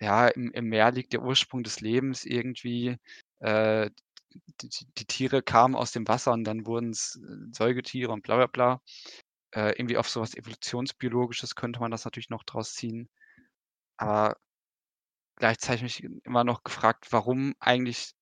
ja, 0.00 0.28
im, 0.28 0.52
im 0.52 0.66
Meer 0.66 0.92
liegt 0.92 1.12
der 1.12 1.22
Ursprung 1.22 1.62
des 1.64 1.80
Lebens 1.80 2.24
irgendwie, 2.24 2.98
äh, 3.40 3.90
die, 4.62 4.86
die, 4.98 5.04
Tiere 5.06 5.42
kamen 5.42 5.74
aus 5.74 5.92
dem 5.92 6.06
Wasser 6.08 6.32
und 6.32 6.44
dann 6.44 6.66
wurden 6.66 6.90
es 6.90 7.16
äh, 7.16 7.52
Säugetiere 7.52 8.12
und 8.12 8.22
bla 8.22 8.36
bla 8.36 8.46
bla. 8.46 8.82
Äh, 9.52 9.72
irgendwie 9.78 9.96
auf 9.98 10.08
sowas 10.08 10.34
Evolutionsbiologisches 10.36 11.56
könnte 11.56 11.80
man 11.80 11.90
das 11.90 12.04
natürlich 12.04 12.30
noch 12.30 12.44
draus 12.44 12.74
ziehen. 12.74 13.08
Aber 13.96 14.36
gleichzeitig 15.36 15.82
mich 15.82 16.04
immer 16.24 16.44
noch 16.44 16.62
gefragt, 16.64 17.08
warum 17.10 17.54
eigentlich 17.60 18.14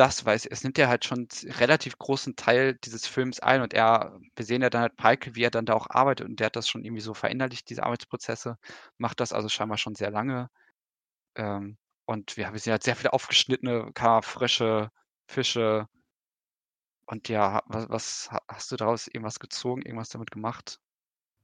das, 0.00 0.24
weil 0.24 0.36
es, 0.36 0.64
nimmt 0.64 0.78
ja 0.78 0.88
halt 0.88 1.04
schon 1.04 1.28
relativ 1.44 1.98
großen 1.98 2.34
Teil 2.36 2.74
dieses 2.74 3.06
Films 3.06 3.40
ein 3.40 3.62
und 3.62 3.74
er, 3.74 4.18
wir 4.34 4.44
sehen 4.46 4.62
ja 4.62 4.70
dann 4.70 4.82
halt 4.82 4.96
Pike, 4.96 5.34
wie 5.34 5.44
er 5.44 5.50
dann 5.50 5.66
da 5.66 5.74
auch 5.74 5.90
arbeitet 5.90 6.26
und 6.26 6.40
der 6.40 6.46
hat 6.46 6.56
das 6.56 6.68
schon 6.68 6.84
irgendwie 6.84 7.02
so 7.02 7.14
verinnerlicht, 7.14 7.68
diese 7.70 7.82
Arbeitsprozesse, 7.84 8.58
macht 8.98 9.20
das 9.20 9.32
also 9.34 9.48
scheinbar 9.50 9.78
schon 9.78 9.94
sehr 9.94 10.10
lange. 10.10 10.50
Ähm, 11.36 11.78
und 12.06 12.36
wir, 12.36 12.52
wir 12.52 12.58
sehen 12.60 12.72
halt 12.72 12.84
sehr 12.84 12.96
viele 12.96 13.12
aufgeschnittene, 13.12 13.92
Frösche, 14.22 14.90
Fische. 15.28 15.88
Und 17.06 17.28
ja, 17.28 17.62
was, 17.66 17.88
was 17.90 18.30
hast 18.48 18.72
du 18.72 18.76
daraus 18.76 19.06
irgendwas 19.06 19.38
gezogen, 19.40 19.82
irgendwas 19.82 20.08
damit 20.10 20.30
gemacht? 20.30 20.80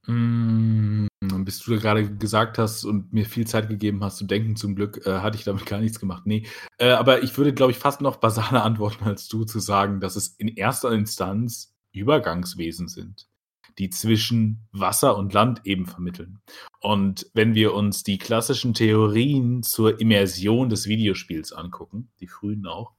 Mm, 0.07 1.07
bis 1.19 1.59
du 1.59 1.77
gerade 1.77 2.09
gesagt 2.15 2.57
hast 2.57 2.85
und 2.85 3.11
mir 3.11 3.25
viel 3.25 3.45
Zeit 3.45 3.67
gegeben 3.67 4.03
hast 4.03 4.17
zu 4.17 4.25
denken, 4.25 4.55
zum 4.55 4.75
Glück, 4.75 5.05
äh, 5.05 5.19
hatte 5.19 5.37
ich 5.37 5.43
damit 5.43 5.65
gar 5.65 5.79
nichts 5.79 5.99
gemacht. 5.99 6.23
Nee. 6.25 6.47
Äh, 6.77 6.91
aber 6.91 7.23
ich 7.23 7.37
würde, 7.37 7.53
glaube 7.53 7.71
ich, 7.71 7.77
fast 7.77 8.01
noch 8.01 8.17
basaler 8.17 8.63
antworten 8.65 9.03
als 9.05 9.27
du, 9.27 9.43
zu 9.43 9.59
sagen, 9.59 9.99
dass 9.99 10.15
es 10.15 10.29
in 10.29 10.47
erster 10.47 10.91
Instanz 10.91 11.75
Übergangswesen 11.91 12.87
sind, 12.87 13.27
die 13.77 13.89
zwischen 13.89 14.67
Wasser 14.71 15.17
und 15.17 15.33
Land 15.33 15.61
eben 15.65 15.85
vermitteln. 15.85 16.39
Und 16.79 17.29
wenn 17.33 17.55
wir 17.55 17.73
uns 17.73 18.03
die 18.03 18.17
klassischen 18.17 18.73
Theorien 18.73 19.63
zur 19.63 19.99
Immersion 19.99 20.69
des 20.69 20.87
Videospiels 20.87 21.51
angucken, 21.51 22.09
die 22.19 22.27
frühen 22.27 22.65
auch, 22.65 22.93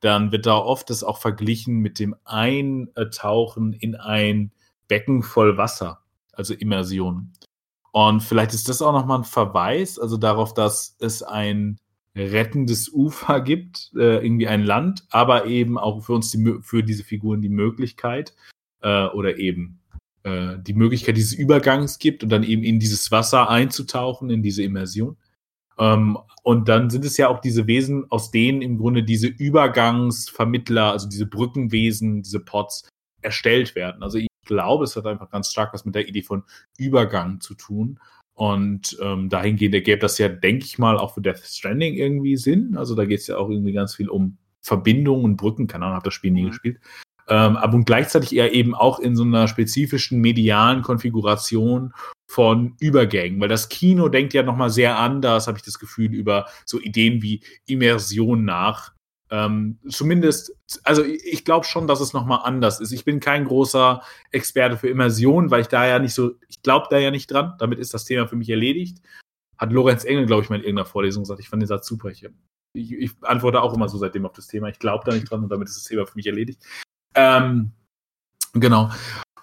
dann 0.00 0.32
wird 0.32 0.46
da 0.46 0.56
oft 0.56 0.90
das 0.90 1.02
auch 1.02 1.18
verglichen 1.18 1.78
mit 1.78 1.98
dem 1.98 2.14
Eintauchen 2.24 3.72
in 3.72 3.94
ein 3.94 4.52
Becken 4.88 5.22
voll 5.22 5.56
Wasser 5.56 6.01
also 6.32 6.54
Immersion. 6.54 7.32
Und 7.92 8.22
vielleicht 8.22 8.54
ist 8.54 8.68
das 8.68 8.82
auch 8.82 8.92
nochmal 8.92 9.18
ein 9.18 9.24
Verweis, 9.24 9.98
also 9.98 10.16
darauf, 10.16 10.54
dass 10.54 10.96
es 10.98 11.22
ein 11.22 11.78
rettendes 12.14 12.92
Ufer 12.92 13.40
gibt, 13.40 13.90
äh, 13.94 14.24
irgendwie 14.24 14.48
ein 14.48 14.64
Land, 14.64 15.04
aber 15.10 15.46
eben 15.46 15.78
auch 15.78 16.02
für 16.02 16.14
uns, 16.14 16.30
die, 16.30 16.58
für 16.62 16.82
diese 16.82 17.04
Figuren 17.04 17.40
die 17.40 17.48
Möglichkeit 17.48 18.34
äh, 18.82 19.06
oder 19.06 19.38
eben 19.38 19.80
äh, 20.24 20.56
die 20.58 20.74
Möglichkeit 20.74 21.16
dieses 21.16 21.32
Übergangs 21.32 21.98
gibt 21.98 22.22
und 22.22 22.30
dann 22.30 22.42
eben 22.42 22.62
in 22.64 22.78
dieses 22.78 23.10
Wasser 23.10 23.48
einzutauchen, 23.48 24.30
in 24.30 24.42
diese 24.42 24.62
Immersion. 24.62 25.16
Ähm, 25.78 26.18
und 26.42 26.68
dann 26.68 26.90
sind 26.90 27.04
es 27.04 27.16
ja 27.16 27.28
auch 27.28 27.40
diese 27.40 27.66
Wesen, 27.66 28.10
aus 28.10 28.30
denen 28.30 28.62
im 28.62 28.78
Grunde 28.78 29.02
diese 29.04 29.28
Übergangsvermittler, 29.28 30.92
also 30.92 31.08
diese 31.08 31.26
Brückenwesen, 31.26 32.22
diese 32.22 32.40
Pots 32.40 32.88
erstellt 33.22 33.74
werden. 33.74 34.02
Also 34.02 34.18
glaube, 34.42 34.84
es 34.84 34.96
hat 34.96 35.06
einfach 35.06 35.30
ganz 35.30 35.50
stark 35.50 35.72
was 35.72 35.84
mit 35.84 35.94
der 35.94 36.08
Idee 36.08 36.22
von 36.22 36.44
Übergang 36.78 37.40
zu 37.40 37.54
tun. 37.54 37.98
Und 38.34 38.96
ähm, 39.02 39.28
dahingehend 39.28 39.74
ergäbe 39.74 40.00
das 40.00 40.18
ja, 40.18 40.28
denke 40.28 40.64
ich 40.64 40.78
mal, 40.78 40.96
auch 40.96 41.14
für 41.14 41.20
Death 41.20 41.44
Stranding 41.44 41.94
irgendwie 41.94 42.36
Sinn. 42.36 42.76
Also 42.76 42.94
da 42.94 43.04
geht 43.04 43.20
es 43.20 43.26
ja 43.26 43.36
auch 43.36 43.50
irgendwie 43.50 43.72
ganz 43.72 43.94
viel 43.94 44.08
um 44.08 44.38
Verbindungen 44.60 45.24
und 45.24 45.36
Brücken. 45.36 45.66
Keine 45.66 45.84
Ahnung, 45.84 45.96
habe 45.96 46.04
das 46.04 46.14
Spiel 46.14 46.30
nie 46.30 46.44
mhm. 46.44 46.48
gespielt. 46.48 46.80
Ähm, 47.28 47.56
aber 47.56 47.74
und 47.74 47.84
gleichzeitig 47.84 48.34
eher 48.34 48.52
eben 48.52 48.74
auch 48.74 48.98
in 48.98 49.14
so 49.14 49.22
einer 49.22 49.48
spezifischen 49.48 50.20
medialen 50.20 50.82
Konfiguration 50.82 51.92
von 52.26 52.74
Übergängen, 52.80 53.40
weil 53.40 53.48
das 53.48 53.68
Kino 53.68 54.08
denkt 54.08 54.32
ja 54.32 54.42
nochmal 54.42 54.70
sehr 54.70 54.98
anders, 54.98 55.46
habe 55.46 55.58
ich 55.58 55.64
das 55.64 55.78
Gefühl, 55.78 56.14
über 56.14 56.46
so 56.64 56.80
Ideen 56.80 57.22
wie 57.22 57.42
Immersion 57.66 58.44
nach. 58.44 58.92
Ähm, 59.32 59.78
zumindest, 59.88 60.54
also 60.84 61.02
ich 61.02 61.46
glaube 61.46 61.64
schon, 61.64 61.86
dass 61.86 62.00
es 62.00 62.12
nochmal 62.12 62.40
anders 62.44 62.80
ist. 62.80 62.92
Ich 62.92 63.06
bin 63.06 63.18
kein 63.18 63.46
großer 63.46 64.02
Experte 64.30 64.76
für 64.76 64.90
Immersion, 64.90 65.50
weil 65.50 65.62
ich 65.62 65.68
da 65.68 65.86
ja 65.86 65.98
nicht 65.98 66.12
so, 66.12 66.32
ich 66.48 66.60
glaube 66.60 66.88
da 66.90 66.98
ja 66.98 67.10
nicht 67.10 67.30
dran. 67.30 67.54
Damit 67.58 67.78
ist 67.78 67.94
das 67.94 68.04
Thema 68.04 68.28
für 68.28 68.36
mich 68.36 68.50
erledigt. 68.50 68.98
Hat 69.56 69.72
Lorenz 69.72 70.04
Engel, 70.04 70.26
glaube 70.26 70.42
ich, 70.42 70.50
mal 70.50 70.56
in 70.56 70.64
irgendeiner 70.64 70.84
Vorlesung 70.84 71.22
gesagt. 71.22 71.40
Ich 71.40 71.48
fand 71.48 71.62
den 71.62 71.66
Satz 71.66 71.86
super. 71.86 72.10
Ich, 72.10 72.28
ich, 72.74 73.10
antworte 73.22 73.62
auch 73.62 73.72
immer 73.72 73.88
so 73.88 73.96
seitdem 73.96 74.26
auf 74.26 74.34
das 74.34 74.48
Thema. 74.48 74.68
Ich 74.68 74.78
glaube 74.78 75.04
da 75.06 75.14
nicht 75.14 75.30
dran 75.30 75.42
und 75.42 75.48
damit 75.48 75.66
ist 75.66 75.78
das 75.78 75.84
Thema 75.84 76.06
für 76.06 76.16
mich 76.16 76.26
erledigt. 76.26 76.62
Ähm, 77.14 77.72
genau. 78.52 78.90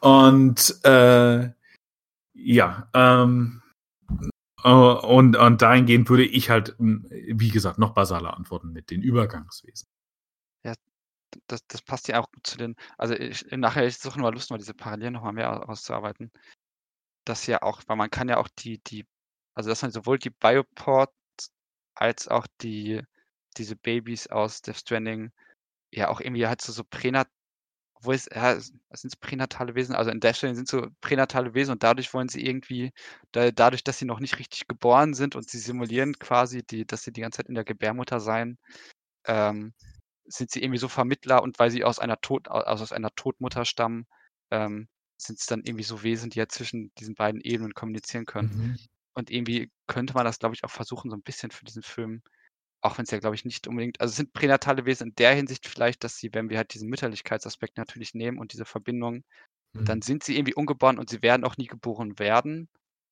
Und 0.01 0.85
äh, 0.85 1.49
ja, 2.35 2.89
ähm, 2.93 3.61
äh, 3.63 3.68
und, 4.63 5.35
und 5.35 5.61
dahingehend 5.61 6.09
würde 6.09 6.25
ich 6.25 6.49
halt, 6.49 6.77
hm, 6.77 7.07
wie 7.09 7.49
gesagt, 7.49 7.79
noch 7.79 7.93
basaler 7.93 8.35
antworten 8.35 8.71
mit 8.71 8.91
den 8.91 9.01
Übergangswesen. 9.01 9.87
Ja, 10.63 10.73
das, 11.47 11.65
das 11.67 11.81
passt 11.81 12.07
ja 12.07 12.19
auch 12.19 12.31
gut 12.31 12.45
zu 12.45 12.57
den, 12.57 12.75
also 12.97 13.13
ich, 13.13 13.45
nachher, 13.51 13.85
ich 13.85 13.97
suche 13.97 14.19
nur 14.19 14.33
Lust, 14.33 14.51
mal 14.51 14.57
diese 14.57 14.73
Parallelen 14.73 15.13
nochmal 15.13 15.33
mehr 15.33 15.69
auszuarbeiten. 15.69 16.31
Das 17.25 17.45
ja 17.47 17.61
auch, 17.61 17.81
weil 17.87 17.97
man 17.97 18.09
kann 18.09 18.29
ja 18.29 18.37
auch 18.37 18.49
die, 18.59 18.79
die, 18.79 19.05
also 19.53 19.69
dass 19.69 19.81
man 19.81 19.91
sowohl 19.91 20.19
die 20.19 20.31
Bioport 20.31 21.13
als 21.95 22.27
auch 22.27 22.47
die, 22.61 23.01
diese 23.57 23.75
Babys 23.75 24.27
aus 24.27 24.61
Death 24.61 24.77
Stranding 24.77 25.31
ja 25.91 26.09
auch 26.09 26.21
irgendwie 26.21 26.47
halt 26.47 26.61
so, 26.61 26.71
so 26.71 26.83
pränat 26.83 27.27
obwohl 27.99 28.15
es, 28.15 28.29
ja, 28.33 28.53
es 28.53 28.71
sind 28.93 29.19
pränatale 29.19 29.75
Wesen, 29.75 29.95
also 29.95 30.09
in 30.11 30.19
der 30.19 30.33
Stelle 30.33 30.55
sind 30.55 30.67
so 30.67 30.87
pränatale 31.01 31.53
Wesen 31.53 31.73
und 31.73 31.83
dadurch 31.83 32.13
wollen 32.13 32.29
sie 32.29 32.45
irgendwie, 32.45 32.91
da, 33.31 33.51
dadurch, 33.51 33.83
dass 33.83 33.97
sie 33.97 34.05
noch 34.05 34.19
nicht 34.19 34.39
richtig 34.39 34.67
geboren 34.67 35.13
sind 35.13 35.35
und 35.35 35.49
sie 35.49 35.59
simulieren 35.59 36.13
quasi, 36.17 36.63
die, 36.63 36.85
dass 36.85 37.03
sie 37.03 37.11
die 37.11 37.21
ganze 37.21 37.37
Zeit 37.37 37.47
in 37.47 37.55
der 37.55 37.65
Gebärmutter 37.65 38.19
seien, 38.19 38.57
ähm, 39.25 39.73
sind 40.25 40.51
sie 40.51 40.61
irgendwie 40.63 40.79
so 40.79 40.87
Vermittler 40.87 41.43
und 41.43 41.59
weil 41.59 41.71
sie 41.71 41.83
aus 41.83 41.99
einer 41.99 42.21
Tod, 42.21 42.47
also 42.49 42.83
aus 42.83 42.93
einer 42.93 43.13
Todmutter 43.15 43.65
stammen, 43.65 44.05
ähm, 44.51 44.87
sind 45.17 45.39
es 45.39 45.45
dann 45.45 45.63
irgendwie 45.63 45.83
so 45.83 46.03
Wesen, 46.03 46.29
die 46.29 46.39
ja 46.39 46.47
zwischen 46.47 46.93
diesen 46.95 47.15
beiden 47.15 47.41
Ebenen 47.41 47.73
kommunizieren 47.73 48.25
können. 48.25 48.49
Mhm. 48.49 48.77
Und 49.13 49.31
irgendwie 49.31 49.71
könnte 49.87 50.13
man 50.13 50.23
das, 50.23 50.39
glaube 50.39 50.55
ich, 50.55 50.63
auch 50.63 50.69
versuchen, 50.69 51.09
so 51.09 51.17
ein 51.17 51.23
bisschen 51.23 51.51
für 51.51 51.65
diesen 51.65 51.83
Film 51.83 52.21
auch 52.81 52.97
wenn 52.97 53.03
es 53.03 53.11
ja, 53.11 53.19
glaube 53.19 53.35
ich, 53.35 53.45
nicht 53.45 53.67
unbedingt 53.67 53.99
also, 53.99 54.13
sind 54.13 54.33
pränatale 54.33 54.85
Wesen 54.85 55.09
in 55.09 55.15
der 55.15 55.33
Hinsicht 55.35 55.67
vielleicht, 55.67 56.03
dass 56.03 56.17
sie, 56.17 56.33
wenn 56.33 56.49
wir 56.49 56.57
halt 56.57 56.73
diesen 56.73 56.89
Mütterlichkeitsaspekt 56.89 57.77
natürlich 57.77 58.13
nehmen 58.13 58.37
und 58.37 58.53
diese 58.53 58.65
Verbindung, 58.65 59.23
mhm. 59.73 59.85
dann 59.85 60.01
sind 60.01 60.23
sie 60.23 60.37
irgendwie 60.37 60.55
ungeboren 60.55 60.99
und 60.99 61.09
sie 61.09 61.21
werden 61.21 61.43
auch 61.43 61.57
nie 61.57 61.67
geboren 61.67 62.19
werden, 62.19 62.69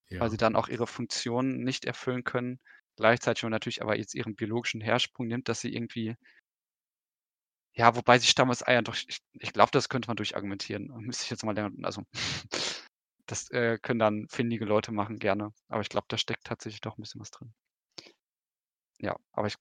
ja. 0.10 0.20
weil 0.20 0.30
sie 0.30 0.38
dann 0.38 0.56
auch 0.56 0.70
ihre 0.70 0.88
Funktionen 0.88 1.64
nicht 1.64 1.86
erfüllen 1.86 2.24
können. 2.24 2.60
Gleichzeitig, 2.96 3.44
wenn 3.44 3.48
man 3.50 3.56
natürlich 3.56 3.82
aber 3.82 3.98
jetzt 3.98 4.16
ihren 4.16 4.36
biologischen 4.36 4.82
Hersprung 4.82 5.28
nimmt, 5.28 5.50
dass 5.50 5.62
sie 5.62 5.74
irgendwie 5.74 6.16
ja, 7.78 7.96
wobei 7.96 8.18
sie 8.18 8.26
stammen 8.26 8.50
aus 8.50 8.66
Eiern, 8.68 8.84
doch 8.84 8.96
ich 8.96 9.20
ich 9.34 9.54
glaube, 9.54 9.70
das 9.72 9.88
könnte 9.88 10.08
man 10.08 10.18
durchargumentieren. 10.18 10.88
Müsste 10.98 11.24
ich 11.26 11.30
jetzt 11.30 11.46
mal 11.46 11.54
lernen 11.54 11.86
also, 11.86 12.04
das, 13.28 13.52
äh, 13.52 13.78
können 13.80 14.00
dann 14.00 14.28
findige 14.30 14.66
Leute 14.66 14.92
machen, 14.92 15.20
gerne. 15.20 15.54
Aber 15.68 15.82
ich 15.82 15.90
glaube, 15.90 16.08
da 16.10 16.18
steckt 16.18 16.46
tatsächlich 16.46 16.82
doch 16.82 16.98
ein 16.98 17.02
bisschen 17.02 17.22
was 17.22 17.30
drin. 17.30 17.54
Ja, 19.00 19.16
aber 19.32 19.48
ich, 19.48 19.56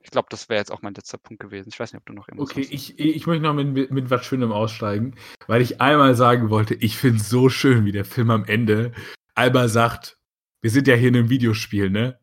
ich 0.00 0.10
glaube, 0.10 0.28
das 0.30 0.48
wäre 0.48 0.58
jetzt 0.58 0.72
auch 0.72 0.82
mein 0.82 0.94
letzter 0.94 1.18
Punkt 1.18 1.42
gewesen. 1.42 1.68
Ich 1.72 1.78
weiß 1.78 1.92
nicht, 1.92 2.00
ob 2.00 2.06
du 2.06 2.12
noch 2.12 2.28
irgendwas 2.28 2.50
Okay, 2.50 2.62
hast. 2.62 2.72
ich, 2.72 2.98
ich 2.98 3.26
möchte 3.26 3.42
noch 3.42 3.54
mit, 3.54 3.90
mit 3.90 4.10
was 4.10 4.24
Schönem 4.24 4.52
aussteigen, 4.52 5.14
weil 5.46 5.62
ich 5.62 5.80
einmal 5.80 6.14
sagen 6.14 6.50
wollte, 6.50 6.74
ich 6.74 6.96
finde 6.96 7.20
es 7.20 7.28
so 7.28 7.48
schön, 7.48 7.84
wie 7.84 7.92
der 7.92 8.04
Film 8.04 8.30
am 8.30 8.44
Ende 8.44 8.92
einmal 9.34 9.68
sagt, 9.68 10.18
wir 10.62 10.70
sind 10.70 10.88
ja 10.88 10.94
hier 10.94 11.08
in 11.08 11.16
einem 11.16 11.30
Videospiel, 11.30 11.90
ne? 11.90 12.18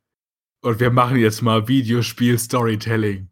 Und 0.62 0.80
wir 0.80 0.92
machen 0.92 1.18
jetzt 1.18 1.42
mal 1.42 1.68
Videospiel-Storytelling. 1.68 3.30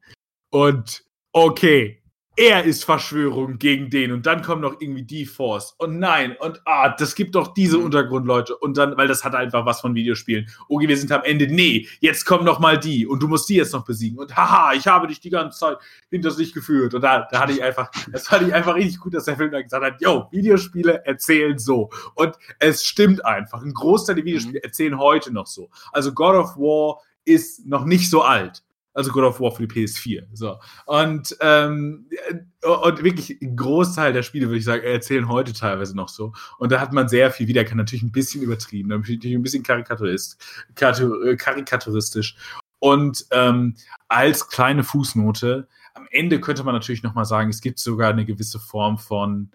Und 0.52 1.04
okay, 1.32 2.01
er 2.42 2.64
ist 2.64 2.86
Verschwörung 2.86 3.60
gegen 3.60 3.92
den 3.92 4.12
und 4.12 4.26
dann 4.26 4.42
kommt 4.42 4.64
noch 4.64 4.82
irgendwie 4.82 5.04
die 5.04 5.28
Force 5.28 5.76
und 5.78 6.00
nein 6.00 6.36
und 6.40 6.60
ah, 6.66 6.90
das 6.90 7.14
gibt 7.14 7.36
doch 7.36 7.54
diese 7.54 7.78
Mhm. 7.78 7.86
Untergrundleute 7.86 8.58
und 8.58 8.78
dann, 8.78 8.98
weil 8.98 9.08
das 9.08 9.24
hat 9.24 9.36
einfach 9.36 9.64
was 9.68 9.80
von 9.82 9.94
Videospielen. 9.94 10.50
Okay, 10.68 10.88
wir 10.88 10.98
sind 10.98 11.12
am 11.12 11.22
Ende, 11.24 11.46
nee, 11.46 11.88
jetzt 12.00 12.26
kommen 12.26 12.44
noch 12.44 12.60
mal 12.60 12.80
die 12.80 13.06
und 13.06 13.22
du 13.22 13.28
musst 13.28 13.48
die 13.48 13.56
jetzt 13.58 13.74
noch 13.74 13.86
besiegen 13.86 14.18
und 14.18 14.36
haha, 14.36 14.74
ich 14.74 14.88
habe 14.88 15.06
dich 15.06 15.20
die 15.20 15.30
ganze 15.30 15.60
Zeit 15.60 15.78
hinters 16.10 16.40
Licht 16.40 16.56
geführt 16.56 16.96
und 16.96 17.02
da, 17.02 17.28
da 17.30 17.42
hatte 17.42 17.54
ich 17.54 17.62
einfach, 17.62 17.92
das 18.12 18.28
fand 18.28 18.48
ich 18.48 18.54
einfach 18.56 18.74
richtig 18.74 19.00
gut, 19.00 19.14
dass 19.14 19.26
der 19.26 19.38
Film 19.38 19.52
da 19.52 19.62
gesagt 19.62 19.86
hat, 19.86 20.02
yo, 20.02 20.28
Videospiele 20.32 21.06
erzählen 21.06 21.60
so 21.60 21.92
und 22.16 22.36
es 22.58 22.84
stimmt 22.84 23.24
einfach. 23.24 23.62
Ein 23.62 23.74
Großteil 23.74 24.16
der 24.16 24.26
Videospiele 24.26 24.64
erzählen 24.64 24.98
heute 24.98 25.32
noch 25.32 25.46
so. 25.46 25.70
Also 25.92 26.12
God 26.12 26.36
of 26.36 26.58
War 26.58 27.02
ist 27.24 27.68
noch 27.68 27.86
nicht 27.86 28.10
so 28.10 28.24
alt. 28.24 28.64
Also 28.94 29.12
God 29.12 29.24
of 29.24 29.40
War 29.40 29.52
für 29.52 29.66
die 29.66 29.86
PS4. 29.86 30.28
So. 30.34 30.58
Und, 30.86 31.36
ähm, 31.42 32.08
äh, 32.30 32.68
und 32.68 33.04
wirklich 33.04 33.42
ein 33.42 33.56
Großteil 33.56 34.14
der 34.14 34.24
Spiele, 34.24 34.48
würde 34.48 34.58
ich 34.58 34.66
sagen, 34.66 34.84
erzählen 34.84 35.28
heute 35.30 35.54
teilweise 35.54 35.96
noch 35.96 36.10
so. 36.10 36.34
Und 36.58 36.72
da 36.72 36.80
hat 36.80 36.92
man 36.92 37.08
sehr 37.08 37.32
viel 37.32 37.48
wieder, 37.48 37.64
kann 37.64 37.78
natürlich 37.78 38.04
ein 38.04 38.12
bisschen 38.12 38.42
übertrieben, 38.42 38.90
natürlich 38.90 39.34
ein 39.34 39.44
bisschen 39.44 39.64
karikaturist, 39.64 40.44
karikatur- 40.76 41.26
äh, 41.26 41.36
karikaturistisch. 41.36 42.36
Und 42.80 43.26
ähm, 43.32 43.76
als 44.08 44.50
kleine 44.50 44.84
Fußnote, 44.84 45.68
am 45.94 46.08
Ende 46.12 46.42
könnte 46.42 46.64
man 46.64 46.74
natürlich 46.74 47.04
nochmal 47.04 47.26
sagen, 47.26 47.50
es 47.50 47.62
gibt 47.62 47.80
sogar 47.80 48.12
eine 48.12 48.26
gewisse 48.26 48.60
Form 48.60 48.98
von 48.98 49.52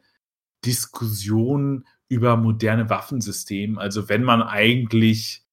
Diskussion 0.64 1.84
über 2.08 2.36
moderne 2.36 2.88
Waffensysteme. 2.88 3.80
Also 3.80 4.08
wenn 4.08 4.22
man 4.22 4.42
eigentlich 4.42 5.45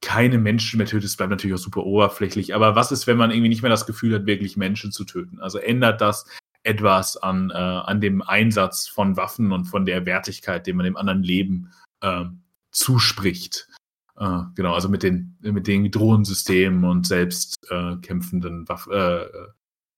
keine 0.00 0.38
Menschen 0.38 0.78
mehr 0.78 0.86
tötet, 0.86 1.04
das 1.04 1.16
bleibt 1.16 1.30
natürlich 1.30 1.54
auch 1.54 1.62
super 1.62 1.84
oberflächlich. 1.84 2.54
Aber 2.54 2.76
was 2.76 2.92
ist, 2.92 3.06
wenn 3.06 3.16
man 3.16 3.30
irgendwie 3.30 3.48
nicht 3.48 3.62
mehr 3.62 3.70
das 3.70 3.86
Gefühl 3.86 4.14
hat, 4.14 4.26
wirklich 4.26 4.56
Menschen 4.56 4.92
zu 4.92 5.04
töten? 5.04 5.40
Also 5.40 5.58
ändert 5.58 6.00
das 6.00 6.26
etwas 6.62 7.16
an, 7.16 7.50
äh, 7.50 7.54
an 7.54 8.00
dem 8.00 8.22
Einsatz 8.22 8.86
von 8.86 9.16
Waffen 9.16 9.52
und 9.52 9.64
von 9.64 9.86
der 9.86 10.06
Wertigkeit, 10.06 10.66
den 10.66 10.76
man 10.76 10.84
dem 10.84 10.96
anderen 10.96 11.22
Leben 11.22 11.72
ähm, 12.02 12.42
zuspricht? 12.70 13.68
Äh, 14.16 14.42
genau, 14.54 14.74
also 14.74 14.88
mit 14.88 15.02
den, 15.02 15.36
mit 15.40 15.66
den 15.66 15.90
Drohnensystemen 15.90 16.84
und 16.84 17.06
selbst 17.06 17.56
äh, 17.70 17.96
kämpfenden 17.96 18.68
Waffen, 18.68 18.92
äh, 18.92 19.22
äh, 19.22 19.48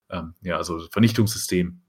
ähm, 0.09 0.33
ja, 0.41 0.57
also 0.57 0.79
Vernichtungssystemen. 0.91 1.83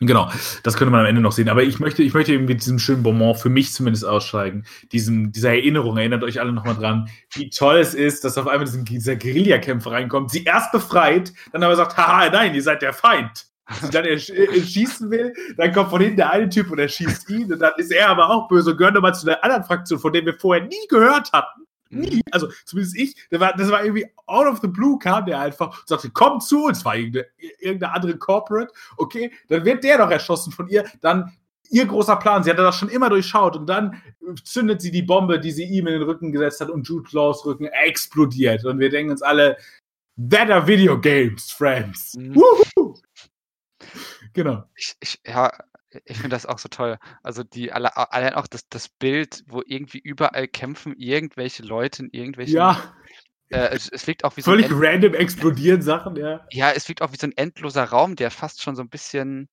Genau, 0.00 0.28
das 0.64 0.76
könnte 0.76 0.90
man 0.90 1.00
am 1.00 1.06
Ende 1.06 1.20
noch 1.20 1.32
sehen. 1.32 1.48
Aber 1.48 1.62
ich 1.62 1.78
möchte, 1.78 2.02
ich 2.02 2.14
möchte 2.14 2.32
eben 2.32 2.46
mit 2.46 2.60
diesem 2.62 2.78
schönen 2.78 3.02
Bonbon 3.02 3.34
für 3.36 3.48
mich 3.48 3.72
zumindest 3.72 4.04
aussteigen. 4.04 4.64
Diesem, 4.92 5.30
dieser 5.32 5.50
Erinnerung, 5.50 5.96
erinnert 5.96 6.24
euch 6.24 6.40
alle 6.40 6.52
nochmal 6.52 6.74
dran, 6.74 7.08
wie 7.32 7.48
toll 7.50 7.78
es 7.78 7.94
ist, 7.94 8.24
dass 8.24 8.36
auf 8.36 8.48
einmal 8.48 8.66
diesen, 8.66 8.84
dieser 8.84 9.16
Guerillakämpfer 9.16 9.92
reinkommt, 9.92 10.30
sie 10.30 10.44
erst 10.44 10.72
befreit, 10.72 11.32
dann 11.52 11.62
aber 11.62 11.76
sagt, 11.76 11.96
haha, 11.96 12.28
nein, 12.30 12.54
ihr 12.54 12.62
seid 12.62 12.82
der 12.82 12.92
Feind. 12.92 13.46
Sie 13.80 13.90
dann 13.90 14.04
ersch 14.04 14.28
erschießen 14.28 15.10
will, 15.10 15.32
dann 15.56 15.72
kommt 15.72 15.88
von 15.88 16.00
hinten 16.00 16.18
der 16.18 16.30
eine 16.30 16.50
Typ 16.50 16.70
und 16.70 16.78
erschießt 16.78 17.30
ihn 17.30 17.50
und 17.50 17.60
dann 17.60 17.72
ist 17.78 17.90
er 17.90 18.10
aber 18.10 18.28
auch 18.28 18.46
böse 18.46 18.72
und 18.72 18.76
gehört 18.76 18.94
nochmal 18.94 19.14
zu 19.14 19.24
der 19.24 19.42
anderen 19.42 19.64
Fraktion, 19.64 19.98
von 19.98 20.12
der 20.12 20.24
wir 20.26 20.34
vorher 20.34 20.66
nie 20.66 20.86
gehört 20.90 21.32
hatten. 21.32 21.63
Nie, 21.94 22.20
also 22.30 22.48
zumindest 22.64 22.96
ich, 22.96 23.16
das 23.30 23.40
war, 23.40 23.54
das 23.56 23.70
war 23.70 23.84
irgendwie 23.84 24.06
out 24.26 24.46
of 24.46 24.60
the 24.60 24.68
blue, 24.68 24.98
kam 24.98 25.26
der 25.26 25.40
einfach 25.40 25.80
und 25.80 25.88
sagte, 25.88 26.10
komm 26.10 26.40
zu 26.40 26.64
uns, 26.64 26.84
war 26.84 26.96
irgendeine, 26.96 27.26
irgendeine 27.60 27.92
andere 27.92 28.18
Corporate, 28.18 28.72
okay, 28.96 29.32
dann 29.48 29.64
wird 29.64 29.84
der 29.84 29.98
doch 29.98 30.10
erschossen 30.10 30.52
von 30.52 30.68
ihr, 30.68 30.84
dann 31.00 31.32
ihr 31.70 31.86
großer 31.86 32.16
Plan, 32.16 32.42
sie 32.42 32.50
hatte 32.50 32.62
das 32.62 32.76
schon 32.76 32.88
immer 32.88 33.08
durchschaut. 33.08 33.56
Und 33.56 33.66
dann 33.66 34.00
zündet 34.44 34.80
sie 34.80 34.90
die 34.90 35.02
Bombe, 35.02 35.40
die 35.40 35.50
sie 35.50 35.64
ihm 35.64 35.86
in 35.86 35.94
den 35.94 36.02
Rücken 36.02 36.32
gesetzt 36.32 36.60
hat 36.60 36.70
und 36.70 36.86
Jude 36.86 37.08
Laws 37.12 37.44
Rücken 37.44 37.66
explodiert. 37.66 38.64
Und 38.64 38.78
wir 38.78 38.90
denken 38.90 39.10
uns 39.12 39.22
alle, 39.22 39.56
that 40.30 40.50
are 40.50 40.66
video 40.66 41.00
games, 41.00 41.50
friends. 41.50 42.14
Mhm. 42.14 42.42
Genau. 44.32 44.64
Ich, 44.74 44.94
ich, 45.00 45.20
ja, 45.26 45.50
ich 46.04 46.16
finde 46.16 46.34
das 46.34 46.46
auch 46.46 46.58
so 46.58 46.68
toll. 46.68 46.98
Also 47.22 47.42
die 47.42 47.72
alle, 47.72 47.96
allein 47.96 48.34
auch 48.34 48.46
das, 48.46 48.68
das 48.68 48.88
Bild, 48.88 49.44
wo 49.46 49.62
irgendwie 49.64 49.98
überall 49.98 50.48
kämpfen 50.48 50.94
irgendwelche 50.96 51.62
Leute 51.62 52.02
in 52.04 52.10
irgendwelchen. 52.10 52.56
Ja, 52.56 52.94
Äh, 53.50 53.74
es, 53.74 53.88
es 53.88 54.06
wirkt 54.06 54.24
auch 54.24 54.36
wie 54.36 54.40
so 54.40 54.50
völlig 54.50 54.70
End, 54.70 54.74
random 54.76 55.14
explodieren 55.14 55.82
Sachen, 55.82 56.16
ja. 56.16 56.46
ja, 56.50 56.70
es 56.72 56.88
wirkt 56.88 57.02
auch 57.02 57.12
wie 57.12 57.16
so 57.16 57.26
ein 57.26 57.36
endloser 57.36 57.84
Raum, 57.84 58.16
der 58.16 58.30
fast 58.30 58.62
schon 58.62 58.74
so 58.74 58.82
ein 58.82 58.88
bisschen 58.88 59.48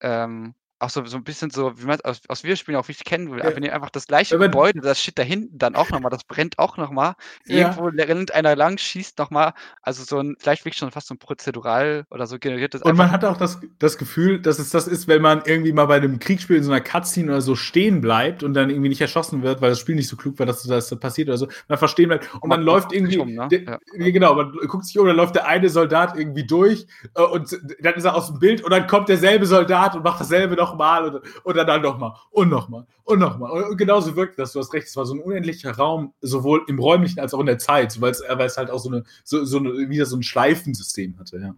ähm, 0.00 0.54
auch 0.78 0.90
so, 0.90 1.04
so 1.06 1.16
ein 1.16 1.24
bisschen 1.24 1.50
so, 1.50 1.72
wie 1.80 1.86
man 1.86 1.96
es 1.96 2.04
aus, 2.04 2.20
aus 2.28 2.44
Videospielen 2.44 2.78
auch 2.78 2.88
richtig 2.88 3.06
kennen 3.06 3.30
will. 3.30 3.38
Ja. 3.38 3.54
Wenn 3.54 3.62
ihr 3.62 3.74
einfach 3.74 3.90
das 3.90 4.06
gleiche 4.06 4.36
man- 4.36 4.50
Gebäude, 4.50 4.80
das 4.80 5.00
steht 5.00 5.18
da 5.18 5.22
hinten 5.22 5.56
dann 5.58 5.74
auch 5.74 5.90
nochmal, 5.90 6.10
das 6.10 6.24
brennt 6.24 6.58
auch 6.58 6.76
nochmal. 6.76 7.14
Ja. 7.46 7.68
Irgendwo 7.74 7.86
rennt 7.86 8.34
einer 8.34 8.54
lang, 8.56 8.76
schießt 8.78 9.18
nochmal. 9.18 9.54
Also 9.82 10.04
so 10.04 10.18
ein, 10.18 10.36
vielleicht 10.38 10.64
wirklich 10.64 10.78
schon 10.78 10.90
fast 10.90 11.06
so 11.08 11.14
ein 11.14 11.18
prozedural 11.18 12.04
oder 12.10 12.26
so 12.26 12.38
generiertes. 12.38 12.82
Und 12.82 12.96
man 12.96 13.10
hat 13.10 13.24
auch 13.24 13.36
das, 13.36 13.58
das 13.78 13.96
Gefühl, 13.96 14.40
dass 14.40 14.58
es 14.58 14.70
das 14.70 14.86
ist, 14.86 15.08
wenn 15.08 15.22
man 15.22 15.42
irgendwie 15.46 15.72
mal 15.72 15.86
bei 15.86 15.96
einem 15.96 16.18
Kriegsspiel 16.18 16.56
in 16.56 16.62
so 16.62 16.70
einer 16.72 16.80
Cutscene 16.82 17.30
oder 17.32 17.40
so 17.40 17.56
stehen 17.56 18.00
bleibt 18.00 18.42
und 18.42 18.54
dann 18.54 18.68
irgendwie 18.70 18.88
nicht 18.90 19.00
erschossen 19.00 19.42
wird, 19.42 19.60
weil 19.62 19.70
das 19.70 19.80
Spiel 19.80 19.94
nicht 19.94 20.08
so 20.08 20.16
klug 20.16 20.38
war, 20.38 20.46
dass 20.46 20.62
das 20.62 20.98
passiert 21.00 21.28
oder 21.28 21.38
so. 21.38 21.48
Man 21.68 21.78
verstehen 21.78 22.08
bleibt 22.08 22.32
und 22.34 22.48
man 22.48 22.58
dann 22.60 22.66
läuft 22.66 22.92
irgendwie. 22.92 23.18
um, 23.18 23.32
ne? 23.32 23.48
der, 23.50 23.62
Ja. 23.62 23.78
Genau, 23.94 24.34
man 24.34 24.52
guckt 24.68 24.84
sich 24.84 24.98
um, 24.98 25.06
dann 25.06 25.16
läuft 25.16 25.34
der 25.36 25.46
eine 25.46 25.68
Soldat 25.68 26.18
irgendwie 26.18 26.46
durch 26.46 26.86
äh, 27.14 27.22
und 27.22 27.58
dann 27.80 27.94
ist 27.94 28.04
er 28.04 28.14
aus 28.14 28.26
dem 28.28 28.38
Bild 28.38 28.62
und 28.62 28.70
dann 28.70 28.86
kommt 28.86 29.08
derselbe 29.08 29.46
Soldat 29.46 29.94
und 29.94 30.04
macht 30.04 30.20
dasselbe 30.20 30.54
nochmal 30.66 31.08
und, 31.14 31.44
und 31.44 31.56
dann, 31.56 31.66
dann 31.66 31.82
nochmal 31.82 32.14
und 32.30 32.48
nochmal 32.48 32.86
und 33.04 33.18
nochmal. 33.18 33.50
Und, 33.50 33.64
und 33.70 33.76
genauso 33.76 34.16
wirkt 34.16 34.38
das, 34.38 34.52
du 34.52 34.60
hast 34.60 34.72
recht, 34.72 34.86
es 34.88 34.96
war 34.96 35.06
so 35.06 35.14
ein 35.14 35.20
unendlicher 35.20 35.72
Raum, 35.72 36.12
sowohl 36.20 36.64
im 36.68 36.78
räumlichen 36.78 37.20
als 37.20 37.34
auch 37.34 37.40
in 37.40 37.46
der 37.46 37.58
Zeit, 37.58 38.00
weil 38.00 38.10
es, 38.10 38.20
äh, 38.20 38.38
weil 38.38 38.46
es 38.46 38.56
halt 38.56 38.70
auch 38.70 38.78
so 38.78 38.88
eine, 38.90 39.04
so, 39.24 39.44
so 39.44 39.58
eine, 39.58 39.88
wieder 39.88 40.06
so 40.06 40.16
ein 40.16 40.22
Schleifensystem 40.22 41.18
hatte, 41.18 41.38
ja. 41.38 41.54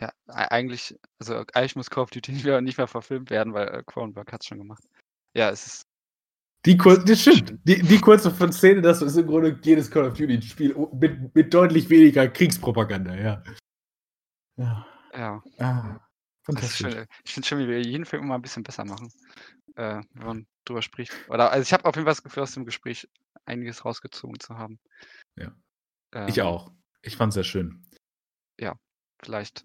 Ja, 0.00 0.08
e- 0.28 0.50
eigentlich, 0.50 0.98
also 1.18 1.42
eigentlich 1.54 1.76
muss 1.76 1.90
Call 1.90 2.04
of 2.04 2.10
Duty 2.10 2.32
nicht 2.32 2.44
mehr, 2.44 2.60
nicht 2.60 2.78
mehr 2.78 2.88
verfilmt 2.88 3.30
werden, 3.30 3.54
weil 3.54 3.68
äh, 3.68 3.82
Cronenberg 3.86 4.32
hat 4.32 4.42
es 4.42 4.48
schon 4.48 4.58
gemacht. 4.58 4.82
Ja, 5.34 5.50
es 5.50 5.66
ist. 5.66 5.82
Die, 6.66 6.76
kur 6.78 6.96
das 7.04 7.20
stimmt. 7.20 7.58
Die, 7.64 7.82
die 7.82 8.00
kurze 8.00 8.30
von 8.30 8.50
Szene, 8.50 8.80
das 8.80 9.02
ist 9.02 9.16
im 9.16 9.26
Grunde 9.26 9.58
jedes 9.62 9.90
Call 9.90 10.06
of 10.06 10.14
Duty-Spiel 10.14 10.74
mit, 10.92 11.34
mit 11.34 11.52
deutlich 11.52 11.90
weniger 11.90 12.26
Kriegspropaganda, 12.28 13.14
ja. 13.14 13.42
Ja. 14.56 14.86
Ja, 15.16 15.42
Ah, 15.58 16.00
fantastisch. 16.44 16.92
schön. 16.92 17.06
Ich 17.24 17.32
finde 17.32 17.48
schon, 17.48 17.58
wie 17.58 17.68
wir 17.68 17.82
jeden 17.82 18.04
Film 18.04 18.24
immer 18.24 18.34
ein 18.36 18.42
bisschen 18.42 18.62
besser 18.62 18.84
machen, 18.84 19.12
äh, 19.76 20.00
wenn 20.12 20.26
man 20.26 20.46
drüber 20.64 20.82
spricht. 20.82 21.12
Oder 21.28 21.50
also 21.50 21.62
ich 21.62 21.72
habe 21.72 21.84
auf 21.84 21.94
jeden 21.96 22.06
Fall 22.06 22.14
das 22.14 22.22
Gefühl, 22.22 22.42
aus 22.42 22.52
dem 22.52 22.64
Gespräch 22.64 23.08
einiges 23.44 23.84
rausgezogen 23.84 24.40
zu 24.40 24.56
haben. 24.56 24.78
Ja. 25.36 25.54
Ähm, 26.12 26.28
Ich 26.28 26.40
auch. 26.42 26.72
Ich 27.02 27.16
fand 27.16 27.30
es 27.30 27.34
sehr 27.34 27.44
schön. 27.44 27.84
Vielleicht. 29.24 29.64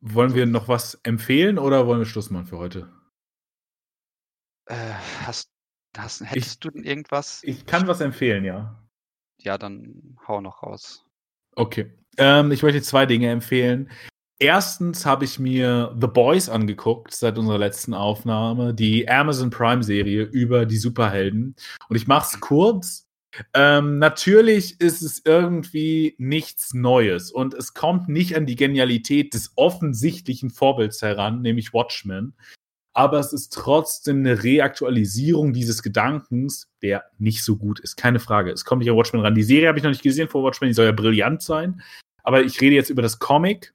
Wollen 0.00 0.34
wir 0.34 0.46
noch 0.46 0.68
was 0.68 0.94
empfehlen 1.02 1.58
oder 1.58 1.86
wollen 1.86 2.00
wir 2.00 2.06
Schluss 2.06 2.30
machen 2.30 2.46
für 2.46 2.58
heute? 2.58 2.92
Äh, 4.66 4.94
hast, 5.26 5.50
hast, 5.96 6.20
hättest 6.20 6.64
du 6.64 6.70
denn 6.70 6.84
irgendwas? 6.84 7.42
Ich 7.42 7.66
kann 7.66 7.86
was 7.88 8.00
empfehlen, 8.00 8.44
ja. 8.44 8.80
Ja, 9.40 9.58
dann 9.58 10.16
hau 10.26 10.40
noch 10.40 10.62
raus. 10.62 11.04
Okay. 11.56 11.98
Ähm, 12.16 12.52
ich 12.52 12.62
möchte 12.62 12.80
zwei 12.82 13.06
Dinge 13.06 13.30
empfehlen. 13.30 13.90
Erstens 14.44 15.06
habe 15.06 15.24
ich 15.24 15.38
mir 15.38 15.96
The 15.98 16.06
Boys 16.06 16.50
angeguckt 16.50 17.14
seit 17.14 17.38
unserer 17.38 17.56
letzten 17.56 17.94
Aufnahme, 17.94 18.74
die 18.74 19.08
Amazon 19.08 19.48
Prime-Serie 19.48 20.24
über 20.24 20.66
die 20.66 20.76
Superhelden. 20.76 21.56
Und 21.88 21.96
ich 21.96 22.06
mache 22.06 22.28
es 22.30 22.40
kurz. 22.40 23.08
Ähm, 23.54 23.98
natürlich 23.98 24.78
ist 24.82 25.00
es 25.00 25.22
irgendwie 25.24 26.14
nichts 26.18 26.74
Neues 26.74 27.32
und 27.32 27.54
es 27.54 27.72
kommt 27.72 28.10
nicht 28.10 28.36
an 28.36 28.44
die 28.44 28.54
Genialität 28.54 29.32
des 29.32 29.54
offensichtlichen 29.56 30.50
Vorbilds 30.50 31.00
heran, 31.00 31.40
nämlich 31.40 31.72
Watchmen. 31.72 32.34
Aber 32.92 33.20
es 33.20 33.32
ist 33.32 33.50
trotzdem 33.50 34.18
eine 34.18 34.44
Reaktualisierung 34.44 35.54
dieses 35.54 35.82
Gedankens, 35.82 36.68
der 36.82 37.04
nicht 37.16 37.42
so 37.42 37.56
gut 37.56 37.80
ist. 37.80 37.96
Keine 37.96 38.20
Frage. 38.20 38.52
Es 38.52 38.66
kommt 38.66 38.80
nicht 38.80 38.90
an 38.90 38.96
Watchmen 38.98 39.22
ran. 39.22 39.34
Die 39.34 39.42
Serie 39.42 39.68
habe 39.68 39.78
ich 39.78 39.84
noch 39.84 39.90
nicht 39.90 40.02
gesehen 40.02 40.28
vor 40.28 40.42
Watchmen, 40.42 40.68
die 40.68 40.74
soll 40.74 40.84
ja 40.84 40.92
brillant 40.92 41.40
sein. 41.40 41.80
Aber 42.22 42.42
ich 42.42 42.60
rede 42.60 42.76
jetzt 42.76 42.90
über 42.90 43.02
das 43.02 43.18
Comic, 43.18 43.74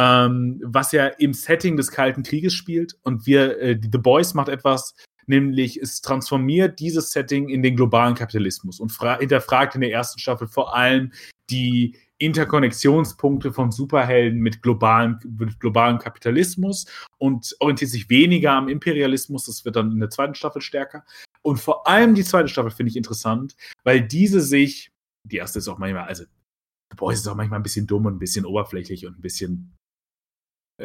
ähm, 0.00 0.62
was 0.64 0.92
ja 0.92 1.08
im 1.08 1.34
Setting 1.34 1.76
des 1.76 1.90
Kalten 1.90 2.22
Krieges 2.22 2.54
spielt. 2.54 2.96
Und 3.02 3.26
wir, 3.26 3.60
äh, 3.60 3.78
The 3.80 3.98
Boys 3.98 4.32
macht 4.32 4.48
etwas, 4.48 4.94
nämlich 5.26 5.76
es 5.76 6.00
transformiert 6.00 6.80
dieses 6.80 7.12
Setting 7.12 7.50
in 7.50 7.62
den 7.62 7.76
globalen 7.76 8.14
Kapitalismus 8.14 8.80
und 8.80 8.98
hinterfragt 9.18 9.74
in 9.74 9.82
der 9.82 9.92
ersten 9.92 10.18
Staffel 10.18 10.48
vor 10.48 10.74
allem 10.74 11.12
die 11.50 11.96
Interkonnektionspunkte 12.16 13.52
von 13.52 13.72
Superhelden 13.72 14.40
mit 14.40 14.62
globalem, 14.62 15.18
mit 15.38 15.60
globalem 15.60 15.98
Kapitalismus 15.98 16.86
und 17.18 17.54
orientiert 17.60 17.90
sich 17.90 18.08
weniger 18.08 18.52
am 18.52 18.68
Imperialismus. 18.68 19.44
Das 19.44 19.64
wird 19.66 19.76
dann 19.76 19.92
in 19.92 20.00
der 20.00 20.10
zweiten 20.10 20.34
Staffel 20.34 20.62
stärker. 20.62 21.04
Und 21.42 21.58
vor 21.58 21.86
allem 21.86 22.14
die 22.14 22.24
zweite 22.24 22.48
Staffel 22.48 22.70
finde 22.70 22.90
ich 22.90 22.96
interessant, 22.96 23.54
weil 23.84 24.00
diese 24.02 24.40
sich, 24.40 24.90
die 25.24 25.36
erste 25.36 25.58
ist 25.58 25.68
auch 25.68 25.78
manchmal, 25.78 26.04
also 26.04 26.24
The 26.24 26.96
Boys 26.96 27.20
ist 27.20 27.28
auch 27.28 27.36
manchmal 27.36 27.60
ein 27.60 27.62
bisschen 27.62 27.86
dumm 27.86 28.06
und 28.06 28.14
ein 28.14 28.18
bisschen 28.18 28.44
oberflächlich 28.44 29.06
und 29.06 29.18
ein 29.18 29.22
bisschen 29.22 29.74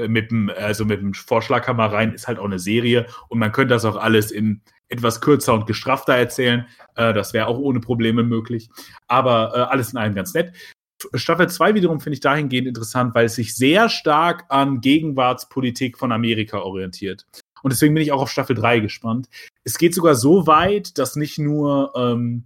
mit 0.07 0.31
dem, 0.31 0.49
also 0.49 0.85
mit 0.85 1.01
dem 1.01 1.13
Vorschlaghammer 1.13 1.91
rein, 1.91 2.13
ist 2.13 2.27
halt 2.27 2.39
auch 2.39 2.45
eine 2.45 2.59
Serie 2.59 3.07
und 3.29 3.39
man 3.39 3.51
könnte 3.51 3.73
das 3.73 3.85
auch 3.85 3.95
alles 3.95 4.31
in 4.31 4.61
etwas 4.89 5.21
kürzer 5.21 5.53
und 5.53 5.67
gestrafter 5.67 6.13
erzählen. 6.13 6.65
Äh, 6.95 7.13
das 7.13 7.33
wäre 7.33 7.47
auch 7.47 7.57
ohne 7.57 7.79
Probleme 7.79 8.23
möglich. 8.23 8.69
Aber 9.07 9.53
äh, 9.55 9.59
alles 9.59 9.91
in 9.91 9.97
allem 9.97 10.15
ganz 10.15 10.33
nett. 10.33 10.53
Staffel 11.13 11.49
2 11.49 11.75
wiederum 11.75 11.99
finde 11.99 12.15
ich 12.15 12.21
dahingehend 12.21 12.67
interessant, 12.67 13.13
weil 13.15 13.25
es 13.25 13.35
sich 13.35 13.55
sehr 13.55 13.89
stark 13.89 14.45
an 14.49 14.81
Gegenwartspolitik 14.81 15.97
von 15.97 16.11
Amerika 16.11 16.59
orientiert. 16.59 17.25
Und 17.61 17.73
deswegen 17.73 17.93
bin 17.93 18.03
ich 18.03 18.11
auch 18.11 18.21
auf 18.21 18.31
Staffel 18.31 18.55
3 18.55 18.79
gespannt. 18.79 19.27
Es 19.63 19.77
geht 19.77 19.93
sogar 19.93 20.15
so 20.15 20.47
weit, 20.47 20.97
dass 20.97 21.15
nicht 21.15 21.37
nur 21.37 21.91
ähm, 21.95 22.45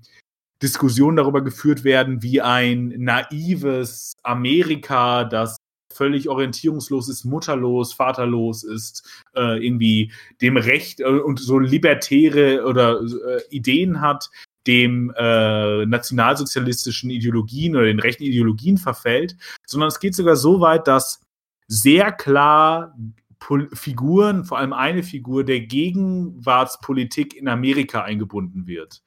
Diskussionen 0.64 1.18
darüber 1.18 1.44
geführt 1.44 1.84
werden, 1.84 2.24
wie 2.24 2.42
ein 2.42 2.94
naives 2.98 4.14
Amerika, 4.24 5.26
das 5.26 5.58
völlig 6.00 6.30
orientierungslos 6.30 7.10
ist, 7.10 7.26
mutterlos, 7.26 7.92
vaterlos 7.92 8.64
ist, 8.64 9.06
äh, 9.36 9.64
irgendwie 9.64 10.14
dem 10.42 10.56
Recht 10.56 11.02
äh, 11.02 11.04
und 11.04 11.40
so 11.40 11.60
libertäre 11.60 12.66
oder 12.66 13.02
äh, 13.02 13.42
Ideen 13.50 14.00
hat, 14.00 14.30
dem 14.66 15.14
äh, 15.18 15.86
nationalsozialistischen 15.86 17.10
Ideologien 17.10 17.76
oder 17.76 17.86
den 17.86 18.00
rechten 18.00 18.24
Ideologien 18.24 18.78
verfällt, 18.78 19.36
sondern 19.68 19.90
es 19.90 20.00
geht 20.00 20.16
sogar 20.16 20.38
so 20.38 20.62
weit, 20.62 20.88
dass 20.88 21.22
sehr 21.68 22.14
klar 22.14 22.96
Pol 23.40 23.70
Figuren, 23.74 24.46
vor 24.46 24.58
allem 24.58 24.72
eine 24.72 25.04
Figur 25.04 25.44
der 25.44 25.60
Gegenwartspolitik 25.60 27.36
in 27.36 27.50
Amerika 27.50 28.04
eingebunden 28.04 28.68
wird. 28.68 29.02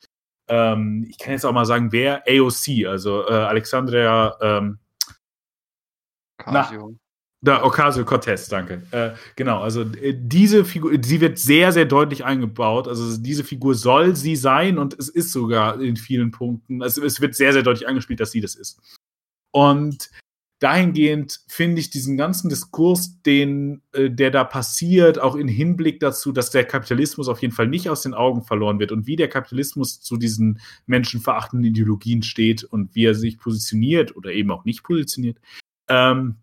Ähm, 0.48 1.06
ich 1.08 1.16
kann 1.16 1.32
jetzt 1.32 1.46
auch 1.46 1.52
mal 1.52 1.64
sagen, 1.64 1.90
wer 1.92 2.24
AOC, 2.28 2.86
also 2.86 3.26
äh, 3.26 3.32
Alexandria 3.32 4.36
ähm, 4.42 4.78
Casio. 6.42 6.96
Da, 7.44 7.64
Ocasio-Cortez, 7.64 8.48
danke. 8.48 8.82
Äh, 8.92 9.10
genau, 9.34 9.60
also 9.60 9.82
äh, 9.82 10.14
diese 10.16 10.64
Figur, 10.64 10.92
sie 11.02 11.20
wird 11.20 11.40
sehr, 11.40 11.72
sehr 11.72 11.86
deutlich 11.86 12.24
eingebaut. 12.24 12.86
Also 12.86 13.16
diese 13.16 13.42
Figur 13.42 13.74
soll 13.74 14.14
sie 14.14 14.36
sein 14.36 14.78
und 14.78 14.96
es 14.96 15.08
ist 15.08 15.32
sogar 15.32 15.80
in 15.80 15.96
vielen 15.96 16.30
Punkten, 16.30 16.82
also 16.82 17.04
es 17.04 17.20
wird 17.20 17.34
sehr, 17.34 17.52
sehr 17.52 17.64
deutlich 17.64 17.88
angespielt, 17.88 18.20
dass 18.20 18.30
sie 18.30 18.40
das 18.40 18.54
ist. 18.54 18.78
Und 19.50 20.08
dahingehend 20.60 21.40
finde 21.48 21.80
ich 21.80 21.90
diesen 21.90 22.16
ganzen 22.16 22.48
Diskurs, 22.48 23.20
den, 23.22 23.82
äh, 23.92 24.08
der 24.08 24.30
da 24.30 24.44
passiert, 24.44 25.20
auch 25.20 25.34
in 25.34 25.48
Hinblick 25.48 25.98
dazu, 25.98 26.30
dass 26.30 26.50
der 26.50 26.64
Kapitalismus 26.64 27.26
auf 27.26 27.42
jeden 27.42 27.52
Fall 27.52 27.66
nicht 27.66 27.90
aus 27.90 28.02
den 28.02 28.14
Augen 28.14 28.44
verloren 28.44 28.78
wird 28.78 28.92
und 28.92 29.08
wie 29.08 29.16
der 29.16 29.28
Kapitalismus 29.28 30.00
zu 30.00 30.16
diesen 30.16 30.60
menschenverachtenden 30.86 31.68
Ideologien 31.68 32.22
steht 32.22 32.62
und 32.62 32.94
wie 32.94 33.06
er 33.06 33.16
sich 33.16 33.38
positioniert 33.38 34.14
oder 34.14 34.30
eben 34.30 34.52
auch 34.52 34.64
nicht 34.64 34.84
positioniert, 34.84 35.38
ähm, 35.88 36.42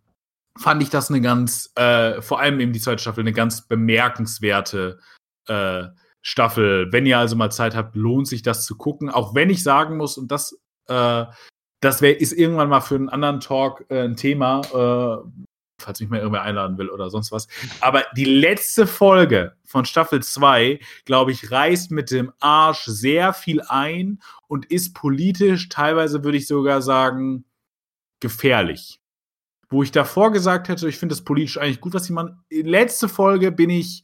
fand 0.59 0.83
ich 0.83 0.89
das 0.89 1.09
eine 1.09 1.21
ganz, 1.21 1.71
äh, 1.75 2.21
vor 2.21 2.39
allem 2.39 2.59
eben 2.59 2.73
die 2.73 2.81
zweite 2.81 3.01
Staffel, 3.01 3.21
eine 3.21 3.33
ganz 3.33 3.67
bemerkenswerte 3.67 4.99
äh, 5.47 5.83
Staffel. 6.21 6.91
Wenn 6.91 7.05
ihr 7.05 7.17
also 7.17 7.35
mal 7.35 7.51
Zeit 7.51 7.75
habt, 7.75 7.95
lohnt 7.95 8.27
sich 8.27 8.41
das 8.41 8.65
zu 8.65 8.75
gucken. 8.77 9.09
Auch 9.09 9.33
wenn 9.33 9.49
ich 9.49 9.63
sagen 9.63 9.97
muss, 9.97 10.17
und 10.17 10.31
das, 10.31 10.59
äh, 10.87 11.25
das 11.79 12.01
wär, 12.01 12.19
ist 12.19 12.33
irgendwann 12.33 12.69
mal 12.69 12.81
für 12.81 12.95
einen 12.95 13.09
anderen 13.09 13.39
Talk 13.39 13.85
äh, 13.89 14.03
ein 14.03 14.17
Thema, 14.17 14.61
äh, 14.73 15.43
falls 15.81 16.01
mich 16.01 16.09
mal 16.09 16.17
irgendwer 16.19 16.41
einladen 16.41 16.77
will 16.77 16.89
oder 16.89 17.09
sonst 17.09 17.31
was. 17.31 17.47
Aber 17.79 18.03
die 18.17 18.25
letzte 18.25 18.85
Folge 18.85 19.53
von 19.63 19.85
Staffel 19.85 20.21
2, 20.21 20.81
glaube 21.05 21.31
ich, 21.31 21.51
reißt 21.51 21.91
mit 21.91 22.11
dem 22.11 22.33
Arsch 22.41 22.83
sehr 22.83 23.31
viel 23.31 23.61
ein 23.61 24.19
und 24.47 24.65
ist 24.65 24.93
politisch, 24.93 25.69
teilweise 25.69 26.25
würde 26.25 26.37
ich 26.37 26.47
sogar 26.47 26.81
sagen, 26.81 27.45
gefährlich 28.19 28.98
wo 29.69 29.83
ich 29.83 29.91
davor 29.91 30.31
gesagt 30.31 30.67
hätte, 30.67 30.89
ich 30.89 30.97
finde 30.97 31.13
das 31.13 31.23
politisch 31.23 31.57
eigentlich 31.57 31.81
gut, 31.81 31.93
was 31.93 32.05
sie 32.05 32.13
machen. 32.13 32.43
Letzte 32.49 33.07
Folge 33.07 33.51
bin 33.51 33.69
ich, 33.69 34.03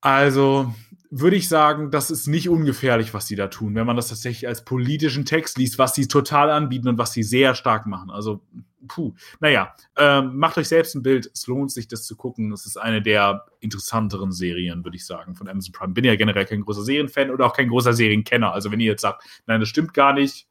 also 0.00 0.74
würde 1.16 1.36
ich 1.36 1.48
sagen, 1.48 1.92
das 1.92 2.10
ist 2.10 2.26
nicht 2.26 2.48
ungefährlich, 2.48 3.14
was 3.14 3.28
sie 3.28 3.36
da 3.36 3.46
tun, 3.46 3.76
wenn 3.76 3.86
man 3.86 3.94
das 3.94 4.08
tatsächlich 4.08 4.48
als 4.48 4.64
politischen 4.64 5.24
Text 5.24 5.56
liest, 5.58 5.78
was 5.78 5.94
sie 5.94 6.08
total 6.08 6.50
anbieten 6.50 6.88
und 6.88 6.98
was 6.98 7.12
sie 7.12 7.22
sehr 7.22 7.54
stark 7.54 7.86
machen. 7.86 8.10
Also, 8.10 8.42
puh, 8.88 9.14
naja, 9.38 9.72
ähm, 9.96 10.36
macht 10.36 10.58
euch 10.58 10.66
selbst 10.66 10.96
ein 10.96 11.04
Bild. 11.04 11.30
Es 11.32 11.46
lohnt 11.46 11.70
sich, 11.70 11.86
das 11.86 12.04
zu 12.04 12.16
gucken. 12.16 12.52
Es 12.52 12.66
ist 12.66 12.76
eine 12.76 13.00
der 13.00 13.46
interessanteren 13.60 14.32
Serien, 14.32 14.82
würde 14.82 14.96
ich 14.96 15.06
sagen, 15.06 15.36
von 15.36 15.46
Amazon 15.46 15.72
Prime. 15.72 15.94
Bin 15.94 16.04
ja 16.04 16.16
generell 16.16 16.46
kein 16.46 16.62
großer 16.62 16.82
Serienfan 16.82 17.30
oder 17.30 17.46
auch 17.46 17.54
kein 17.54 17.68
großer 17.68 17.92
Serienkenner. 17.92 18.52
Also, 18.52 18.72
wenn 18.72 18.80
ihr 18.80 18.90
jetzt 18.90 19.02
sagt, 19.02 19.22
nein, 19.46 19.60
das 19.60 19.68
stimmt 19.68 19.94
gar 19.94 20.14
nicht, 20.14 20.48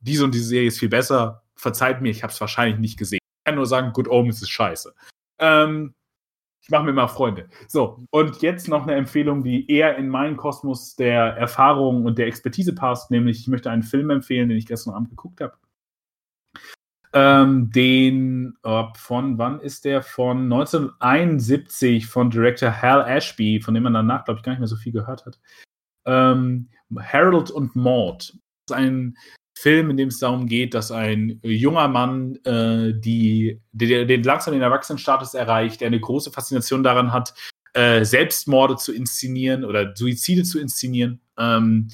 diese 0.00 0.24
und 0.24 0.34
diese 0.34 0.46
Serie 0.46 0.68
ist 0.68 0.80
viel 0.80 0.88
besser, 0.88 1.43
verzeiht 1.64 2.02
mir, 2.02 2.10
ich 2.10 2.22
habe 2.22 2.32
es 2.32 2.40
wahrscheinlich 2.40 2.78
nicht 2.78 2.98
gesehen. 2.98 3.20
Ich 3.22 3.44
kann 3.44 3.56
nur 3.56 3.66
sagen, 3.66 3.92
Good 3.92 4.08
Omens 4.08 4.42
ist 4.42 4.50
scheiße. 4.50 4.94
Ähm, 5.40 5.94
ich 6.62 6.70
mache 6.70 6.84
mir 6.84 6.92
mal 6.92 7.08
Freunde. 7.08 7.48
So, 7.68 8.04
und 8.10 8.42
jetzt 8.42 8.68
noch 8.68 8.82
eine 8.82 8.94
Empfehlung, 8.94 9.42
die 9.42 9.70
eher 9.70 9.96
in 9.96 10.08
meinen 10.08 10.36
Kosmos 10.36 10.94
der 10.94 11.36
Erfahrung 11.36 12.04
und 12.04 12.18
der 12.18 12.26
Expertise 12.26 12.74
passt, 12.74 13.10
nämlich 13.10 13.40
ich 13.40 13.48
möchte 13.48 13.70
einen 13.70 13.82
Film 13.82 14.10
empfehlen, 14.10 14.48
den 14.50 14.58
ich 14.58 14.66
gestern 14.66 14.94
Abend 14.94 15.08
geguckt 15.08 15.40
habe. 15.40 15.56
Ähm, 17.14 17.70
den 17.70 18.56
von 18.96 19.38
wann 19.38 19.60
ist 19.60 19.84
der? 19.84 20.02
Von 20.02 20.44
1971 20.52 22.06
von 22.06 22.28
Director 22.28 22.82
Hal 22.82 23.06
Ashby, 23.06 23.60
von 23.60 23.72
dem 23.72 23.84
man 23.84 23.94
danach, 23.94 24.24
glaube 24.24 24.38
ich, 24.38 24.44
gar 24.44 24.52
nicht 24.52 24.58
mehr 24.58 24.68
so 24.68 24.76
viel 24.76 24.92
gehört 24.92 25.24
hat. 25.24 25.38
Ähm, 26.06 26.68
Harold 26.98 27.50
und 27.50 27.74
Maud. 27.74 28.36
Das 28.66 28.78
ist 28.78 28.84
ein 28.84 29.16
Film, 29.56 29.90
in 29.90 29.96
dem 29.96 30.08
es 30.08 30.18
darum 30.18 30.46
geht, 30.46 30.74
dass 30.74 30.90
ein 30.90 31.40
junger 31.42 31.88
Mann 31.88 32.36
äh, 32.44 32.92
die, 32.94 33.60
die, 33.72 34.06
den 34.06 34.22
langsam 34.22 34.52
den 34.52 34.62
Erwachsenenstatus 34.62 35.34
erreicht, 35.34 35.80
der 35.80 35.86
eine 35.86 36.00
große 36.00 36.32
Faszination 36.32 36.82
daran 36.82 37.12
hat, 37.12 37.34
äh, 37.72 38.04
Selbstmorde 38.04 38.76
zu 38.76 38.92
inszenieren 38.92 39.64
oder 39.64 39.94
Suizide 39.94 40.42
zu 40.42 40.60
inszenieren. 40.60 41.20
Ähm, 41.38 41.88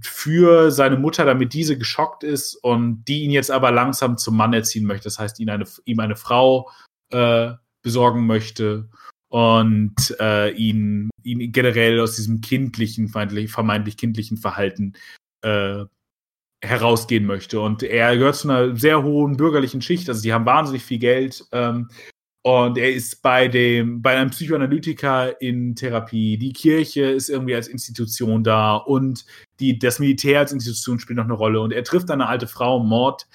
für 0.00 0.70
seine 0.70 0.96
Mutter, 0.96 1.24
damit 1.24 1.52
diese 1.52 1.76
geschockt 1.76 2.24
ist 2.24 2.54
und 2.54 3.04
die 3.04 3.24
ihn 3.24 3.30
jetzt 3.30 3.50
aber 3.50 3.70
langsam 3.70 4.16
zum 4.16 4.36
Mann 4.36 4.54
erziehen 4.54 4.86
möchte. 4.86 5.04
Das 5.04 5.18
heißt, 5.18 5.38
ihn 5.38 5.50
eine, 5.50 5.66
ihm 5.84 6.00
eine 6.00 6.16
Frau 6.16 6.70
äh, 7.10 7.52
besorgen 7.82 8.26
möchte 8.26 8.88
und 9.28 10.16
äh, 10.18 10.50
ihn, 10.52 11.10
ihn 11.22 11.52
generell 11.52 12.00
aus 12.00 12.16
diesem 12.16 12.40
kindlichen, 12.40 13.08
vermeintlich 13.08 13.96
kindlichen 13.96 14.38
Verhalten 14.38 14.94
äh, 15.42 15.84
herausgehen 16.62 17.26
möchte. 17.26 17.60
Und 17.60 17.82
er 17.82 18.16
gehört 18.16 18.36
zu 18.36 18.48
einer 18.48 18.76
sehr 18.76 19.02
hohen 19.02 19.36
bürgerlichen 19.36 19.82
Schicht, 19.82 20.08
also 20.08 20.22
die 20.22 20.32
haben 20.32 20.46
wahnsinnig 20.46 20.82
viel 20.82 20.98
Geld. 20.98 21.44
Ähm, 21.52 21.88
und 22.42 22.78
er 22.78 22.90
ist 22.90 23.20
bei 23.22 23.48
dem, 23.48 24.00
bei 24.00 24.16
einem 24.16 24.30
Psychoanalytiker 24.30 25.40
in 25.42 25.76
Therapie. 25.76 26.38
Die 26.38 26.54
Kirche 26.54 27.02
ist 27.02 27.28
irgendwie 27.28 27.54
als 27.54 27.68
Institution 27.68 28.42
da 28.42 28.76
und 28.76 29.26
die, 29.60 29.78
das 29.78 29.98
Militär 29.98 30.40
als 30.40 30.52
Institution 30.52 30.98
spielt 30.98 31.18
noch 31.18 31.24
eine 31.24 31.34
Rolle. 31.34 31.60
Und 31.60 31.72
er 31.72 31.84
trifft 31.84 32.10
eine 32.10 32.28
alte 32.28 32.46
Frau, 32.46 32.78
Mord, 32.82 33.26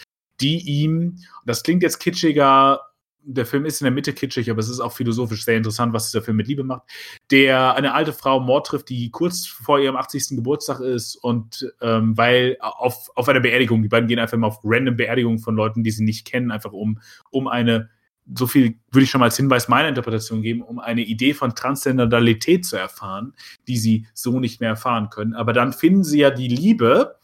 die 0.42 0.60
ihm, 0.60 1.18
das 1.46 1.62
klingt 1.62 1.84
jetzt 1.84 2.00
kitschiger 2.00 2.82
der 3.28 3.46
Film 3.46 3.66
ist 3.66 3.82
in 3.82 3.86
der 3.86 3.92
Mitte 3.92 4.14
kitschig, 4.14 4.50
aber 4.50 4.60
es 4.60 4.70
ist 4.70 4.80
auch 4.80 4.94
philosophisch 4.94 5.44
sehr 5.44 5.58
interessant, 5.58 5.94
was 5.94 6.12
dieser 6.12 6.24
Film 6.24 6.38
mit 6.38 6.48
Liebe 6.48 6.64
macht. 6.64 6.84
Der 7.32 7.76
eine 7.76 7.94
alte 7.94 8.14
Frau 8.14 8.40
Mord 8.40 8.68
trifft, 8.68 8.90
die 8.90 9.10
kurz 9.10 9.46
vor 9.48 9.80
ihrem 9.80 9.96
80. 9.96 10.36
Geburtstag 10.36 10.80
ist 10.80 11.16
und 11.16 11.72
ähm, 11.82 12.18
weil 12.18 12.58
auf, 12.62 13.10
auf 13.16 13.28
einer 13.28 13.40
Beerdigung, 13.40 13.82
die 13.82 13.90
beiden 13.90 14.08
gehen 14.08 14.20
einfach 14.20 14.38
mal 14.38 14.48
auf 14.48 14.60
random 14.64 14.96
Beerdigungen 14.96 15.40
von 15.40 15.56
Leuten, 15.56 15.84
die 15.84 15.92
sie 15.92 16.04
nicht 16.04 16.26
kennen, 16.26 16.52
einfach 16.52 16.72
um, 16.72 17.00
um 17.32 17.48
eine, 17.48 17.90
so 18.34 18.48
viel 18.48 18.80
würde 18.92 19.04
ich 19.04 19.10
schon 19.10 19.20
mal 19.20 19.26
als 19.26 19.38
Hinweis 19.38 19.68
meiner 19.68 19.90
Interpretation 19.90 20.42
geben, 20.42 20.62
um 20.62 20.80
eine 20.80 21.02
Idee 21.02 21.34
von 21.34 21.56
Transzendentalität 21.56 22.66
zu 22.66 22.78
erfahren, 22.78 23.34
die 23.68 23.78
sie 23.78 24.08
so 24.14 24.40
nicht 24.40 24.62
mehr 24.62 24.70
erfahren 24.70 25.10
können. 25.10 25.34
Aber 25.34 25.54
dann 25.54 25.74
finden 25.74 26.04
sie 26.04 26.20
ja 26.20 26.32
die 26.32 26.48
Liebe 26.48 27.16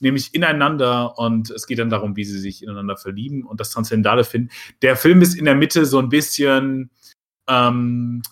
nämlich 0.00 0.34
ineinander 0.34 1.18
und 1.18 1.50
es 1.50 1.66
geht 1.66 1.78
dann 1.78 1.90
darum, 1.90 2.16
wie 2.16 2.24
sie 2.24 2.38
sich 2.38 2.62
ineinander 2.62 2.96
verlieben 2.96 3.44
und 3.44 3.60
das 3.60 3.70
Transzendentale 3.70 4.24
finden. 4.24 4.50
Der 4.82 4.96
Film 4.96 5.22
ist 5.22 5.34
in 5.34 5.44
der 5.44 5.54
Mitte 5.54 5.86
so 5.86 5.98
ein 5.98 6.08
bisschen 6.08 6.90
ähm, 7.48 8.22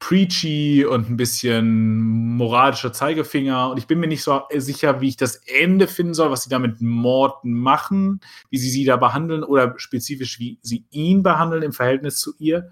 preachy 0.00 0.84
und 0.84 1.08
ein 1.08 1.16
bisschen 1.16 2.36
moralischer 2.36 2.92
Zeigefinger 2.92 3.70
und 3.70 3.78
ich 3.78 3.86
bin 3.86 4.00
mir 4.00 4.06
nicht 4.06 4.22
so 4.22 4.42
sicher, 4.54 5.00
wie 5.00 5.08
ich 5.08 5.16
das 5.16 5.36
Ende 5.36 5.88
finden 5.88 6.14
soll, 6.14 6.30
was 6.30 6.44
sie 6.44 6.50
da 6.50 6.58
mit 6.58 6.80
Mord 6.80 7.44
machen, 7.44 8.20
wie 8.50 8.58
sie 8.58 8.68
sie 8.68 8.84
da 8.84 8.96
behandeln 8.96 9.42
oder 9.44 9.74
spezifisch, 9.78 10.38
wie 10.38 10.58
sie 10.62 10.84
ihn 10.90 11.22
behandeln 11.22 11.62
im 11.62 11.72
Verhältnis 11.72 12.18
zu 12.18 12.34
ihr. 12.38 12.70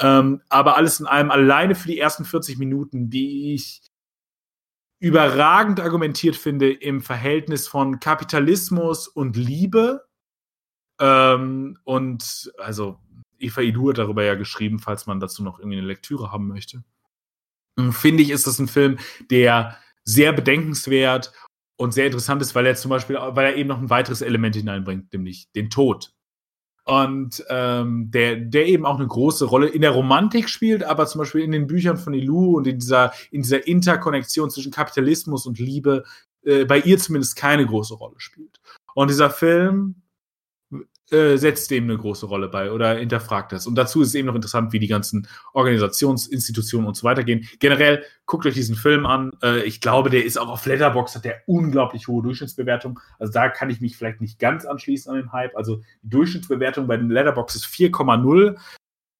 Ähm, 0.00 0.42
aber 0.48 0.76
alles 0.76 1.00
in 1.00 1.06
allem 1.06 1.32
alleine 1.32 1.74
für 1.74 1.88
die 1.88 1.98
ersten 1.98 2.24
40 2.24 2.58
Minuten, 2.58 3.10
die 3.10 3.54
ich 3.54 3.82
überragend 5.00 5.80
argumentiert 5.80 6.36
finde 6.36 6.72
im 6.72 7.00
Verhältnis 7.00 7.68
von 7.68 8.00
Kapitalismus 8.00 9.08
und 9.08 9.36
Liebe. 9.36 10.06
Ähm, 11.00 11.78
und 11.84 12.52
also 12.58 12.98
Eva 13.38 13.60
Idu 13.60 13.90
hat 13.90 13.98
darüber 13.98 14.24
ja 14.24 14.34
geschrieben, 14.34 14.78
falls 14.78 15.06
man 15.06 15.20
dazu 15.20 15.42
noch 15.42 15.58
irgendwie 15.58 15.78
eine 15.78 15.86
Lektüre 15.86 16.32
haben 16.32 16.48
möchte. 16.48 16.82
Finde 17.92 18.24
ich, 18.24 18.30
ist 18.30 18.46
das 18.48 18.58
ein 18.58 18.66
Film, 18.66 18.98
der 19.30 19.78
sehr 20.02 20.32
bedenkenswert 20.32 21.32
und 21.76 21.92
sehr 21.92 22.06
interessant 22.06 22.42
ist, 22.42 22.56
weil 22.56 22.66
er 22.66 22.74
zum 22.74 22.88
Beispiel, 22.88 23.16
weil 23.16 23.46
er 23.46 23.56
eben 23.56 23.68
noch 23.68 23.78
ein 23.78 23.90
weiteres 23.90 24.20
Element 24.20 24.56
hineinbringt, 24.56 25.12
nämlich 25.12 25.52
den 25.52 25.70
Tod 25.70 26.12
und 26.88 27.44
ähm, 27.50 28.10
der, 28.10 28.36
der 28.36 28.66
eben 28.66 28.86
auch 28.86 28.98
eine 28.98 29.06
große 29.06 29.44
Rolle 29.44 29.68
in 29.68 29.82
der 29.82 29.90
Romantik 29.90 30.48
spielt, 30.48 30.82
aber 30.82 31.06
zum 31.06 31.18
Beispiel 31.18 31.42
in 31.42 31.52
den 31.52 31.66
Büchern 31.66 31.98
von 31.98 32.14
Ilou 32.14 32.56
und 32.56 32.66
in 32.66 32.78
dieser, 32.78 33.12
in 33.30 33.42
dieser 33.42 33.66
Interkonnektion 33.66 34.48
zwischen 34.48 34.72
Kapitalismus 34.72 35.44
und 35.44 35.58
Liebe 35.58 36.04
äh, 36.44 36.64
bei 36.64 36.78
ihr 36.80 36.96
zumindest 36.96 37.36
keine 37.36 37.66
große 37.66 37.92
Rolle 37.92 38.14
spielt. 38.16 38.58
Und 38.94 39.10
dieser 39.10 39.28
Film 39.28 39.96
äh, 41.10 41.36
setzt 41.36 41.70
dem 41.70 41.84
eine 41.84 41.96
große 41.96 42.26
Rolle 42.26 42.48
bei 42.48 42.70
oder 42.70 42.96
hinterfragt 42.96 43.52
das. 43.52 43.66
Und 43.66 43.76
dazu 43.76 44.02
ist 44.02 44.08
es 44.08 44.14
eben 44.14 44.26
noch 44.26 44.34
interessant, 44.34 44.72
wie 44.72 44.78
die 44.78 44.88
ganzen 44.88 45.26
Organisationsinstitutionen 45.52 46.86
und 46.86 46.96
so 46.96 47.04
weiter 47.04 47.24
gehen. 47.24 47.48
Generell 47.58 48.04
guckt 48.26 48.46
euch 48.46 48.54
diesen 48.54 48.76
Film 48.76 49.06
an. 49.06 49.32
Äh, 49.42 49.62
ich 49.62 49.80
glaube, 49.80 50.10
der 50.10 50.24
ist 50.24 50.38
auch 50.38 50.48
auf 50.48 50.66
Letterbox 50.66 51.14
hat 51.14 51.24
der 51.24 51.42
unglaublich 51.46 52.08
hohe 52.08 52.22
Durchschnittsbewertung. 52.22 53.00
Also 53.18 53.32
da 53.32 53.48
kann 53.48 53.70
ich 53.70 53.80
mich 53.80 53.96
vielleicht 53.96 54.20
nicht 54.20 54.38
ganz 54.38 54.66
anschließen 54.66 55.10
an 55.10 55.18
den 55.18 55.32
Hype. 55.32 55.56
Also 55.56 55.82
die 56.02 56.10
Durchschnittsbewertung 56.10 56.86
bei 56.86 56.96
den 56.96 57.10
Letterbox 57.10 57.54
ist 57.54 57.66
4,0. 57.66 58.56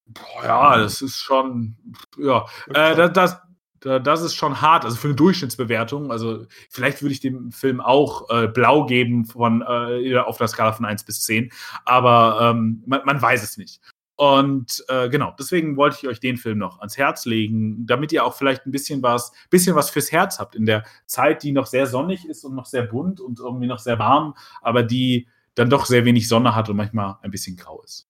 Boah, 0.07 0.45
ja, 0.45 0.79
das 0.79 1.03
ist 1.03 1.17
schon, 1.17 1.77
ja, 2.19 2.47
äh, 2.69 2.97
das, 2.97 3.13
das, 3.13 3.37
das 3.81 4.23
ist 4.23 4.35
schon 4.35 4.61
hart, 4.61 4.85
also 4.85 4.97
für 4.97 5.09
eine 5.09 5.17
Durchschnittsbewertung. 5.17 6.11
Also 6.11 6.47
vielleicht 6.71 7.03
würde 7.03 7.13
ich 7.13 7.21
dem 7.21 7.53
Film 7.53 7.81
auch 7.81 8.29
äh, 8.31 8.49
blau 8.49 8.87
geben 8.87 9.25
von 9.25 9.63
äh, 9.63 10.17
auf 10.19 10.39
der 10.39 10.49
Skala 10.49 10.73
von 10.73 10.87
1 10.87 11.05
bis 11.05 11.23
10, 11.23 11.51
aber 11.85 12.39
ähm, 12.41 12.83
man, 12.87 13.03
man 13.05 13.21
weiß 13.21 13.43
es 13.43 13.57
nicht. 13.57 13.81
Und 14.19 14.85
äh, 14.89 15.09
genau, 15.09 15.33
deswegen 15.39 15.77
wollte 15.77 15.99
ich 16.03 16.09
euch 16.09 16.19
den 16.19 16.39
Film 16.39 16.59
noch 16.59 16.81
ans 16.81 16.99
Herz 16.99 17.25
legen, 17.25 17.87
damit 17.87 18.11
ihr 18.11 18.25
auch 18.25 18.35
vielleicht 18.35 18.67
ein 18.67 18.73
bisschen 18.73 19.01
was, 19.01 19.31
bisschen 19.49 19.77
was 19.77 19.91
fürs 19.91 20.11
Herz 20.11 20.41
habt 20.41 20.57
in 20.57 20.67
der 20.67 20.83
Zeit, 21.07 21.45
die 21.45 21.53
noch 21.53 21.67
sehr 21.67 21.87
sonnig 21.87 22.29
ist 22.29 22.45
und 22.45 22.57
noch 22.57 22.67
sehr 22.67 22.83
bunt 22.83 23.21
und 23.21 23.39
irgendwie 23.39 23.69
noch 23.69 23.79
sehr 23.79 24.01
warm, 24.01 24.35
aber 24.61 24.83
die 24.83 25.29
dann 25.55 25.71
doch 25.71 25.87
sehr 25.87 26.05
wenig 26.05 26.27
Sonne 26.27 26.57
hat 26.57 26.69
und 26.69 26.77
manchmal 26.77 27.19
ein 27.23 27.31
bisschen 27.31 27.57
grau 27.57 27.81
ist. 27.83 28.09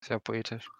Sehr 0.00 0.20
poetisch. 0.20 0.70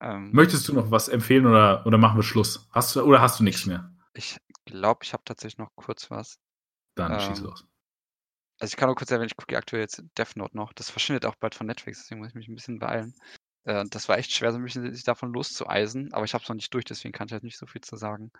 Ähm, 0.00 0.30
Möchtest 0.32 0.68
du 0.68 0.74
noch 0.74 0.90
was 0.90 1.08
empfehlen 1.08 1.46
oder, 1.46 1.84
oder 1.86 1.98
machen 1.98 2.16
wir 2.16 2.22
Schluss? 2.22 2.68
Hast 2.70 2.94
du, 2.94 3.02
oder 3.02 3.20
hast 3.20 3.40
du 3.40 3.44
nichts 3.44 3.66
mehr? 3.66 3.92
Ich 4.14 4.36
glaube, 4.64 5.00
ich 5.02 5.12
habe 5.12 5.24
tatsächlich 5.24 5.58
noch 5.58 5.74
kurz 5.74 6.10
was. 6.10 6.38
Dann 6.94 7.12
ähm, 7.12 7.20
schieß 7.20 7.40
los. 7.40 7.66
Also 8.60 8.72
ich 8.72 8.76
kann 8.76 8.88
nur 8.88 8.96
kurz 8.96 9.10
erwähnen, 9.10 9.28
ich 9.28 9.36
gucke 9.36 9.56
aktuell 9.56 9.82
jetzt 9.82 10.02
Death 10.16 10.36
Note 10.36 10.56
noch. 10.56 10.72
Das 10.72 10.90
verschwindet 10.90 11.26
auch 11.26 11.36
bald 11.36 11.54
von 11.54 11.66
Netflix, 11.66 12.02
deswegen 12.02 12.20
muss 12.20 12.30
ich 12.30 12.34
mich 12.34 12.48
ein 12.48 12.54
bisschen 12.54 12.78
beeilen. 12.78 13.14
Äh, 13.64 13.84
das 13.90 14.08
war 14.08 14.18
echt 14.18 14.32
schwer, 14.32 14.52
so 14.52 14.58
ein 14.58 14.64
bisschen 14.64 14.92
sich 14.92 15.04
davon 15.04 15.32
loszueisen, 15.32 16.12
aber 16.12 16.24
ich 16.24 16.34
habe 16.34 16.42
es 16.42 16.48
noch 16.48 16.56
nicht 16.56 16.72
durch, 16.74 16.84
deswegen 16.84 17.12
kann 17.12 17.26
ich 17.26 17.32
halt 17.32 17.44
nicht 17.44 17.58
so 17.58 17.66
viel 17.66 17.80
zu 17.80 17.96
sagen. 17.96 18.30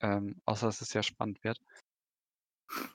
Ähm, 0.00 0.40
außer, 0.44 0.66
dass 0.66 0.80
es 0.80 0.88
sehr 0.88 1.02
spannend 1.02 1.42
wird. 1.44 1.58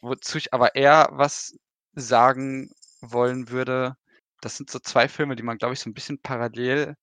Wozu 0.02 0.38
ich 0.38 0.54
aber 0.54 0.76
eher 0.76 1.10
was 1.12 1.58
sagen 1.94 2.72
wollen 3.02 3.50
würde, 3.50 3.96
das 4.42 4.58
sind 4.58 4.70
so 4.70 4.80
zwei 4.80 5.08
Filme, 5.08 5.36
die 5.36 5.44
man, 5.44 5.58
glaube 5.58 5.74
ich, 5.74 5.80
so 5.80 5.90
ein 5.90 5.94
bisschen 5.94 6.20
parallel 6.20 6.96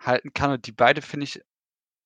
halten 0.00 0.32
kann 0.32 0.50
und 0.50 0.66
die 0.66 0.72
beide, 0.72 1.02
finde 1.02 1.24
ich, 1.24 1.40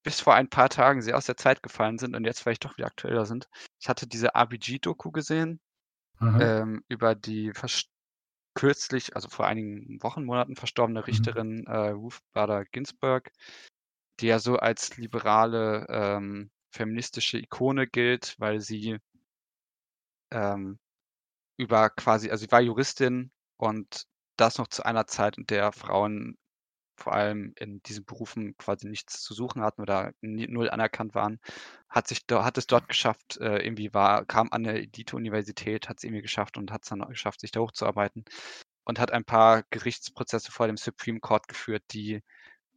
bis 0.03 0.21
vor 0.21 0.35
ein 0.35 0.51
paar 0.51 0.69
Tagen 0.69 1.01
sehr 1.01 1.17
aus 1.17 1.27
der 1.27 1.37
Zeit 1.37 1.63
gefallen 1.63 1.99
sind 1.99 2.15
und 2.15 2.25
jetzt 2.25 2.41
vielleicht 2.41 2.65
doch 2.65 2.77
wieder 2.77 2.87
aktueller 2.87 3.25
sind. 3.25 3.49
Ich 3.81 3.89
hatte 3.89 4.07
diese 4.07 4.35
RBG-Doku 4.35 5.11
gesehen 5.11 5.61
mhm. 6.21 6.41
ähm, 6.41 6.85
über 6.89 7.15
die 7.15 7.53
kürzlich, 8.55 9.17
also 9.17 9.29
vor 9.29 9.47
einigen 9.47 10.03
Wochen, 10.03 10.25
Monaten 10.25 10.57
verstorbene 10.57 11.01
mhm. 11.01 11.05
Richterin 11.05 11.57
mhm. 11.61 11.67
äh, 11.67 11.89
Ruth 11.91 12.19
Bader 12.33 12.65
Ginsburg, 12.67 13.31
die 14.21 14.27
ja 14.27 14.39
so 14.39 14.57
als 14.57 14.97
liberale 14.97 15.87
ähm, 15.89 16.51
feministische 16.71 17.39
Ikone 17.39 17.87
gilt, 17.87 18.35
weil 18.39 18.61
sie 18.61 18.99
ähm, 20.31 20.79
über 21.57 21.91
quasi, 21.91 22.31
also 22.31 22.45
sie 22.45 22.53
war 22.53 22.61
Juristin 22.61 23.31
und 23.57 24.07
das 24.37 24.59
noch 24.59 24.69
zu 24.69 24.85
einer 24.85 25.07
Zeit, 25.07 25.39
in 25.39 25.47
der 25.47 25.73
Frauen 25.73 26.37
vor 26.97 27.13
allem 27.15 27.53
in 27.59 27.83
diesen 27.85 28.05
Berufen 28.05 28.57
quasi 28.59 28.89
nichts 28.89 29.23
zu 29.23 29.35
suchen 29.35 29.63
hatten 29.63 29.83
oder 29.83 30.13
null 30.23 30.71
anerkannt 30.71 31.15
waren, 31.15 31.41
hat 31.89 32.09
sich 32.09 32.21
hat 32.31 32.59
es 32.59 32.67
dort 32.67 32.89
geschafft, 32.89 33.39
äh, 33.41 33.59
irgendwie 33.65 33.95
war 33.95 34.25
kam 34.27 34.49
an 34.53 34.63
'ne 34.63 34.75
Elite-Universität, 34.75 35.89
hat's 35.89 36.05
irgendwie 36.05 36.23
geschafft 36.23 36.57
und 36.59 36.73
hat's 36.73 36.89
dann 36.91 37.03
auch 37.03 37.09
geschafft, 37.09 37.41
sich 37.41 37.51
da 37.53 37.61
hochzuarbeiten 37.61 38.25
und 38.85 38.99
hat 39.01 39.13
ein 39.13 39.25
paar 39.25 39.65
Gerichtsprozesse 39.71 40.53
vor 40.53 40.67
dem 40.69 40.77
Supreme 40.79 41.21
Court 41.21 41.49
geführt, 41.49 41.85
die, 41.93 42.23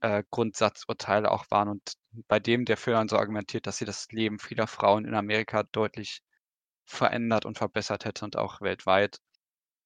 äh, 0.02 0.23
Grundsatzurteile 0.31 1.31
auch 1.31 1.45
waren 1.52 1.69
und 1.69 1.94
bei 2.30 2.39
dem 2.39 2.65
der 2.65 2.77
dann 2.77 3.10
so 3.10 3.18
argumentiert, 3.18 3.68
dass 3.68 3.77
sie 3.80 3.85
das 3.85 4.07
Leben 4.11 4.39
vieler 4.39 4.68
Frauen 4.68 5.06
in 5.06 5.15
Amerika 5.15 5.64
deutlich 5.64 6.22
verändert 6.85 7.45
und 7.45 7.57
verbessert 7.60 8.06
hätte 8.06 8.26
und 8.26 8.38
auch 8.38 8.61
weltweit 8.61 9.19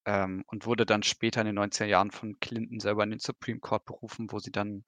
ähm, 0.06 0.44
und 0.48 0.66
wurde 0.66 0.86
dann 0.86 1.04
später 1.04 1.42
in 1.42 1.48
den 1.48 1.60
90er 1.60 1.86
Jahren 1.86 2.12
von 2.12 2.40
Clinton 2.40 2.80
selber 2.80 3.04
in 3.04 3.12
den 3.12 3.20
Supreme 3.20 3.60
Court 3.60 3.86
berufen, 3.86 4.32
wo 4.32 4.40
sie 4.40 4.52
dann 4.52 4.84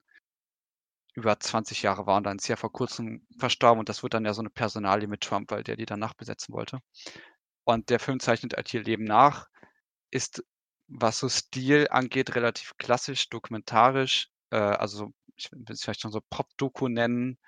über 1.14 1.38
20 1.38 1.82
Jahre 1.82 2.06
war 2.06 2.16
und 2.16 2.24
dann 2.24 2.38
ja 2.44 2.56
vor 2.56 2.72
Kurzem 2.72 3.26
verstorben 3.38 3.78
und 3.78 3.88
das 3.88 4.02
wird 4.02 4.14
dann 4.14 4.24
ja 4.24 4.34
so 4.34 4.42
eine 4.42 4.50
Personalie 4.50 5.06
mit 5.08 5.20
Trump, 5.20 5.50
weil 5.50 5.62
der 5.62 5.76
die 5.76 5.86
dann 5.86 6.00
nachbesetzen 6.00 6.54
wollte. 6.54 6.80
Und 7.64 7.90
der 7.90 8.00
Film 8.00 8.20
zeichnet 8.20 8.54
halt 8.56 8.72
ihr 8.74 8.82
Leben 8.82 9.04
nach, 9.04 9.48
ist, 10.10 10.44
was 10.88 11.18
so 11.20 11.28
Stil 11.28 11.88
angeht, 11.90 12.34
relativ 12.34 12.76
klassisch, 12.78 13.28
dokumentarisch, 13.30 14.28
äh, 14.50 14.56
also 14.56 15.12
ich 15.36 15.50
will 15.52 15.64
es 15.68 15.82
vielleicht 15.82 16.02
schon 16.02 16.12
so 16.12 16.20
Pop-Doku 16.30 16.88
nennen, 16.88 17.38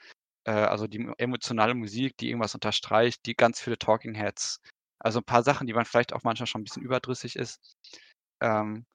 äh, 0.44 0.52
also 0.52 0.86
die 0.86 1.08
emotionale 1.18 1.74
Musik, 1.74 2.16
die 2.18 2.28
irgendwas 2.28 2.54
unterstreicht, 2.54 3.26
die 3.26 3.34
ganz 3.34 3.60
viele 3.60 3.78
Talking 3.78 4.14
Heads 4.14 4.60
also 5.06 5.20
ein 5.20 5.24
paar 5.24 5.42
Sachen, 5.42 5.66
die 5.66 5.72
man 5.74 5.84
vielleicht 5.86 6.12
auch 6.12 6.24
manchmal 6.24 6.46
schon 6.46 6.62
ein 6.62 6.64
bisschen 6.64 6.82
überdrüssig 6.82 7.36
ist, 7.36 7.76
ähm, 8.40 8.86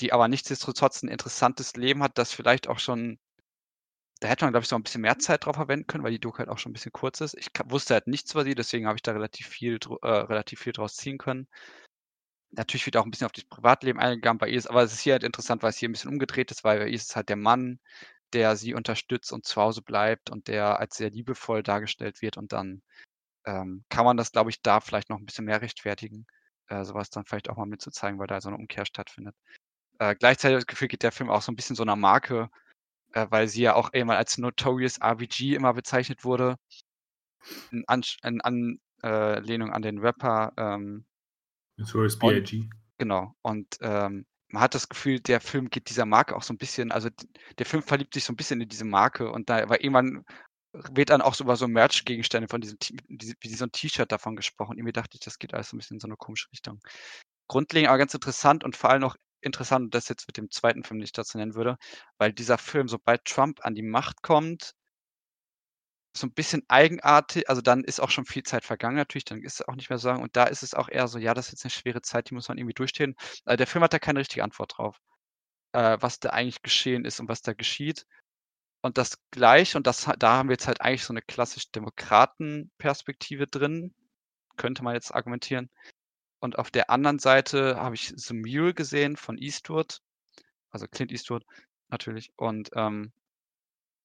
die 0.00 0.12
aber 0.12 0.28
nichtsdestotrotz 0.28 1.02
ein 1.02 1.08
interessantes 1.08 1.76
Leben 1.76 2.02
hat, 2.02 2.18
das 2.18 2.32
vielleicht 2.32 2.68
auch 2.68 2.78
schon 2.78 3.18
da 4.22 4.28
hätte 4.28 4.44
man, 4.44 4.52
glaube 4.52 4.62
ich, 4.62 4.68
so 4.68 4.76
ein 4.76 4.84
bisschen 4.84 5.00
mehr 5.00 5.18
Zeit 5.18 5.44
drauf 5.44 5.56
verwenden 5.56 5.86
können, 5.88 6.04
weil 6.04 6.12
die 6.12 6.20
Doku 6.20 6.38
halt 6.38 6.48
auch 6.48 6.58
schon 6.58 6.70
ein 6.70 6.74
bisschen 6.74 6.92
kurz 6.92 7.20
ist. 7.20 7.34
Ich 7.36 7.48
wusste 7.66 7.94
halt 7.94 8.06
nichts 8.06 8.32
über 8.32 8.44
sie, 8.44 8.54
deswegen 8.54 8.86
habe 8.86 8.96
ich 8.96 9.02
da 9.02 9.12
relativ 9.12 9.48
viel 9.48 9.80
äh, 10.02 10.06
relativ 10.06 10.60
viel 10.60 10.72
draus 10.72 10.94
ziehen 10.96 11.18
können. 11.18 11.48
Natürlich 12.52 12.86
wird 12.86 12.96
auch 12.96 13.04
ein 13.04 13.10
bisschen 13.10 13.24
auf 13.24 13.32
das 13.32 13.44
Privatleben 13.44 13.98
eingegangen 13.98 14.38
bei 14.38 14.48
ihr 14.48 14.62
aber 14.68 14.82
es 14.82 14.92
ist 14.92 15.00
hier 15.00 15.14
halt 15.14 15.24
interessant, 15.24 15.62
weil 15.62 15.70
es 15.70 15.78
hier 15.78 15.88
ein 15.88 15.92
bisschen 15.92 16.10
umgedreht 16.10 16.50
ist, 16.50 16.64
weil 16.64 16.78
bei 16.78 16.86
ihr 16.88 16.94
ist 16.94 17.16
halt 17.16 17.28
der 17.30 17.36
Mann, 17.36 17.80
der 18.32 18.56
sie 18.56 18.74
unterstützt 18.74 19.32
und 19.32 19.44
zu 19.46 19.60
Hause 19.60 19.82
bleibt 19.82 20.30
und 20.30 20.48
der 20.48 20.78
als 20.78 20.96
sehr 20.96 21.10
liebevoll 21.10 21.62
dargestellt 21.62 22.22
wird 22.22 22.36
und 22.36 22.52
dann 22.52 22.82
ähm, 23.44 23.84
kann 23.88 24.04
man 24.04 24.16
das, 24.16 24.32
glaube 24.32 24.50
ich, 24.50 24.62
da 24.62 24.80
vielleicht 24.80 25.10
noch 25.10 25.18
ein 25.18 25.26
bisschen 25.26 25.44
mehr 25.44 25.62
rechtfertigen, 25.62 26.26
äh, 26.68 26.84
so 26.84 26.94
dann 26.94 27.24
vielleicht 27.24 27.50
auch 27.50 27.56
mal 27.56 27.66
mitzuzeigen, 27.66 28.18
weil 28.18 28.26
da 28.26 28.40
so 28.40 28.48
eine 28.48 28.58
Umkehr 28.58 28.86
stattfindet. 28.86 29.34
Äh, 29.98 30.14
gleichzeitig 30.14 30.58
das 30.58 30.66
Gefühl 30.66 30.88
geht 30.88 31.02
der 31.02 31.12
Film 31.12 31.30
auch 31.30 31.42
so 31.42 31.52
ein 31.52 31.56
bisschen 31.56 31.76
so 31.76 31.82
einer 31.82 31.96
Marke, 31.96 32.48
äh, 33.12 33.26
weil 33.30 33.48
sie 33.48 33.62
ja 33.62 33.74
auch 33.74 33.92
einmal 33.92 34.16
als 34.16 34.38
Notorious 34.38 35.00
RBG 35.00 35.54
immer 35.54 35.74
bezeichnet 35.74 36.24
wurde. 36.24 36.56
In, 37.70 37.84
An 37.88 38.02
in 38.22 38.40
Anlehnung 38.40 39.72
an 39.72 39.82
den 39.82 39.98
Rapper 39.98 40.52
ähm, 40.56 41.04
Notorious 41.76 42.18
B.I.G. 42.18 42.68
Genau. 42.98 43.34
Und 43.42 43.78
ähm, 43.80 44.26
man 44.48 44.62
hat 44.62 44.74
das 44.74 44.88
Gefühl, 44.88 45.18
der 45.18 45.40
Film 45.40 45.70
geht 45.70 45.88
dieser 45.88 46.06
Marke 46.06 46.36
auch 46.36 46.42
so 46.42 46.52
ein 46.52 46.58
bisschen, 46.58 46.92
also 46.92 47.08
der 47.58 47.66
Film 47.66 47.82
verliebt 47.82 48.14
sich 48.14 48.24
so 48.24 48.32
ein 48.32 48.36
bisschen 48.36 48.60
in 48.60 48.68
diese 48.68 48.84
Marke 48.84 49.32
und 49.32 49.48
da, 49.48 49.68
weil 49.68 49.78
irgendwann 49.78 50.24
wird 50.72 51.10
dann 51.10 51.22
auch 51.22 51.34
so 51.34 51.44
über 51.44 51.56
so 51.56 51.68
Merch-Gegenstände 51.68 52.48
von 52.48 52.60
diesem, 52.60 52.78
wie 53.08 53.54
so 53.54 53.64
ein 53.64 53.72
T-Shirt 53.72 54.10
davon 54.10 54.36
gesprochen. 54.36 54.78
Irgendwie 54.78 54.92
dachte 54.92 55.16
ich, 55.16 55.20
das 55.20 55.38
geht 55.38 55.54
alles 55.54 55.68
so 55.70 55.76
ein 55.76 55.78
bisschen 55.78 55.96
in 55.96 56.00
so 56.00 56.08
eine 56.08 56.16
komische 56.16 56.50
Richtung. 56.52 56.80
Grundlegend 57.48 57.88
aber 57.88 57.98
ganz 57.98 58.14
interessant 58.14 58.64
und 58.64 58.76
vor 58.76 58.90
allem 58.90 59.02
noch 59.02 59.16
interessant, 59.42 59.94
das 59.94 60.08
jetzt 60.08 60.26
mit 60.28 60.36
dem 60.36 60.50
zweiten 60.50 60.84
Film, 60.84 61.00
den 61.00 61.04
ich 61.04 61.12
dazu 61.12 61.38
nennen 61.38 61.54
würde, 61.54 61.76
weil 62.18 62.32
dieser 62.32 62.58
Film, 62.58 62.88
sobald 62.88 63.24
Trump 63.24 63.64
an 63.64 63.74
die 63.74 63.82
Macht 63.82 64.22
kommt, 64.22 64.74
so 66.14 66.26
ein 66.26 66.32
bisschen 66.32 66.62
eigenartig, 66.68 67.48
also 67.48 67.62
dann 67.62 67.84
ist 67.84 68.00
auch 68.00 68.10
schon 68.10 68.26
viel 68.26 68.42
Zeit 68.42 68.64
vergangen 68.64 68.96
natürlich, 68.96 69.24
dann 69.24 69.42
ist 69.42 69.60
es 69.60 69.68
auch 69.68 69.74
nicht 69.74 69.88
mehr 69.88 69.98
so 69.98 70.08
lang 70.08 70.22
und 70.22 70.36
da 70.36 70.44
ist 70.44 70.62
es 70.62 70.74
auch 70.74 70.88
eher 70.88 71.08
so, 71.08 71.18
ja, 71.18 71.32
das 71.34 71.46
ist 71.46 71.52
jetzt 71.52 71.64
eine 71.64 71.70
schwere 71.70 72.02
Zeit, 72.02 72.30
die 72.30 72.34
muss 72.34 72.48
man 72.48 72.58
irgendwie 72.58 72.74
durchstehen. 72.74 73.16
Äh, 73.46 73.56
der 73.56 73.66
Film 73.66 73.82
hat 73.82 73.92
da 73.94 73.98
keine 73.98 74.20
richtige 74.20 74.44
Antwort 74.44 74.74
drauf, 74.76 74.98
äh, 75.72 75.98
was 76.00 76.20
da 76.20 76.30
eigentlich 76.30 76.62
geschehen 76.62 77.04
ist 77.04 77.20
und 77.20 77.28
was 77.28 77.42
da 77.42 77.54
geschieht. 77.54 78.06
Und 78.82 78.98
das 78.98 79.18
gleich 79.30 79.76
und 79.76 79.86
das 79.86 80.08
da 80.18 80.36
haben 80.36 80.48
wir 80.48 80.54
jetzt 80.54 80.66
halt 80.66 80.80
eigentlich 80.80 81.04
so 81.04 81.12
eine 81.12 81.22
klassisch 81.22 81.70
Demokratenperspektive 81.70 83.46
drin, 83.46 83.94
könnte 84.56 84.82
man 84.82 84.94
jetzt 84.94 85.14
argumentieren. 85.14 85.70
Und 86.40 86.58
auf 86.58 86.72
der 86.72 86.90
anderen 86.90 87.20
Seite 87.20 87.76
habe 87.76 87.94
ich 87.94 88.12
The 88.16 88.34
Mule 88.34 88.74
gesehen 88.74 89.16
von 89.16 89.38
Eastwood, 89.38 90.00
also 90.70 90.88
Clint 90.88 91.12
Eastwood 91.12 91.44
natürlich. 91.88 92.32
Und 92.36 92.70
ähm, 92.74 93.12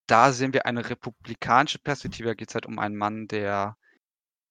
da 0.07 0.31
sehen 0.31 0.53
wir 0.53 0.65
eine 0.67 0.89
republikanische 0.89 1.79
Perspektive. 1.79 2.29
Da 2.29 2.35
geht 2.35 2.49
es 2.49 2.55
halt 2.55 2.67
um 2.67 2.79
einen 2.79 2.95
Mann, 2.95 3.27
der 3.27 3.77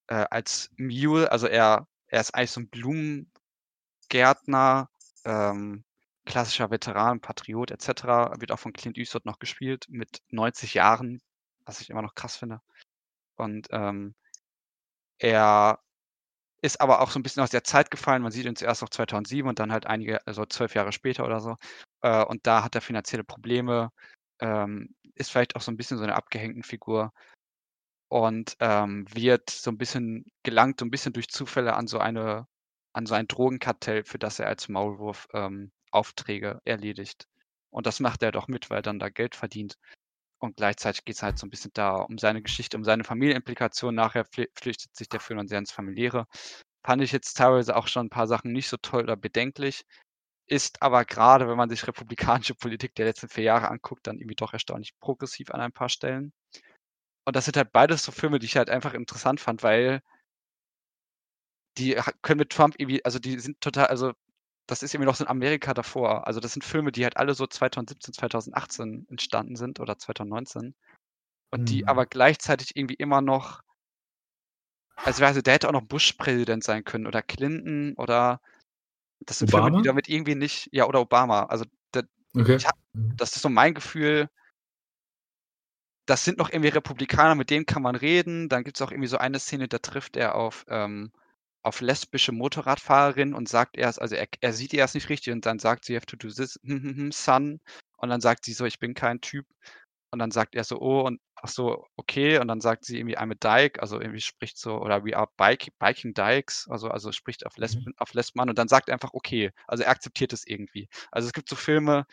äh, 0.09 0.27
als 0.31 0.71
Mule, 0.77 1.33
also 1.33 1.47
er, 1.47 1.89
er 2.09 2.21
ist 2.21 2.35
eigentlich 2.35 2.51
so 2.51 2.61
ein 2.61 2.69
Blumengärtner, 2.69 4.91
ähm, 5.25 5.85
klassischer 6.27 6.71
Veteran, 6.71 7.21
Patriot 7.21 7.71
etc. 7.71 8.05
Wird 8.41 8.53
auch 8.53 8.59
von 8.59 8.73
Clint 8.73 8.99
Eastwood 8.99 9.25
noch 9.27 9.39
gespielt 9.39 9.87
mit 9.89 10.23
90 10.31 10.75
Jahren, 10.75 11.23
was 11.65 11.81
ich 11.81 11.91
immer 11.91 12.03
noch 12.03 12.15
krass 12.15 12.37
finde. 12.37 12.61
Und 13.37 13.69
ähm, 13.71 14.15
er 15.19 15.81
ist 16.63 16.81
aber 16.81 17.01
auch 17.01 17.11
so 17.11 17.19
ein 17.19 17.23
bisschen 17.23 17.43
aus 17.43 17.51
der 17.51 17.65
Zeit 17.65 17.91
gefallen. 17.91 18.23
Man 18.23 18.33
sieht 18.33 18.47
ihn 18.47 18.57
zuerst 18.57 18.83
noch 18.83 18.91
2007 18.91 19.49
und 19.49 19.59
dann 19.59 19.73
halt 19.73 19.87
einige, 19.87 20.27
also 20.27 20.45
zwölf 20.47 20.75
Jahre 20.75 20.93
später 20.93 21.25
oder 21.25 21.41
so. 21.41 21.57
Äh, 22.03 22.25
und 22.25 22.47
da 22.47 22.65
hat 22.65 22.75
er 22.75 22.81
finanzielle 22.81 23.25
Probleme, 23.25 23.91
ähm, 24.41 24.95
ist 25.15 25.31
vielleicht 25.31 25.57
auch 25.57 25.63
so 25.63 25.71
ein 25.73 25.77
bisschen 25.77 25.99
so 25.99 26.05
eine 26.05 26.17
abgehängten 26.17 26.63
Figur 26.63 27.13
und 28.09 28.57
ähm, 28.61 29.07
wird 29.15 29.51
so 29.51 29.71
ein 29.71 29.79
bisschen 29.79 30.25
gelangt, 30.43 30.81
so 30.81 30.87
ein 30.87 30.91
bisschen 30.91 31.13
durch 31.13 31.29
Zufälle 31.29 31.75
an 31.75 31.87
so 31.87 31.99
eine 31.99 32.47
an 32.93 33.07
so 33.07 33.15
ein 33.15 33.29
Drogenkartell, 33.29 34.05
für 34.05 34.19
das 34.19 34.39
er 34.39 34.49
als 34.49 34.69
Maulwurf 34.71 35.29
ähm, 35.35 35.71
Aufträge 35.91 36.61
erledigt. 36.65 37.27
Und 37.71 37.87
das 37.87 38.01
macht 38.01 38.23
er 38.23 38.33
doch 38.33 38.49
mit, 38.49 38.71
weil 38.71 38.79
er 38.79 38.83
dann 38.83 38.99
da 38.99 39.09
Geld 39.09 39.35
verdient. 39.35 39.77
Und 40.39 40.57
gleichzeitig 40.57 41.05
geht 41.05 41.17
es 41.17 41.23
halt 41.23 41.39
so 41.39 41.47
ein 41.47 41.51
bisschen 41.51 41.71
da 41.75 41.97
um 41.97 42.19
seine 42.19 42.43
Geschichte, 42.43 42.77
um 42.77 42.85
seine 42.85 43.05
Familienimplikation. 43.05 43.95
Nachher 43.95 44.25
flüchtet 44.25 44.95
sich 44.95 45.09
der 45.09 45.21
Film 45.21 45.39
dann 45.39 45.49
sehr 45.49 45.59
ins 45.59 45.73
Familiäre. 45.73 46.27
Fand 46.85 47.03
ich 47.03 47.13
jetzt 47.13 47.35
teilweise 47.35 47.77
auch 47.77 47.89
schon 47.89 48.07
ein 48.07 48.11
paar 48.11 48.27
Sachen 48.29 48.53
nicht 48.53 48.69
so 48.69 48.77
toll 48.77 49.05
oder 49.05 49.17
bedenklich. 49.17 49.85
Ist 50.49 50.83
aber 50.83 51.05
gerade, 51.05 51.49
wenn 51.49 51.57
man 51.57 51.71
sich 51.71 51.87
republikanische 51.87 52.55
Politik 52.55 52.95
der 52.95 53.07
letzten 53.07 53.29
vier 53.29 53.45
Jahre 53.45 53.69
anguckt, 53.71 54.07
dann 54.07 54.19
irgendwie 54.19 54.37
doch 54.37 54.53
erstaunlich 54.53 54.99
progressiv 55.01 55.51
an 55.51 55.61
ein 55.61 55.73
paar 55.73 55.89
Stellen. 55.89 56.33
Und 57.25 57.37
das 57.37 57.47
sind 57.47 57.57
halt 57.57 57.73
beides 57.73 58.05
so 58.05 58.13
Filme, 58.13 58.39
die 58.39 58.47
ich 58.47 58.57
halt 58.57 58.71
einfach 58.71 58.95
interessant 58.95 59.41
fand, 59.41 59.63
weil 59.63 60.01
die 61.79 62.01
können 62.23 62.39
mit 62.39 62.51
Trump 62.51 62.75
irgendwie, 62.79 63.05
also 63.05 63.19
die 63.19 63.39
sind 63.39 63.61
total, 63.61 63.87
also 63.87 64.13
das 64.67 64.83
ist 64.83 64.95
irgendwie 64.95 65.07
noch 65.07 65.15
so 65.17 65.25
in 65.25 65.31
Amerika 65.31 65.75
davor. 65.75 66.27
Also 66.27 66.41
das 66.41 66.53
sind 66.53 66.65
Filme, 66.65 66.93
die 66.93 67.05
halt 67.05 67.17
alle 67.17 67.35
so 67.35 67.47
2017, 67.47 68.15
2018 68.15 69.07
entstanden 69.11 69.57
sind 69.57 69.81
oder 69.81 69.99
2019. 69.99 70.75
Und 71.53 71.71
die 71.71 71.83
Mhm. 71.83 71.89
aber 71.89 72.07
gleichzeitig 72.07 72.77
irgendwie 72.77 72.95
immer 72.97 73.21
noch, 73.21 73.63
also 74.97 75.25
also 75.25 75.43
der 75.43 75.55
hätte 75.55 75.69
auch 75.69 75.73
noch 75.73 75.83
Bush-Präsident 75.83 76.65
sein 76.65 76.85
können 76.85 77.07
oder 77.07 77.23
Clinton 77.23 77.95
oder 77.97 78.41
das 79.21 79.39
sind 79.39 79.51
Filme, 79.51 79.69
Obama? 79.69 79.83
die 79.83 79.89
damit 79.89 80.09
irgendwie 80.09 80.35
nicht, 80.35 80.69
ja, 80.73 80.87
oder 80.87 81.01
Obama. 81.01 81.45
Also 81.45 81.65
da, 81.93 82.03
Okay. 82.35 82.59
hab, 82.65 82.77
das 83.17 83.37
ist 83.37 83.43
so 83.43 83.49
mein 83.49 83.75
Gefühl, 83.75 84.29
das 86.07 86.25
sind 86.25 86.39
noch 86.39 86.51
irgendwie 86.51 86.69
Republikaner, 86.69 87.35
mit 87.35 87.51
denen 87.51 87.67
kann 87.67 87.83
man 87.83 87.97
reden. 87.97 88.49
Dann 88.49 88.65
gibt 88.65 88.77
es 88.77 88.83
auch 88.83 88.91
irgendwie 88.93 89.09
so 89.09 89.19
eine 89.19 89.39
Szene, 89.41 89.69
da 89.69 89.79
trifft 89.79 90.17
er 90.17 90.35
auf, 90.37 90.65
ähm, 90.69 91.13
auf 91.67 91.81
lesbische 91.81 92.33
Motorradfahrerin 92.33 93.35
und 93.35 93.49
sagt 93.49 93.77
erst, 93.77 94.01
also 94.01 94.15
er, 94.15 94.29
er 94.41 94.53
sieht 94.53 94.73
ihr 94.73 94.79
erst 94.79 94.95
nicht 94.95 95.09
richtig 95.09 95.33
und 95.33 95.45
dann 95.47 95.59
sagt 95.59 95.85
sie, 95.85 95.95
you 95.95 95.97
have 95.97 96.07
to 96.07 96.17
do 96.17 96.29
this, 96.29 96.61
son. 97.11 97.61
Und 97.97 98.09
dann 98.11 98.21
sagt 98.21 98.45
sie 98.45 98.53
so, 98.53 98.65
ich 98.65 98.79
bin 98.79 98.95
kein 98.95 99.21
Typ. 99.21 99.47
Und 100.13 100.21
dann 100.21 100.31
sagt 100.31 100.55
er 100.55 100.65
so, 100.65 100.81
oh, 100.81 101.03
und 101.03 101.21
ach 101.35 101.49
so, 101.49 101.87
okay. 101.97 102.39
Und 102.39 102.49
dann 102.49 102.61
sagt 102.61 102.85
sie 102.85 102.99
irgendwie, 102.99 103.19
I'm 103.19 103.33
a 103.33 103.35
Dyke, 103.35 103.83
also 103.83 104.01
irgendwie 104.01 104.21
spricht 104.21 104.59
so, 104.59 104.81
oder 104.81 105.05
we 105.05 105.17
are 105.17 105.29
bike, 105.37 105.69
biking 105.81 106.15
Dykes, 106.15 106.69
also, 106.71 106.89
also 106.89 107.11
spricht 107.13 107.45
auf 107.45 107.57
Lesben, 107.57 107.93
auf 107.99 108.15
Lesben 108.15 108.41
an 108.41 108.49
und 108.49 108.59
dann 108.59 108.69
sagt 108.69 108.89
er 108.89 108.95
einfach, 108.95 109.13
okay. 109.13 109.51
Also 109.67 109.83
er 109.83 109.91
akzeptiert 109.91 110.33
es 110.33 110.47
irgendwie. 110.47 110.89
Also 111.11 111.27
es 111.27 111.33
gibt 111.33 111.49
so 111.49 111.57
Filme, 111.57 112.07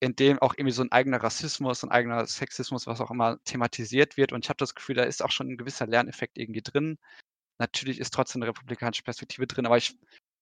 in 0.00 0.16
dem 0.16 0.40
auch 0.40 0.54
irgendwie 0.56 0.72
so 0.72 0.82
ein 0.82 0.92
eigener 0.92 1.22
Rassismus, 1.22 1.84
ein 1.84 1.90
eigener 1.92 2.26
Sexismus, 2.26 2.86
was 2.88 3.00
auch 3.00 3.10
immer 3.12 3.38
thematisiert 3.44 4.16
wird. 4.16 4.32
Und 4.32 4.44
ich 4.44 4.48
habe 4.50 4.58
das 4.58 4.74
Gefühl, 4.74 4.96
da 4.96 5.04
ist 5.04 5.22
auch 5.22 5.30
schon 5.30 5.48
ein 5.50 5.56
gewisser 5.56 5.86
Lerneffekt 5.86 6.38
irgendwie 6.38 6.62
drin. 6.62 6.98
Natürlich 7.58 8.00
ist 8.00 8.12
trotzdem 8.12 8.42
eine 8.42 8.50
republikanische 8.50 9.02
Perspektive 9.02 9.46
drin, 9.46 9.66
aber 9.66 9.76
ich 9.76 9.96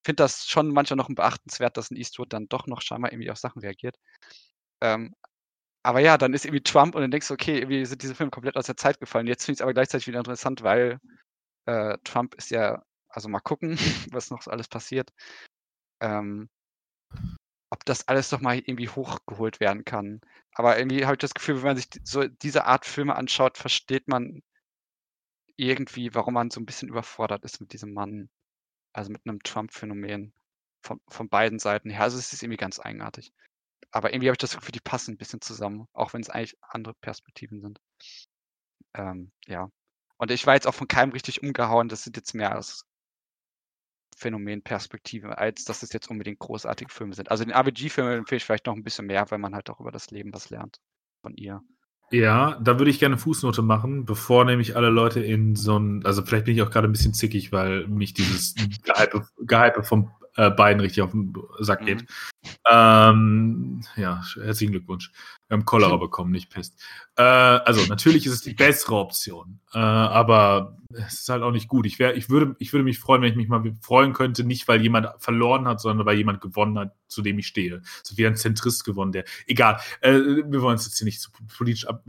finde 0.05 0.23
das 0.23 0.47
schon 0.47 0.69
manchmal 0.73 0.97
noch 0.97 1.09
beachtenswert, 1.09 1.77
dass 1.77 1.91
ein 1.91 1.97
Eastwood 1.97 2.33
dann 2.33 2.49
doch 2.49 2.67
noch 2.67 2.83
scheinbar 2.83 3.13
irgendwie 3.13 3.31
auf 3.31 3.39
Sachen 3.39 3.61
reagiert. 3.61 3.97
Ähm, 4.81 5.15
aber 5.85 6.01
ja, 6.01 6.19
dann 6.19 6.35
ist 6.35 6.45
irgendwie 6.45 6.63
Trump 6.63 6.95
und 6.95 7.03
dann 7.03 7.11
denkst 7.11 7.29
du, 7.29 7.35
okay, 7.35 7.59
irgendwie 7.59 7.85
sind 7.87 8.03
diese 8.03 8.15
Filme 8.15 8.31
komplett 8.31 8.57
aus 8.57 8.67
der 8.67 8.77
Zeit 8.77 9.01
gefallen. 9.01 9.27
Jetzt 9.27 9.45
finde 9.45 9.55
ich 9.55 9.59
es 9.59 9.63
aber 9.63 9.75
gleichzeitig 9.75 10.07
wieder 10.07 10.19
interessant, 10.21 10.63
weil 10.63 10.99
äh, 11.67 11.99
Trump 12.05 12.35
ist 12.37 12.51
ja, 12.51 12.83
also 13.09 13.29
mal 13.29 13.41
gucken, 13.41 13.77
was 14.13 14.31
noch 14.31 14.47
alles 14.47 14.69
passiert. 14.69 15.11
Ähm, 16.01 16.49
ob 17.71 17.85
das 17.87 18.07
alles 18.09 18.29
doch 18.29 18.41
mal 18.41 18.59
irgendwie 18.59 18.89
hochgeholt 18.89 19.59
werden 19.61 19.85
kann. 19.85 20.21
Aber 20.53 20.79
irgendwie 20.79 21.05
habe 21.05 21.15
ich 21.15 21.21
das 21.21 21.35
Gefühl, 21.35 21.57
wenn 21.57 21.69
man 21.69 21.77
sich 21.77 21.89
so 22.05 22.29
diese 22.29 22.67
Art 22.67 22.85
Filme 22.85 23.17
anschaut, 23.17 23.57
versteht 23.57 24.09
man 24.09 24.43
irgendwie, 25.57 26.15
warum 26.15 26.35
man 26.35 26.51
so 26.51 26.61
ein 26.61 26.67
bisschen 26.67 26.89
überfordert 26.89 27.45
ist 27.45 27.61
mit 27.61 27.73
diesem 27.73 27.93
Mann. 27.93 28.31
Also 28.93 29.11
mit 29.11 29.23
einem 29.27 29.43
Trump-Phänomen 29.43 30.33
von, 30.83 31.01
von 31.09 31.29
beiden 31.29 31.59
Seiten 31.59 31.91
her. 31.91 32.03
Also 32.03 32.19
es 32.19 32.33
ist 32.33 32.43
irgendwie 32.43 32.59
ganz 32.59 32.81
eigenartig. 32.81 33.33
Aber 33.91 34.13
irgendwie 34.13 34.29
habe 34.29 34.35
ich 34.35 34.39
das 34.39 34.57
Gefühl, 34.57 34.73
die 34.73 34.81
passen 34.81 35.13
ein 35.13 35.19
bisschen 35.19 35.41
zusammen, 35.41 35.87
auch 35.93 36.13
wenn 36.13 36.23
es 36.23 36.31
eigentlich 36.31 36.57
andere 36.63 36.95
Perspektiven 36.95 37.61
sind. 37.61 37.81
Ähm, 38.95 39.33
ja. 39.47 39.71
Und 40.19 40.31
ich 40.31 40.47
war 40.47 40.55
jetzt 40.55 40.67
auch 40.67 40.75
von 40.75 40.89
keinem 40.89 41.13
richtig 41.13 41.43
umgehauen. 41.43 41.89
Das 41.89 42.05
sind 42.05 42.17
jetzt 42.17 42.35
mehr 42.35 42.53
als 42.53 42.87
Phänomenperspektive, 44.17 45.39
als 45.39 45.65
dass 45.65 45.83
es 45.83 45.93
jetzt 45.93 46.09
unbedingt 46.09 46.39
großartige 46.39 46.93
Filme 46.93 47.15
sind. 47.15 47.31
Also 47.31 47.45
den 47.45 47.53
RBG-Film 47.53 48.09
empfehle 48.09 48.37
ich 48.37 48.45
vielleicht 48.45 48.67
noch 48.67 48.75
ein 48.75 48.85
bisschen 48.85 49.07
mehr, 49.07 49.31
weil 49.31 49.39
man 49.39 49.55
halt 49.55 49.69
auch 49.71 49.81
über 49.81 49.91
das 49.91 50.11
Leben 50.11 50.33
was 50.33 50.51
lernt 50.51 50.81
von 51.23 51.35
ihr. 51.37 51.63
Ja, 52.13 52.59
da 52.63 52.79
würde 52.79 52.91
ich 52.91 52.99
gerne 52.99 53.17
Fußnote 53.17 53.63
machen, 53.63 54.05
bevor 54.05 54.45
nämlich 54.45 54.77
alle 54.77 54.91
Leute 54.91 55.21
in 55.21 55.57
so 55.57 55.79
ein, 55.79 56.05
also 56.05 56.23
vielleicht 56.23 56.45
bin 56.45 56.55
ich 56.55 56.61
auch 56.61 56.71
gerade 56.71 56.87
ein 56.87 56.93
bisschen 56.93 57.15
zickig, 57.15 57.53
weil 57.53 57.87
mich 57.89 58.13
dieses 58.13 58.55
Gehype, 58.85 59.27
Gehype 59.39 59.83
von 59.83 60.11
äh, 60.37 60.51
beiden 60.51 60.81
richtig 60.81 61.03
auf 61.03 61.13
den 61.13 61.33
Sack 61.61 61.87
geht. 61.87 62.03
Mhm. 62.03 62.07
Ähm, 62.71 63.81
ja, 63.97 64.23
herzlichen 64.35 64.73
Glückwunsch. 64.73 65.11
Wir 65.53 65.59
haben 65.59 65.67
Cholera 65.67 65.99
bekommen, 65.99 66.31
nicht 66.31 66.49
Pest. 66.49 66.83
Äh, 67.15 67.23
also 67.23 67.85
natürlich 67.87 68.25
ist 68.25 68.33
es 68.33 68.41
die 68.41 68.55
bessere 68.55 68.95
Option, 68.95 69.61
äh, 69.75 69.79
aber 69.79 70.79
es 70.95 71.21
ist 71.21 71.29
halt 71.29 71.43
auch 71.43 71.51
nicht 71.51 71.69
gut. 71.69 71.85
Ich, 71.85 71.99
wär, 71.99 72.17
ich, 72.17 72.31
würde, 72.31 72.57
ich 72.59 72.73
würde 72.73 72.85
mich 72.85 72.99
freuen, 72.99 73.21
wenn 73.21 73.33
ich 73.33 73.37
mich 73.37 73.49
mal 73.49 73.63
freuen 73.83 74.15
könnte, 74.15 74.45
nicht 74.45 74.67
weil 74.67 74.81
jemand 74.81 75.09
verloren 75.19 75.69
hat, 75.69 75.79
sondern 75.79 76.07
weil 76.07 76.17
jemand 76.17 76.41
gewonnen 76.41 76.79
hat, 76.79 76.95
zu 77.07 77.21
dem 77.21 77.39
ich 77.39 77.49
stehe. 77.49 77.83
So 78.03 78.17
wie 78.17 78.27
ein 78.27 78.35
Zentrist 78.35 78.87
gewonnen, 78.87 79.13
der. 79.13 79.25
Egal, 79.47 79.79
äh, 80.01 80.13
wir 80.13 80.63
wollen 80.63 80.77
es 80.77 80.87
jetzt 80.87 80.97
hier 80.97 81.05
nicht 81.05 81.21
zu 81.21 81.31
politisch 81.55 81.87
ab, 81.87 82.03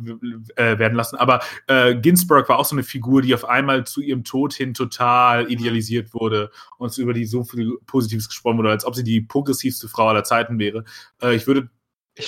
äh, 0.55 0.79
werden 0.79 0.95
lassen, 0.95 1.17
aber 1.17 1.41
äh, 1.67 1.95
Ginsburg 1.95 2.47
war 2.47 2.59
auch 2.59 2.65
so 2.65 2.75
eine 2.75 2.83
Figur, 2.83 3.23
die 3.23 3.33
auf 3.33 3.43
einmal 3.43 3.85
zu 3.85 3.99
ihrem 3.99 4.23
Tod 4.23 4.53
hin 4.53 4.73
total 4.73 5.51
idealisiert 5.51 6.13
wurde 6.13 6.49
und 6.77 6.97
über 6.97 7.11
die 7.11 7.25
so 7.25 7.43
viel 7.43 7.73
Positives 7.87 8.29
gesprochen 8.29 8.59
wurde, 8.59 8.69
als 8.69 8.85
ob 8.85 8.95
sie 8.95 9.03
die 9.03 9.19
progressivste 9.19 9.89
Frau 9.89 10.07
aller 10.07 10.23
Zeiten 10.23 10.59
wäre. 10.59 10.85
Äh, 11.21 11.35
ich 11.35 11.45
würde 11.45 11.69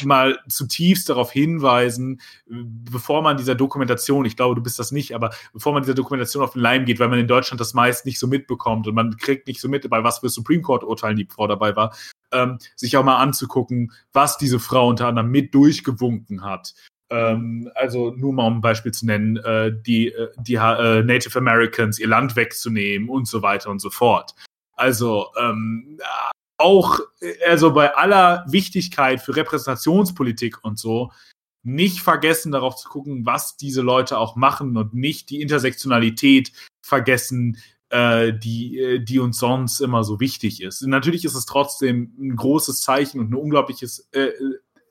mal 0.04 0.40
zutiefst 0.48 1.10
darauf 1.10 1.32
hinweisen, 1.32 2.22
bevor 2.46 3.22
man 3.22 3.38
dieser 3.38 3.56
Dokumentation, 3.56 4.26
ich 4.26 4.36
glaube, 4.36 4.56
du 4.56 4.62
bist 4.62 4.80
das 4.80 4.92
nicht, 4.92 5.14
aber 5.14 5.32
bevor 5.54 5.74
man 5.74 5.84
dieser 5.84 5.94
Dokumentation 5.94 6.44
auf 6.44 6.54
den 6.54 6.62
Leim 6.62 6.86
geht, 6.86 7.00
weil 7.00 7.10
man 7.10 7.20
in 7.20 7.28
Deutschland 7.28 7.62
das 7.62 7.74
meist 7.74 8.06
nicht 8.06 8.20
so 8.20 8.28
mitbekommt 8.28 8.88
und 8.88 8.96
man 8.96 9.16
kriegt 9.18 9.48
nicht 9.48 9.62
so 9.62 9.70
mit, 9.70 9.88
bei 9.90 10.04
was 10.04 10.20
für 10.20 10.30
Supreme 10.30 10.62
Court-Urteilen 10.62 11.18
die 11.18 11.28
Frau 11.30 11.48
dabei 11.48 11.76
war, 11.76 11.96
ähm, 12.32 12.58
sich 12.76 12.98
auch 12.98 13.04
mal 13.04 13.18
anzugucken, 13.18 13.92
was 14.14 14.38
diese 14.38 14.60
Frau 14.60 14.90
unter 14.90 15.08
anderem 15.08 15.30
mit 15.30 15.54
durchgewunken 15.54 16.44
hat. 16.44 16.74
Ähm, 17.12 17.70
also 17.76 18.12
nur 18.12 18.34
mal 18.34 18.48
um 18.48 18.58
ein 18.58 18.62
Beispiel 18.62 18.92
zu 18.92 19.06
nennen, 19.06 19.38
äh, 19.38 19.72
die, 19.72 20.14
die 20.38 20.56
äh, 20.56 21.04
Native 21.04 21.38
Americans 21.38 22.00
ihr 22.00 22.08
Land 22.08 22.36
wegzunehmen 22.36 23.10
und 23.10 23.28
so 23.28 23.42
weiter 23.42 23.70
und 23.70 23.80
so 23.80 23.90
fort. 23.92 24.34
Also 24.74 25.28
ähm, 25.40 26.00
auch, 26.58 27.00
also 27.48 27.74
bei 27.74 27.96
aller 27.96 28.46
Wichtigkeit 28.48 29.22
für 29.22 29.36
Repräsentationspolitik 29.36 30.64
und 30.64 30.80
so, 30.80 31.12
nicht 31.64 32.02
vergessen 32.02 32.52
darauf 32.52 32.76
zu 32.76 32.90
gucken, 32.90 33.26
was 33.26 33.58
diese 33.58 33.82
Leute 33.82 34.20
auch 34.20 34.36
machen 34.36 34.78
und 34.78 34.94
nicht 34.94 35.30
die 35.32 35.42
Intersektionalität 35.42 36.52
vergessen, 36.82 37.58
äh, 37.90 38.34
die, 38.34 39.04
die 39.04 39.20
uns 39.20 39.40
sonst 39.40 39.80
immer 39.80 40.04
so 40.04 40.20
wichtig 40.20 40.62
ist. 40.62 40.82
Natürlich 40.84 41.26
ist 41.26 41.36
es 41.36 41.46
trotzdem 41.46 42.14
ein 42.20 42.36
großes 42.36 42.82
Zeichen 42.82 43.20
und 43.20 43.32
ein 43.32 43.36
unglaubliches 43.36 44.08
äh, 44.12 44.32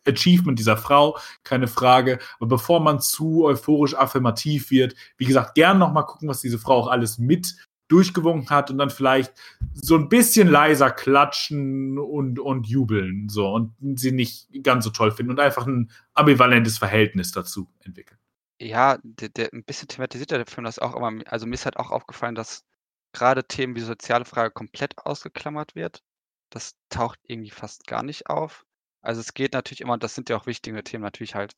Achievement 0.07 0.59
dieser 0.59 0.77
Frau, 0.77 1.17
keine 1.45 1.69
Frage. 1.69 2.19
Aber 2.39 2.49
bevor 2.49 2.81
man 2.81 3.01
zu 3.01 3.45
euphorisch 3.45 3.95
affirmativ 3.95 4.71
wird, 4.71 4.95
wie 5.17 5.25
gesagt, 5.25 5.55
gern 5.55 5.79
nochmal 5.79 6.07
gucken, 6.07 6.29
was 6.29 6.41
diese 6.41 6.59
Frau 6.59 6.79
auch 6.79 6.89
alles 6.89 7.19
mit 7.19 7.57
durchgewunken 7.89 8.51
hat 8.51 8.71
und 8.71 8.79
dann 8.79 8.91
vielleicht 8.91 9.33
so 9.73 9.97
ein 9.97 10.09
bisschen 10.09 10.49
leiser 10.49 10.91
klatschen 10.91 11.99
und, 11.99 12.39
und 12.39 12.67
jubeln 12.67 13.29
so 13.29 13.49
und 13.53 13.75
sie 13.99 14.13
nicht 14.13 14.49
ganz 14.63 14.85
so 14.85 14.91
toll 14.91 15.11
finden 15.11 15.33
und 15.33 15.41
einfach 15.41 15.67
ein 15.67 15.91
ambivalentes 16.15 16.79
Verhältnis 16.79 17.33
dazu 17.33 17.69
entwickeln. 17.81 18.19
Ja, 18.61 18.99
der, 19.03 19.29
der 19.29 19.53
ein 19.53 19.65
bisschen 19.65 19.89
thematisiert 19.89 20.31
der 20.31 20.47
Film 20.47 20.65
das 20.65 20.79
auch 20.79 20.97
immer. 20.97 21.13
Also 21.27 21.47
mir 21.47 21.55
ist 21.55 21.65
halt 21.67 21.77
auch 21.77 21.91
aufgefallen, 21.91 22.35
dass 22.35 22.65
gerade 23.13 23.45
Themen 23.45 23.77
wie 23.77 23.81
soziale 23.81 24.25
Frage 24.25 24.53
komplett 24.53 24.99
ausgeklammert 24.99 25.75
wird. 25.75 26.03
Das 26.51 26.75
taucht 26.89 27.19
irgendwie 27.25 27.51
fast 27.51 27.87
gar 27.87 28.03
nicht 28.03 28.29
auf. 28.29 28.65
Also 29.03 29.21
es 29.21 29.35
geht 29.35 29.53
natürlich 29.53 29.81
immer, 29.81 29.99
das 29.99 30.15
sind 30.15 30.31
ja 30.31 30.37
auch 30.37 30.47
wichtige 30.47 30.83
Themen, 30.83 31.05
natürlich 31.05 31.35
halt 31.35 31.55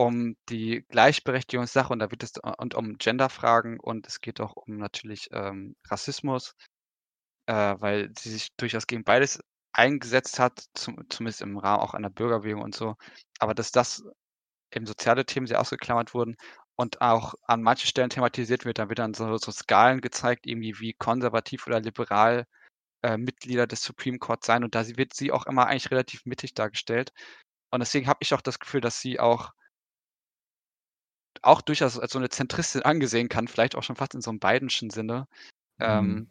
um 0.00 0.34
die 0.48 0.82
Gleichberechtigungssache 0.88 1.92
und 1.92 1.98
da 1.98 2.10
wird 2.10 2.22
es 2.22 2.32
und 2.56 2.74
um 2.74 2.96
Genderfragen 2.96 3.78
und 3.78 4.06
es 4.06 4.22
geht 4.22 4.40
auch 4.40 4.56
um 4.56 4.78
natürlich 4.78 5.28
ähm, 5.30 5.76
Rassismus, 5.90 6.54
äh, 7.46 7.76
weil 7.80 8.10
sie 8.18 8.30
sich 8.30 8.48
durchaus 8.56 8.86
gegen 8.86 9.04
beides 9.04 9.40
eingesetzt 9.74 10.38
hat, 10.38 10.64
zum, 10.74 10.96
zumindest 11.10 11.42
im 11.42 11.58
Rahmen 11.58 11.82
auch 11.82 11.92
einer 11.92 12.08
Bürgerbewegung 12.08 12.62
und 12.62 12.74
so. 12.74 12.96
Aber 13.40 13.54
dass 13.54 13.72
das 13.72 14.02
eben 14.74 14.86
soziale 14.86 15.26
Themen 15.26 15.46
sehr 15.46 15.60
ausgeklammert 15.60 16.14
wurden 16.14 16.36
und 16.76 17.02
auch 17.02 17.34
an 17.42 17.62
manchen 17.62 17.86
Stellen 17.88 18.10
thematisiert 18.10 18.64
wird, 18.64 18.78
dann 18.78 18.88
wird 18.88 19.00
dann 19.00 19.12
so, 19.12 19.36
so 19.36 19.52
Skalen 19.52 20.00
gezeigt, 20.00 20.46
irgendwie 20.46 20.80
wie 20.80 20.94
konservativ 20.94 21.66
oder 21.66 21.80
liberal 21.80 22.46
äh, 23.02 23.18
Mitglieder 23.18 23.66
des 23.66 23.82
Supreme 23.82 24.18
Court 24.18 24.44
sein 24.44 24.64
und 24.64 24.74
da 24.74 24.86
wird 24.96 25.14
sie 25.14 25.30
auch 25.32 25.46
immer 25.46 25.66
eigentlich 25.66 25.90
relativ 25.90 26.24
mittig 26.26 26.54
dargestellt. 26.54 27.12
Und 27.70 27.80
deswegen 27.80 28.08
habe 28.08 28.20
ich 28.22 28.34
auch 28.34 28.42
das 28.42 28.58
Gefühl, 28.60 28.80
dass 28.80 29.00
sie 29.00 29.20
auch 29.20 29.52
auch 31.42 31.62
durchaus 31.62 31.98
als 31.98 32.12
so 32.12 32.18
eine 32.18 32.28
Zentristin 32.28 32.82
angesehen 32.82 33.28
kann, 33.28 33.48
vielleicht 33.48 33.74
auch 33.76 33.82
schon 33.82 33.96
fast 33.96 34.14
in 34.14 34.20
so 34.20 34.30
einem 34.30 34.40
Bidenschen 34.40 34.90
Sinne. 34.90 35.26
Ähm, 35.78 36.06
Mhm. 36.06 36.30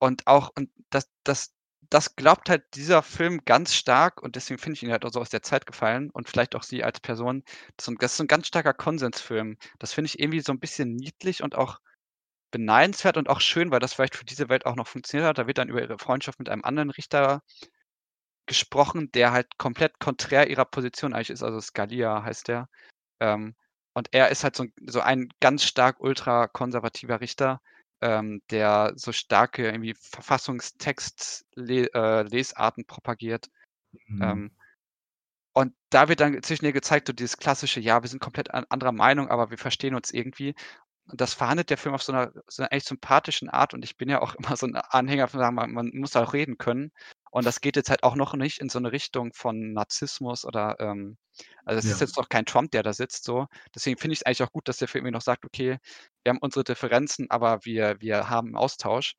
Und 0.00 0.26
auch, 0.26 0.50
und 0.56 0.70
das, 0.90 1.10
das, 1.24 1.54
das 1.90 2.16
glaubt 2.16 2.48
halt 2.48 2.64
dieser 2.74 3.02
Film 3.02 3.44
ganz 3.44 3.74
stark 3.74 4.22
und 4.22 4.36
deswegen 4.36 4.58
finde 4.58 4.76
ich 4.76 4.82
ihn 4.82 4.92
halt 4.92 5.04
auch 5.04 5.12
so 5.12 5.20
aus 5.20 5.28
der 5.30 5.42
Zeit 5.42 5.66
gefallen 5.66 6.10
und 6.10 6.28
vielleicht 6.28 6.54
auch 6.56 6.62
sie 6.62 6.82
als 6.84 7.00
Person. 7.00 7.44
Das 7.76 7.86
ist 7.86 7.88
ein, 7.92 7.96
das 7.98 8.14
ist 8.14 8.20
ein 8.20 8.28
ganz 8.28 8.46
starker 8.46 8.74
Konsensfilm. 8.74 9.58
Das 9.78 9.92
finde 9.92 10.06
ich 10.06 10.18
irgendwie 10.18 10.40
so 10.40 10.52
ein 10.52 10.60
bisschen 10.60 10.94
niedlich 10.96 11.42
und 11.42 11.54
auch 11.54 11.80
beneidenswert 12.50 13.16
und 13.16 13.28
auch 13.28 13.40
schön, 13.40 13.70
weil 13.70 13.80
das 13.80 13.94
vielleicht 13.94 14.16
für 14.16 14.24
diese 14.24 14.48
Welt 14.48 14.66
auch 14.66 14.76
noch 14.76 14.88
funktioniert 14.88 15.28
hat. 15.28 15.38
Da 15.38 15.46
wird 15.46 15.58
dann 15.58 15.68
über 15.68 15.82
ihre 15.82 15.98
Freundschaft 15.98 16.38
mit 16.38 16.48
einem 16.48 16.64
anderen 16.64 16.90
Richter 16.90 17.42
gesprochen, 18.46 19.12
der 19.12 19.32
halt 19.32 19.58
komplett 19.58 19.98
konträr 20.00 20.48
ihrer 20.50 20.64
Position 20.64 21.12
eigentlich 21.12 21.30
ist. 21.30 21.42
Also 21.42 21.60
Scalia 21.60 22.22
heißt 22.22 22.48
der. 22.48 22.68
Ähm, 23.20 23.54
und 23.94 24.08
er 24.12 24.28
ist 24.30 24.44
halt 24.44 24.56
so, 24.56 24.66
so 24.86 25.00
ein 25.00 25.28
ganz 25.40 25.64
stark 25.64 26.00
ultrakonservativer 26.00 27.20
Richter, 27.20 27.60
ähm, 28.00 28.42
der 28.50 28.92
so 28.96 29.12
starke 29.12 29.66
irgendwie 29.66 29.94
Verfassungstext-Lesarten 29.94 32.82
äh, 32.82 32.86
propagiert. 32.86 33.48
Mhm. 34.06 34.22
Ähm, 34.22 34.50
und 35.52 35.74
da 35.90 36.08
wird 36.08 36.20
dann 36.20 36.42
zwischen 36.42 36.64
ihr 36.64 36.72
gezeigt, 36.72 37.08
so 37.08 37.12
dieses 37.12 37.36
klassische, 37.36 37.80
ja, 37.80 38.02
wir 38.02 38.08
sind 38.08 38.20
komplett 38.20 38.52
an 38.54 38.64
anderer 38.68 38.92
Meinung, 38.92 39.28
aber 39.28 39.50
wir 39.50 39.58
verstehen 39.58 39.94
uns 39.94 40.12
irgendwie. 40.12 40.54
Und 41.06 41.20
das 41.20 41.34
verhandelt 41.34 41.70
der 41.70 41.76
Film 41.76 41.94
auf 41.94 42.02
so 42.02 42.12
einer, 42.12 42.32
so 42.46 42.62
einer 42.62 42.72
echt 42.72 42.86
sympathischen 42.86 43.50
Art. 43.50 43.74
Und 43.74 43.84
ich 43.84 43.96
bin 43.96 44.08
ja 44.08 44.22
auch 44.22 44.34
immer 44.36 44.56
so 44.56 44.66
ein 44.66 44.76
Anhänger 44.76 45.28
von 45.28 45.40
sagen, 45.40 45.56
man, 45.56 45.72
man 45.72 45.90
muss 45.94 46.16
auch 46.16 46.32
reden 46.32 46.58
können. 46.58 46.92
Und 47.30 47.46
das 47.46 47.60
geht 47.60 47.76
jetzt 47.76 47.90
halt 47.90 48.02
auch 48.02 48.16
noch 48.16 48.34
nicht 48.34 48.60
in 48.60 48.68
so 48.68 48.78
eine 48.78 48.92
Richtung 48.92 49.32
von 49.32 49.72
Narzissmus 49.72 50.44
oder, 50.44 50.76
ähm, 50.80 51.16
also 51.64 51.78
es 51.78 51.86
ja. 51.86 51.92
ist 51.92 52.00
jetzt 52.00 52.16
noch 52.16 52.28
kein 52.28 52.44
Trump, 52.44 52.72
der 52.72 52.82
da 52.82 52.92
sitzt, 52.92 53.24
so. 53.24 53.46
Deswegen 53.74 53.98
finde 53.98 54.14
ich 54.14 54.20
es 54.20 54.26
eigentlich 54.26 54.42
auch 54.42 54.52
gut, 54.52 54.68
dass 54.68 54.78
der 54.78 54.88
Film 54.88 55.04
mir 55.04 55.12
noch 55.12 55.20
sagt, 55.20 55.44
okay, 55.44 55.78
wir 56.24 56.30
haben 56.30 56.38
unsere 56.40 56.64
Differenzen, 56.64 57.30
aber 57.30 57.64
wir, 57.64 58.00
wir 58.00 58.28
haben 58.28 58.48
einen 58.48 58.56
Austausch. 58.56 59.14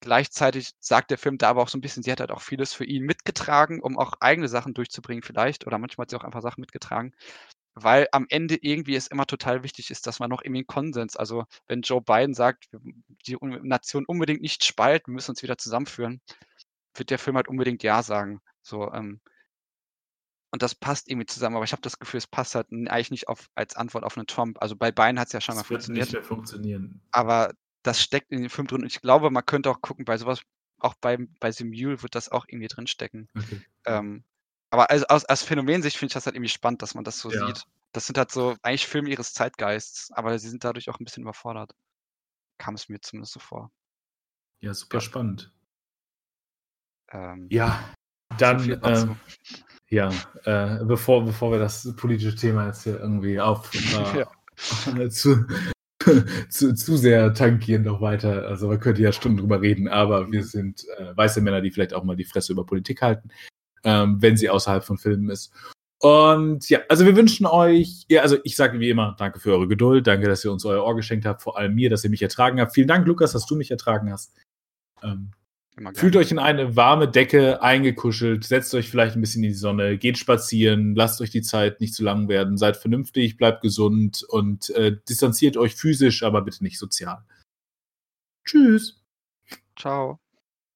Gleichzeitig 0.00 0.72
sagt 0.80 1.10
der 1.10 1.18
Film 1.18 1.38
da 1.38 1.50
aber 1.50 1.62
auch 1.62 1.68
so 1.68 1.78
ein 1.78 1.80
bisschen, 1.80 2.02
sie 2.02 2.10
hat 2.10 2.20
halt 2.20 2.32
auch 2.32 2.40
vieles 2.40 2.72
für 2.74 2.84
ihn 2.84 3.04
mitgetragen, 3.04 3.80
um 3.80 3.98
auch 3.98 4.14
eigene 4.20 4.48
Sachen 4.48 4.74
durchzubringen 4.74 5.22
vielleicht. 5.22 5.66
Oder 5.66 5.78
manchmal 5.78 6.04
hat 6.04 6.10
sie 6.10 6.16
auch 6.16 6.24
einfach 6.24 6.42
Sachen 6.42 6.60
mitgetragen. 6.60 7.12
Weil 7.74 8.08
am 8.12 8.26
Ende 8.28 8.56
irgendwie 8.60 8.96
es 8.96 9.06
immer 9.06 9.26
total 9.26 9.62
wichtig 9.62 9.90
ist, 9.90 10.06
dass 10.06 10.18
man 10.18 10.28
noch 10.28 10.42
irgendwie 10.42 10.60
einen 10.60 10.66
Konsens, 10.66 11.16
also 11.16 11.44
wenn 11.68 11.82
Joe 11.82 12.02
Biden 12.02 12.34
sagt, 12.34 12.68
die 13.26 13.36
Nation 13.40 14.04
unbedingt 14.04 14.42
nicht 14.42 14.64
spalten, 14.64 15.12
wir 15.12 15.14
müssen 15.14 15.30
uns 15.30 15.42
wieder 15.42 15.56
zusammenführen, 15.56 16.20
wird 16.94 17.10
der 17.10 17.18
Film 17.18 17.36
halt 17.36 17.48
unbedingt 17.48 17.82
Ja 17.82 18.02
sagen. 18.02 18.40
So, 18.62 18.92
ähm, 18.92 19.20
und 20.52 20.62
das 20.62 20.74
passt 20.74 21.08
irgendwie 21.08 21.26
zusammen, 21.26 21.56
aber 21.56 21.64
ich 21.64 21.72
habe 21.72 21.82
das 21.82 21.98
Gefühl, 21.98 22.18
es 22.18 22.26
passt 22.26 22.54
halt 22.54 22.68
eigentlich 22.70 23.10
nicht 23.10 23.28
auf, 23.28 23.48
als 23.54 23.74
Antwort 23.74 24.04
auf 24.04 24.18
einen 24.18 24.26
Trump. 24.26 24.60
Also 24.60 24.76
bei 24.76 24.92
beiden 24.92 25.18
hat 25.18 25.28
es 25.28 25.32
ja 25.32 25.40
schon 25.40 25.54
mal 25.54 25.64
funktioniert. 25.64 26.06
Nicht 26.06 26.12
mehr 26.12 26.22
funktionieren. 26.22 27.00
Aber 27.10 27.54
das 27.82 28.02
steckt 28.02 28.30
in 28.30 28.42
den 28.42 28.50
Film 28.50 28.66
drin. 28.66 28.82
Und 28.82 28.86
ich 28.86 29.00
glaube, 29.00 29.30
man 29.30 29.46
könnte 29.46 29.70
auch 29.70 29.80
gucken, 29.80 30.04
bei 30.04 30.18
sowas, 30.18 30.42
auch 30.78 30.94
bei, 31.00 31.16
bei 31.40 31.50
Simule 31.52 32.02
wird 32.02 32.14
das 32.14 32.28
auch 32.28 32.44
irgendwie 32.48 32.68
drinstecken. 32.68 33.28
Okay. 33.34 33.62
Ähm, 33.86 34.24
aber 34.68 34.90
als, 34.90 35.04
als, 35.04 35.24
als 35.24 35.42
Phänomensicht 35.42 35.96
finde 35.96 36.10
ich 36.10 36.14
das 36.14 36.26
halt 36.26 36.36
irgendwie 36.36 36.50
spannend, 36.50 36.82
dass 36.82 36.94
man 36.94 37.04
das 37.04 37.18
so 37.18 37.30
ja. 37.30 37.46
sieht. 37.46 37.64
Das 37.92 38.06
sind 38.06 38.18
halt 38.18 38.30
so 38.30 38.54
eigentlich 38.62 38.86
Filme 38.86 39.08
ihres 39.08 39.32
Zeitgeists, 39.32 40.10
aber 40.12 40.38
sie 40.38 40.50
sind 40.50 40.64
dadurch 40.64 40.90
auch 40.90 41.00
ein 41.00 41.04
bisschen 41.04 41.22
überfordert. 41.22 41.72
Kam 42.58 42.74
es 42.74 42.90
mir 42.90 43.00
zumindest 43.00 43.32
so 43.32 43.40
vor. 43.40 43.70
Ja, 44.60 44.74
super 44.74 44.98
ja. 44.98 45.00
spannend. 45.00 45.52
Ähm, 47.12 47.46
ja, 47.50 47.78
dann, 48.38 48.70
äh, 48.70 49.06
ja, 49.88 50.10
äh, 50.44 50.84
bevor, 50.84 51.24
bevor 51.24 51.52
wir 51.52 51.58
das 51.58 51.94
politische 51.96 52.34
Thema 52.34 52.66
jetzt 52.66 52.84
hier 52.84 52.98
irgendwie 52.98 53.40
auf 53.40 53.70
äh, 54.14 54.20
ja. 54.20 55.10
zu, 55.10 55.46
zu, 56.48 56.74
zu 56.74 56.96
sehr 56.96 57.34
tankieren 57.34 57.82
noch 57.82 58.00
weiter. 58.00 58.46
Also 58.46 58.68
man 58.68 58.80
könnte 58.80 59.02
ja 59.02 59.12
Stunden 59.12 59.38
drüber 59.38 59.60
reden, 59.60 59.88
aber 59.88 60.30
wir 60.32 60.44
sind 60.44 60.84
äh, 60.96 61.16
weiße 61.16 61.40
Männer, 61.40 61.60
die 61.60 61.70
vielleicht 61.70 61.94
auch 61.94 62.04
mal 62.04 62.16
die 62.16 62.24
Fresse 62.24 62.52
über 62.52 62.64
Politik 62.64 63.02
halten, 63.02 63.30
ähm, 63.84 64.20
wenn 64.20 64.36
sie 64.36 64.50
außerhalb 64.50 64.84
von 64.84 64.98
Filmen 64.98 65.30
ist. 65.30 65.52
Und 66.00 66.68
ja, 66.68 66.80
also 66.88 67.06
wir 67.06 67.14
wünschen 67.14 67.46
euch, 67.46 68.06
ja, 68.08 68.22
also 68.22 68.36
ich 68.42 68.56
sage 68.56 68.80
wie 68.80 68.90
immer, 68.90 69.14
danke 69.18 69.38
für 69.38 69.52
eure 69.52 69.68
Geduld, 69.68 70.06
danke, 70.08 70.26
dass 70.26 70.44
ihr 70.44 70.50
uns 70.50 70.64
euer 70.64 70.84
Ohr 70.84 70.96
geschenkt 70.96 71.26
habt, 71.26 71.42
vor 71.42 71.56
allem 71.56 71.74
mir, 71.76 71.90
dass 71.90 72.02
ihr 72.02 72.10
mich 72.10 72.22
ertragen 72.22 72.60
habt. 72.60 72.74
Vielen 72.74 72.88
Dank, 72.88 73.06
Lukas, 73.06 73.32
dass 73.32 73.46
du 73.46 73.54
mich 73.54 73.70
ertragen 73.70 74.10
hast. 74.10 74.34
Ähm, 75.02 75.30
Fühlt 75.94 76.16
euch 76.16 76.30
in 76.30 76.38
eine 76.38 76.76
warme 76.76 77.08
Decke 77.08 77.62
eingekuschelt, 77.62 78.44
setzt 78.44 78.74
euch 78.74 78.90
vielleicht 78.90 79.16
ein 79.16 79.22
bisschen 79.22 79.42
in 79.42 79.50
die 79.50 79.56
Sonne, 79.56 79.96
geht 79.96 80.18
spazieren, 80.18 80.94
lasst 80.94 81.20
euch 81.22 81.30
die 81.30 81.40
Zeit 81.40 81.80
nicht 81.80 81.94
zu 81.94 82.04
lang 82.04 82.28
werden, 82.28 82.58
seid 82.58 82.76
vernünftig, 82.76 83.38
bleibt 83.38 83.62
gesund 83.62 84.22
und 84.28 84.68
äh, 84.70 84.96
distanziert 85.08 85.56
euch 85.56 85.74
physisch, 85.74 86.24
aber 86.24 86.42
bitte 86.42 86.62
nicht 86.62 86.78
sozial. 86.78 87.24
Tschüss. 88.44 89.00
Ciao. 89.74 90.21